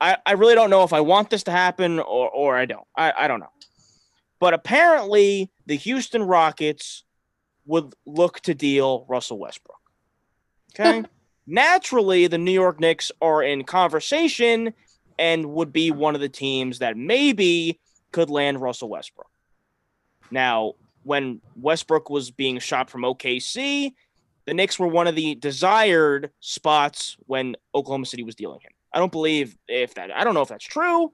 I, 0.00 0.16
I 0.24 0.32
really 0.32 0.54
don't 0.54 0.70
know 0.70 0.82
if 0.82 0.92
I 0.92 1.00
want 1.00 1.30
this 1.30 1.44
to 1.44 1.50
happen 1.50 1.98
or, 1.98 2.30
or 2.30 2.56
I 2.56 2.64
don't. 2.66 2.86
I, 2.96 3.12
I 3.16 3.28
don't 3.28 3.40
know. 3.40 3.52
But 4.38 4.54
apparently, 4.54 5.50
the 5.66 5.76
Houston 5.76 6.22
Rockets 6.22 7.04
would 7.70 7.94
look 8.04 8.40
to 8.40 8.54
deal 8.54 9.06
Russell 9.08 9.38
Westbrook. 9.38 9.80
Okay. 10.74 11.04
Naturally, 11.46 12.26
the 12.26 12.38
New 12.38 12.52
York 12.52 12.80
Knicks 12.80 13.10
are 13.22 13.42
in 13.42 13.64
conversation 13.64 14.74
and 15.18 15.52
would 15.52 15.72
be 15.72 15.90
one 15.90 16.14
of 16.14 16.20
the 16.20 16.28
teams 16.28 16.80
that 16.80 16.96
maybe 16.96 17.78
could 18.12 18.28
land 18.28 18.60
Russell 18.60 18.88
Westbrook. 18.88 19.30
Now, 20.30 20.74
when 21.04 21.40
Westbrook 21.56 22.10
was 22.10 22.30
being 22.30 22.58
shopped 22.58 22.90
from 22.90 23.02
OKC, 23.02 23.92
the 24.46 24.54
Knicks 24.54 24.78
were 24.78 24.88
one 24.88 25.06
of 25.06 25.14
the 25.14 25.36
desired 25.36 26.30
spots 26.40 27.16
when 27.26 27.56
Oklahoma 27.74 28.06
City 28.06 28.22
was 28.22 28.34
dealing 28.34 28.60
him. 28.60 28.72
I 28.92 28.98
don't 28.98 29.12
believe 29.12 29.56
if 29.68 29.94
that, 29.94 30.10
I 30.10 30.24
don't 30.24 30.34
know 30.34 30.42
if 30.42 30.48
that's 30.48 30.64
true, 30.64 31.12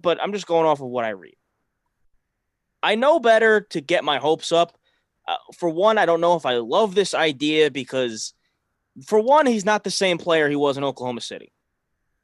but 0.00 0.20
I'm 0.20 0.32
just 0.32 0.46
going 0.46 0.66
off 0.66 0.80
of 0.80 0.88
what 0.88 1.04
I 1.04 1.10
read. 1.10 1.36
I 2.82 2.96
know 2.96 3.20
better 3.20 3.60
to 3.60 3.80
get 3.80 4.02
my 4.02 4.18
hopes 4.18 4.50
up. 4.50 4.76
Uh, 5.26 5.36
for 5.56 5.68
one, 5.68 5.98
I 5.98 6.06
don't 6.06 6.20
know 6.20 6.34
if 6.34 6.46
I 6.46 6.54
love 6.56 6.94
this 6.94 7.14
idea 7.14 7.70
because, 7.70 8.34
for 9.06 9.20
one, 9.20 9.46
he's 9.46 9.64
not 9.64 9.84
the 9.84 9.90
same 9.90 10.18
player 10.18 10.48
he 10.48 10.56
was 10.56 10.76
in 10.76 10.84
Oklahoma 10.84 11.20
City. 11.20 11.52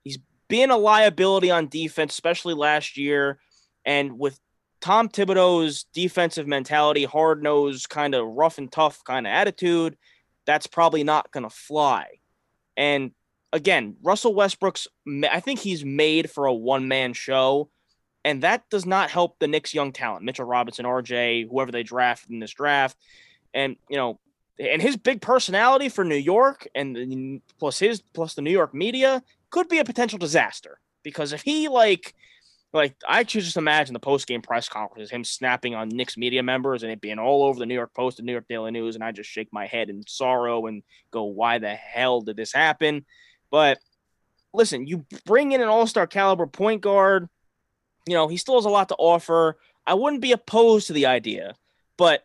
He's 0.02 0.18
been 0.48 0.70
a 0.70 0.76
liability 0.76 1.50
on 1.50 1.68
defense, 1.68 2.12
especially 2.12 2.54
last 2.54 2.96
year. 2.96 3.38
And 3.84 4.18
with 4.18 4.38
Tom 4.80 5.08
Thibodeau's 5.08 5.84
defensive 5.92 6.46
mentality, 6.46 7.04
hard 7.04 7.42
nosed, 7.42 7.88
kind 7.88 8.14
of 8.14 8.26
rough 8.26 8.58
and 8.58 8.70
tough 8.70 9.02
kind 9.04 9.26
of 9.26 9.30
attitude, 9.30 9.96
that's 10.46 10.66
probably 10.66 11.04
not 11.04 11.30
going 11.30 11.44
to 11.44 11.50
fly. 11.50 12.06
And 12.76 13.12
again, 13.52 13.96
Russell 14.02 14.34
Westbrook's, 14.34 14.88
I 15.30 15.40
think 15.40 15.60
he's 15.60 15.84
made 15.84 16.30
for 16.30 16.46
a 16.46 16.54
one 16.54 16.88
man 16.88 17.12
show. 17.12 17.70
And 18.28 18.42
that 18.42 18.68
does 18.68 18.84
not 18.84 19.10
help 19.10 19.38
the 19.38 19.48
Knicks' 19.48 19.72
young 19.72 19.90
talent, 19.90 20.22
Mitchell 20.22 20.44
Robinson, 20.44 20.84
RJ, 20.84 21.48
whoever 21.48 21.72
they 21.72 21.82
draft 21.82 22.28
in 22.28 22.40
this 22.40 22.52
draft. 22.52 22.94
And, 23.54 23.76
you 23.88 23.96
know, 23.96 24.20
and 24.58 24.82
his 24.82 24.98
big 24.98 25.22
personality 25.22 25.88
for 25.88 26.04
New 26.04 26.14
York 26.14 26.68
and 26.74 27.40
plus 27.58 27.78
his 27.78 28.02
plus 28.12 28.34
the 28.34 28.42
New 28.42 28.50
York 28.50 28.74
media 28.74 29.22
could 29.48 29.66
be 29.70 29.78
a 29.78 29.84
potential 29.84 30.18
disaster 30.18 30.78
because 31.02 31.32
if 31.32 31.40
he 31.40 31.68
like 31.68 32.14
like 32.74 32.96
I 33.08 33.24
could 33.24 33.44
just 33.44 33.56
imagine 33.56 33.94
the 33.94 33.98
post 33.98 34.26
game 34.26 34.42
press 34.42 34.68
conferences, 34.68 35.10
him 35.10 35.24
snapping 35.24 35.74
on 35.74 35.88
Knicks 35.88 36.18
media 36.18 36.42
members 36.42 36.82
and 36.82 36.92
it 36.92 37.00
being 37.00 37.18
all 37.18 37.44
over 37.44 37.58
the 37.58 37.64
New 37.64 37.72
York 37.72 37.94
Post 37.94 38.18
and 38.18 38.26
New 38.26 38.32
York 38.32 38.44
Daily 38.46 38.72
News, 38.72 38.94
and 38.94 39.02
I 39.02 39.10
just 39.10 39.30
shake 39.30 39.48
my 39.52 39.64
head 39.64 39.88
in 39.88 40.06
sorrow 40.06 40.66
and 40.66 40.82
go, 41.10 41.24
"Why 41.24 41.56
the 41.58 41.74
hell 41.74 42.20
did 42.20 42.36
this 42.36 42.52
happen?" 42.52 43.06
But 43.50 43.78
listen, 44.52 44.86
you 44.86 45.06
bring 45.24 45.52
in 45.52 45.62
an 45.62 45.68
all 45.68 45.86
star 45.86 46.06
caliber 46.06 46.46
point 46.46 46.82
guard, 46.82 47.30
you 48.10 48.16
know, 48.16 48.28
he 48.28 48.36
still 48.36 48.56
has 48.56 48.64
a 48.64 48.70
lot 48.70 48.88
to 48.88 48.96
offer. 48.96 49.58
I 49.86 49.94
wouldn't 49.94 50.22
be 50.22 50.32
opposed 50.32 50.86
to 50.88 50.92
the 50.92 51.06
idea, 51.06 51.54
but 51.96 52.24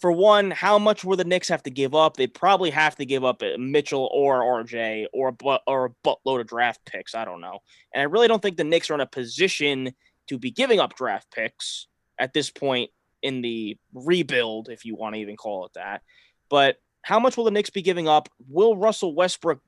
for 0.00 0.10
one, 0.10 0.50
how 0.50 0.78
much 0.78 1.04
will 1.04 1.16
the 1.16 1.24
Knicks 1.24 1.48
have 1.48 1.62
to 1.64 1.70
give 1.70 1.94
up? 1.94 2.16
They'd 2.16 2.32
probably 2.32 2.70
have 2.70 2.96
to 2.96 3.04
give 3.04 3.22
up 3.22 3.42
Mitchell 3.58 4.08
or 4.12 4.40
RJ 4.64 5.06
or 5.12 5.28
a, 5.28 5.58
or 5.66 5.84
a 5.86 5.90
buttload 6.08 6.40
of 6.40 6.46
draft 6.46 6.80
picks. 6.86 7.14
I 7.14 7.26
don't 7.26 7.42
know. 7.42 7.58
And 7.92 8.00
I 8.00 8.04
really 8.04 8.26
don't 8.26 8.40
think 8.40 8.56
the 8.56 8.64
Knicks 8.64 8.88
are 8.88 8.94
in 8.94 9.00
a 9.00 9.06
position 9.06 9.92
to 10.28 10.38
be 10.38 10.50
giving 10.50 10.80
up 10.80 10.96
draft 10.96 11.30
picks 11.30 11.86
at 12.18 12.32
this 12.32 12.50
point 12.50 12.90
in 13.22 13.42
the 13.42 13.76
rebuild, 13.92 14.70
if 14.70 14.86
you 14.86 14.94
want 14.94 15.16
to 15.16 15.20
even 15.20 15.36
call 15.36 15.66
it 15.66 15.72
that. 15.74 16.00
But 16.48 16.76
how 17.02 17.20
much 17.20 17.36
will 17.36 17.44
the 17.44 17.50
Knicks 17.50 17.70
be 17.70 17.82
giving 17.82 18.08
up? 18.08 18.30
Will 18.48 18.76
Russell 18.76 19.14
Westbrook, 19.14 19.60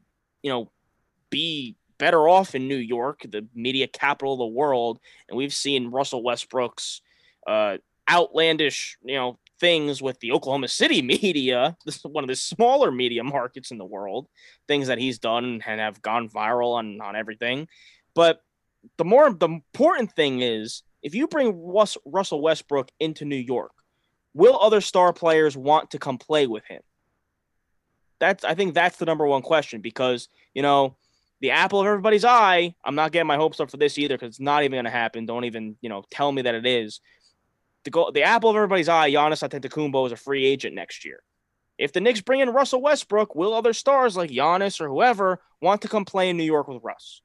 you 0.42 0.50
know, 0.50 0.70
be 1.28 1.76
better 2.02 2.28
off 2.28 2.56
in 2.56 2.66
New 2.66 2.78
York, 2.78 3.24
the 3.30 3.46
media 3.54 3.86
capital 3.86 4.32
of 4.32 4.40
the 4.40 4.46
world. 4.46 4.98
And 5.28 5.38
we've 5.38 5.54
seen 5.54 5.92
Russell 5.92 6.24
Westbrook's 6.24 7.00
uh, 7.46 7.76
outlandish, 8.10 8.98
you 9.04 9.14
know, 9.14 9.38
things 9.60 10.02
with 10.02 10.18
the 10.18 10.32
Oklahoma 10.32 10.66
City 10.66 11.00
media. 11.16 11.76
This 11.86 11.98
is 11.98 12.02
one 12.02 12.24
of 12.24 12.28
the 12.28 12.34
smaller 12.34 12.90
media 12.90 13.22
markets 13.22 13.70
in 13.70 13.78
the 13.78 13.84
world. 13.84 14.26
Things 14.66 14.88
that 14.88 14.98
he's 14.98 15.20
done 15.20 15.62
and 15.64 15.80
have 15.80 16.02
gone 16.02 16.28
viral 16.28 16.74
on 16.74 17.00
on 17.00 17.14
everything. 17.14 17.68
But 18.16 18.40
the 18.98 19.04
more 19.04 19.32
the 19.32 19.46
important 19.46 20.10
thing 20.10 20.42
is 20.42 20.82
if 21.04 21.14
you 21.14 21.28
bring 21.28 21.56
Russ, 21.56 21.96
Russell 22.04 22.40
Westbrook 22.40 22.90
into 22.98 23.24
New 23.24 23.36
York, 23.36 23.74
will 24.34 24.58
other 24.60 24.80
star 24.80 25.12
players 25.12 25.56
want 25.56 25.92
to 25.92 26.00
come 26.00 26.18
play 26.18 26.48
with 26.48 26.64
him? 26.64 26.82
That's 28.18 28.42
I 28.42 28.56
think 28.56 28.74
that's 28.74 28.96
the 28.96 29.06
number 29.06 29.24
one 29.24 29.42
question 29.42 29.80
because 29.80 30.26
you 30.52 30.62
know 30.62 30.96
the 31.42 31.50
apple 31.50 31.80
of 31.80 31.86
everybody's 31.86 32.24
eye. 32.24 32.74
I'm 32.84 32.94
not 32.94 33.10
getting 33.10 33.26
my 33.26 33.36
hopes 33.36 33.58
up 33.60 33.70
for 33.70 33.76
this 33.76 33.98
either 33.98 34.14
because 34.14 34.28
it's 34.28 34.40
not 34.40 34.62
even 34.62 34.76
going 34.76 34.84
to 34.84 34.90
happen. 34.90 35.26
Don't 35.26 35.44
even 35.44 35.76
you 35.82 35.90
know 35.90 36.04
tell 36.10 36.32
me 36.32 36.42
that 36.42 36.54
it 36.54 36.64
is. 36.64 37.00
The 37.84 38.10
the 38.14 38.22
apple 38.22 38.48
of 38.48 38.56
everybody's 38.56 38.88
eye. 38.88 39.10
Giannis 39.10 39.46
Antetokounmpo 39.46 40.06
is 40.06 40.12
a 40.12 40.16
free 40.16 40.46
agent 40.46 40.74
next 40.74 41.04
year. 41.04 41.22
If 41.78 41.92
the 41.92 42.00
Knicks 42.00 42.20
bring 42.20 42.40
in 42.40 42.50
Russell 42.50 42.80
Westbrook, 42.80 43.34
will 43.34 43.52
other 43.52 43.72
stars 43.72 44.16
like 44.16 44.30
Giannis 44.30 44.80
or 44.80 44.88
whoever 44.88 45.42
want 45.60 45.82
to 45.82 45.88
come 45.88 46.04
play 46.04 46.30
in 46.30 46.36
New 46.36 46.44
York 46.44 46.68
with 46.68 46.82
Russ? 46.82 47.22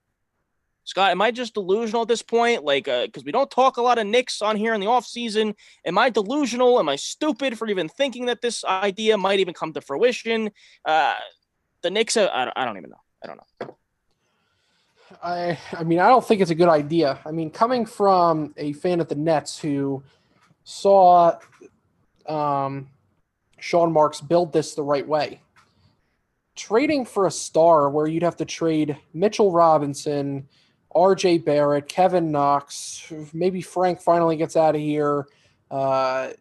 Scott, 0.84 1.12
am 1.12 1.22
I 1.22 1.32
just 1.32 1.54
delusional 1.54 2.04
at 2.04 2.08
this 2.08 2.24
point? 2.24 2.64
Like, 2.64 2.86
because 2.86 3.24
uh, 3.24 3.26
we 3.26 3.34
don't 3.34 3.52
talk 3.52 3.76
a 3.76 3.82
lot 3.82 4.00
of 4.00 4.08
Knicks 4.08 4.42
on 4.42 4.56
here 4.56 4.74
in 4.74 4.80
the 4.80 4.88
offseason. 4.88 5.54
Am 5.86 5.98
I 5.98 6.10
delusional? 6.10 6.80
Am 6.80 6.88
I 6.90 6.96
stupid 6.96 7.58
for 7.58 7.68
even 7.68 7.90
thinking 7.90 8.28
that 8.28 8.42
this 8.42 8.64
idea 8.64 9.18
might 9.18 9.40
even 9.40 9.54
come 9.54 9.74
to 9.74 9.82
fruition? 9.82 10.50
Uh, 10.86 11.16
the 11.84 11.92
Knicks, 11.92 12.16
uh, 12.16 12.30
I, 12.34 12.52
I 12.56 12.66
don't 12.66 12.78
even 12.78 12.90
know. 12.90 13.02
I 13.22 13.28
don't 13.28 13.38
know. 13.38 13.77
I 15.24 15.58
I 15.74 15.84
mean 15.84 16.00
I 16.00 16.08
don't 16.08 16.26
think 16.26 16.42
it's 16.42 16.52
a 16.52 16.56
good 16.56 16.70
idea. 16.70 17.20
I 17.26 17.32
mean 17.32 17.50
coming 17.50 17.86
from 17.86 18.54
a 18.58 18.74
fan 18.74 19.00
of 19.00 19.08
the 19.08 19.16
Nets 19.16 19.58
who 19.58 20.04
saw 20.64 21.38
um, 22.28 22.90
Sean 23.60 23.92
Marks 23.92 24.22
build 24.22 24.52
this 24.52 24.76
the 24.76 24.84
right 24.84 25.08
way. 25.08 25.42
Trading 26.56 27.06
for 27.06 27.28
a 27.28 27.32
star 27.32 27.90
where 27.90 28.08
you'd 28.08 28.24
have 28.24 28.38
to 28.38 28.46
trade 28.46 28.98
Mitchell 29.14 29.52
Robinson, 29.52 30.48
RJ 30.94 31.46
Barrett, 31.46 31.88
Kevin 31.88 32.32
Knox, 32.32 33.12
maybe 33.34 33.62
Frank 33.62 34.02
finally 34.02 34.36
gets 34.36 34.58
out 34.58 34.76
of 34.76 34.82
here. 34.82 35.28
Uh, 35.70 36.32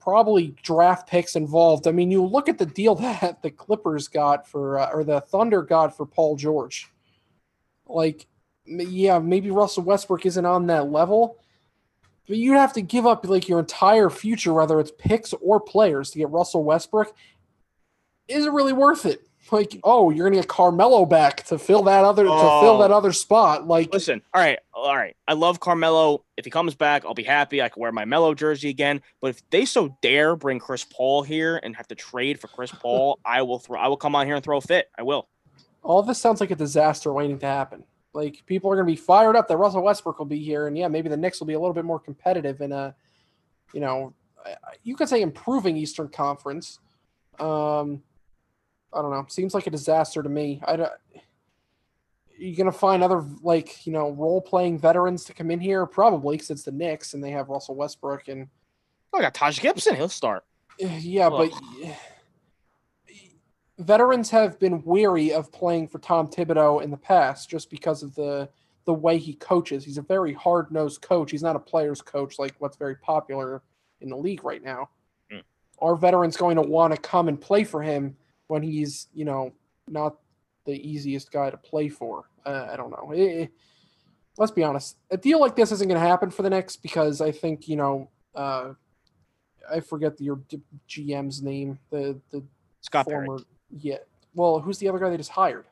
probably 0.00 0.56
draft 0.62 1.06
picks 1.06 1.36
involved. 1.36 1.86
I 1.86 1.92
mean, 1.92 2.10
you 2.10 2.24
look 2.24 2.48
at 2.48 2.58
the 2.58 2.66
deal 2.66 2.94
that 2.96 3.42
the 3.42 3.50
Clippers 3.50 4.08
got 4.08 4.48
for, 4.48 4.78
uh, 4.78 4.90
or 4.90 5.04
the 5.04 5.20
Thunder 5.20 5.62
got 5.62 5.96
for 5.96 6.06
Paul 6.06 6.36
George 6.36 6.90
like 7.88 8.26
yeah, 8.68 9.18
maybe 9.18 9.50
Russell 9.50 9.82
Westbrook 9.82 10.26
isn't 10.26 10.44
on 10.44 10.66
that 10.66 10.90
level, 10.90 11.38
but 12.26 12.36
you'd 12.36 12.56
have 12.56 12.74
to 12.74 12.82
give 12.82 13.06
up 13.06 13.26
like 13.26 13.48
your 13.48 13.60
entire 13.60 14.10
future, 14.10 14.52
whether 14.52 14.78
it's 14.78 14.92
picks 14.98 15.32
or 15.32 15.60
players, 15.60 16.10
to 16.10 16.18
get 16.18 16.30
Russell 16.30 16.64
Westbrook. 16.64 17.14
Is 18.28 18.44
it 18.44 18.52
really 18.52 18.74
worth 18.74 19.06
it? 19.06 19.22
Like, 19.50 19.80
oh, 19.82 20.10
you're 20.10 20.28
gonna 20.28 20.40
get 20.40 20.48
Carmelo 20.48 21.06
back 21.06 21.44
to 21.44 21.58
fill 21.58 21.84
that 21.84 22.04
other 22.04 22.26
oh. 22.26 22.34
to 22.34 22.66
fill 22.66 22.76
oh. 22.76 22.82
that 22.82 22.90
other 22.90 23.12
spot. 23.12 23.66
Like, 23.66 23.90
listen, 23.94 24.20
all 24.34 24.42
right, 24.42 24.58
all 24.74 24.94
right. 24.94 25.16
I 25.26 25.32
love 25.32 25.60
Carmelo. 25.60 26.24
If 26.36 26.44
he 26.44 26.50
comes 26.50 26.74
back, 26.74 27.06
I'll 27.06 27.14
be 27.14 27.22
happy. 27.22 27.62
I 27.62 27.70
can 27.70 27.80
wear 27.80 27.90
my 27.90 28.04
Melo 28.04 28.34
jersey 28.34 28.68
again. 28.68 29.00
But 29.22 29.28
if 29.28 29.50
they 29.50 29.64
so 29.64 29.96
dare 30.02 30.36
bring 30.36 30.58
Chris 30.58 30.84
Paul 30.84 31.22
here 31.22 31.58
and 31.62 31.74
have 31.76 31.88
to 31.88 31.94
trade 31.94 32.40
for 32.40 32.48
Chris 32.48 32.70
Paul, 32.82 33.20
I 33.24 33.40
will 33.42 33.58
throw. 33.58 33.80
I 33.80 33.88
will 33.88 33.96
come 33.96 34.14
on 34.14 34.26
here 34.26 34.34
and 34.34 34.44
throw 34.44 34.58
a 34.58 34.60
fit. 34.60 34.90
I 34.98 35.02
will 35.02 35.28
all 35.82 36.02
this 36.02 36.20
sounds 36.20 36.40
like 36.40 36.50
a 36.50 36.56
disaster 36.56 37.12
waiting 37.12 37.38
to 37.38 37.46
happen. 37.46 37.84
Like 38.12 38.44
people 38.46 38.70
are 38.70 38.74
going 38.74 38.86
to 38.86 38.92
be 38.92 38.96
fired 38.96 39.36
up 39.36 39.48
that 39.48 39.56
Russell 39.56 39.82
Westbrook 39.82 40.18
will 40.18 40.26
be 40.26 40.40
here, 40.40 40.66
and 40.66 40.76
yeah, 40.76 40.88
maybe 40.88 41.08
the 41.08 41.16
Knicks 41.16 41.40
will 41.40 41.46
be 41.46 41.54
a 41.54 41.60
little 41.60 41.74
bit 41.74 41.84
more 41.84 42.00
competitive 42.00 42.60
in 42.60 42.72
a, 42.72 42.94
you 43.72 43.80
know, 43.80 44.14
you 44.82 44.96
could 44.96 45.08
say 45.08 45.20
improving 45.22 45.76
Eastern 45.76 46.08
Conference. 46.08 46.78
Um, 47.38 48.02
I 48.92 49.02
don't 49.02 49.10
know. 49.10 49.26
Seems 49.28 49.54
like 49.54 49.66
a 49.66 49.70
disaster 49.70 50.22
to 50.22 50.28
me. 50.28 50.60
I 50.66 50.76
don't. 50.76 50.92
You're 52.38 52.56
gonna 52.56 52.72
find 52.72 53.02
other 53.02 53.24
like 53.42 53.86
you 53.86 53.92
know 53.92 54.10
role 54.10 54.40
playing 54.40 54.78
veterans 54.78 55.24
to 55.24 55.34
come 55.34 55.50
in 55.50 55.60
here 55.60 55.86
probably 55.86 56.36
because 56.36 56.50
it's 56.50 56.62
the 56.62 56.72
Knicks 56.72 57.14
and 57.14 57.22
they 57.22 57.30
have 57.30 57.48
Russell 57.48 57.74
Westbrook 57.74 58.28
and. 58.28 58.48
Oh, 59.12 59.18
I 59.18 59.22
got 59.22 59.34
Taj 59.34 59.60
Gibson. 59.60 59.96
He'll 59.96 60.08
start. 60.08 60.44
Yeah, 60.78 61.28
Ugh. 61.28 61.50
but 61.50 61.90
veterans 63.78 64.30
have 64.30 64.58
been 64.58 64.82
weary 64.84 65.32
of 65.32 65.52
playing 65.52 65.88
for 65.88 65.98
Tom 65.98 66.28
Thibodeau 66.28 66.82
in 66.82 66.90
the 66.90 66.96
past 66.96 67.48
just 67.48 67.70
because 67.70 68.02
of 68.02 68.14
the 68.14 68.48
the 68.84 68.92
way 68.94 69.18
he 69.18 69.34
coaches. 69.34 69.84
He's 69.84 69.98
a 69.98 70.02
very 70.02 70.32
hard 70.32 70.72
nosed 70.72 71.02
coach. 71.02 71.30
He's 71.30 71.42
not 71.42 71.56
a 71.56 71.60
player's 71.60 72.00
coach 72.00 72.38
like 72.38 72.54
what's 72.58 72.76
very 72.76 72.96
popular 72.96 73.62
in 74.00 74.08
the 74.08 74.16
league 74.16 74.44
right 74.44 74.64
now. 74.64 74.88
Mm. 75.30 75.42
Are 75.80 75.94
veterans 75.94 76.36
going 76.36 76.56
to 76.56 76.62
want 76.62 76.94
to 76.94 77.00
come 77.00 77.28
and 77.28 77.38
play 77.40 77.64
for 77.64 77.82
him 77.82 78.16
when 78.46 78.62
he's 78.62 79.08
you 79.14 79.24
know 79.24 79.52
not 79.86 80.16
the 80.64 80.72
easiest 80.72 81.30
guy 81.30 81.50
to 81.50 81.56
play 81.56 81.88
for? 81.88 82.30
Uh, 82.44 82.68
I 82.72 82.76
don't 82.76 82.90
know. 82.90 83.12
Eh, 83.14 83.42
eh, 83.42 83.46
let's 84.38 84.52
be 84.52 84.64
honest. 84.64 84.96
A 85.10 85.16
deal 85.16 85.38
like 85.40 85.54
this 85.54 85.70
isn't 85.70 85.88
going 85.88 86.00
to 86.00 86.06
happen 86.06 86.30
for 86.30 86.42
the 86.42 86.50
Knicks 86.50 86.76
because 86.76 87.20
I 87.20 87.30
think 87.30 87.68
you 87.68 87.76
know. 87.76 88.10
Uh, 88.34 88.74
I 89.70 89.80
forget 89.80 90.16
the, 90.16 90.24
your 90.24 90.40
GM's 90.88 91.42
name. 91.42 91.78
The 91.90 92.18
the 92.30 92.42
Scott 92.80 93.06
Perry. 93.06 93.28
Yeah. 93.70 93.98
Well, 94.34 94.60
who's 94.60 94.78
the 94.78 94.88
other 94.88 94.98
guy 94.98 95.10
they 95.10 95.16
just 95.16 95.30
hired? 95.30 95.66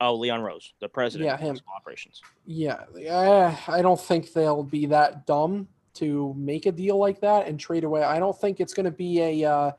Oh, 0.00 0.14
Leon 0.14 0.42
Rose, 0.42 0.74
the 0.80 0.88
president 0.88 1.26
Yeah, 1.26 1.36
him. 1.36 1.58
operations. 1.74 2.22
Yeah, 2.46 2.84
uh, 3.10 3.56
I 3.66 3.82
don't 3.82 4.00
think 4.00 4.32
they'll 4.32 4.62
be 4.62 4.86
that 4.86 5.26
dumb 5.26 5.68
to 5.94 6.34
make 6.36 6.66
a 6.66 6.72
deal 6.72 6.98
like 6.98 7.20
that 7.20 7.48
and 7.48 7.58
trade 7.58 7.82
away. 7.82 8.04
I 8.04 8.20
don't 8.20 8.38
think 8.38 8.60
it's 8.60 8.74
going 8.74 8.84
to 8.84 8.92
be 8.92 9.42
a 9.42 9.50
uh, 9.50 9.72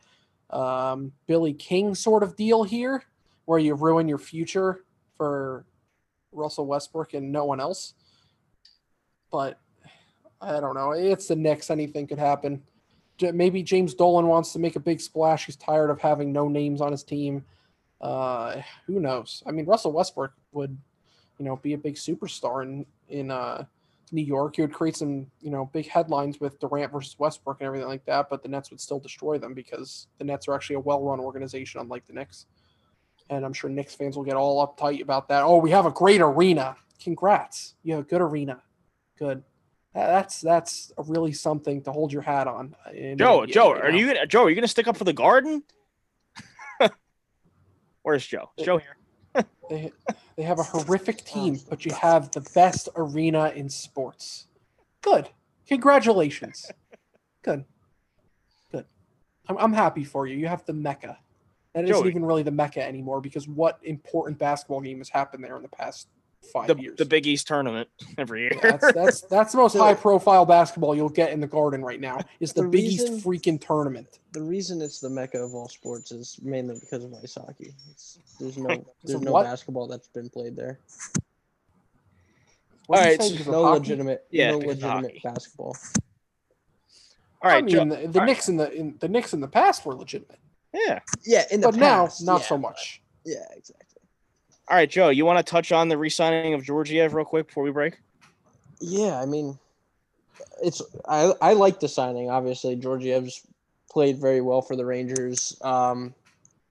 um, 0.49 1.13
Billy 1.27 1.53
King 1.53 1.95
sort 1.95 2.23
of 2.23 2.35
deal 2.35 2.63
here, 2.63 3.03
where 3.45 3.59
you 3.59 3.75
ruin 3.75 4.09
your 4.09 4.17
future 4.17 4.83
for 5.15 5.65
Russell 6.33 6.65
Westbrook 6.65 7.13
and 7.13 7.31
no 7.31 7.45
one 7.45 7.61
else. 7.61 7.93
But 9.31 9.59
I 10.41 10.59
don't 10.59 10.75
know. 10.75 10.91
It's 10.91 11.27
the 11.27 11.35
Knicks. 11.37 11.69
Anything 11.69 12.07
could 12.07 12.19
happen. 12.19 12.61
Maybe 13.21 13.63
James 13.63 13.93
Dolan 13.93 14.27
wants 14.27 14.53
to 14.53 14.59
make 14.59 14.75
a 14.75 14.79
big 14.79 15.01
splash. 15.01 15.45
He's 15.45 15.55
tired 15.55 15.89
of 15.89 15.99
having 15.99 16.31
no 16.31 16.47
names 16.47 16.81
on 16.81 16.91
his 16.91 17.03
team. 17.03 17.45
Uh, 18.01 18.61
who 18.87 18.99
knows? 18.99 19.43
I 19.45 19.51
mean, 19.51 19.65
Russell 19.65 19.91
Westbrook 19.91 20.31
would, 20.53 20.77
you 21.37 21.45
know, 21.45 21.57
be 21.57 21.73
a 21.73 21.77
big 21.77 21.95
superstar 21.95 22.63
in 22.63 22.85
in 23.09 23.31
uh, 23.31 23.65
New 24.11 24.23
York. 24.23 24.55
He 24.55 24.61
would 24.61 24.73
create 24.73 24.95
some, 24.95 25.27
you 25.41 25.49
know, 25.49 25.69
big 25.73 25.87
headlines 25.87 26.39
with 26.39 26.59
Durant 26.59 26.91
versus 26.91 27.17
Westbrook 27.19 27.59
and 27.59 27.67
everything 27.67 27.87
like 27.87 28.05
that. 28.05 28.29
But 28.29 28.41
the 28.41 28.49
Nets 28.49 28.69
would 28.71 28.79
still 28.79 28.99
destroy 28.99 29.37
them 29.37 29.53
because 29.53 30.07
the 30.17 30.23
Nets 30.23 30.47
are 30.47 30.55
actually 30.55 30.77
a 30.77 30.81
well-run 30.81 31.19
organization, 31.19 31.81
unlike 31.81 32.05
the 32.05 32.13
Knicks. 32.13 32.45
And 33.29 33.45
I'm 33.45 33.53
sure 33.53 33.69
Knicks 33.69 33.95
fans 33.95 34.15
will 34.15 34.23
get 34.23 34.35
all 34.35 34.65
uptight 34.65 35.01
about 35.01 35.27
that. 35.27 35.43
Oh, 35.43 35.57
we 35.57 35.71
have 35.71 35.85
a 35.85 35.91
great 35.91 36.21
arena. 36.21 36.75
Congrats, 37.01 37.75
you 37.83 37.93
have 37.93 38.05
a 38.05 38.07
good 38.07 38.21
arena. 38.21 38.61
Good. 39.17 39.43
That- 39.93 40.07
That's 40.07 40.41
that's 40.41 40.91
really 40.97 41.33
something 41.33 41.81
to 41.83 41.91
hold 41.91 42.11
your 42.13 42.21
hat 42.21 42.47
on. 42.47 42.75
in 42.93 43.11
the 43.17 43.23
Joe, 43.23 43.39
NBA 43.41 43.51
Joe, 43.51 43.73
right 43.73 43.85
are 43.85 43.91
you 43.91 44.07
gonna 44.07 44.27
Joe? 44.27 44.43
Are 44.43 44.49
you 44.49 44.55
gonna 44.55 44.67
stick 44.67 44.87
up 44.87 44.97
for 44.97 45.03
the 45.03 45.13
Garden? 45.13 45.63
Where's 48.03 48.25
Joe? 48.25 48.51
Is 48.57 48.65
Joe 48.65 48.77
here? 48.77 48.95
They, 49.69 49.91
they 50.35 50.43
have 50.43 50.59
a 50.59 50.63
horrific 50.63 51.17
team, 51.25 51.59
but 51.69 51.85
you 51.85 51.93
have 51.93 52.31
the 52.31 52.41
best 52.55 52.89
arena 52.95 53.49
in 53.55 53.69
sports. 53.69 54.47
Good. 55.01 55.29
Congratulations. 55.67 56.65
Good. 57.43 57.65
Good. 58.71 58.85
I'm, 59.47 59.57
I'm 59.57 59.73
happy 59.73 60.03
for 60.03 60.25
you. 60.27 60.35
You 60.37 60.47
have 60.47 60.65
the 60.65 60.73
Mecca. 60.73 61.17
That 61.75 61.83
isn't 61.87 62.07
even 62.07 62.25
really 62.25 62.41
the 62.41 62.51
Mecca 62.51 62.83
anymore 62.83 63.21
because 63.21 63.47
what 63.47 63.79
important 63.83 64.39
basketball 64.39 64.81
game 64.81 64.97
has 64.97 65.09
happened 65.09 65.43
there 65.43 65.55
in 65.55 65.61
the 65.61 65.69
past 65.69 66.07
five 66.53 66.67
The, 66.67 66.75
years? 66.75 66.97
the 66.97 67.05
Big 67.05 67.27
East 67.27 67.47
tournament 67.47 67.89
every 68.17 68.41
year. 68.41 68.51
that's, 68.61 68.93
that's 68.93 69.21
that's 69.29 69.51
the 69.51 69.57
most 69.57 69.75
high 69.77 69.93
profile 69.93 70.45
basketball 70.45 70.95
you'll 70.95 71.09
get 71.09 71.31
in 71.31 71.39
the 71.39 71.47
garden 71.47 71.83
right 71.83 71.99
now. 71.99 72.19
Is 72.39 72.53
the, 72.53 72.63
The 72.63 72.69
Big 72.69 72.81
reason- 72.83 73.15
East 73.17 73.25
freaking 73.25 73.59
tournament. 73.59 74.19
The 74.33 74.41
reason 74.43 74.81
it's 74.81 74.99
the 74.99 75.09
mecca 75.09 75.39
of 75.43 75.55
all 75.55 75.67
sports 75.69 76.11
is 76.11 76.37
mainly 76.43 76.79
because 76.79 77.03
of 77.03 77.13
ice 77.15 77.35
hockey. 77.35 77.73
It's, 77.91 78.19
there's 78.39 78.57
no 78.57 78.85
there's 79.03 79.21
no 79.21 79.31
what? 79.31 79.43
basketball 79.45 79.87
that's 79.87 80.07
been 80.07 80.29
played 80.29 80.55
there. 80.55 80.79
What 82.87 82.99
All 82.99 83.05
did 83.05 83.11
you 83.13 83.17
right, 83.19 83.37
say, 83.37 83.43
so 83.43 83.51
No 83.51 83.63
hockey? 83.65 83.79
legitimate, 83.79 84.25
Yeah, 84.31 84.51
no 84.51 84.57
legitimate 84.59 85.21
basketball. 85.23 85.75
All 87.41 87.49
right, 87.51 87.57
I 87.57 87.61
mean, 87.61 87.73
Joe. 87.75 87.85
the, 87.85 87.95
the 87.95 88.01
all 88.05 88.11
right. 88.11 88.25
Knicks 88.25 88.49
in 88.49 88.57
the 88.57 88.71
in, 88.71 88.95
the 88.99 89.07
Knicks 89.07 89.33
in 89.33 89.39
the 89.41 89.47
past 89.47 89.85
were 89.85 89.95
legitimate, 89.95 90.39
Yeah. 90.73 90.99
Yeah, 91.25 91.43
in 91.51 91.61
the 91.61 91.67
but 91.69 91.75
now 91.79 92.05
past, 92.05 92.25
not 92.25 92.41
yeah, 92.41 92.47
so 92.47 92.55
but- 92.57 92.61
much. 92.61 93.01
Yeah, 93.25 93.45
exactly. 93.55 93.85
All 94.69 94.75
right, 94.75 94.89
Joe. 94.89 95.09
You 95.09 95.25
want 95.25 95.45
to 95.45 95.49
touch 95.49 95.71
on 95.71 95.89
the 95.89 95.97
re-signing 95.97 96.53
of 96.53 96.63
Georgiev 96.63 97.15
real 97.15 97.25
quick 97.25 97.47
before 97.47 97.63
we 97.63 97.71
break? 97.71 97.97
Yeah, 98.79 99.19
I 99.19 99.25
mean, 99.25 99.57
it's 100.61 100.81
I 101.07 101.33
I 101.41 101.53
like 101.53 101.79
the 101.79 101.87
signing. 101.87 102.29
Obviously, 102.29 102.75
Georgiev's 102.75 103.41
played 103.89 104.19
very 104.19 104.41
well 104.41 104.61
for 104.61 104.75
the 104.75 104.85
Rangers. 104.85 105.57
Um, 105.61 106.13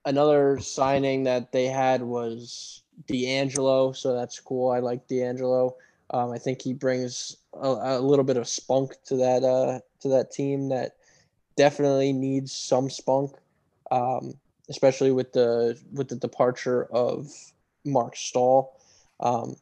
another 0.05 0.61
signing 0.61 1.25
that 1.25 1.51
they 1.51 1.67
had 1.67 2.03
was 2.03 2.83
DeAngelo, 3.09 3.97
so 3.97 4.15
that's 4.15 4.39
cool. 4.39 4.71
I 4.71 4.79
like 4.79 5.09
DeAngelo. 5.09 5.73
Um, 6.11 6.31
I 6.31 6.39
think 6.39 6.63
he 6.63 6.73
brings 6.73 7.37
a, 7.53 7.69
a 7.69 8.01
little 8.01 8.25
bit 8.25 8.37
of 8.37 8.49
spunk 8.49 8.93
to 9.07 9.17
that 9.17 9.43
uh, 9.43 9.81
to 10.01 10.09
that 10.09 10.31
team 10.31 10.69
that 10.69 10.93
definitely 11.57 12.13
needs 12.13 12.53
some 12.53 12.89
spunk, 12.89 13.33
um, 13.91 14.35
especially 14.71 15.11
with 15.11 15.33
the 15.33 15.79
with 15.93 16.09
the 16.09 16.17
departure 16.17 16.85
of 16.93 17.29
Marc 17.85 18.17
Staal. 18.17 18.73
Um, 19.21 19.57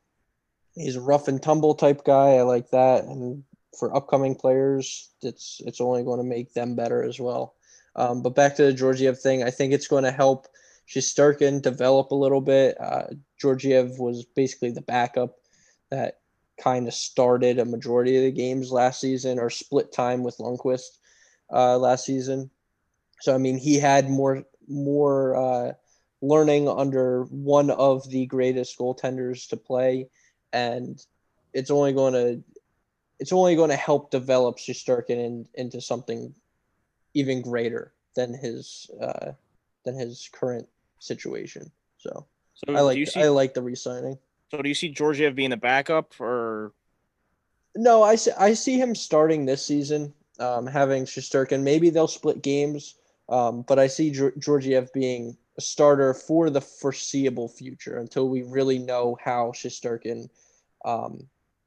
he's 0.75 0.97
a 0.97 1.01
rough 1.01 1.29
and 1.29 1.43
tumble 1.43 1.75
type 1.75 2.05
guy. 2.05 2.35
I 2.35 2.43
like 2.43 2.71
that, 2.71 3.05
and 3.05 3.45
for 3.79 3.95
upcoming 3.95 4.35
players, 4.35 5.11
it's 5.23 5.61
it's 5.65 5.81
only 5.81 6.05
going 6.05 6.19
to 6.19 6.25
make 6.25 6.55
them 6.55 6.75
better 6.75 7.03
as 7.03 7.19
well. 7.21 7.55
Um, 7.95 8.23
but 8.23 8.35
back 8.35 8.57
to 8.57 8.65
the 8.65 8.73
Georgiev 8.73 9.19
thing, 9.19 9.43
I 9.43 9.51
think 9.51 9.73
it's 9.73 9.89
going 9.89 10.05
to 10.05 10.11
help 10.11 10.47
Shesterkin 10.89 11.63
develop 11.63 12.11
a 12.11 12.17
little 12.17 12.41
bit. 12.41 12.77
Uh, 12.81 13.05
Georgiev 13.41 13.99
was 13.99 14.25
basically 14.25 14.71
the 14.71 14.83
backup 14.83 15.37
that 15.91 16.19
kind 16.63 16.87
of 16.87 16.95
started 16.95 17.59
a 17.59 17.65
majority 17.65 18.17
of 18.17 18.23
the 18.23 18.31
games 18.31 18.71
last 18.71 19.01
season 19.01 19.39
or 19.39 19.51
split 19.51 19.93
time 19.93 20.23
with 20.23 20.39
Lundqvist 20.39 20.99
uh, 21.53 21.79
last 21.79 22.05
season. 22.05 22.51
So 23.21 23.35
I 23.35 23.39
mean, 23.39 23.59
he 23.59 23.79
had 23.79 24.11
more 24.11 24.45
more 24.69 25.37
uh, 25.37 25.73
learning 26.23 26.69
under 26.69 27.25
one 27.25 27.71
of 27.71 28.09
the 28.11 28.27
greatest 28.27 28.79
goaltenders 28.79 29.49
to 29.49 29.57
play, 29.57 30.09
and 30.53 31.05
it's 31.53 31.71
only 31.71 31.93
going 31.93 32.13
to 32.15 32.43
it's 33.19 33.33
only 33.33 33.57
going 33.57 33.71
to 33.71 33.77
help 33.77 34.11
develop 34.11 34.59
Shesterkin 34.59 35.11
in, 35.11 35.49
into 35.55 35.81
something 35.81 36.35
even 37.15 37.41
greater 37.41 37.93
than 38.15 38.35
his 38.35 38.91
uh, 39.01 39.33
than 39.85 39.95
his 39.99 40.29
current 40.33 40.69
situation. 40.99 41.71
So 41.99 42.27
So 42.55 42.75
I 42.75 42.81
like 42.81 43.07
see? 43.07 43.21
I 43.23 43.29
like 43.29 43.55
the 43.55 43.63
re-signing. 43.63 44.19
so 44.51 44.63
do 44.63 44.69
you 44.69 44.75
see 44.75 44.89
Georgiev 44.89 45.35
being 45.35 45.53
a 45.53 45.57
backup, 45.57 46.19
or 46.21 46.73
No, 47.75 48.03
I 48.03 48.17
see, 48.17 48.33
I 48.39 48.55
see 48.55 48.79
him 48.79 48.95
starting 48.95 49.45
this 49.47 49.65
season, 49.65 50.13
um, 50.39 50.67
having 50.67 51.05
Shesterkin. 51.05 51.63
Maybe 51.63 51.91
they'll 51.91 52.09
split 52.09 52.43
games, 52.43 52.97
um, 53.29 53.63
but 53.63 53.79
I 53.79 53.87
see 53.87 54.11
Georgiev 54.39 54.93
being 54.93 55.37
a 55.59 55.61
starter 55.61 56.13
for 56.15 56.51
the 56.51 56.61
foreseeable 56.61 57.49
future 57.49 57.99
until 57.99 58.29
we 58.29 58.43
really 58.43 58.79
know 58.79 59.17
how 59.23 59.53
Shesterkin 59.53 60.29
um, 60.85 61.27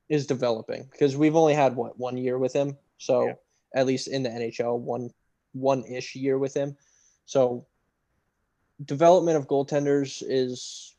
is 0.09 0.27
developing. 0.27 0.87
Because 0.91 1.17
we've 1.17 1.35
only 1.35 1.53
had 1.53 1.75
what 1.75 1.99
one 1.99 2.17
year 2.17 2.37
with 2.37 2.53
him, 2.53 2.77
so 2.97 3.27
Yeah. 3.27 3.33
at 3.73 3.87
least 3.87 4.07
in 4.07 4.23
the 4.23 4.29
NHL, 4.29 4.79
one 4.79 5.13
one 5.53 5.83
ish 5.85 6.15
year 6.15 6.37
with 6.37 6.53
him. 6.53 6.77
So 7.25 7.65
development 8.85 9.37
of 9.37 9.47
goaltenders 9.47 10.23
is 10.25 10.95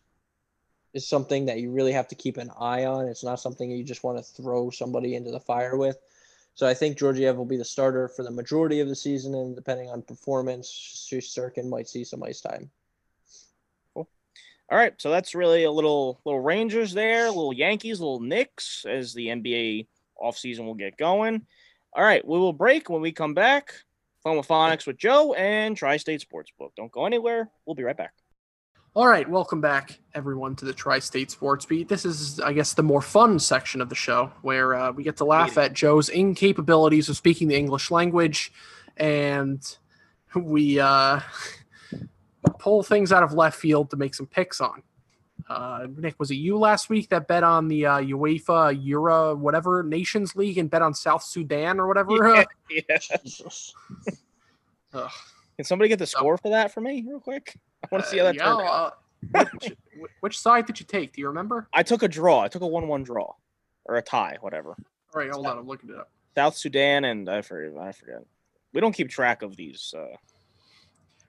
is 0.93 1.07
something 1.07 1.47
that 1.47 1.61
you 1.61 1.71
really 1.71 1.93
have 1.93 2.09
to 2.09 2.17
keep 2.17 2.37
an 2.37 2.51
eye 2.59 2.85
on. 2.85 3.07
It's 3.07 3.23
not 3.23 3.39
something 3.39 3.71
you 3.71 3.85
just 3.85 4.03
want 4.03 4.19
to 4.19 4.25
throw 4.25 4.71
somebody 4.71 5.15
into 5.15 5.31
the 5.31 5.39
fire 5.39 5.77
with. 5.77 5.97
So 6.57 6.67
I 6.67 6.75
think 6.75 6.99
Georgiev 6.99 7.37
will 7.37 7.45
be 7.45 7.57
the 7.57 7.65
starter 7.65 8.09
for 8.09 8.25
the 8.25 8.31
majority 8.33 8.81
of 8.81 8.89
the 8.89 8.97
season, 8.97 9.37
and 9.37 9.55
depending 9.55 9.89
on 9.89 10.03
performance, 10.03 10.69
Shesterkin 10.69 11.69
might 11.69 11.89
see 11.89 12.03
some 12.03 12.25
ice 12.25 12.41
time. 12.41 12.71
All 14.71 14.79
right? 14.79 14.95
So 14.99 15.11
that's 15.11 15.35
really 15.35 15.65
a 15.65 15.71
little 15.71 16.21
little 16.25 16.41
Rangers 16.41 16.93
there, 16.93 17.27
a 17.27 17.31
little 17.31 17.53
Yankees, 17.53 18.01
a 18.01 18.03
little 18.03 18.21
Knicks 18.21 18.85
as 18.89 19.13
the 19.13 19.29
NBA 19.29 19.87
offseason 20.21 20.65
will 20.65 20.75
get 20.75 20.97
going. 20.97 21.47
All 21.93 22.05
right, 22.05 22.27
we 22.27 22.39
will 22.39 22.53
break 22.53 22.89
when 22.89 23.03
we 23.03 23.13
come 23.13 23.35
back. 23.35 23.73
Phonophonics 24.25 24.87
with 24.87 24.99
Joe 24.99 25.33
and 25.33 25.77
Tri-State 25.77 26.25
Sportsbook. 26.25 26.71
Don't 26.77 26.93
go 26.93 27.07
anywhere. 27.07 27.51
We'll 27.65 27.75
be 27.75 27.83
right 27.83 27.97
back. 27.97 28.13
All 28.95 29.07
right, 29.07 29.29
welcome 29.29 29.61
back, 29.61 29.99
everyone, 30.15 30.57
to 30.57 30.65
the 30.65 30.73
Tri-State 30.73 31.31
Sports 31.31 31.65
Beat. 31.65 31.89
This 31.89 32.05
is, 32.05 32.39
I 32.39 32.53
guess, 32.53 32.75
the 32.75 32.83
more 32.83 33.01
fun 33.01 33.39
section 33.39 33.81
of 33.81 33.89
the 33.89 33.95
show 33.95 34.31
where 34.43 34.75
uh, 34.75 34.93
we 34.93 35.05
get 35.05 35.17
to 35.19 35.25
laugh 35.25 35.57
at 35.57 35.73
Joe's 35.73 36.11
incapabilities 36.11 37.09
of 37.09 37.17
speaking 37.17 37.49
the 37.49 37.57
English 37.57 37.91
language, 37.91 38.53
and 38.97 39.63
we 40.35 40.81
uh, 40.81 41.21
pull 42.61 42.83
things 42.83 43.11
out 43.11 43.23
of 43.23 43.33
left 43.33 43.59
field 43.59 43.91
to 43.91 43.97
make 43.97 44.15
some 44.15 44.27
picks 44.27 44.61
on. 44.61 44.83
Uh, 45.49 45.87
Nick, 45.97 46.15
was 46.19 46.31
it 46.31 46.37
you 46.37 46.59
last 46.59 46.89
week 46.89 47.09
that 47.09 47.27
bet 47.27 47.43
on 47.43 47.67
the 47.67 47.87
uh, 47.87 48.01
UEFA 48.01 48.79
Euro 48.85 49.35
whatever 49.35 49.83
Nations 49.83 50.37
League 50.37 50.59
and 50.59 50.71
bet 50.71 50.83
on 50.83 50.95
South 50.95 51.25
Sudan 51.25 51.81
or 51.81 51.89
whatever? 51.89 52.45
Yeah. 52.71 52.99
Jesus. 52.99 53.75
Ugh. 54.93 55.11
Can 55.57 55.65
somebody 55.65 55.89
get 55.89 55.99
the 55.99 56.07
score 56.07 56.39
for 56.39 56.51
that 56.51 56.73
for 56.73 56.81
me, 56.81 57.05
real 57.07 57.21
quick? 57.21 57.57
I 57.83 57.89
want 57.91 58.05
to 58.05 58.11
see 58.11 58.19
how 58.19 58.25
that 58.25 58.35
yeah, 58.35 58.45
turned 58.45 58.61
out. 58.61 58.99
uh, 59.35 59.45
which, 59.53 59.73
which 60.21 60.39
side 60.39 60.67
did 60.67 60.79
you 60.79 60.87
take? 60.87 61.13
Do 61.13 61.21
you 61.21 61.29
remember? 61.29 61.69
I 61.75 61.83
took 61.83 62.03
a 62.03 62.09
draw. 62.09 62.41
I 62.41 62.49
took 62.49 62.63
a 62.63 62.67
one-one 62.67 63.03
draw, 63.03 63.35
or 63.85 63.97
a 63.97 64.03
tie, 64.03 64.39
whatever. 64.41 64.71
All 64.71 65.21
right, 65.21 65.31
hold 65.31 65.47
on. 65.47 65.59
I'm 65.59 65.67
looking 65.67 65.91
it 65.91 65.97
up. 65.97 66.11
South 66.35 66.57
Sudan 66.57 67.05
and 67.05 67.29
I 67.29 67.43
forget. 67.43 67.77
I 67.79 67.93
forget. 67.93 68.23
We 68.73 68.81
don't 68.81 68.93
keep 68.93 69.11
track 69.11 69.43
of 69.43 69.57
these. 69.57 69.93
Uh, 69.97 70.17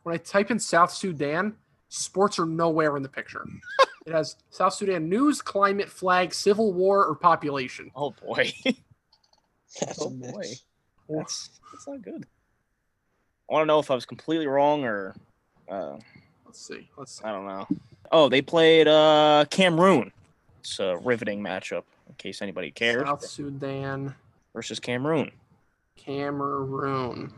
When 0.03 0.15
I 0.15 0.17
type 0.17 0.51
in 0.51 0.59
South 0.59 0.91
Sudan, 0.91 1.55
sports 1.89 2.39
are 2.39 2.45
nowhere 2.45 2.97
in 2.97 3.03
the 3.03 3.09
picture. 3.09 3.45
it 4.05 4.13
has 4.13 4.35
South 4.49 4.73
Sudan 4.73 5.07
news, 5.09 5.41
climate, 5.41 5.89
flag, 5.89 6.33
civil 6.33 6.73
war, 6.73 7.05
or 7.05 7.15
population. 7.15 7.91
oh 7.95 8.11
boy, 8.11 8.51
That's 9.79 10.01
Oh, 10.01 10.07
a 10.07 10.11
mix. 10.11 10.31
boy. 10.33 10.43
that's 11.17 11.49
that's 11.71 11.87
not 11.87 12.01
good. 12.01 12.25
I 13.49 13.53
want 13.53 13.63
to 13.63 13.67
know 13.67 13.79
if 13.79 13.91
I 13.91 13.95
was 13.95 14.05
completely 14.05 14.47
wrong 14.47 14.83
or 14.85 15.15
uh, 15.69 15.97
Let's 16.45 16.65
see. 16.65 16.89
Let's 16.97 17.17
see. 17.19 17.23
I 17.25 17.31
don't 17.31 17.45
know. 17.45 17.67
Oh, 18.11 18.27
they 18.29 18.41
played 18.41 18.87
uh, 18.87 19.45
Cameroon. 19.49 20.11
It's 20.59 20.79
a 20.79 20.97
riveting 20.97 21.41
matchup. 21.41 21.83
In 22.09 22.15
case 22.15 22.41
anybody 22.41 22.71
cares, 22.71 23.03
South 23.07 23.25
Sudan, 23.25 24.13
versus 24.53 24.79
Cameroon. 24.79 25.31
Cameroon. 25.97 27.31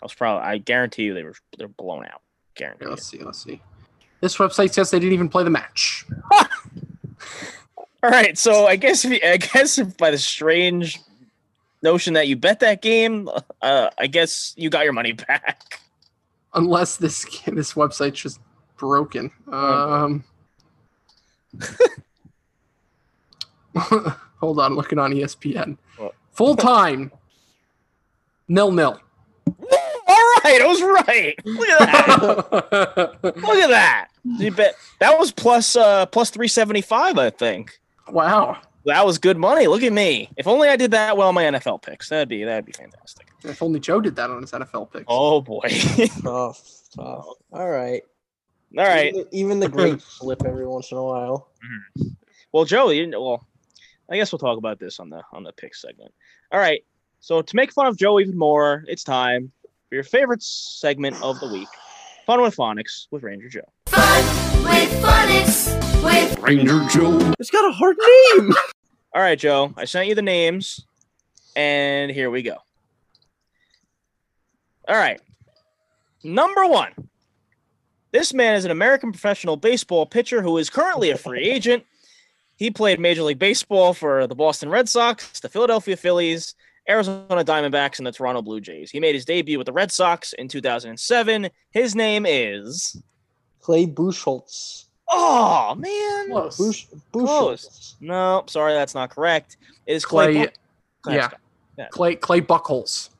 I 0.00 0.04
was 0.04 0.14
probably. 0.14 0.46
I 0.46 0.58
guarantee 0.58 1.04
you 1.04 1.14
they 1.14 1.24
were 1.24 1.34
they're 1.56 1.68
blown 1.68 2.04
out. 2.04 2.22
Guarantee. 2.54 2.86
Let's 2.86 3.06
see. 3.06 3.18
Let's 3.18 3.42
see. 3.42 3.60
This 4.20 4.36
website 4.36 4.72
says 4.72 4.90
they 4.90 4.98
didn't 4.98 5.14
even 5.14 5.28
play 5.28 5.44
the 5.44 5.50
match. 5.50 6.04
All 8.02 8.10
right, 8.10 8.38
so 8.38 8.66
I 8.66 8.76
guess 8.76 9.04
if 9.04 9.10
you, 9.12 9.18
I 9.28 9.38
guess 9.38 9.80
by 9.98 10.12
the 10.12 10.18
strange 10.18 11.00
notion 11.82 12.14
that 12.14 12.28
you 12.28 12.36
bet 12.36 12.60
that 12.60 12.80
game, 12.80 13.28
uh, 13.60 13.90
I 13.98 14.06
guess 14.06 14.54
you 14.56 14.70
got 14.70 14.84
your 14.84 14.92
money 14.92 15.12
back. 15.12 15.80
Unless 16.54 16.98
this 16.98 17.24
this 17.46 17.74
website's 17.74 18.20
just 18.20 18.40
broken. 18.76 19.32
Um, 19.50 20.24
hold 23.76 24.60
on, 24.60 24.74
looking 24.74 24.98
on 24.98 25.12
ESPN. 25.12 25.76
Full 26.32 26.56
time, 26.56 27.10
nil 28.46 28.70
nil. 28.70 29.00
All 30.48 30.54
right, 30.54 30.62
I 30.62 30.66
was 30.66 30.82
right. 30.82 31.38
Look 31.44 31.68
at 31.68 31.78
that. 31.78 33.18
Look 33.22 33.58
at 33.58 33.68
that. 33.68 34.08
You 34.24 34.50
bet 34.50 34.76
that 34.98 35.18
was 35.18 35.30
plus 35.30 35.76
uh 35.76 36.06
plus 36.06 36.30
three 36.30 36.48
seventy 36.48 36.80
five. 36.80 37.18
I 37.18 37.28
think 37.28 37.78
wow. 38.08 38.56
that 38.86 39.04
was 39.04 39.18
good 39.18 39.36
money. 39.36 39.66
Look 39.66 39.82
at 39.82 39.92
me. 39.92 40.30
If 40.38 40.46
only 40.46 40.68
I 40.68 40.76
did 40.76 40.92
that 40.92 41.18
well 41.18 41.28
on 41.28 41.34
my 41.34 41.44
NFL 41.44 41.82
picks, 41.82 42.08
that'd 42.08 42.30
be 42.30 42.44
that'd 42.44 42.64
be 42.64 42.72
fantastic. 42.72 43.28
If 43.44 43.62
only 43.62 43.78
Joe 43.78 44.00
did 44.00 44.16
that 44.16 44.30
on 44.30 44.40
his 44.40 44.52
NFL 44.52 44.90
picks. 44.90 45.04
Oh 45.06 45.42
boy. 45.42 45.68
Tough, 46.22 46.62
tough. 46.96 47.26
All 47.52 47.68
right. 47.70 48.00
All 48.78 48.86
right. 48.86 49.12
Even, 49.14 49.26
even 49.32 49.60
the 49.60 49.68
great 49.68 50.00
slip 50.00 50.46
every 50.46 50.66
once 50.66 50.90
in 50.92 50.96
a 50.96 51.04
while. 51.04 51.50
Well, 52.52 52.64
Joe, 52.64 52.88
you 52.88 53.04
didn't. 53.04 53.20
Well, 53.20 53.46
I 54.10 54.16
guess 54.16 54.32
we'll 54.32 54.38
talk 54.38 54.56
about 54.56 54.80
this 54.80 54.98
on 54.98 55.10
the 55.10 55.20
on 55.30 55.42
the 55.42 55.52
pick 55.52 55.74
segment. 55.74 56.14
All 56.52 56.58
right. 56.58 56.82
So 57.20 57.42
to 57.42 57.56
make 57.56 57.70
fun 57.70 57.86
of 57.86 57.98
Joe 57.98 58.18
even 58.18 58.38
more, 58.38 58.84
it's 58.86 59.04
time 59.04 59.52
for 59.88 59.94
your 59.94 60.04
favorite 60.04 60.42
segment 60.42 61.20
of 61.22 61.40
the 61.40 61.48
week, 61.48 61.68
Fun 62.26 62.42
with 62.42 62.54
Phonics 62.54 63.06
with 63.10 63.22
Ranger 63.22 63.48
Joe. 63.48 63.60
Fun 63.86 64.62
with 64.62 65.02
phonics 65.02 66.02
with 66.04 66.38
Ranger 66.40 66.86
Joe. 66.90 67.32
It's 67.38 67.50
got 67.50 67.68
a 67.68 67.72
hard 67.72 67.96
name. 68.36 68.52
All 69.14 69.22
right, 69.22 69.38
Joe. 69.38 69.72
I 69.76 69.86
sent 69.86 70.08
you 70.08 70.14
the 70.14 70.22
names, 70.22 70.84
and 71.56 72.10
here 72.10 72.30
we 72.30 72.42
go. 72.42 72.56
All 74.86 74.96
right. 74.96 75.20
Number 76.22 76.66
one. 76.66 76.92
This 78.10 78.32
man 78.32 78.54
is 78.54 78.64
an 78.64 78.70
American 78.70 79.12
professional 79.12 79.56
baseball 79.56 80.06
pitcher 80.06 80.42
who 80.42 80.56
is 80.58 80.70
currently 80.70 81.10
a 81.10 81.18
free 81.18 81.44
agent. 81.44 81.84
He 82.56 82.70
played 82.70 82.98
Major 82.98 83.22
League 83.22 83.38
Baseball 83.38 83.94
for 83.94 84.26
the 84.26 84.34
Boston 84.34 84.68
Red 84.68 84.88
Sox, 84.88 85.40
the 85.40 85.48
Philadelphia 85.48 85.96
Phillies, 85.96 86.54
Arizona 86.88 87.44
Diamondbacks, 87.44 87.98
and 87.98 88.06
the 88.06 88.12
Toronto 88.12 88.42
Blue 88.42 88.60
Jays. 88.60 88.90
He 88.90 89.00
made 89.00 89.14
his 89.14 89.24
debut 89.24 89.58
with 89.58 89.66
the 89.66 89.72
Red 89.72 89.92
Sox 89.92 90.32
in 90.32 90.48
2007. 90.48 91.50
His 91.70 91.94
name 91.94 92.24
is. 92.26 93.00
Clay 93.60 93.86
Buchholz. 93.86 94.86
Oh, 95.10 95.74
man. 95.74 96.30
Close. 96.30 96.56
Bush, 96.56 96.86
Close. 97.12 97.66
Buchholz. 97.66 97.94
No, 98.00 98.44
sorry, 98.46 98.72
that's 98.72 98.94
not 98.94 99.10
correct. 99.10 99.56
It 99.86 99.94
is 99.94 100.04
Clay. 100.04 100.32
Clay, 100.32 100.44
Buck- 100.44 100.54
Go 101.02 101.10
ahead, 101.10 101.32
yeah. 101.76 101.86
Clay 101.90 102.16
Clay 102.16 102.40
Buckholes. 102.40 103.10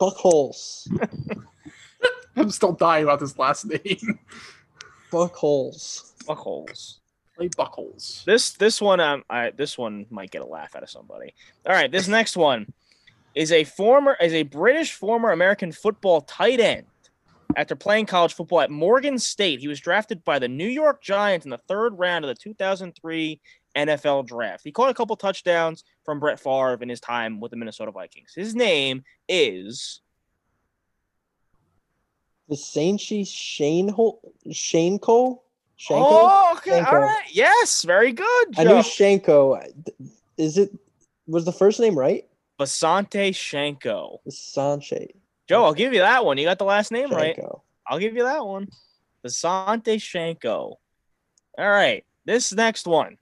Buckholes. 0.00 0.88
I'm 2.36 2.50
still 2.50 2.72
dying 2.72 3.04
about 3.04 3.20
this 3.20 3.36
last 3.38 3.66
name. 3.66 4.18
Buckholes. 5.10 6.14
Buckholes. 6.24 6.98
Clay 7.36 7.48
Buckholes. 7.48 8.24
This 8.24 8.50
this 8.52 8.80
one 8.80 9.00
um 9.00 9.24
I 9.28 9.50
this 9.50 9.76
one 9.76 10.06
might 10.10 10.30
get 10.30 10.42
a 10.42 10.46
laugh 10.46 10.76
out 10.76 10.82
of 10.82 10.90
somebody. 10.90 11.34
All 11.66 11.72
right, 11.72 11.90
this 11.90 12.06
next 12.06 12.36
one 12.36 12.72
is 13.38 13.52
a 13.52 13.62
former 13.62 14.16
is 14.20 14.32
a 14.34 14.42
British 14.42 14.94
former 14.94 15.30
American 15.30 15.70
football 15.70 16.22
tight 16.22 16.58
end. 16.58 16.86
After 17.56 17.76
playing 17.76 18.06
college 18.06 18.34
football 18.34 18.62
at 18.62 18.70
Morgan 18.70 19.16
State, 19.16 19.60
he 19.60 19.68
was 19.68 19.78
drafted 19.78 20.24
by 20.24 20.40
the 20.40 20.48
New 20.48 20.66
York 20.66 21.00
Giants 21.00 21.46
in 21.46 21.50
the 21.50 21.60
third 21.68 21.96
round 21.96 22.24
of 22.24 22.28
the 22.28 22.34
2003 22.34 23.40
NFL 23.76 24.26
draft. 24.26 24.62
He 24.64 24.72
caught 24.72 24.90
a 24.90 24.94
couple 24.94 25.14
touchdowns 25.14 25.84
from 26.04 26.18
Brett 26.18 26.40
Favre 26.40 26.78
in 26.82 26.88
his 26.88 27.00
time 27.00 27.38
with 27.38 27.52
the 27.52 27.56
Minnesota 27.56 27.92
Vikings. 27.92 28.32
His 28.34 28.56
name 28.56 29.04
is 29.28 30.00
The 32.48 32.56
Sainchi 32.56 33.26
Shane 33.26 33.88
Hol- 33.88 34.20
Shane 34.50 34.98
Cole? 34.98 35.44
Shanko? 35.78 36.06
Oh, 36.10 36.54
okay, 36.56 36.80
all 36.80 36.84
Shanko. 36.86 37.00
right. 37.02 37.24
Yes, 37.30 37.84
very 37.84 38.10
good. 38.10 38.48
I 38.58 38.64
knew 38.64 38.70
Joe. 38.70 38.80
Shanko. 38.80 39.86
Is 40.36 40.58
it 40.58 40.72
was 41.28 41.44
the 41.44 41.52
first 41.52 41.78
name 41.78 41.96
right? 41.96 42.27
Basante 42.58 43.30
Shanko. 43.30 44.18
Sanche. 44.28 45.08
Joe, 45.48 45.64
I'll 45.64 45.74
give 45.74 45.92
you 45.92 46.00
that 46.00 46.24
one. 46.24 46.36
You 46.36 46.44
got 46.44 46.58
the 46.58 46.64
last 46.64 46.92
name 46.92 47.10
right. 47.10 47.38
I'll 47.86 47.98
give 47.98 48.14
you 48.14 48.24
that 48.24 48.44
one. 48.44 48.68
Visanthe 49.24 49.96
Shiancoe. 49.96 50.76
All 51.58 51.70
right. 51.70 52.04
This 52.24 52.52
next 52.52 52.86
one. 52.86 53.16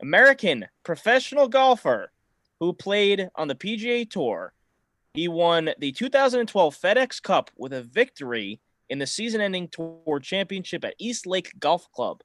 American 0.00 0.66
professional 0.84 1.48
golfer 1.48 2.12
who 2.60 2.72
played 2.72 3.28
on 3.34 3.48
the 3.48 3.54
PGA 3.54 4.08
Tour. 4.08 4.52
He 5.14 5.26
won 5.26 5.70
the 5.78 5.90
2012 5.90 6.76
FedEx 6.76 7.20
Cup 7.20 7.50
with 7.56 7.72
a 7.72 7.82
victory 7.82 8.60
in 8.88 8.98
the 8.98 9.06
season 9.06 9.40
ending 9.40 9.68
tour 9.68 10.20
championship 10.22 10.84
at 10.84 10.94
East 10.98 11.26
Lake 11.26 11.52
Golf 11.58 11.90
Club. 11.92 12.22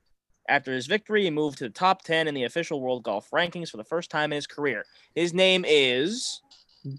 After 0.50 0.74
his 0.74 0.88
victory, 0.88 1.24
he 1.24 1.30
moved 1.30 1.58
to 1.60 1.66
the 1.66 1.70
top 1.70 2.02
10 2.04 2.28
in 2.28 2.36
the 2.36 2.44
official 2.44 2.82
world 2.82 3.04
golf 3.04 3.30
rankings 3.32 3.70
for 3.70 3.78
the 3.78 3.84
first 3.84 4.10
time 4.12 4.32
in 4.34 4.36
his 4.36 4.48
career. 4.48 4.86
His 5.16 5.34
name 5.34 5.64
is. 5.68 6.42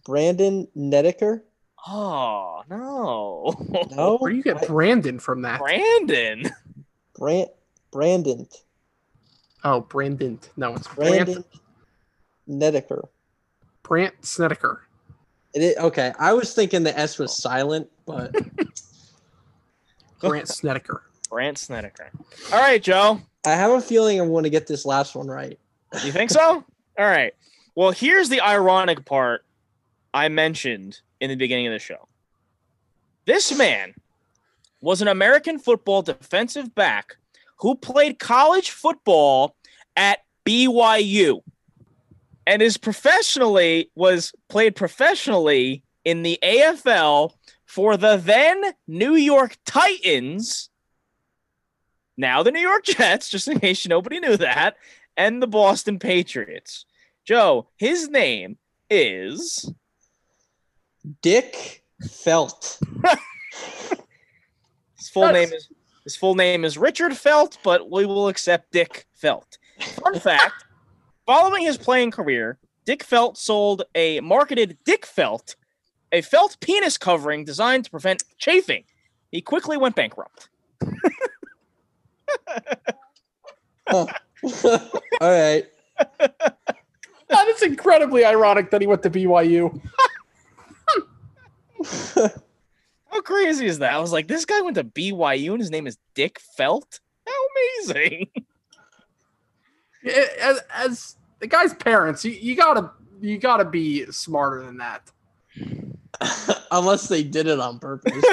Brandon 0.07 0.67
Nedeker? 0.77 1.43
Oh, 1.87 2.63
no. 2.71 3.55
No. 3.95 4.17
Where 4.21 4.31
do 4.31 4.37
you 4.37 4.43
get 4.43 4.63
I- 4.63 4.67
Brandon 4.67 5.19
from 5.19 5.43
that? 5.43 5.61
Brandon. 5.61 6.51
Brand 7.19 7.49
Brandon. 7.93 8.49
Oh, 9.63 9.81
Brandon. 9.83 10.39
No, 10.57 10.75
it's 10.75 10.89
Brand 10.89 11.27
Brandon 11.27 11.45
Nedeker. 12.49 13.09
Brant 13.83 14.15
Snedeker. 14.25 14.83
It 15.55 15.63
is, 15.63 15.77
okay, 15.77 16.13
I 16.19 16.33
was 16.33 16.55
thinking 16.55 16.83
the 16.83 16.99
S 16.99 17.19
was 17.19 17.37
silent, 17.41 17.89
but 18.07 18.35
Brant 20.21 20.49
Snedeker. 20.49 21.03
Brant 21.35 21.59
Snedeker. 21.59 22.11
All 22.53 22.61
right, 22.61 22.81
Joe. 22.81 23.21
I 23.45 23.55
have 23.55 23.73
a 23.73 23.81
feeling 23.81 24.21
I'm 24.21 24.29
going 24.29 24.45
to 24.45 24.51
get 24.51 24.69
this 24.69 24.87
last 24.87 25.17
one 25.17 25.27
right. 25.27 25.59
You 26.05 26.13
think 26.13 26.31
so? 26.31 26.41
All 26.99 27.05
right. 27.05 27.35
Well, 27.75 27.91
here's 27.91 28.29
the 28.29 28.41
ironic 28.41 29.05
part 29.05 29.45
I 30.15 30.29
mentioned 30.29 31.01
in 31.21 31.31
the 31.31 31.35
beginning 31.35 31.67
of 31.67 31.73
the 31.73 31.81
show. 31.81 32.07
This 33.25 33.59
man 33.59 33.95
was 34.81 35.03
an 35.03 35.09
American 35.09 35.59
football 35.59 36.03
defensive 36.03 36.73
back 36.73 37.17
who 37.57 37.75
played 37.75 38.21
college 38.21 38.71
football 38.71 39.57
at 39.97 40.21
BYU 40.47 41.41
and 42.47 42.63
is 42.63 42.77
professionally 42.77 43.91
was 43.97 44.33
played 44.49 44.77
professionally 44.77 45.83
in 46.05 46.23
the 46.23 46.39
AFL 46.45 47.33
for 47.67 47.97
the 47.97 48.19
then 48.19 48.63
New 48.87 49.17
York 49.17 49.57
Titans 49.65 50.71
now 52.17 52.43
the 52.43 52.53
New 52.53 52.61
York 52.61 52.85
Jets, 52.85 53.29
just 53.29 53.49
in 53.49 53.61
case 53.61 53.87
nobody 53.87 54.21
knew 54.21 54.37
that, 54.37 54.77
and 55.17 55.43
the 55.43 55.47
Boston 55.47 55.99
Patriots. 55.99 56.87
Joe, 57.25 57.69
his 57.77 58.09
name 58.09 58.59
is 58.91 59.73
Dick 61.23 61.85
Felt. 62.11 62.79
his 64.97 65.09
full 65.09 65.31
name 65.33 65.53
is 65.53 65.69
his 66.05 66.17
full 66.17 66.35
name 66.35 66.65
is 66.67 66.77
Richard 66.77 67.17
Felt, 67.17 67.57
but 67.63 67.91
we 67.91 68.05
will 68.05 68.29
accept 68.29 68.73
Dick 68.73 69.07
Felt. 69.15 69.59
Fun 69.81 70.21
fact: 70.21 70.65
Following 71.27 71.65
his 71.65 71.79
playing 71.79 72.11
career, 72.11 72.59
Dick 72.85 73.03
Felt 73.03 73.39
sold 73.39 73.85
a 73.95 74.21
marketed 74.21 74.77
Dick 74.85 75.07
Felt, 75.07 75.57
a 76.13 76.21
felt 76.21 76.59
penis 76.61 76.99
covering 76.99 77.45
designed 77.45 77.87
to 77.87 77.91
prevent 77.91 78.23
chafing. 78.39 78.85
He 79.31 79.41
quickly 79.41 79.77
went 79.77 79.97
bankrupt. 79.97 80.51
All 83.93 84.09
right. 85.21 85.65
That 87.29 87.49
is 87.49 87.63
incredibly 87.63 88.25
ironic 88.25 88.71
that 88.71 88.81
he 88.81 88.87
went 88.87 89.03
to 89.03 89.11
BYU. 89.11 89.81
How 93.11 93.21
crazy 93.21 93.67
is 93.67 93.79
that? 93.79 93.93
I 93.93 93.99
was 93.99 94.13
like, 94.13 94.29
this 94.29 94.45
guy 94.45 94.61
went 94.61 94.77
to 94.77 94.85
BYU 94.85 95.53
and 95.53 95.61
his 95.61 95.71
name 95.71 95.87
is 95.87 95.99
Dick 96.15 96.41
Felt. 96.57 97.01
How 97.27 97.33
amazing! 97.83 98.29
As, 100.41 100.61
as 100.75 101.17
the 101.39 101.47
guy's 101.47 101.73
parents, 101.75 102.25
you, 102.25 102.33
you 102.33 102.55
gotta 102.55 102.91
you 103.21 103.39
gotta 103.39 103.65
be 103.65 104.05
smarter 104.07 104.65
than 104.65 104.79
that. 104.79 105.11
Unless 106.71 107.09
they 107.09 107.23
did 107.23 107.47
it 107.47 107.61
on 107.61 107.79
purpose, 107.79 108.25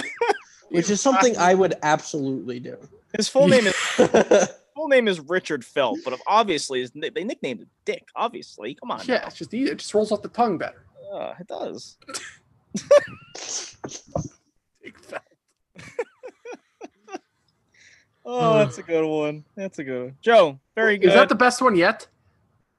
which 0.70 0.90
is 0.90 1.00
something 1.00 1.38
I 1.38 1.54
would 1.54 1.76
absolutely 1.84 2.60
do. 2.60 2.78
His 3.18 3.28
full 3.28 3.48
name 3.48 3.68
is 3.68 3.76
full 4.76 4.88
name 4.88 5.08
is 5.08 5.20
Richard 5.20 5.64
Felt, 5.66 6.00
but 6.06 6.20
obviously 6.28 6.82
his, 6.82 6.92
they 6.92 7.24
nicknamed 7.24 7.62
him 7.62 7.70
Dick. 7.86 8.08
Obviously, 8.16 8.76
come 8.76 8.92
on. 8.92 9.02
Yeah, 9.06 9.18
now. 9.20 9.28
it's 9.28 9.36
just 9.38 9.54
easy. 9.54 9.72
It 9.72 9.80
just 9.80 9.94
rolls 9.94 10.12
off 10.12 10.22
the 10.22 10.30
tongue 10.30 10.58
better. 10.58 10.86
Uh, 11.14 11.34
it 11.40 11.48
does. 11.48 11.98
Dick 14.84 15.00
Felt. 15.00 15.22
Oh, 18.24 18.54
that's 18.60 18.78
a 18.78 18.84
good 18.84 19.04
one. 19.04 19.44
That's 19.56 19.80
a 19.80 19.84
good 19.84 20.04
one. 20.04 20.16
Joe, 20.22 20.60
very 20.76 21.00
good. 21.00 21.08
Is 21.10 21.16
that 21.16 21.28
the 21.28 21.34
best 21.36 21.60
one 21.60 21.76
yet? 21.76 22.08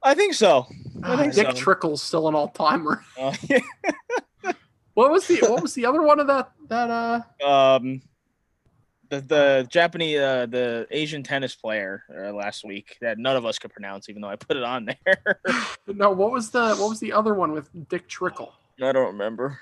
I 0.00 0.14
think 0.14 0.34
so. 0.34 0.66
I 1.02 1.14
Ah, 1.14 1.16
think 1.16 1.34
Dick 1.34 1.48
so. 1.50 1.52
Trickle's 1.56 2.00
still 2.00 2.28
an 2.28 2.34
all 2.36 2.46
timer. 2.48 3.04
Uh, 3.18 3.34
yeah. 3.50 3.58
What 4.94 5.10
was 5.10 5.26
the 5.26 5.38
what 5.40 5.60
was 5.60 5.74
the 5.74 5.84
other 5.84 6.00
one 6.00 6.20
of 6.20 6.28
that 6.28 6.52
that 6.68 6.90
uh 6.90 7.20
um, 7.76 8.02
the 9.12 9.20
the 9.20 9.66
Japanese, 9.68 10.18
uh, 10.18 10.46
the 10.48 10.86
Asian 10.90 11.22
tennis 11.22 11.54
player 11.54 12.04
uh, 12.10 12.32
last 12.32 12.64
week 12.64 12.96
that 13.02 13.18
none 13.18 13.36
of 13.36 13.44
us 13.44 13.58
could 13.58 13.70
pronounce, 13.70 14.08
even 14.08 14.22
though 14.22 14.28
I 14.28 14.36
put 14.36 14.56
it 14.56 14.62
on 14.62 14.86
there. 14.86 15.40
no 15.86 16.10
what 16.10 16.32
was 16.32 16.50
the 16.50 16.74
what 16.76 16.88
was 16.88 16.98
the 16.98 17.12
other 17.12 17.34
one 17.34 17.52
with 17.52 17.68
Dick 17.88 18.08
Trickle? 18.08 18.54
I 18.82 18.92
don't 18.92 19.06
remember. 19.06 19.58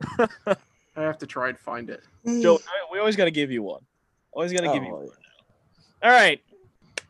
I 0.18 0.56
have 1.02 1.18
to 1.18 1.26
try 1.26 1.50
and 1.50 1.58
find 1.58 1.90
it. 1.90 2.02
Joe, 2.24 2.58
we 2.90 2.98
always 2.98 3.16
got 3.16 3.26
to 3.26 3.30
give 3.30 3.50
you 3.50 3.62
one. 3.62 3.82
Always 4.32 4.52
got 4.52 4.62
to 4.62 4.72
give 4.72 4.82
you. 4.82 4.94
Oh, 4.94 5.00
One. 5.00 5.08
All 6.02 6.10
right, 6.10 6.40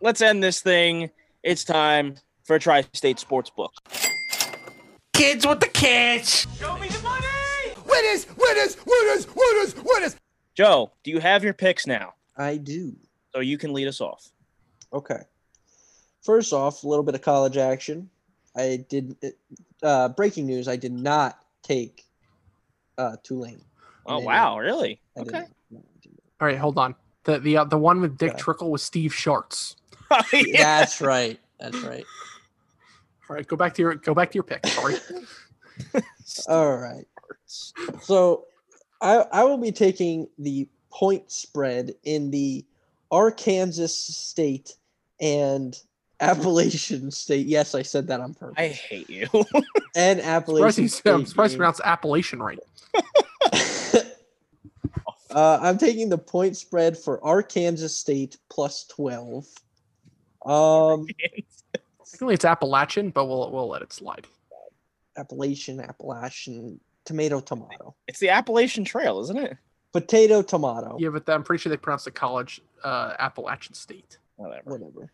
let's 0.00 0.20
end 0.20 0.42
this 0.42 0.60
thing. 0.60 1.10
It's 1.42 1.64
time 1.64 2.16
for 2.44 2.56
a 2.56 2.58
Tri-State 2.58 3.20
Sports 3.20 3.50
Book. 3.50 3.72
Kids 5.12 5.46
with 5.46 5.60
the 5.60 5.68
cash. 5.68 6.46
Show 6.58 6.76
me 6.78 6.88
the 6.88 7.00
money. 7.02 7.26
Winners, 7.88 8.26
winners, 8.36 8.76
winners, 8.84 9.26
winners, 9.34 9.74
winners. 9.84 10.16
Joe, 10.56 10.90
do 11.04 11.10
you 11.10 11.20
have 11.20 11.44
your 11.44 11.52
picks 11.52 11.86
now? 11.86 12.14
I 12.36 12.56
do. 12.56 12.94
So 13.34 13.40
you 13.40 13.58
can 13.58 13.72
lead 13.72 13.86
us 13.88 14.00
off. 14.00 14.30
Okay. 14.92 15.20
First 16.22 16.52
off, 16.52 16.82
a 16.82 16.88
little 16.88 17.04
bit 17.04 17.14
of 17.14 17.22
college 17.22 17.56
action. 17.56 18.08
I 18.56 18.84
did. 18.88 19.16
Uh, 19.82 20.08
breaking 20.08 20.46
news: 20.46 20.66
I 20.66 20.76
did 20.76 20.92
not 20.92 21.38
take 21.62 22.04
uh, 22.96 23.16
Tulane. 23.22 23.60
Oh 24.06 24.20
wow, 24.20 24.58
really? 24.58 25.00
I 25.16 25.20
Okay. 25.20 25.30
didn't- 25.30 25.54
no, 25.70 25.78
I 25.78 25.98
didn't. 26.00 26.22
All 26.40 26.46
right, 26.48 26.56
hold 26.58 26.78
on. 26.78 26.94
The 27.24 27.38
the 27.38 27.56
uh, 27.58 27.64
the 27.64 27.76
one 27.78 28.00
with 28.00 28.16
Dick 28.16 28.32
Okay. 28.32 28.38
Trickle 28.40 28.70
was 28.70 28.82
Steve 28.82 29.12
Sharts. 29.12 29.76
yeah. 30.32 30.62
That's 30.80 31.00
right. 31.02 31.38
That's 31.60 31.78
right. 31.82 32.04
All 33.28 33.36
right, 33.36 33.46
go 33.46 33.56
back 33.56 33.74
to 33.74 33.82
your 33.82 33.94
go 33.96 34.14
back 34.14 34.30
to 34.30 34.34
your 34.36 34.44
pick. 34.44 34.66
Sorry. 34.66 34.94
All 36.48 36.76
right. 36.78 37.06
So 37.46 38.46
I 39.00 39.24
I 39.32 39.44
will 39.44 39.58
be 39.58 39.72
taking 39.72 40.28
the 40.38 40.68
point 40.90 41.30
spread 41.30 41.94
in 42.04 42.30
the 42.30 42.64
Arkansas 43.10 43.86
State 43.88 44.74
and 45.20 45.78
Appalachian 46.20 47.10
State. 47.12 47.46
Yes, 47.46 47.74
I 47.74 47.82
said 47.82 48.06
that 48.08 48.20
on 48.20 48.34
purpose. 48.34 48.54
I 48.58 48.68
hate 48.68 49.10
you. 49.10 49.28
and 49.96 50.20
Appalachian 50.20 50.84
you, 50.84 50.88
State. 50.88 51.12
I'm 51.12 51.26
surprised 51.26 51.52
you 51.52 51.56
game. 51.56 51.58
pronounced 51.58 51.80
Appalachian 51.84 52.42
right. 52.42 52.58
uh, 55.30 55.58
I'm 55.60 55.78
taking 55.78 56.08
the 56.08 56.18
point 56.18 56.56
spread 56.56 56.96
for 56.96 57.22
Arkansas 57.24 57.88
State 57.88 58.38
plus 58.48 58.84
12. 58.86 59.46
Um, 60.44 61.06
Technically, 62.10 62.34
it's 62.34 62.44
Appalachian, 62.44 63.10
but 63.10 63.26
we'll 63.26 63.50
we'll 63.50 63.68
let 63.68 63.82
it 63.82 63.92
slide. 63.92 64.26
Appalachian, 65.16 65.80
Appalachian, 65.80 66.80
tomato, 67.06 67.40
tomato, 67.40 67.94
it's 68.06 68.18
the 68.18 68.28
Appalachian 68.28 68.84
Trail, 68.84 69.20
isn't 69.20 69.38
it? 69.38 69.56
potato, 69.92 70.42
tomato, 70.42 70.96
Yeah, 71.00 71.08
but 71.08 71.26
I'm 71.30 71.42
pretty 71.42 71.62
sure 71.62 71.70
they 71.70 71.78
pronounce 71.78 72.04
the 72.04 72.10
college 72.10 72.60
uh, 72.84 73.14
Appalachian 73.18 73.72
State. 73.72 74.18
Whatever. 74.36 74.70
whatever. 74.72 75.10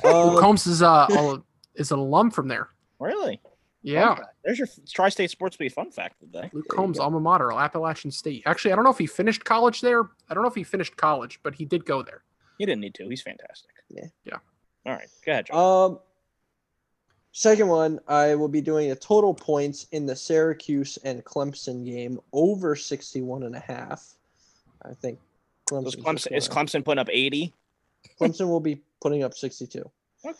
Luke 0.04 0.14
Um, 0.36 0.40
Combs 0.40 0.66
is 0.68 0.82
uh 0.82 1.06
al- 1.10 1.44
is 1.74 1.90
an 1.90 1.98
alum 1.98 2.30
from 2.30 2.46
there. 2.46 2.68
Really? 3.00 3.40
Yeah, 3.82 4.16
There's 4.44 4.58
your 4.58 4.68
Tri-State 4.90 5.30
Sports 5.30 5.56
Beat 5.58 5.72
fun 5.72 5.90
fact 5.90 6.22
of 6.22 6.32
the 6.32 6.40
day. 6.42 6.50
Luke 6.54 6.64
There 6.70 6.76
Combs, 6.76 6.98
alma 6.98 7.20
mater, 7.20 7.52
Appalachian 7.52 8.10
State. 8.10 8.42
Actually, 8.46 8.72
I 8.72 8.76
don't 8.76 8.84
know 8.84 8.90
if 8.92 8.96
he 8.98 9.06
finished 9.06 9.44
college 9.44 9.82
there. 9.82 10.04
I 10.30 10.32
don't 10.34 10.42
know 10.42 10.48
if 10.48 10.54
he 10.54 10.62
finished 10.64 10.96
college, 10.96 11.38
but 11.42 11.54
he 11.56 11.66
did 11.66 11.84
go 11.84 12.02
there. 12.02 12.22
He 12.56 12.64
didn't 12.64 12.80
need 12.80 12.94
to. 12.94 13.08
He's 13.10 13.20
fantastic. 13.20 13.72
Yeah. 13.90 14.06
Yeah. 14.24 14.36
All 14.86 14.92
right. 14.94 15.08
Go 15.26 15.32
ahead, 15.32 15.46
Joe. 15.46 15.54
Um, 15.86 15.98
second 17.34 17.66
one, 17.68 18.00
I 18.08 18.36
will 18.36 18.48
be 18.48 18.60
doing 18.60 18.92
a 18.92 18.94
total 18.94 19.34
points 19.34 19.86
in 19.92 20.06
the 20.06 20.16
Syracuse 20.16 20.98
and 21.04 21.22
Clemson 21.24 21.84
game 21.84 22.20
over 22.32 22.74
61 22.76 23.42
and 23.42 23.56
a 23.56 23.60
half. 23.60 24.14
I 24.82 24.94
think 24.94 25.18
Clemson, 25.68 25.84
Was 25.84 25.96
Clemson, 25.96 26.36
is. 26.36 26.48
Clemson 26.48 26.84
putting 26.84 27.00
up 27.00 27.08
80? 27.10 27.52
Clemson 28.20 28.48
will 28.48 28.60
be 28.60 28.80
putting 29.02 29.24
up 29.24 29.34
62. 29.34 29.90
Okay. 30.24 30.34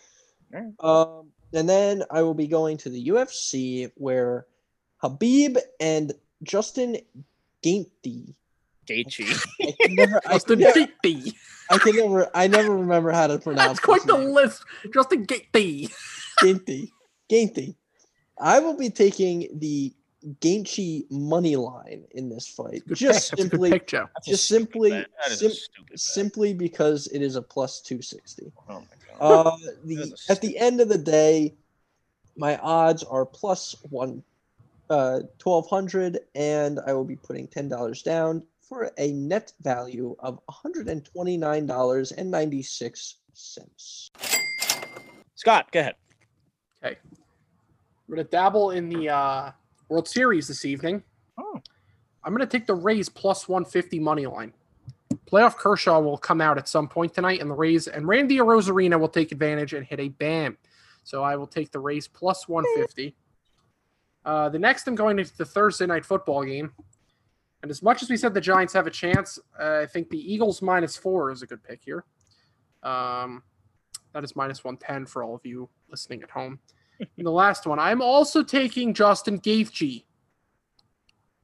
Alright. 0.54 0.72
Um, 0.80 1.26
and 1.52 1.68
then 1.68 2.04
I 2.10 2.22
will 2.22 2.34
be 2.34 2.46
going 2.46 2.76
to 2.78 2.88
the 2.90 3.08
UFC 3.08 3.90
where 3.96 4.46
Khabib 5.02 5.58
and 5.80 6.12
Justin 6.44 6.98
Gaethje. 7.62 8.34
Gaethje. 8.86 9.46
I 9.62 9.74
can 9.80 9.94
never, 9.94 10.20
I 10.26 10.32
Justin 10.34 10.58
can 10.58 10.74
never, 10.74 10.80
Gaethje. 10.80 11.34
I 11.70 11.78
can 11.78 11.96
never, 11.96 12.30
I 12.34 12.46
never 12.46 12.76
remember 12.76 13.10
how 13.10 13.26
to 13.26 13.38
pronounce. 13.38 13.68
That's 13.68 13.80
quite 13.80 14.02
his 14.02 14.06
the 14.06 14.18
name. 14.18 14.30
list. 14.30 14.64
Justin 14.92 15.26
Gaethje. 15.26 15.90
Gaethje. 16.40 16.90
Gaethje. 17.30 17.74
I 18.38 18.58
will 18.58 18.76
be 18.76 18.90
taking 18.90 19.48
the 19.58 19.94
Gaethje 20.40 21.10
money 21.10 21.56
line 21.56 22.04
in 22.12 22.28
this 22.28 22.48
fight, 22.48 22.82
Good 22.86 22.96
just 22.96 23.30
pick. 23.30 23.30
That's 23.30 23.32
a 23.32 23.36
good 23.36 23.50
simply, 23.50 23.70
pick, 23.70 23.86
Joe. 23.86 24.08
Just 24.24 24.48
simply, 24.48 24.90
bet. 24.90 25.06
That 25.22 25.32
is 25.32 25.38
sim- 25.38 25.50
a 25.50 25.54
stupid 25.54 25.90
bet. 25.90 26.00
simply 26.00 26.54
because 26.54 27.06
it 27.08 27.20
is 27.20 27.36
a 27.36 27.42
plus 27.42 27.80
two 27.80 28.00
sixty. 28.00 28.50
Oh 28.68 28.80
my 28.80 29.18
God. 29.18 29.20
Uh, 29.20 29.56
the 29.84 30.16
at 30.30 30.40
the 30.40 30.56
end 30.58 30.80
of 30.80 30.88
the 30.88 30.98
day, 30.98 31.54
my 32.36 32.56
odds 32.58 33.02
are 33.02 33.26
plus 33.26 33.76
one, 33.90 34.22
uh, 34.88 35.20
twelve 35.38 35.68
hundred, 35.68 36.20
and 36.34 36.80
I 36.86 36.94
will 36.94 37.04
be 37.04 37.16
putting 37.16 37.46
ten 37.46 37.68
dollars 37.68 38.02
down 38.02 38.42
for 38.66 38.90
a 38.96 39.12
net 39.12 39.52
value 39.60 40.16
of 40.20 40.40
one 40.46 40.56
hundred 40.62 40.88
and 40.88 41.04
twenty 41.04 41.36
nine 41.36 41.66
dollars 41.66 42.12
and 42.12 42.30
ninety 42.30 42.62
six 42.62 43.16
cents. 43.34 44.10
Scott, 45.34 45.70
go 45.70 45.80
ahead. 45.80 45.96
Okay. 46.84 46.98
We're 48.06 48.16
gonna 48.16 48.28
dabble 48.28 48.72
in 48.72 48.88
the 48.88 49.08
uh, 49.08 49.52
World 49.88 50.06
Series 50.06 50.48
this 50.48 50.64
evening. 50.64 51.02
Oh. 51.38 51.60
I'm 52.22 52.32
gonna 52.32 52.46
take 52.46 52.66
the 52.66 52.74
Rays 52.74 53.08
plus 53.08 53.48
150 53.48 53.98
money 54.00 54.26
line. 54.26 54.52
Playoff 55.30 55.56
Kershaw 55.56 56.00
will 56.00 56.18
come 56.18 56.40
out 56.40 56.58
at 56.58 56.68
some 56.68 56.88
point 56.88 57.14
tonight, 57.14 57.40
and 57.40 57.50
the 57.50 57.54
Rays 57.54 57.86
and 57.86 58.06
Randy 58.06 58.36
Arozarena 58.36 58.98
will 59.00 59.08
take 59.08 59.32
advantage 59.32 59.72
and 59.72 59.86
hit 59.86 60.00
a 60.00 60.08
bam. 60.08 60.58
So 61.04 61.22
I 61.22 61.36
will 61.36 61.46
take 61.46 61.70
the 61.70 61.78
Rays 61.78 62.06
plus 62.06 62.48
150. 62.48 63.14
Uh, 64.24 64.48
the 64.48 64.58
next, 64.58 64.86
I'm 64.86 64.94
going 64.94 65.16
to 65.18 65.36
the 65.36 65.44
Thursday 65.44 65.86
night 65.86 66.04
football 66.04 66.44
game. 66.44 66.72
And 67.62 67.70
as 67.70 67.82
much 67.82 68.02
as 68.02 68.10
we 68.10 68.16
said 68.16 68.34
the 68.34 68.40
Giants 68.40 68.72
have 68.74 68.86
a 68.86 68.90
chance, 68.90 69.38
uh, 69.58 69.80
I 69.82 69.86
think 69.86 70.10
the 70.10 70.32
Eagles 70.32 70.60
minus 70.60 70.96
four 70.96 71.30
is 71.30 71.42
a 71.42 71.46
good 71.46 71.62
pick 71.62 71.80
here. 71.84 72.04
Um, 72.82 73.42
that 74.14 74.24
is 74.24 74.34
minus 74.34 74.64
110 74.64 75.06
for 75.06 75.22
all 75.22 75.34
of 75.34 75.44
you 75.44 75.68
listening 75.90 76.22
at 76.22 76.30
home. 76.30 76.58
And 77.00 77.26
the 77.26 77.30
last 77.30 77.66
one, 77.66 77.78
I'm 77.78 78.00
also 78.00 78.42
taking 78.42 78.94
Justin 78.94 79.40
Gaethje. 79.40 80.04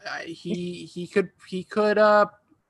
Uh, 0.07 0.19
he 0.21 0.87
he 0.87 1.07
could 1.07 1.31
he 1.47 1.65
could 1.65 1.99
uh, 1.99 2.27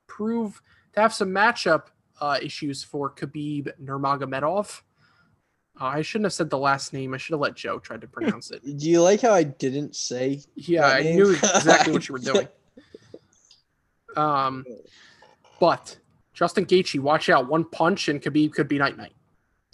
prove 0.09 0.60
to 0.94 1.01
have 1.01 1.14
some 1.14 1.28
matchup 1.28 1.85
uh, 2.20 2.39
issues 2.43 2.82
for 2.82 3.10
Khabib 3.14 3.68
Nurmagomedov. 3.81 4.81
Uh, 5.81 5.85
I 5.85 6.02
shouldn't 6.02 6.24
have 6.27 6.32
said 6.32 6.51
the 6.51 6.59
last 6.59 6.93
name. 6.93 7.14
I 7.14 7.18
should 7.18 7.35
have 7.35 7.40
let 7.40 7.55
Joe 7.55 7.78
try 7.78 7.98
to 7.98 8.09
pronounce 8.09 8.51
it. 8.51 8.62
Do 8.64 8.90
you 8.90 9.01
like 9.01 9.20
how 9.20 9.32
I 9.32 9.44
didn't 9.44 9.94
say? 9.94 10.40
Yeah, 10.56 10.86
I 10.86 11.02
name? 11.02 11.16
knew 11.16 11.31
exactly 11.31 11.93
what 11.93 12.09
you 12.09 12.14
were 12.14 12.18
doing. 12.32 12.48
Um, 14.16 14.64
but 15.60 15.98
Justin 16.32 16.64
Gaethje, 16.64 16.98
watch 16.98 17.28
out! 17.28 17.48
One 17.48 17.64
punch 17.64 18.09
and 18.09 18.20
Khabib 18.20 18.52
could 18.52 18.66
be 18.66 18.78
night 18.78 18.97
night. 18.97 19.12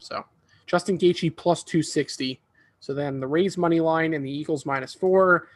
So 0.07 0.25
Justin 0.67 0.97
Gaethje 0.99 1.35
plus 1.37 1.63
two 1.65 1.83
sixty. 1.83 2.41
So 2.81 2.95
then 2.95 3.19
the 3.21 3.27
Rays 3.27 3.57
money 3.59 3.81
line 3.81 4.15
and 4.15 4.25
the 4.25 4.31
Eagles 4.31 4.65
minus 4.67 4.95
four, 4.95 5.49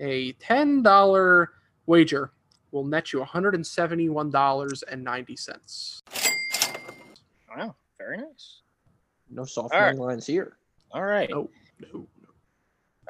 A 0.00 0.32
ten 0.32 0.82
dollar 0.82 1.52
wager 1.86 2.32
will 2.72 2.84
net 2.84 3.12
you 3.12 3.20
one 3.20 3.28
hundred 3.28 3.54
and 3.54 3.66
seventy 3.66 4.08
one 4.08 4.30
dollars 4.30 4.82
and 4.82 5.02
ninety 5.02 5.36
cents. 5.36 6.02
Wow, 7.56 7.74
very 7.98 8.18
nice. 8.18 8.60
No 9.30 9.44
soft 9.44 9.74
All 9.74 9.80
right. 9.80 9.96
money 9.96 10.00
lines 10.12 10.26
here. 10.26 10.56
All 10.92 11.02
right. 11.04 11.30
No, 11.30 11.48
no. 11.92 12.06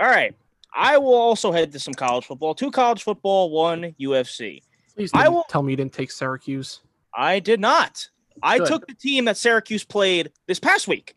All 0.01 0.07
right. 0.09 0.35
I 0.77 0.99
will 0.99 1.15
also 1.15 1.53
head 1.53 1.73
to 1.73 1.79
some 1.79 1.95
college 1.95 2.27
football. 2.27 2.55
Two 2.55 2.71
college 2.71 3.03
football, 3.03 3.51
one 3.51 3.95
UFC. 4.01 4.61
Please 4.95 5.11
I 5.15 5.25
don't 5.25 5.35
will- 5.35 5.45
tell 5.49 5.63
me 5.63 5.73
you 5.73 5.77
didn't 5.77 5.93
take 5.93 6.11
Syracuse. 6.11 6.81
I 7.17 7.39
did 7.41 7.61
not. 7.61 8.09
I 8.43 8.59
Good. 8.59 8.67
took 8.69 8.87
the 8.87 8.95
team 8.95 9.25
that 9.27 9.37
Syracuse 9.37 9.85
played 9.85 10.33
this 10.47 10.59
past 10.61 10.89
week. 10.89 11.15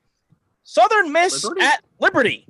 Southern 0.63 1.11
Miss 1.11 1.43
Liberty? 1.43 1.61
at 1.65 1.83
Liberty. 1.99 2.47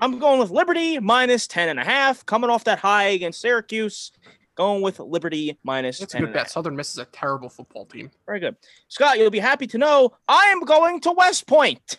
I'm 0.00 0.18
going 0.18 0.40
with 0.40 0.50
Liberty 0.50 0.98
minus 0.98 1.46
10 1.46 1.68
and 1.68 1.78
a 1.78 1.84
half, 1.84 2.26
coming 2.26 2.50
off 2.50 2.64
that 2.64 2.80
high 2.80 3.04
against 3.08 3.40
Syracuse. 3.40 4.10
Going 4.56 4.82
with 4.82 5.00
Liberty 5.00 5.58
minus 5.64 5.98
That's 5.98 6.14
a 6.14 6.16
10 6.16 6.20
good 6.22 6.26
and 6.28 6.34
a 6.34 6.38
bet. 6.38 6.46
half. 6.46 6.52
Southern 6.52 6.76
Miss 6.76 6.92
is 6.92 6.98
a 6.98 7.06
terrible 7.06 7.48
football 7.48 7.86
team. 7.86 8.10
Very 8.26 8.38
good. 8.40 8.56
Scott, 8.88 9.18
you'll 9.18 9.30
be 9.30 9.40
happy 9.40 9.66
to 9.68 9.78
know 9.78 10.12
I 10.28 10.46
am 10.46 10.60
going 10.60 11.00
to 11.00 11.12
West 11.12 11.46
Point. 11.48 11.98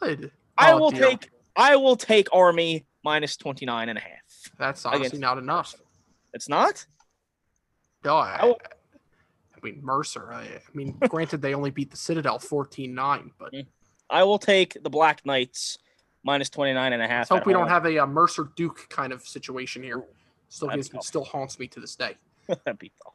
Good. 0.00 0.30
I 0.56 0.72
Oh, 0.72 0.78
will 0.78 0.90
dear. 0.90 1.08
take 1.10 1.30
I 1.56 1.76
will 1.76 1.96
take 1.96 2.28
Army 2.32 2.86
minus 3.04 3.36
29 3.36 3.88
and 3.90 3.98
a 3.98 4.00
half. 4.00 4.10
That's 4.58 4.84
honestly 4.86 5.06
against 5.08 5.20
not 5.20 5.36
enough. 5.38 5.74
It's 6.32 6.48
not? 6.48 6.86
No, 8.04 8.16
I, 8.16 8.36
I 8.40 8.44
will- 8.46 8.60
I 8.64 8.68
mean 9.64 9.80
Mercer. 9.82 10.32
I, 10.32 10.42
I 10.42 10.60
mean, 10.74 10.96
granted 11.08 11.42
they 11.42 11.54
only 11.54 11.70
beat 11.70 11.90
the 11.90 11.96
Citadel 11.96 12.38
14-9, 12.38 13.30
but 13.38 13.52
I 14.10 14.22
will 14.22 14.38
take 14.38 14.76
the 14.82 14.90
Black 14.90 15.24
Knights 15.26 15.78
minus 16.22 16.48
29 16.50 16.92
and 16.92 17.02
a 17.02 17.06
half. 17.06 17.22
let's 17.22 17.28
hope 17.30 17.40
at 17.40 17.46
we 17.46 17.52
don't 17.52 17.68
have 17.68 17.86
a, 17.86 17.98
uh 17.98 18.06
Mercer 18.06 18.50
Duke 18.56 18.86
kind 18.88 19.12
of 19.12 19.26
situation 19.26 19.82
here. 19.82 20.04
Still 20.48 20.68
gives 20.68 20.88
be 20.88 20.94
me, 20.94 20.98
tough. 20.98 21.06
still 21.06 21.24
haunts 21.24 21.58
me 21.58 21.66
to 21.68 21.80
this 21.80 21.96
day. 21.96 22.16
That'd 22.46 22.78
be 22.78 22.92
tough. 23.02 23.14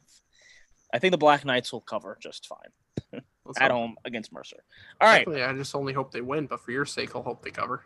I 0.94 1.00
think 1.00 1.12
the 1.12 1.18
Black 1.18 1.46
Knights 1.46 1.72
will 1.72 1.82
cover 1.82 2.18
just 2.20 2.48
fine 2.48 3.22
Let's 3.46 3.62
at 3.62 3.72
hope. 3.72 3.80
home 3.80 3.96
against 4.06 4.34
Mercer. 4.34 4.58
All 5.00 5.08
right. 5.08 5.20
Definitely, 5.20 5.44
I 5.44 5.54
just 5.54 5.76
only 5.76 5.94
hope 5.94 6.12
they 6.12 6.22
win, 6.22 6.48
but 6.48 6.60
for 6.60 6.72
your 6.72 6.86
sake, 6.86 7.16
I'll 7.16 7.24
hope 7.24 7.44
they 7.44 7.52
cover. 7.52 7.86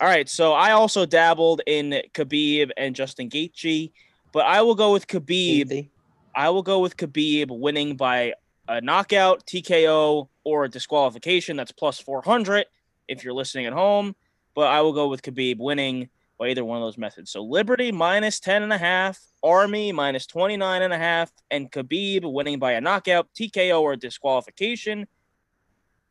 All 0.00 0.08
right. 0.08 0.28
So 0.28 0.52
I 0.52 0.72
also 0.72 1.06
dabbled 1.06 1.62
in 1.66 2.02
Khabib 2.14 2.70
and 2.76 2.94
Justin 2.94 3.28
Gaethje, 3.28 3.92
but 4.32 4.46
I 4.46 4.62
will 4.62 4.74
go 4.74 4.92
with 4.92 5.06
Khabib. 5.06 5.88
I 6.34 6.50
will 6.50 6.62
go 6.62 6.80
with 6.80 6.96
Khabib 6.96 7.50
winning 7.50 7.96
by 7.96 8.34
a 8.68 8.80
knockout, 8.80 9.44
TKO, 9.46 10.28
or 10.44 10.64
a 10.64 10.68
disqualification. 10.68 11.56
That's 11.56 11.72
plus 11.72 11.98
400 12.00 12.66
if 13.08 13.24
you're 13.24 13.34
listening 13.34 13.66
at 13.66 13.72
home. 13.72 14.14
But 14.54 14.68
I 14.68 14.82
will 14.82 14.92
go 14.92 15.08
with 15.08 15.22
Khabib 15.22 15.58
winning 15.58 16.08
by 16.38 16.48
either 16.48 16.64
one 16.64 16.78
of 16.78 16.82
those 16.82 16.98
methods. 16.98 17.30
So 17.30 17.42
Liberty 17.42 17.92
minus 17.92 18.40
10 18.40 18.62
and 18.62 18.72
a 18.72 18.78
half, 18.78 19.18
Army 19.42 19.92
minus 19.92 20.26
29 20.26 20.82
and 20.82 20.92
a 20.92 20.98
half, 20.98 21.32
and 21.50 21.70
Khabib 21.70 22.30
winning 22.30 22.58
by 22.58 22.72
a 22.72 22.80
knockout, 22.80 23.28
TKO, 23.34 23.80
or 23.80 23.96
disqualification. 23.96 25.06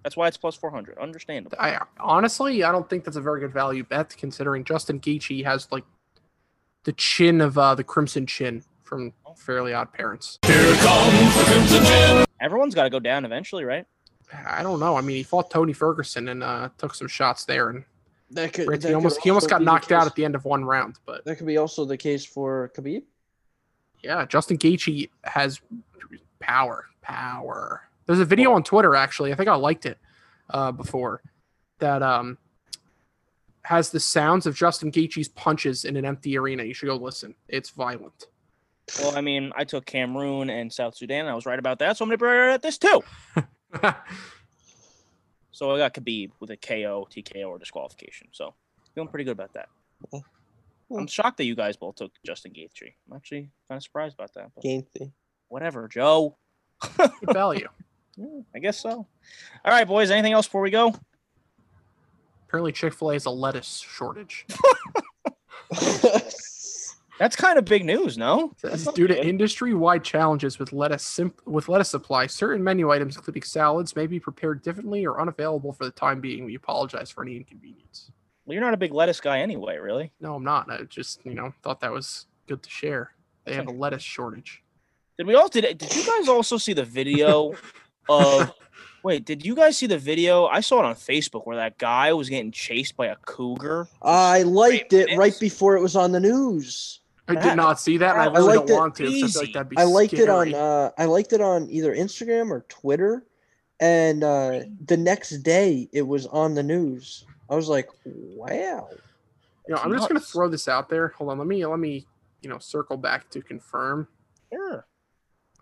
That's 0.04 0.16
why 0.16 0.28
it's 0.28 0.38
plus 0.38 0.56
400. 0.56 0.98
Understandable. 0.98 1.58
I 1.60 1.80
honestly, 2.00 2.64
I 2.64 2.72
don't 2.72 2.90
think 2.90 3.04
that's 3.04 3.18
a 3.18 3.22
very 3.22 3.42
good 3.42 3.52
value 3.54 3.84
bet, 3.84 4.16
considering 4.18 4.64
Justin 4.64 5.00
Gaethje 5.00 5.44
has 5.44 5.68
like 5.72 5.84
the 6.86 6.94
chin 6.94 7.42
of 7.42 7.58
uh, 7.58 7.76
the 7.76 7.84
Crimson 7.84 8.26
Chin 8.26 8.64
from 8.84 9.14
Fairly 9.36 9.74
Odd 9.74 9.92
Parents. 9.92 10.40
Here 10.46 10.56
comes 10.78 11.36
the 11.36 11.44
Crimson 11.44 11.84
Chin. 11.86 12.26
Everyone's 12.42 12.74
got 12.74 12.84
to 12.84 12.90
go 12.90 13.00
down 13.02 13.26
eventually, 13.26 13.66
right? 13.66 13.86
I 14.48 14.64
don't 14.64 14.80
know. 14.80 14.96
I 14.96 15.02
mean, 15.02 15.18
he 15.18 15.24
fought 15.24 15.52
Tony 15.52 15.74
Ferguson 15.74 16.30
and 16.30 16.44
uh, 16.44 16.70
took 16.78 16.96
some 16.96 17.08
shots 17.10 17.44
there, 17.46 17.70
and 17.70 17.84
That 18.32 18.54
could, 18.54 18.68
granted, 18.68 18.84
that 18.84 18.88
he 18.90 18.92
could 18.94 18.96
almost 18.96 19.22
he 19.22 19.30
almost 19.30 19.50
got 19.50 19.62
knocked 19.62 19.92
out 19.92 20.06
at 20.06 20.16
the 20.16 20.24
end 20.26 20.36
of 20.36 20.46
one 20.46 20.64
round. 20.64 20.98
But 21.06 21.26
That 21.26 21.38
could 21.38 21.48
be 21.48 21.58
also 21.58 21.86
the 21.86 21.98
case 21.98 22.24
for 22.26 22.72
Khabib. 22.76 23.04
yeah, 24.04 24.26
Justin 24.26 24.58
Gaethje 24.58 25.10
has 25.24 25.60
power, 26.40 26.86
power. 27.02 27.82
There's 28.06 28.20
a 28.20 28.26
video 28.26 28.54
on 28.54 28.64
Twitter 28.64 28.96
actually. 28.96 29.32
I 29.32 29.36
think 29.36 29.50
I 29.50 29.56
liked 29.56 29.86
it 29.86 29.98
uh, 30.50 30.72
before 30.72 31.22
that 31.80 32.02
um 32.04 32.38
has 33.64 33.90
the 33.92 34.00
sounds 34.00 34.46
of 34.48 34.56
Justin 34.56 34.92
Gaethje's 34.92 35.28
punches 35.30 35.86
in 35.86 35.96
an 35.96 36.06
empty 36.06 36.38
arena. 36.38 36.64
You 36.64 36.74
should 36.74 36.88
go 36.88 36.96
listen. 36.96 37.36
It's 37.48 37.70
violent. 37.70 38.26
Well, 39.00 39.16
I 39.16 39.22
mean, 39.22 39.52
I 39.56 39.64
took 39.64 39.86
Cameroon 39.86 40.50
and 40.50 40.74
South 40.74 40.96
Sudan. 40.96 41.22
And 41.22 41.30
I 41.30 41.36
was 41.36 41.46
right 41.46 41.60
about 41.60 41.78
that, 41.80 41.96
so 41.98 42.04
I'm 42.04 42.10
gonna 42.10 42.18
be 42.18 42.26
right 42.26 42.54
at 42.54 42.62
this 42.64 42.78
too. 42.80 43.04
So 45.60 45.72
I 45.72 45.78
got 45.78 45.94
Khabib 45.94 46.32
with 46.40 46.52
a 46.52 46.56
KO, 46.56 47.06
TKO, 47.14 47.50
or 47.50 47.60
disqualification. 47.60 48.30
So 48.32 48.54
feeling 48.96 49.10
pretty 49.10 49.26
good 49.26 49.34
about 49.34 49.52
that. 49.56 49.68
Okay. 50.06 50.24
I'm 50.90 51.00
hmm. 51.00 51.06
shocked 51.06 51.36
that 51.36 51.44
you 51.44 51.54
guys 51.54 51.76
both 51.76 51.96
took 51.96 52.14
Justin 52.26 52.54
Gaethje. 52.54 52.94
I'm 53.10 53.18
actually 53.18 53.50
kind 53.68 53.76
of 53.76 53.84
surprised 53.84 54.16
about 54.16 54.34
that. 54.36 54.52
But 54.56 54.64
Gaethje. 54.64 55.12
whatever, 55.50 55.90
Joe. 55.90 56.38
Good 56.98 57.34
value. 57.34 57.68
Yeah, 58.18 58.42
I 58.54 58.60
guess 58.60 58.78
so. 58.78 58.90
All 58.90 59.08
right, 59.72 59.88
boys. 59.88 60.12
Anything 60.12 60.34
else 60.34 60.46
before 60.46 60.60
we 60.60 60.72
go? 60.72 60.94
Apparently, 62.46 62.74
Chick 62.74 62.94
Fil 62.94 63.12
A 63.12 63.14
has 63.14 63.24
a 63.24 63.30
lettuce 63.30 63.78
shortage. 63.78 64.46
That's 67.20 67.36
kind 67.36 67.58
of 67.58 67.66
big 67.66 67.84
news, 67.84 68.18
no? 68.18 68.54
Says 68.58 68.88
due 68.96 69.06
to 69.06 69.28
industry-wide 69.28 70.06
challenges 70.06 70.58
with 70.58 70.72
lettuce 70.72 71.04
simp- 71.04 71.46
with 71.46 71.68
lettuce 71.68 71.90
supply, 71.90 72.28
certain 72.28 72.64
menu 72.64 72.92
items, 72.92 73.18
including 73.18 73.44
salads, 73.44 73.94
may 73.94 74.08
be 74.08 74.22
prepared 74.22 74.62
differently 74.64 75.06
or 75.06 75.20
unavailable 75.20 75.74
for 75.74 75.84
the 75.84 75.92
time 75.92 76.22
being. 76.22 76.46
We 76.46 76.56
apologize 76.56 77.12
for 77.12 77.22
any 77.22 77.36
inconvenience. 77.36 78.10
Well, 78.46 78.54
you're 78.54 78.64
not 78.64 78.74
a 78.74 78.78
big 78.78 78.94
lettuce 78.94 79.20
guy 79.20 79.40
anyway, 79.40 79.78
really. 79.78 80.14
No, 80.22 80.36
I'm 80.36 80.46
not. 80.46 80.72
I 80.72 80.84
just 80.84 81.20
you 81.26 81.34
know 81.34 81.54
thought 81.62 81.82
that 81.82 81.92
was 81.92 82.26
good 82.48 82.64
to 82.64 82.70
share. 82.70 83.12
They 83.44 83.54
have 83.54 83.68
a 83.68 83.72
lettuce 83.72 84.04
shortage. 84.04 84.64
Did 85.18 85.28
we 85.28 85.36
all 85.36 85.50
did? 85.50 85.78
Did 85.78 85.94
you 85.94 86.06
guys 86.06 86.30
also 86.30 86.58
see 86.58 86.72
the 86.72 86.86
video 86.86 87.54
of? 88.10 88.54
Wait, 89.04 89.26
did 89.26 89.46
you 89.46 89.56
guys 89.56 89.78
see 89.78 89.88
the 89.88 89.98
video? 89.98 90.46
I 90.46 90.62
saw 90.62 90.80
it 90.80 90.86
on 90.86 90.96
Facebook 90.96 91.46
where 91.46 91.58
that 91.58 91.78
guy 91.78 92.12
was 92.14 92.30
getting 92.30 92.52
chased 92.52 92.96
by 92.96 93.08
a 93.08 93.16
cougar. 93.18 93.88
I 94.02 94.44
liked 94.44 94.94
it 94.94 95.18
right 95.18 95.38
before 95.40 95.76
it 95.76 95.82
was 95.82 95.96
on 95.96 96.12
the 96.12 96.20
news. 96.20 97.02
I 97.30 97.36
did 97.36 97.56
not 97.56 97.80
see 97.80 97.98
that, 97.98 98.12
and 98.14 98.22
I 98.22 98.26
that 98.26 98.34
was 98.34 98.46
really 98.46 98.58
like 98.58 98.68
don't 98.68 98.68
the- 98.68 98.76
want 98.76 98.96
to. 98.96 99.08
I 99.08 99.12
feel 99.12 99.42
like 99.42 99.54
that'd 99.54 99.70
be 99.70 99.78
I 99.78 99.84
liked 99.84 100.14
it 100.14 100.30
on 100.30 100.54
uh 100.54 100.92
I 100.98 101.06
liked 101.06 101.34
it 101.34 101.42
on 101.42 101.70
either 101.70 101.96
Instagram 101.96 102.50
or 102.52 102.66
Twitter. 102.70 103.26
And 103.80 104.24
uh 104.24 104.62
the 104.86 104.98
next 104.98 105.38
day 105.44 105.88
it 105.94 106.02
was 106.02 106.26
on 106.28 106.54
the 106.54 106.64
news. 106.64 107.26
I 107.50 107.56
was 107.56 107.70
like, 107.70 107.90
wow. 108.06 108.90
You 109.68 109.76
know, 109.76 109.82
I'm 109.82 109.92
just 109.94 110.08
gonna 110.08 110.20
throw 110.20 110.48
this 110.50 110.68
out 110.68 110.90
there. 110.90 111.10
Hold 111.10 111.30
on, 111.32 111.38
let 111.38 111.48
me 111.48 111.66
let 111.66 111.80
me 111.80 112.06
you 112.42 112.50
know 112.50 112.58
circle 112.60 112.98
back 112.98 113.30
to 113.32 113.42
confirm. 113.42 114.08
Sure. 114.52 114.86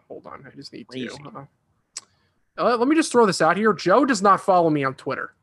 Hold 0.07 0.25
on, 0.27 0.45
I 0.47 0.55
just 0.55 0.71
need 0.73 0.87
Crazy. 0.87 1.07
to. 1.09 1.29
Uh, 1.35 1.45
uh, 2.59 2.77
let 2.77 2.87
me 2.87 2.95
just 2.95 3.11
throw 3.11 3.25
this 3.25 3.41
out 3.41 3.57
here. 3.57 3.73
Joe 3.73 4.05
does 4.05 4.21
not 4.21 4.41
follow 4.41 4.69
me 4.69 4.83
on 4.83 4.95
Twitter. 4.95 5.33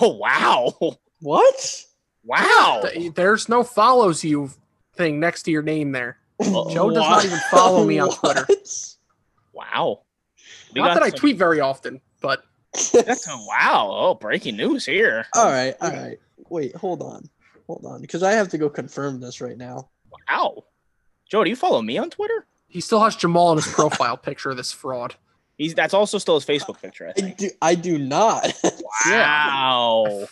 Oh 0.00 0.16
wow! 0.16 0.74
What? 1.20 1.84
Wow! 2.24 2.82
There's 3.14 3.48
no 3.48 3.62
follows 3.62 4.24
you 4.24 4.50
thing 4.96 5.20
next 5.20 5.44
to 5.44 5.50
your 5.50 5.62
name 5.62 5.92
there. 5.92 6.18
Joe 6.42 6.64
does 6.90 6.98
Wow. 6.98 7.10
not 7.10 7.24
even 7.24 7.38
follow 7.50 7.84
me 7.84 7.98
on 7.98 8.10
Twitter. 8.14 8.46
Wow. 9.52 10.02
We 10.74 10.80
Not 10.80 10.88
got 10.88 10.94
that 10.94 11.02
I 11.04 11.08
some- 11.10 11.18
tweet 11.18 11.36
very 11.38 11.60
often, 11.60 12.00
but 12.20 12.42
That's 12.92 13.26
a, 13.28 13.36
wow! 13.48 13.88
Oh, 13.90 14.14
breaking 14.14 14.56
news 14.56 14.84
here. 14.84 15.26
all 15.34 15.46
right, 15.50 15.74
all 15.80 15.90
right. 15.90 16.18
Wait, 16.50 16.74
hold 16.76 17.02
on. 17.02 17.28
Hold 17.66 17.84
on. 17.86 18.00
Because 18.02 18.22
I 18.22 18.32
have 18.32 18.48
to 18.50 18.58
go 18.58 18.68
confirm 18.68 19.18
this 19.20 19.40
right 19.40 19.56
now. 19.56 19.88
Wow. 20.30 20.64
Joe, 21.30 21.42
do 21.42 21.50
you 21.50 21.56
follow 21.56 21.80
me 21.82 21.98
on 21.98 22.10
Twitter? 22.10 22.46
he 22.68 22.80
still 22.82 23.00
has 23.02 23.16
Jamal 23.16 23.52
in 23.52 23.58
his 23.58 23.66
profile 23.72 24.16
picture. 24.28 24.52
This 24.54 24.70
fraud. 24.72 25.14
He's 25.56 25.74
that's 25.74 25.94
also 25.94 26.18
still 26.18 26.34
his 26.38 26.44
Facebook 26.44 26.80
picture. 26.82 27.06
I 27.06 27.10
I 27.10 27.12
think. 27.14 27.36
do 27.38 27.50
I 27.62 27.74
do 27.74 27.96
not. 27.98 28.52
Wow. 29.06 30.26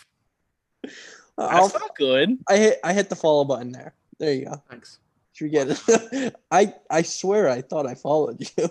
I'll, 1.39 1.69
That's 1.69 1.75
not 1.75 1.97
good. 1.97 2.37
I 2.49 2.57
hit 2.59 2.81
I 2.85 2.93
hit 2.93 3.09
the 3.09 3.17
follow 3.17 3.45
button 3.45 3.73
there. 3.73 3.95
There 4.19 4.33
you 4.33 4.45
go. 4.47 4.63
Thanks. 4.71 4.99
Should 5.33 5.45
we 5.47 5.51
get 5.51 5.69
it? 5.71 6.35
I 6.51 6.75
I 6.91 7.03
swear 7.03 7.49
I 7.49 7.61
thought 7.61 7.87
I 7.87 7.95
followed 7.95 8.41
you. 8.57 8.69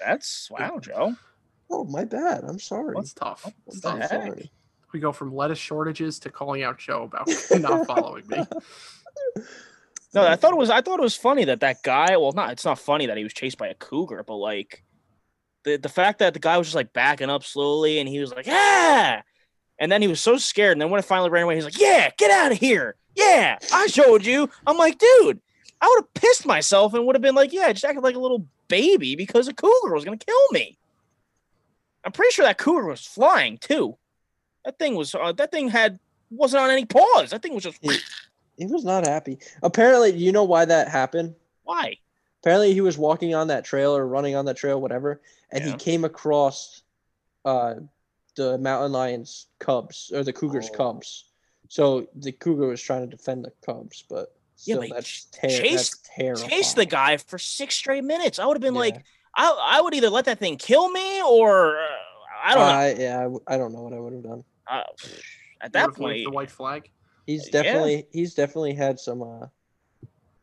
That's 0.00 0.50
wow, 0.50 0.78
Joe. 0.78 1.14
Oh 1.70 1.84
my 1.84 2.04
bad. 2.04 2.44
I'm 2.44 2.58
sorry. 2.58 2.94
That's 2.96 3.12
tough. 3.12 3.52
It's 3.66 3.80
the 3.80 3.88
I'm 3.88 4.00
tough. 4.00 4.10
heck? 4.10 4.26
sorry. 4.26 4.50
We 4.92 5.00
go 5.00 5.12
from 5.12 5.34
lettuce 5.34 5.58
shortages 5.58 6.18
to 6.20 6.30
calling 6.30 6.62
out 6.62 6.78
Joe 6.78 7.04
about 7.04 7.28
not 7.60 7.86
following 7.86 8.26
me. 8.28 8.44
No, 10.14 10.26
I 10.26 10.36
thought 10.36 10.52
it 10.52 10.58
was. 10.58 10.68
I 10.68 10.82
thought 10.82 10.98
it 10.98 11.02
was 11.02 11.16
funny 11.16 11.46
that 11.46 11.60
that 11.60 11.82
guy. 11.82 12.18
Well, 12.18 12.32
not. 12.32 12.52
It's 12.52 12.66
not 12.66 12.78
funny 12.78 13.06
that 13.06 13.16
he 13.16 13.22
was 13.22 13.32
chased 13.32 13.56
by 13.56 13.68
a 13.68 13.74
cougar, 13.74 14.22
but 14.22 14.34
like 14.34 14.84
the 15.64 15.78
the 15.78 15.88
fact 15.88 16.18
that 16.18 16.34
the 16.34 16.38
guy 16.38 16.58
was 16.58 16.66
just 16.66 16.74
like 16.74 16.92
backing 16.92 17.30
up 17.30 17.44
slowly, 17.44 17.98
and 17.98 18.06
he 18.06 18.20
was 18.20 18.30
like, 18.30 18.46
"Yeah," 18.46 19.22
And 19.78 19.90
then 19.90 20.02
he 20.02 20.08
was 20.08 20.20
so 20.20 20.36
scared. 20.36 20.72
And 20.72 20.80
then 20.80 20.90
when 20.90 20.98
it 20.98 21.04
finally 21.04 21.30
ran 21.30 21.44
away, 21.44 21.54
he's 21.54 21.64
like, 21.64 21.78
Yeah, 21.78 22.10
get 22.16 22.30
out 22.30 22.52
of 22.52 22.58
here. 22.58 22.94
Yeah, 23.14 23.58
I 23.72 23.86
showed 23.88 24.24
you. 24.24 24.48
I'm 24.66 24.76
like, 24.78 24.98
dude, 24.98 25.40
I 25.80 25.86
would 25.86 26.04
have 26.04 26.14
pissed 26.14 26.46
myself 26.46 26.94
and 26.94 27.04
would 27.06 27.14
have 27.14 27.22
been 27.22 27.34
like, 27.34 27.52
Yeah, 27.52 27.72
just 27.72 27.84
acted 27.84 28.02
like 28.04 28.16
a 28.16 28.20
little 28.20 28.46
baby 28.68 29.16
because 29.16 29.48
a 29.48 29.54
cougar 29.54 29.92
was 29.94 30.04
gonna 30.04 30.16
kill 30.16 30.46
me. 30.52 30.78
I'm 32.04 32.12
pretty 32.12 32.32
sure 32.32 32.44
that 32.44 32.58
cougar 32.58 32.86
was 32.86 33.06
flying 33.06 33.58
too. 33.58 33.96
That 34.64 34.78
thing 34.78 34.94
was 34.94 35.14
uh, 35.14 35.32
that 35.32 35.50
thing 35.50 35.68
had 35.68 35.98
wasn't 36.30 36.62
on 36.62 36.70
any 36.70 36.84
paws. 36.86 37.30
That 37.30 37.42
thing 37.42 37.54
was 37.54 37.64
just 37.64 37.78
It, 37.82 38.00
he 38.56 38.66
was 38.66 38.84
not 38.84 39.06
happy. 39.06 39.38
Apparently, 39.62 40.12
you 40.12 40.32
know 40.32 40.44
why 40.44 40.64
that 40.64 40.88
happened? 40.88 41.34
why? 41.64 41.96
Apparently, 42.40 42.74
he 42.74 42.80
was 42.80 42.98
walking 42.98 43.34
on 43.36 43.46
that 43.48 43.64
trail 43.64 43.96
or 43.96 44.04
running 44.06 44.34
on 44.34 44.44
that 44.46 44.56
trail, 44.56 44.80
whatever, 44.80 45.20
and 45.52 45.64
Yeah. 45.64 45.70
he 45.72 45.76
came 45.76 46.04
across 46.04 46.82
uh, 47.44 47.74
the 48.36 48.58
mountain 48.58 48.90
lions' 48.92 49.46
cubs 49.60 50.10
or 50.12 50.24
the 50.24 50.32
cougars' 50.32 50.68
Oh. 50.72 50.76
cubs. 50.76 51.24
So 51.72 52.06
the 52.14 52.32
cougar 52.32 52.66
was 52.66 52.82
trying 52.82 53.08
to 53.08 53.16
defend 53.16 53.46
the 53.46 53.52
cubs, 53.64 54.04
but 54.10 54.28
Yeah, 54.66 54.74
still, 54.74 54.80
but 54.80 54.86
he 54.88 54.92
that's, 54.92 55.24
ter- 55.24 55.48
chased- 55.48 55.72
that's 56.04 56.10
terrible. 56.14 56.46
Chase 56.46 56.74
the 56.74 56.84
guy 56.84 57.16
for 57.16 57.38
six 57.38 57.76
straight 57.76 58.04
minutes. 58.04 58.38
I 58.38 58.44
would 58.44 58.58
have 58.58 58.60
been 58.60 58.74
Yeah. 58.74 58.80
like, 58.80 59.02
I, 59.34 59.58
I 59.78 59.80
would 59.80 59.94
either 59.94 60.10
let 60.10 60.26
that 60.26 60.38
thing 60.38 60.58
kill 60.58 60.90
me 60.90 61.22
or 61.22 61.78
uh, 61.78 61.86
I 62.44 62.54
don't 62.54 62.66
know. 62.66 62.72
I, 62.74 62.92
yeah, 62.92 63.18
I, 63.20 63.22
w- 63.22 63.42
I 63.46 63.56
don't 63.56 63.72
know 63.72 63.80
what 63.80 63.94
I 63.94 64.00
would 64.00 64.12
have 64.12 64.22
done. 64.22 64.44
Uh, 64.70 64.82
at 65.62 65.72
that 65.72 65.94
point, 65.94 66.26
the 66.26 66.30
white 66.30 66.50
flag. 66.50 66.90
He's 67.24 67.46
Yeah. 67.46 67.62
definitely 67.62 68.06
he's 68.12 68.34
definitely 68.34 68.74
had 68.74 69.00
some 69.00 69.22
uh, 69.22 69.46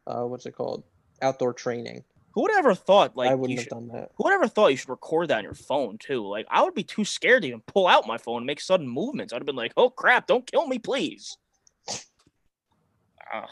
uh, 0.08 0.26
what's 0.26 0.48
it 0.48 0.56
called? 0.56 0.84
Outdoor 1.22 1.54
training. 1.54 2.04
Who 2.34 2.42
would 2.44 2.52
ever 2.58 2.76
thought 2.76 3.16
like 3.18 3.30
I 3.32 3.36
wouldn't 3.36 3.60
have 3.60 3.64
should, 3.66 3.70
done 3.72 3.88
that. 3.94 4.12
who 4.16 4.24
would 4.26 4.34
ever 4.34 4.48
thought 4.48 4.68
you 4.68 4.78
should 4.78 4.90
record 4.90 5.30
that 5.30 5.40
on 5.40 5.44
your 5.44 5.54
phone 5.54 5.98
too? 5.98 6.26
Like 6.28 6.46
I 6.50 6.62
would 6.64 6.76
be 6.76 6.84
too 6.84 7.04
scared 7.06 7.42
to 7.44 7.48
even 7.48 7.62
pull 7.62 7.88
out 7.88 8.08
my 8.08 8.18
phone 8.18 8.38
and 8.38 8.46
make 8.46 8.62
sudden 8.62 8.88
movements. 8.88 9.34
I'd 9.34 9.38
have 9.38 9.46
been 9.46 9.56
like, 9.56 9.74
oh 9.78 9.90
crap, 9.90 10.28
don't 10.28 10.46
kill 10.50 10.68
me, 10.68 10.80
please. 10.80 11.38
Ugh, 13.34 13.50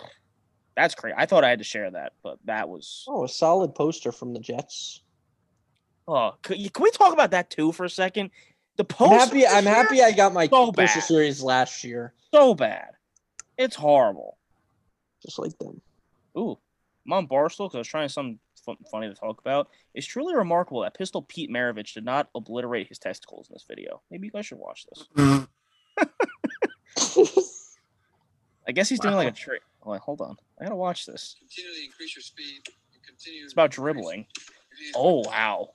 that's 0.75 0.95
crazy. 0.95 1.15
I 1.17 1.25
thought 1.25 1.43
I 1.43 1.49
had 1.49 1.59
to 1.59 1.63
share 1.65 1.89
that, 1.91 2.13
but 2.23 2.39
that 2.45 2.67
was 2.69 3.05
Oh, 3.07 3.23
a 3.25 3.29
solid 3.29 3.75
poster 3.75 4.11
from 4.11 4.33
the 4.33 4.39
Jets. 4.39 5.01
oh. 6.07 6.33
Can, 6.41 6.57
can 6.69 6.83
we 6.83 6.91
talk 6.91 7.13
about 7.13 7.31
that 7.31 7.49
too 7.49 7.71
for 7.71 7.85
a 7.85 7.89
second? 7.89 8.31
The 8.77 8.83
I'm 8.83 8.87
post. 8.87 9.25
happy. 9.29 9.45
I'm 9.47 9.65
happy. 9.65 10.01
I 10.03 10.11
got 10.11 10.33
my 10.33 10.47
So 10.47 10.71
poster 10.71 11.01
series 11.01 11.41
last 11.41 11.83
year, 11.83 12.13
so 12.33 12.53
bad. 12.53 12.89
It's 13.57 13.75
horrible. 13.75 14.37
just 15.23 15.39
like 15.39 15.57
them. 15.57 15.81
Ooh, 16.37 16.59
I'm 17.07 17.13
on 17.13 17.27
Barstool 17.27 17.65
because 17.67 17.75
I 17.75 17.79
was 17.79 17.87
trying 17.87 18.09
something 18.09 18.39
fun- 18.67 18.77
funny 18.91 19.07
to 19.07 19.15
talk 19.15 19.39
about. 19.41 19.69
It's 19.95 20.05
truly 20.05 20.35
remarkable 20.35 20.81
that 20.81 20.93
Pistol 20.93 21.23
Pete 21.23 21.49
Maravich 21.49 21.95
did 21.95 22.05
not 22.05 22.29
obliterate 22.35 22.87
his 22.87 22.99
testicles 22.99 23.49
in 23.49 23.55
this 23.55 23.65
video. 23.67 24.01
Maybe 24.11 24.27
you 24.27 24.31
guys 24.31 24.45
should 24.45 24.59
watch 24.59 24.85
this. 24.85 25.07
I 28.67 28.71
guess 28.73 28.89
he's 28.89 28.99
doing 28.99 29.15
like 29.15 29.29
a 29.29 29.31
trick. 29.31 29.61
Hold 29.81 29.95
on, 29.95 30.01
hold 30.01 30.21
on. 30.21 30.37
I 30.59 30.65
gotta 30.65 30.75
watch 30.75 31.05
this. 31.05 31.35
Continually 31.39 31.85
increase 31.85 32.15
your 32.15 32.21
speed. 32.21 32.61
Continue 33.05 33.43
It's 33.45 33.53
about 33.53 33.71
dribbling. 33.71 34.27
Oh 34.95 35.23
wow. 35.25 35.69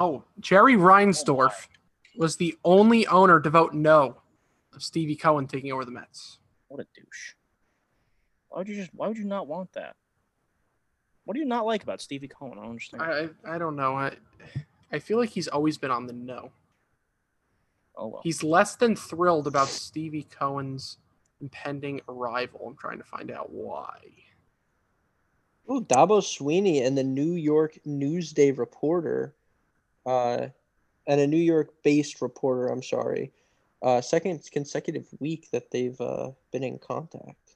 Oh, 0.00 0.24
Jerry 0.40 0.74
Reinsdorf 0.74 1.68
was 2.16 2.36
the 2.36 2.56
only 2.64 3.06
owner 3.06 3.40
to 3.40 3.50
vote 3.50 3.74
no 3.74 4.16
of 4.74 4.82
Stevie 4.82 5.14
Cohen 5.14 5.46
taking 5.46 5.70
over 5.72 5.84
the 5.84 5.90
Mets. 5.90 6.38
What 6.68 6.80
a 6.80 6.86
douche. 6.94 7.34
Why 8.48 8.58
would 8.58 8.68
you 8.68 8.76
just 8.76 8.90
why 8.94 9.06
would 9.08 9.18
you 9.18 9.24
not 9.24 9.46
want 9.46 9.72
that? 9.74 9.94
What 11.28 11.34
do 11.34 11.40
you 11.40 11.46
not 11.46 11.66
like 11.66 11.82
about 11.82 12.00
Stevie 12.00 12.26
Cohen? 12.26 12.52
I 12.52 12.62
don't 12.62 12.70
understand. 12.70 13.02
I 13.02 13.28
I 13.50 13.56
I 13.56 13.58
don't 13.58 13.76
know. 13.76 13.94
I 13.94 14.16
I 14.90 14.98
feel 14.98 15.18
like 15.18 15.28
he's 15.28 15.46
always 15.46 15.76
been 15.76 15.90
on 15.90 16.06
the 16.06 16.14
no. 16.14 16.52
oh 17.98 18.06
well. 18.06 18.20
He's 18.24 18.42
less 18.42 18.76
than 18.76 18.96
thrilled 18.96 19.46
about 19.46 19.68
Stevie 19.68 20.26
Cohen's 20.30 20.96
impending 21.42 22.00
arrival. 22.08 22.62
I'm 22.66 22.76
trying 22.76 22.96
to 22.96 23.04
find 23.04 23.30
out 23.30 23.52
why. 23.52 23.98
Oh, 25.68 25.82
Dabo 25.82 26.22
Swinney 26.22 26.86
and 26.86 26.96
the 26.96 27.04
New 27.04 27.34
York 27.34 27.78
Newsday 27.86 28.56
reporter, 28.56 29.34
uh, 30.06 30.46
and 31.06 31.20
a 31.20 31.26
New 31.26 31.36
York-based 31.36 32.22
reporter. 32.22 32.68
I'm 32.68 32.82
sorry, 32.82 33.32
uh, 33.82 34.00
second 34.00 34.48
consecutive 34.50 35.06
week 35.20 35.50
that 35.50 35.70
they've 35.70 36.00
uh, 36.00 36.30
been 36.52 36.64
in 36.64 36.78
contact. 36.78 37.47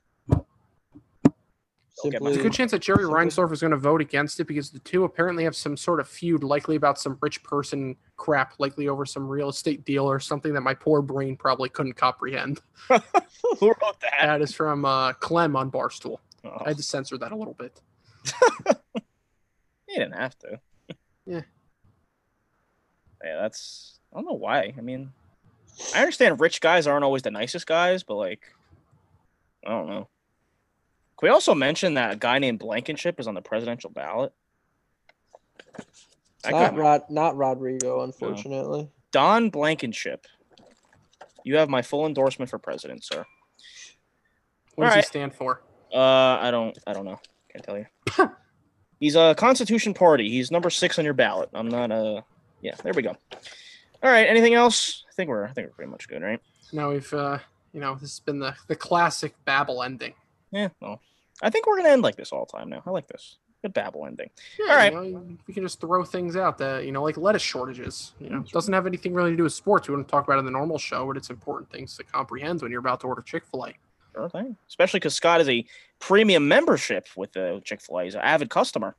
Get 2.11 2.23
my- 2.23 2.31
There's 2.31 2.41
a 2.41 2.43
good 2.43 2.53
chance 2.53 2.71
that 2.71 2.81
Jerry 2.81 3.05
Reinsdorf 3.05 3.53
is 3.53 3.61
going 3.61 3.73
to 3.73 3.77
vote 3.77 4.01
against 4.01 4.41
it 4.41 4.45
because 4.47 4.71
the 4.71 4.79
two 4.81 5.05
apparently 5.05 5.45
have 5.45 5.55
some 5.55 5.77
sort 5.77 6.01
of 6.01 6.09
feud, 6.09 6.43
likely 6.43 6.77
about 6.77 6.99
some 6.99 7.19
rich 7.21 7.43
person 7.43 7.97
crap, 8.17 8.55
likely 8.59 8.89
over 8.89 9.05
some 9.05 9.29
real 9.29 9.49
estate 9.51 9.85
deal 9.85 10.05
or 10.11 10.19
something 10.19 10.55
that 10.55 10.63
my 10.63 10.75
poor 10.75 11.03
brain 11.03 11.37
probably 11.37 11.69
couldn't 11.69 11.95
comprehend. 11.95 12.61
Who 12.89 13.01
wrote 13.61 14.01
that? 14.01 14.21
That 14.21 14.43
is 14.43 14.55
from 14.55 14.85
uh, 14.85 15.13
Clem 15.15 15.55
on 15.57 15.71
Barstool. 15.71 16.19
Oh, 16.45 16.63
I 16.65 16.69
had 16.71 16.77
to 16.79 16.83
censor 16.83 17.19
that 17.19 17.33
a 17.33 17.37
little 17.37 17.55
bit. 17.55 17.81
he 19.87 19.95
didn't 19.95 20.13
have 20.19 20.37
to. 20.41 20.61
Yeah. 21.27 21.43
Yeah, 23.25 23.41
that's 23.43 24.01
I 24.13 24.17
don't 24.17 24.27
know 24.27 24.33
why. 24.33 24.73
I 24.77 24.81
mean, 24.81 25.13
I 25.95 26.01
understand 26.01 26.41
rich 26.41 26.61
guys 26.61 26.87
aren't 26.87 27.05
always 27.05 27.23
the 27.23 27.31
nicest 27.31 27.67
guys, 27.67 28.03
but 28.03 28.17
like, 28.17 28.43
I 29.65 29.71
don't 29.71 29.89
know. 29.89 30.09
Can 31.19 31.29
we 31.29 31.33
also 31.33 31.55
mention 31.55 31.95
that 31.95 32.13
a 32.13 32.17
guy 32.17 32.39
named 32.39 32.59
Blankenship 32.59 33.21
is 33.21 33.27
on 33.27 33.35
the 33.35 33.43
presidential 33.43 33.91
ballot? 33.91 34.33
That 36.45 36.53
not 36.53 36.75
guy- 36.75 36.77
Rod, 36.77 37.03
not 37.11 37.37
Rodrigo, 37.37 38.03
unfortunately. 38.03 38.91
Don 39.13 39.51
Blankenship. 39.51 40.27
You 41.45 41.57
have 41.57 41.69
my 41.69 41.83
full 41.83 42.07
endorsement 42.07 42.51
for 42.51 42.59
president, 42.59 43.05
sir. 43.05 43.25
What 44.75 44.85
does 44.85 44.91
Alright. 44.93 45.05
he 45.05 45.09
stand 45.09 45.35
for? 45.35 45.63
Uh, 45.93 45.99
I 45.99 46.51
don't, 46.51 46.77
I 46.87 46.93
don't 46.93 47.05
know. 47.05 47.21
Can't 47.53 47.65
tell 47.65 47.79
you. 47.79 47.87
He's 49.01 49.17
a 49.17 49.35
Constitution 49.37 49.95
Party. 49.95 50.31
He's 50.31 50.51
number 50.51 50.71
six 50.71 50.99
on 50.99 51.05
your 51.05 51.15
ballot. 51.15 51.51
I'm 51.53 51.69
not 51.69 51.91
uh 51.91 52.23
yeah. 52.61 52.77
There 52.83 52.93
we 52.93 53.03
go. 53.03 53.17
All 54.03 54.11
right. 54.11 54.29
Anything 54.29 54.55
else? 54.55 55.05
I 55.09 55.13
think 55.15 55.29
we're, 55.29 55.45
I 55.45 55.53
think 55.53 55.67
we're 55.67 55.75
pretty 55.75 55.91
much 55.91 56.09
good, 56.09 56.23
right? 56.23 56.41
Now 56.73 56.91
we've, 56.91 57.13
uh, 57.13 57.39
you 57.73 57.81
know, 57.81 57.95
this 57.95 58.13
has 58.13 58.21
been 58.21 58.39
the, 58.39 58.55
the 58.69 58.77
classic 58.77 59.35
Babel 59.45 59.83
ending. 59.83 60.15
Yeah. 60.53 60.69
Well, 60.81 61.01
I 61.43 61.51
think 61.51 61.67
we're 61.67 61.77
gonna 61.77 61.89
end 61.91 62.03
like 62.03 62.17
this 62.17 62.31
all 62.33 62.47
the 62.51 62.57
time 62.57 62.69
now. 62.69 62.83
I 62.87 62.91
like 62.91 63.09
this. 63.09 63.37
Good 63.63 63.75
babble 63.75 64.07
ending. 64.07 64.29
Yeah, 64.59 64.71
All 64.73 64.77
right. 64.77 64.93
you 64.93 65.13
know, 65.13 65.27
we 65.47 65.55
can 65.55 65.63
just 65.63 65.81
throw 65.81 66.05
things 66.05 66.35
out 66.37 66.59
that, 66.59 66.85
you 66.85 66.91
know, 66.91 67.03
like 67.03 67.17
lettuce 67.17 67.43
shortages. 67.43 68.13
You 68.19 68.29
know, 68.31 68.41
it 68.41 68.51
doesn't 68.51 68.75
have 68.75 68.87
anything 68.89 69.15
really 69.15 69.31
to 69.31 69.37
do 69.37 69.45
with 69.45 69.53
sports. 69.53 69.87
We 69.89 69.95
want 69.95 70.07
to 70.09 70.11
talk 70.11 70.25
about 70.25 70.37
it 70.37 70.41
in 70.41 70.45
the 70.47 70.51
normal 70.51 70.79
show, 70.79 71.07
but 71.07 71.17
it's 71.17 71.31
important 71.31 71.71
things 71.71 71.97
to 71.97 72.03
comprehend 72.05 72.61
when 72.61 72.73
you're 72.73 72.81
about 72.81 73.01
to 73.03 73.07
order 73.07 73.23
Chick 73.23 73.45
fil 73.47 73.67
A. 73.67 73.73
Sure 74.15 74.29
thing. 74.29 74.57
Especially 74.69 74.99
because 74.99 75.15
Scott 75.15 75.41
is 75.41 75.49
a 75.49 75.65
premium 76.01 76.47
membership 76.49 77.07
with 77.17 77.37
uh, 77.37 77.61
Chick 77.61 77.81
Fil 77.81 77.99
A. 78.01 78.05
He's 78.05 78.15
an 78.17 78.21
avid 78.23 78.51
customer. 78.51 78.95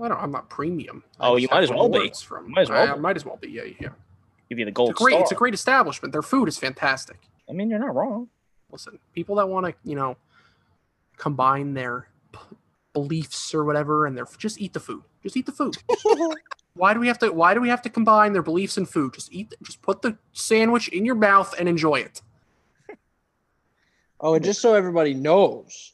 I 0.00 0.08
don't, 0.08 0.20
I'm 0.20 0.30
not 0.30 0.48
premium. 0.50 1.02
I 1.18 1.28
Oh, 1.28 1.36
you 1.36 1.48
might 1.50 1.64
as 1.64 1.70
well 1.70 1.88
be. 1.88 2.10
From, 2.10 2.50
Might 2.52 2.62
as 2.62 2.70
well 2.70 2.88
I, 2.88 2.92
I 2.92 2.96
might 2.96 3.16
as 3.16 3.24
well 3.24 3.36
be. 3.40 3.48
Yeah, 3.48 3.62
yeah. 3.80 3.88
Give 4.50 4.58
you 4.58 4.64
the 4.66 4.70
gold 4.72 4.90
It's 4.90 4.98
great, 5.00 5.12
star. 5.12 5.22
it's 5.22 5.32
a 5.32 5.36
great 5.36 5.54
establishment. 5.54 6.12
Their 6.12 6.22
food 6.22 6.48
is 6.48 6.58
fantastic. 6.58 7.16
I 7.48 7.52
mean, 7.52 7.70
you're 7.70 7.78
not 7.78 7.94
wrong. 7.94 8.28
Listen, 8.70 8.98
people 9.14 9.36
that 9.36 9.48
want 9.48 9.66
to, 9.66 9.74
you 9.88 9.96
know, 9.96 10.16
combine 11.16 11.74
their 11.74 12.08
p- 12.32 12.56
beliefs 12.92 13.54
or 13.54 13.64
whatever, 13.64 14.06
and 14.06 14.16
they're 14.16 14.26
just 14.38 14.60
eat 14.60 14.72
the 14.72 14.80
food. 14.80 15.02
Just 15.22 15.36
eat 15.36 15.46
the 15.46 15.52
food. 15.52 15.76
why 16.74 16.92
do 16.94 17.00
we 17.00 17.06
have 17.08 17.18
to? 17.20 17.32
Why 17.32 17.54
do 17.54 17.60
we 17.60 17.68
have 17.68 17.82
to 17.82 17.90
combine 17.90 18.32
their 18.32 18.42
beliefs 18.42 18.76
and 18.76 18.88
food? 18.88 19.14
Just 19.14 19.32
eat. 19.32 19.54
Just 19.62 19.82
put 19.82 20.02
the 20.02 20.18
sandwich 20.32 20.88
in 20.88 21.04
your 21.04 21.14
mouth 21.14 21.54
and 21.58 21.68
enjoy 21.68 21.96
it. 21.96 22.22
Oh, 24.20 24.34
and 24.34 24.44
just 24.44 24.60
so 24.60 24.74
everybody 24.74 25.12
knows, 25.12 25.92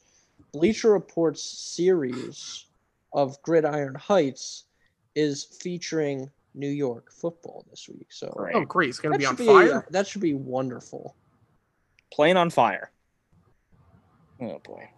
Bleacher 0.53 0.91
Report's 0.91 1.43
series 1.43 2.65
of 3.13 3.41
Gridiron 3.41 3.95
Heights 3.95 4.65
is 5.15 5.43
featuring 5.43 6.29
New 6.53 6.69
York 6.69 7.11
football 7.11 7.65
this 7.69 7.89
week. 7.89 8.07
So 8.09 8.33
Great. 8.35 8.55
Oh, 8.55 8.65
great! 8.65 8.89
It's 8.89 8.99
gonna 8.99 9.13
that 9.13 9.19
be 9.19 9.25
on 9.25 9.35
should 9.35 9.45
fire. 9.45 9.77
Uh, 9.79 9.81
that 9.91 10.07
should 10.07 10.21
be 10.21 10.33
wonderful. 10.33 11.15
Playing 12.11 12.37
on 12.37 12.49
fire. 12.49 12.91
Oh 14.41 14.59
boy. 14.63 14.89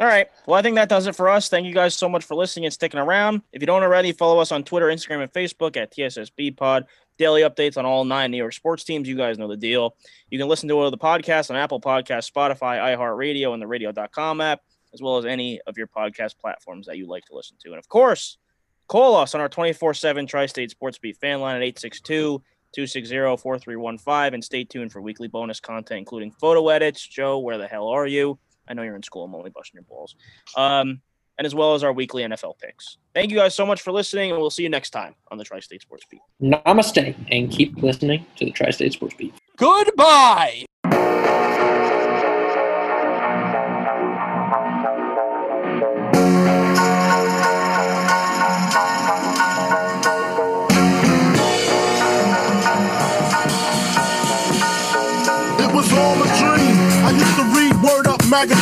All 0.00 0.06
right. 0.06 0.28
Well, 0.46 0.58
I 0.58 0.62
think 0.62 0.76
that 0.76 0.88
does 0.88 1.06
it 1.06 1.14
for 1.14 1.28
us. 1.28 1.48
Thank 1.48 1.66
you 1.66 1.74
guys 1.74 1.94
so 1.94 2.08
much 2.08 2.24
for 2.24 2.34
listening 2.34 2.64
and 2.64 2.74
sticking 2.74 3.00
around. 3.00 3.42
If 3.52 3.62
you 3.62 3.66
don't 3.66 3.82
already, 3.82 4.12
follow 4.12 4.40
us 4.40 4.52
on 4.52 4.64
Twitter, 4.64 4.86
Instagram, 4.86 5.22
and 5.22 5.32
Facebook 5.32 5.76
at 5.76 5.92
TSSB 5.92 6.56
Pod. 6.56 6.86
Daily 7.18 7.42
updates 7.42 7.76
on 7.76 7.84
all 7.84 8.04
nine 8.04 8.30
New 8.30 8.38
York 8.38 8.52
sports 8.52 8.84
teams. 8.84 9.08
You 9.08 9.16
guys 9.16 9.38
know 9.38 9.48
the 9.48 9.56
deal. 9.56 9.96
You 10.30 10.38
can 10.38 10.48
listen 10.48 10.68
to 10.70 10.90
the 10.90 10.98
podcast 10.98 11.50
on 11.50 11.56
Apple 11.56 11.80
Podcasts, 11.80 12.30
Spotify, 12.30 12.78
iHeartRadio, 12.96 13.52
and 13.52 13.62
the 13.62 13.66
radio.com 13.66 14.40
app, 14.40 14.60
as 14.92 15.02
well 15.02 15.18
as 15.18 15.26
any 15.26 15.60
of 15.66 15.76
your 15.76 15.86
podcast 15.86 16.38
platforms 16.38 16.86
that 16.86 16.96
you 16.96 17.06
like 17.06 17.24
to 17.26 17.34
listen 17.34 17.56
to. 17.62 17.68
And 17.70 17.78
of 17.78 17.88
course, 17.88 18.38
call 18.88 19.14
us 19.16 19.34
on 19.34 19.40
our 19.40 19.48
24 19.48 19.94
7 19.94 20.26
Tri 20.26 20.46
State 20.46 20.70
Sports 20.70 20.98
Beat 20.98 21.18
fan 21.18 21.40
line 21.40 21.56
at 21.56 21.62
862 21.62 22.42
260 22.72 23.36
4315 23.36 24.34
and 24.34 24.42
stay 24.42 24.64
tuned 24.64 24.90
for 24.90 25.02
weekly 25.02 25.28
bonus 25.28 25.60
content, 25.60 25.98
including 25.98 26.32
photo 26.32 26.68
edits. 26.68 27.06
Joe, 27.06 27.38
where 27.38 27.58
the 27.58 27.68
hell 27.68 27.88
are 27.88 28.06
you? 28.06 28.38
I 28.72 28.74
know 28.74 28.82
you're 28.82 28.96
in 28.96 29.02
school. 29.02 29.24
I'm 29.24 29.34
only 29.34 29.50
busting 29.50 29.74
your 29.74 29.84
balls. 29.84 30.16
Um, 30.56 31.02
and 31.36 31.46
as 31.46 31.54
well 31.54 31.74
as 31.74 31.84
our 31.84 31.92
weekly 31.92 32.22
NFL 32.22 32.58
picks. 32.58 32.96
Thank 33.14 33.30
you 33.30 33.36
guys 33.36 33.54
so 33.54 33.66
much 33.66 33.82
for 33.82 33.92
listening, 33.92 34.30
and 34.30 34.40
we'll 34.40 34.50
see 34.50 34.62
you 34.62 34.70
next 34.70 34.90
time 34.90 35.14
on 35.30 35.36
the 35.36 35.44
Tri 35.44 35.60
State 35.60 35.82
Sports 35.82 36.04
Beat. 36.10 36.20
Namaste, 36.40 37.14
and 37.30 37.50
keep 37.50 37.76
listening 37.82 38.24
to 38.36 38.46
the 38.46 38.50
Tri 38.50 38.70
State 38.70 38.94
Sports 38.94 39.14
Beat. 39.14 39.34
Goodbye. 39.56 40.64
It 55.58 55.74
was 55.74 55.92
all 55.92 56.22
a 56.22 56.28
dream. 56.38 56.76
I 57.04 57.10
used 57.10 57.36
to 57.36 57.44
read 57.56 57.74
Word 57.82 58.06
Up 58.06 58.24
magazine. 58.28 58.61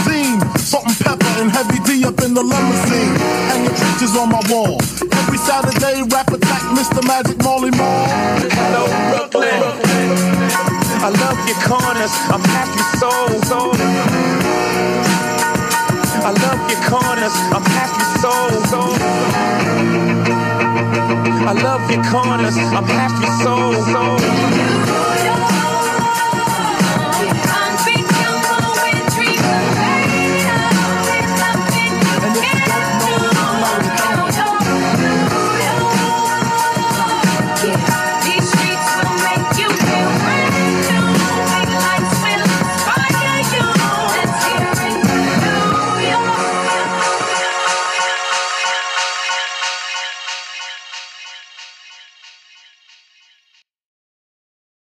Salt-n-Pepa 0.70 1.42
and 1.42 1.50
heavy 1.50 1.82
D 1.82 2.06
up 2.06 2.22
in 2.22 2.32
the 2.32 2.44
limousine. 2.44 3.14
Hanging 3.50 3.74
pictures 3.74 4.14
on 4.14 4.30
my 4.30 4.38
wall. 4.46 4.78
Every 5.18 5.38
Saturday, 5.38 6.06
rap 6.14 6.30
attack, 6.30 6.62
Mr. 6.78 7.02
Magic 7.10 7.42
Marley 7.42 7.72
Marl. 7.72 8.06
Hello, 8.54 8.86
Brooklyn. 9.10 9.66
I 11.02 11.10
love 11.10 11.42
your 11.50 11.58
corners. 11.66 12.14
I'm 12.30 12.44
happy 12.54 12.82
so, 13.02 13.10
so. 13.50 13.74
I 16.22 16.30
love 16.38 16.62
your 16.70 16.82
corners. 16.86 17.34
I'm 17.50 17.66
happy 17.74 18.06
so, 18.22 18.30
so. 18.70 18.80
I 21.50 21.52
love 21.66 21.82
your 21.90 22.04
corners. 22.14 22.54
I'm 22.54 22.86
happy 22.86 23.26
so, 23.42 23.74
so. 23.90 25.09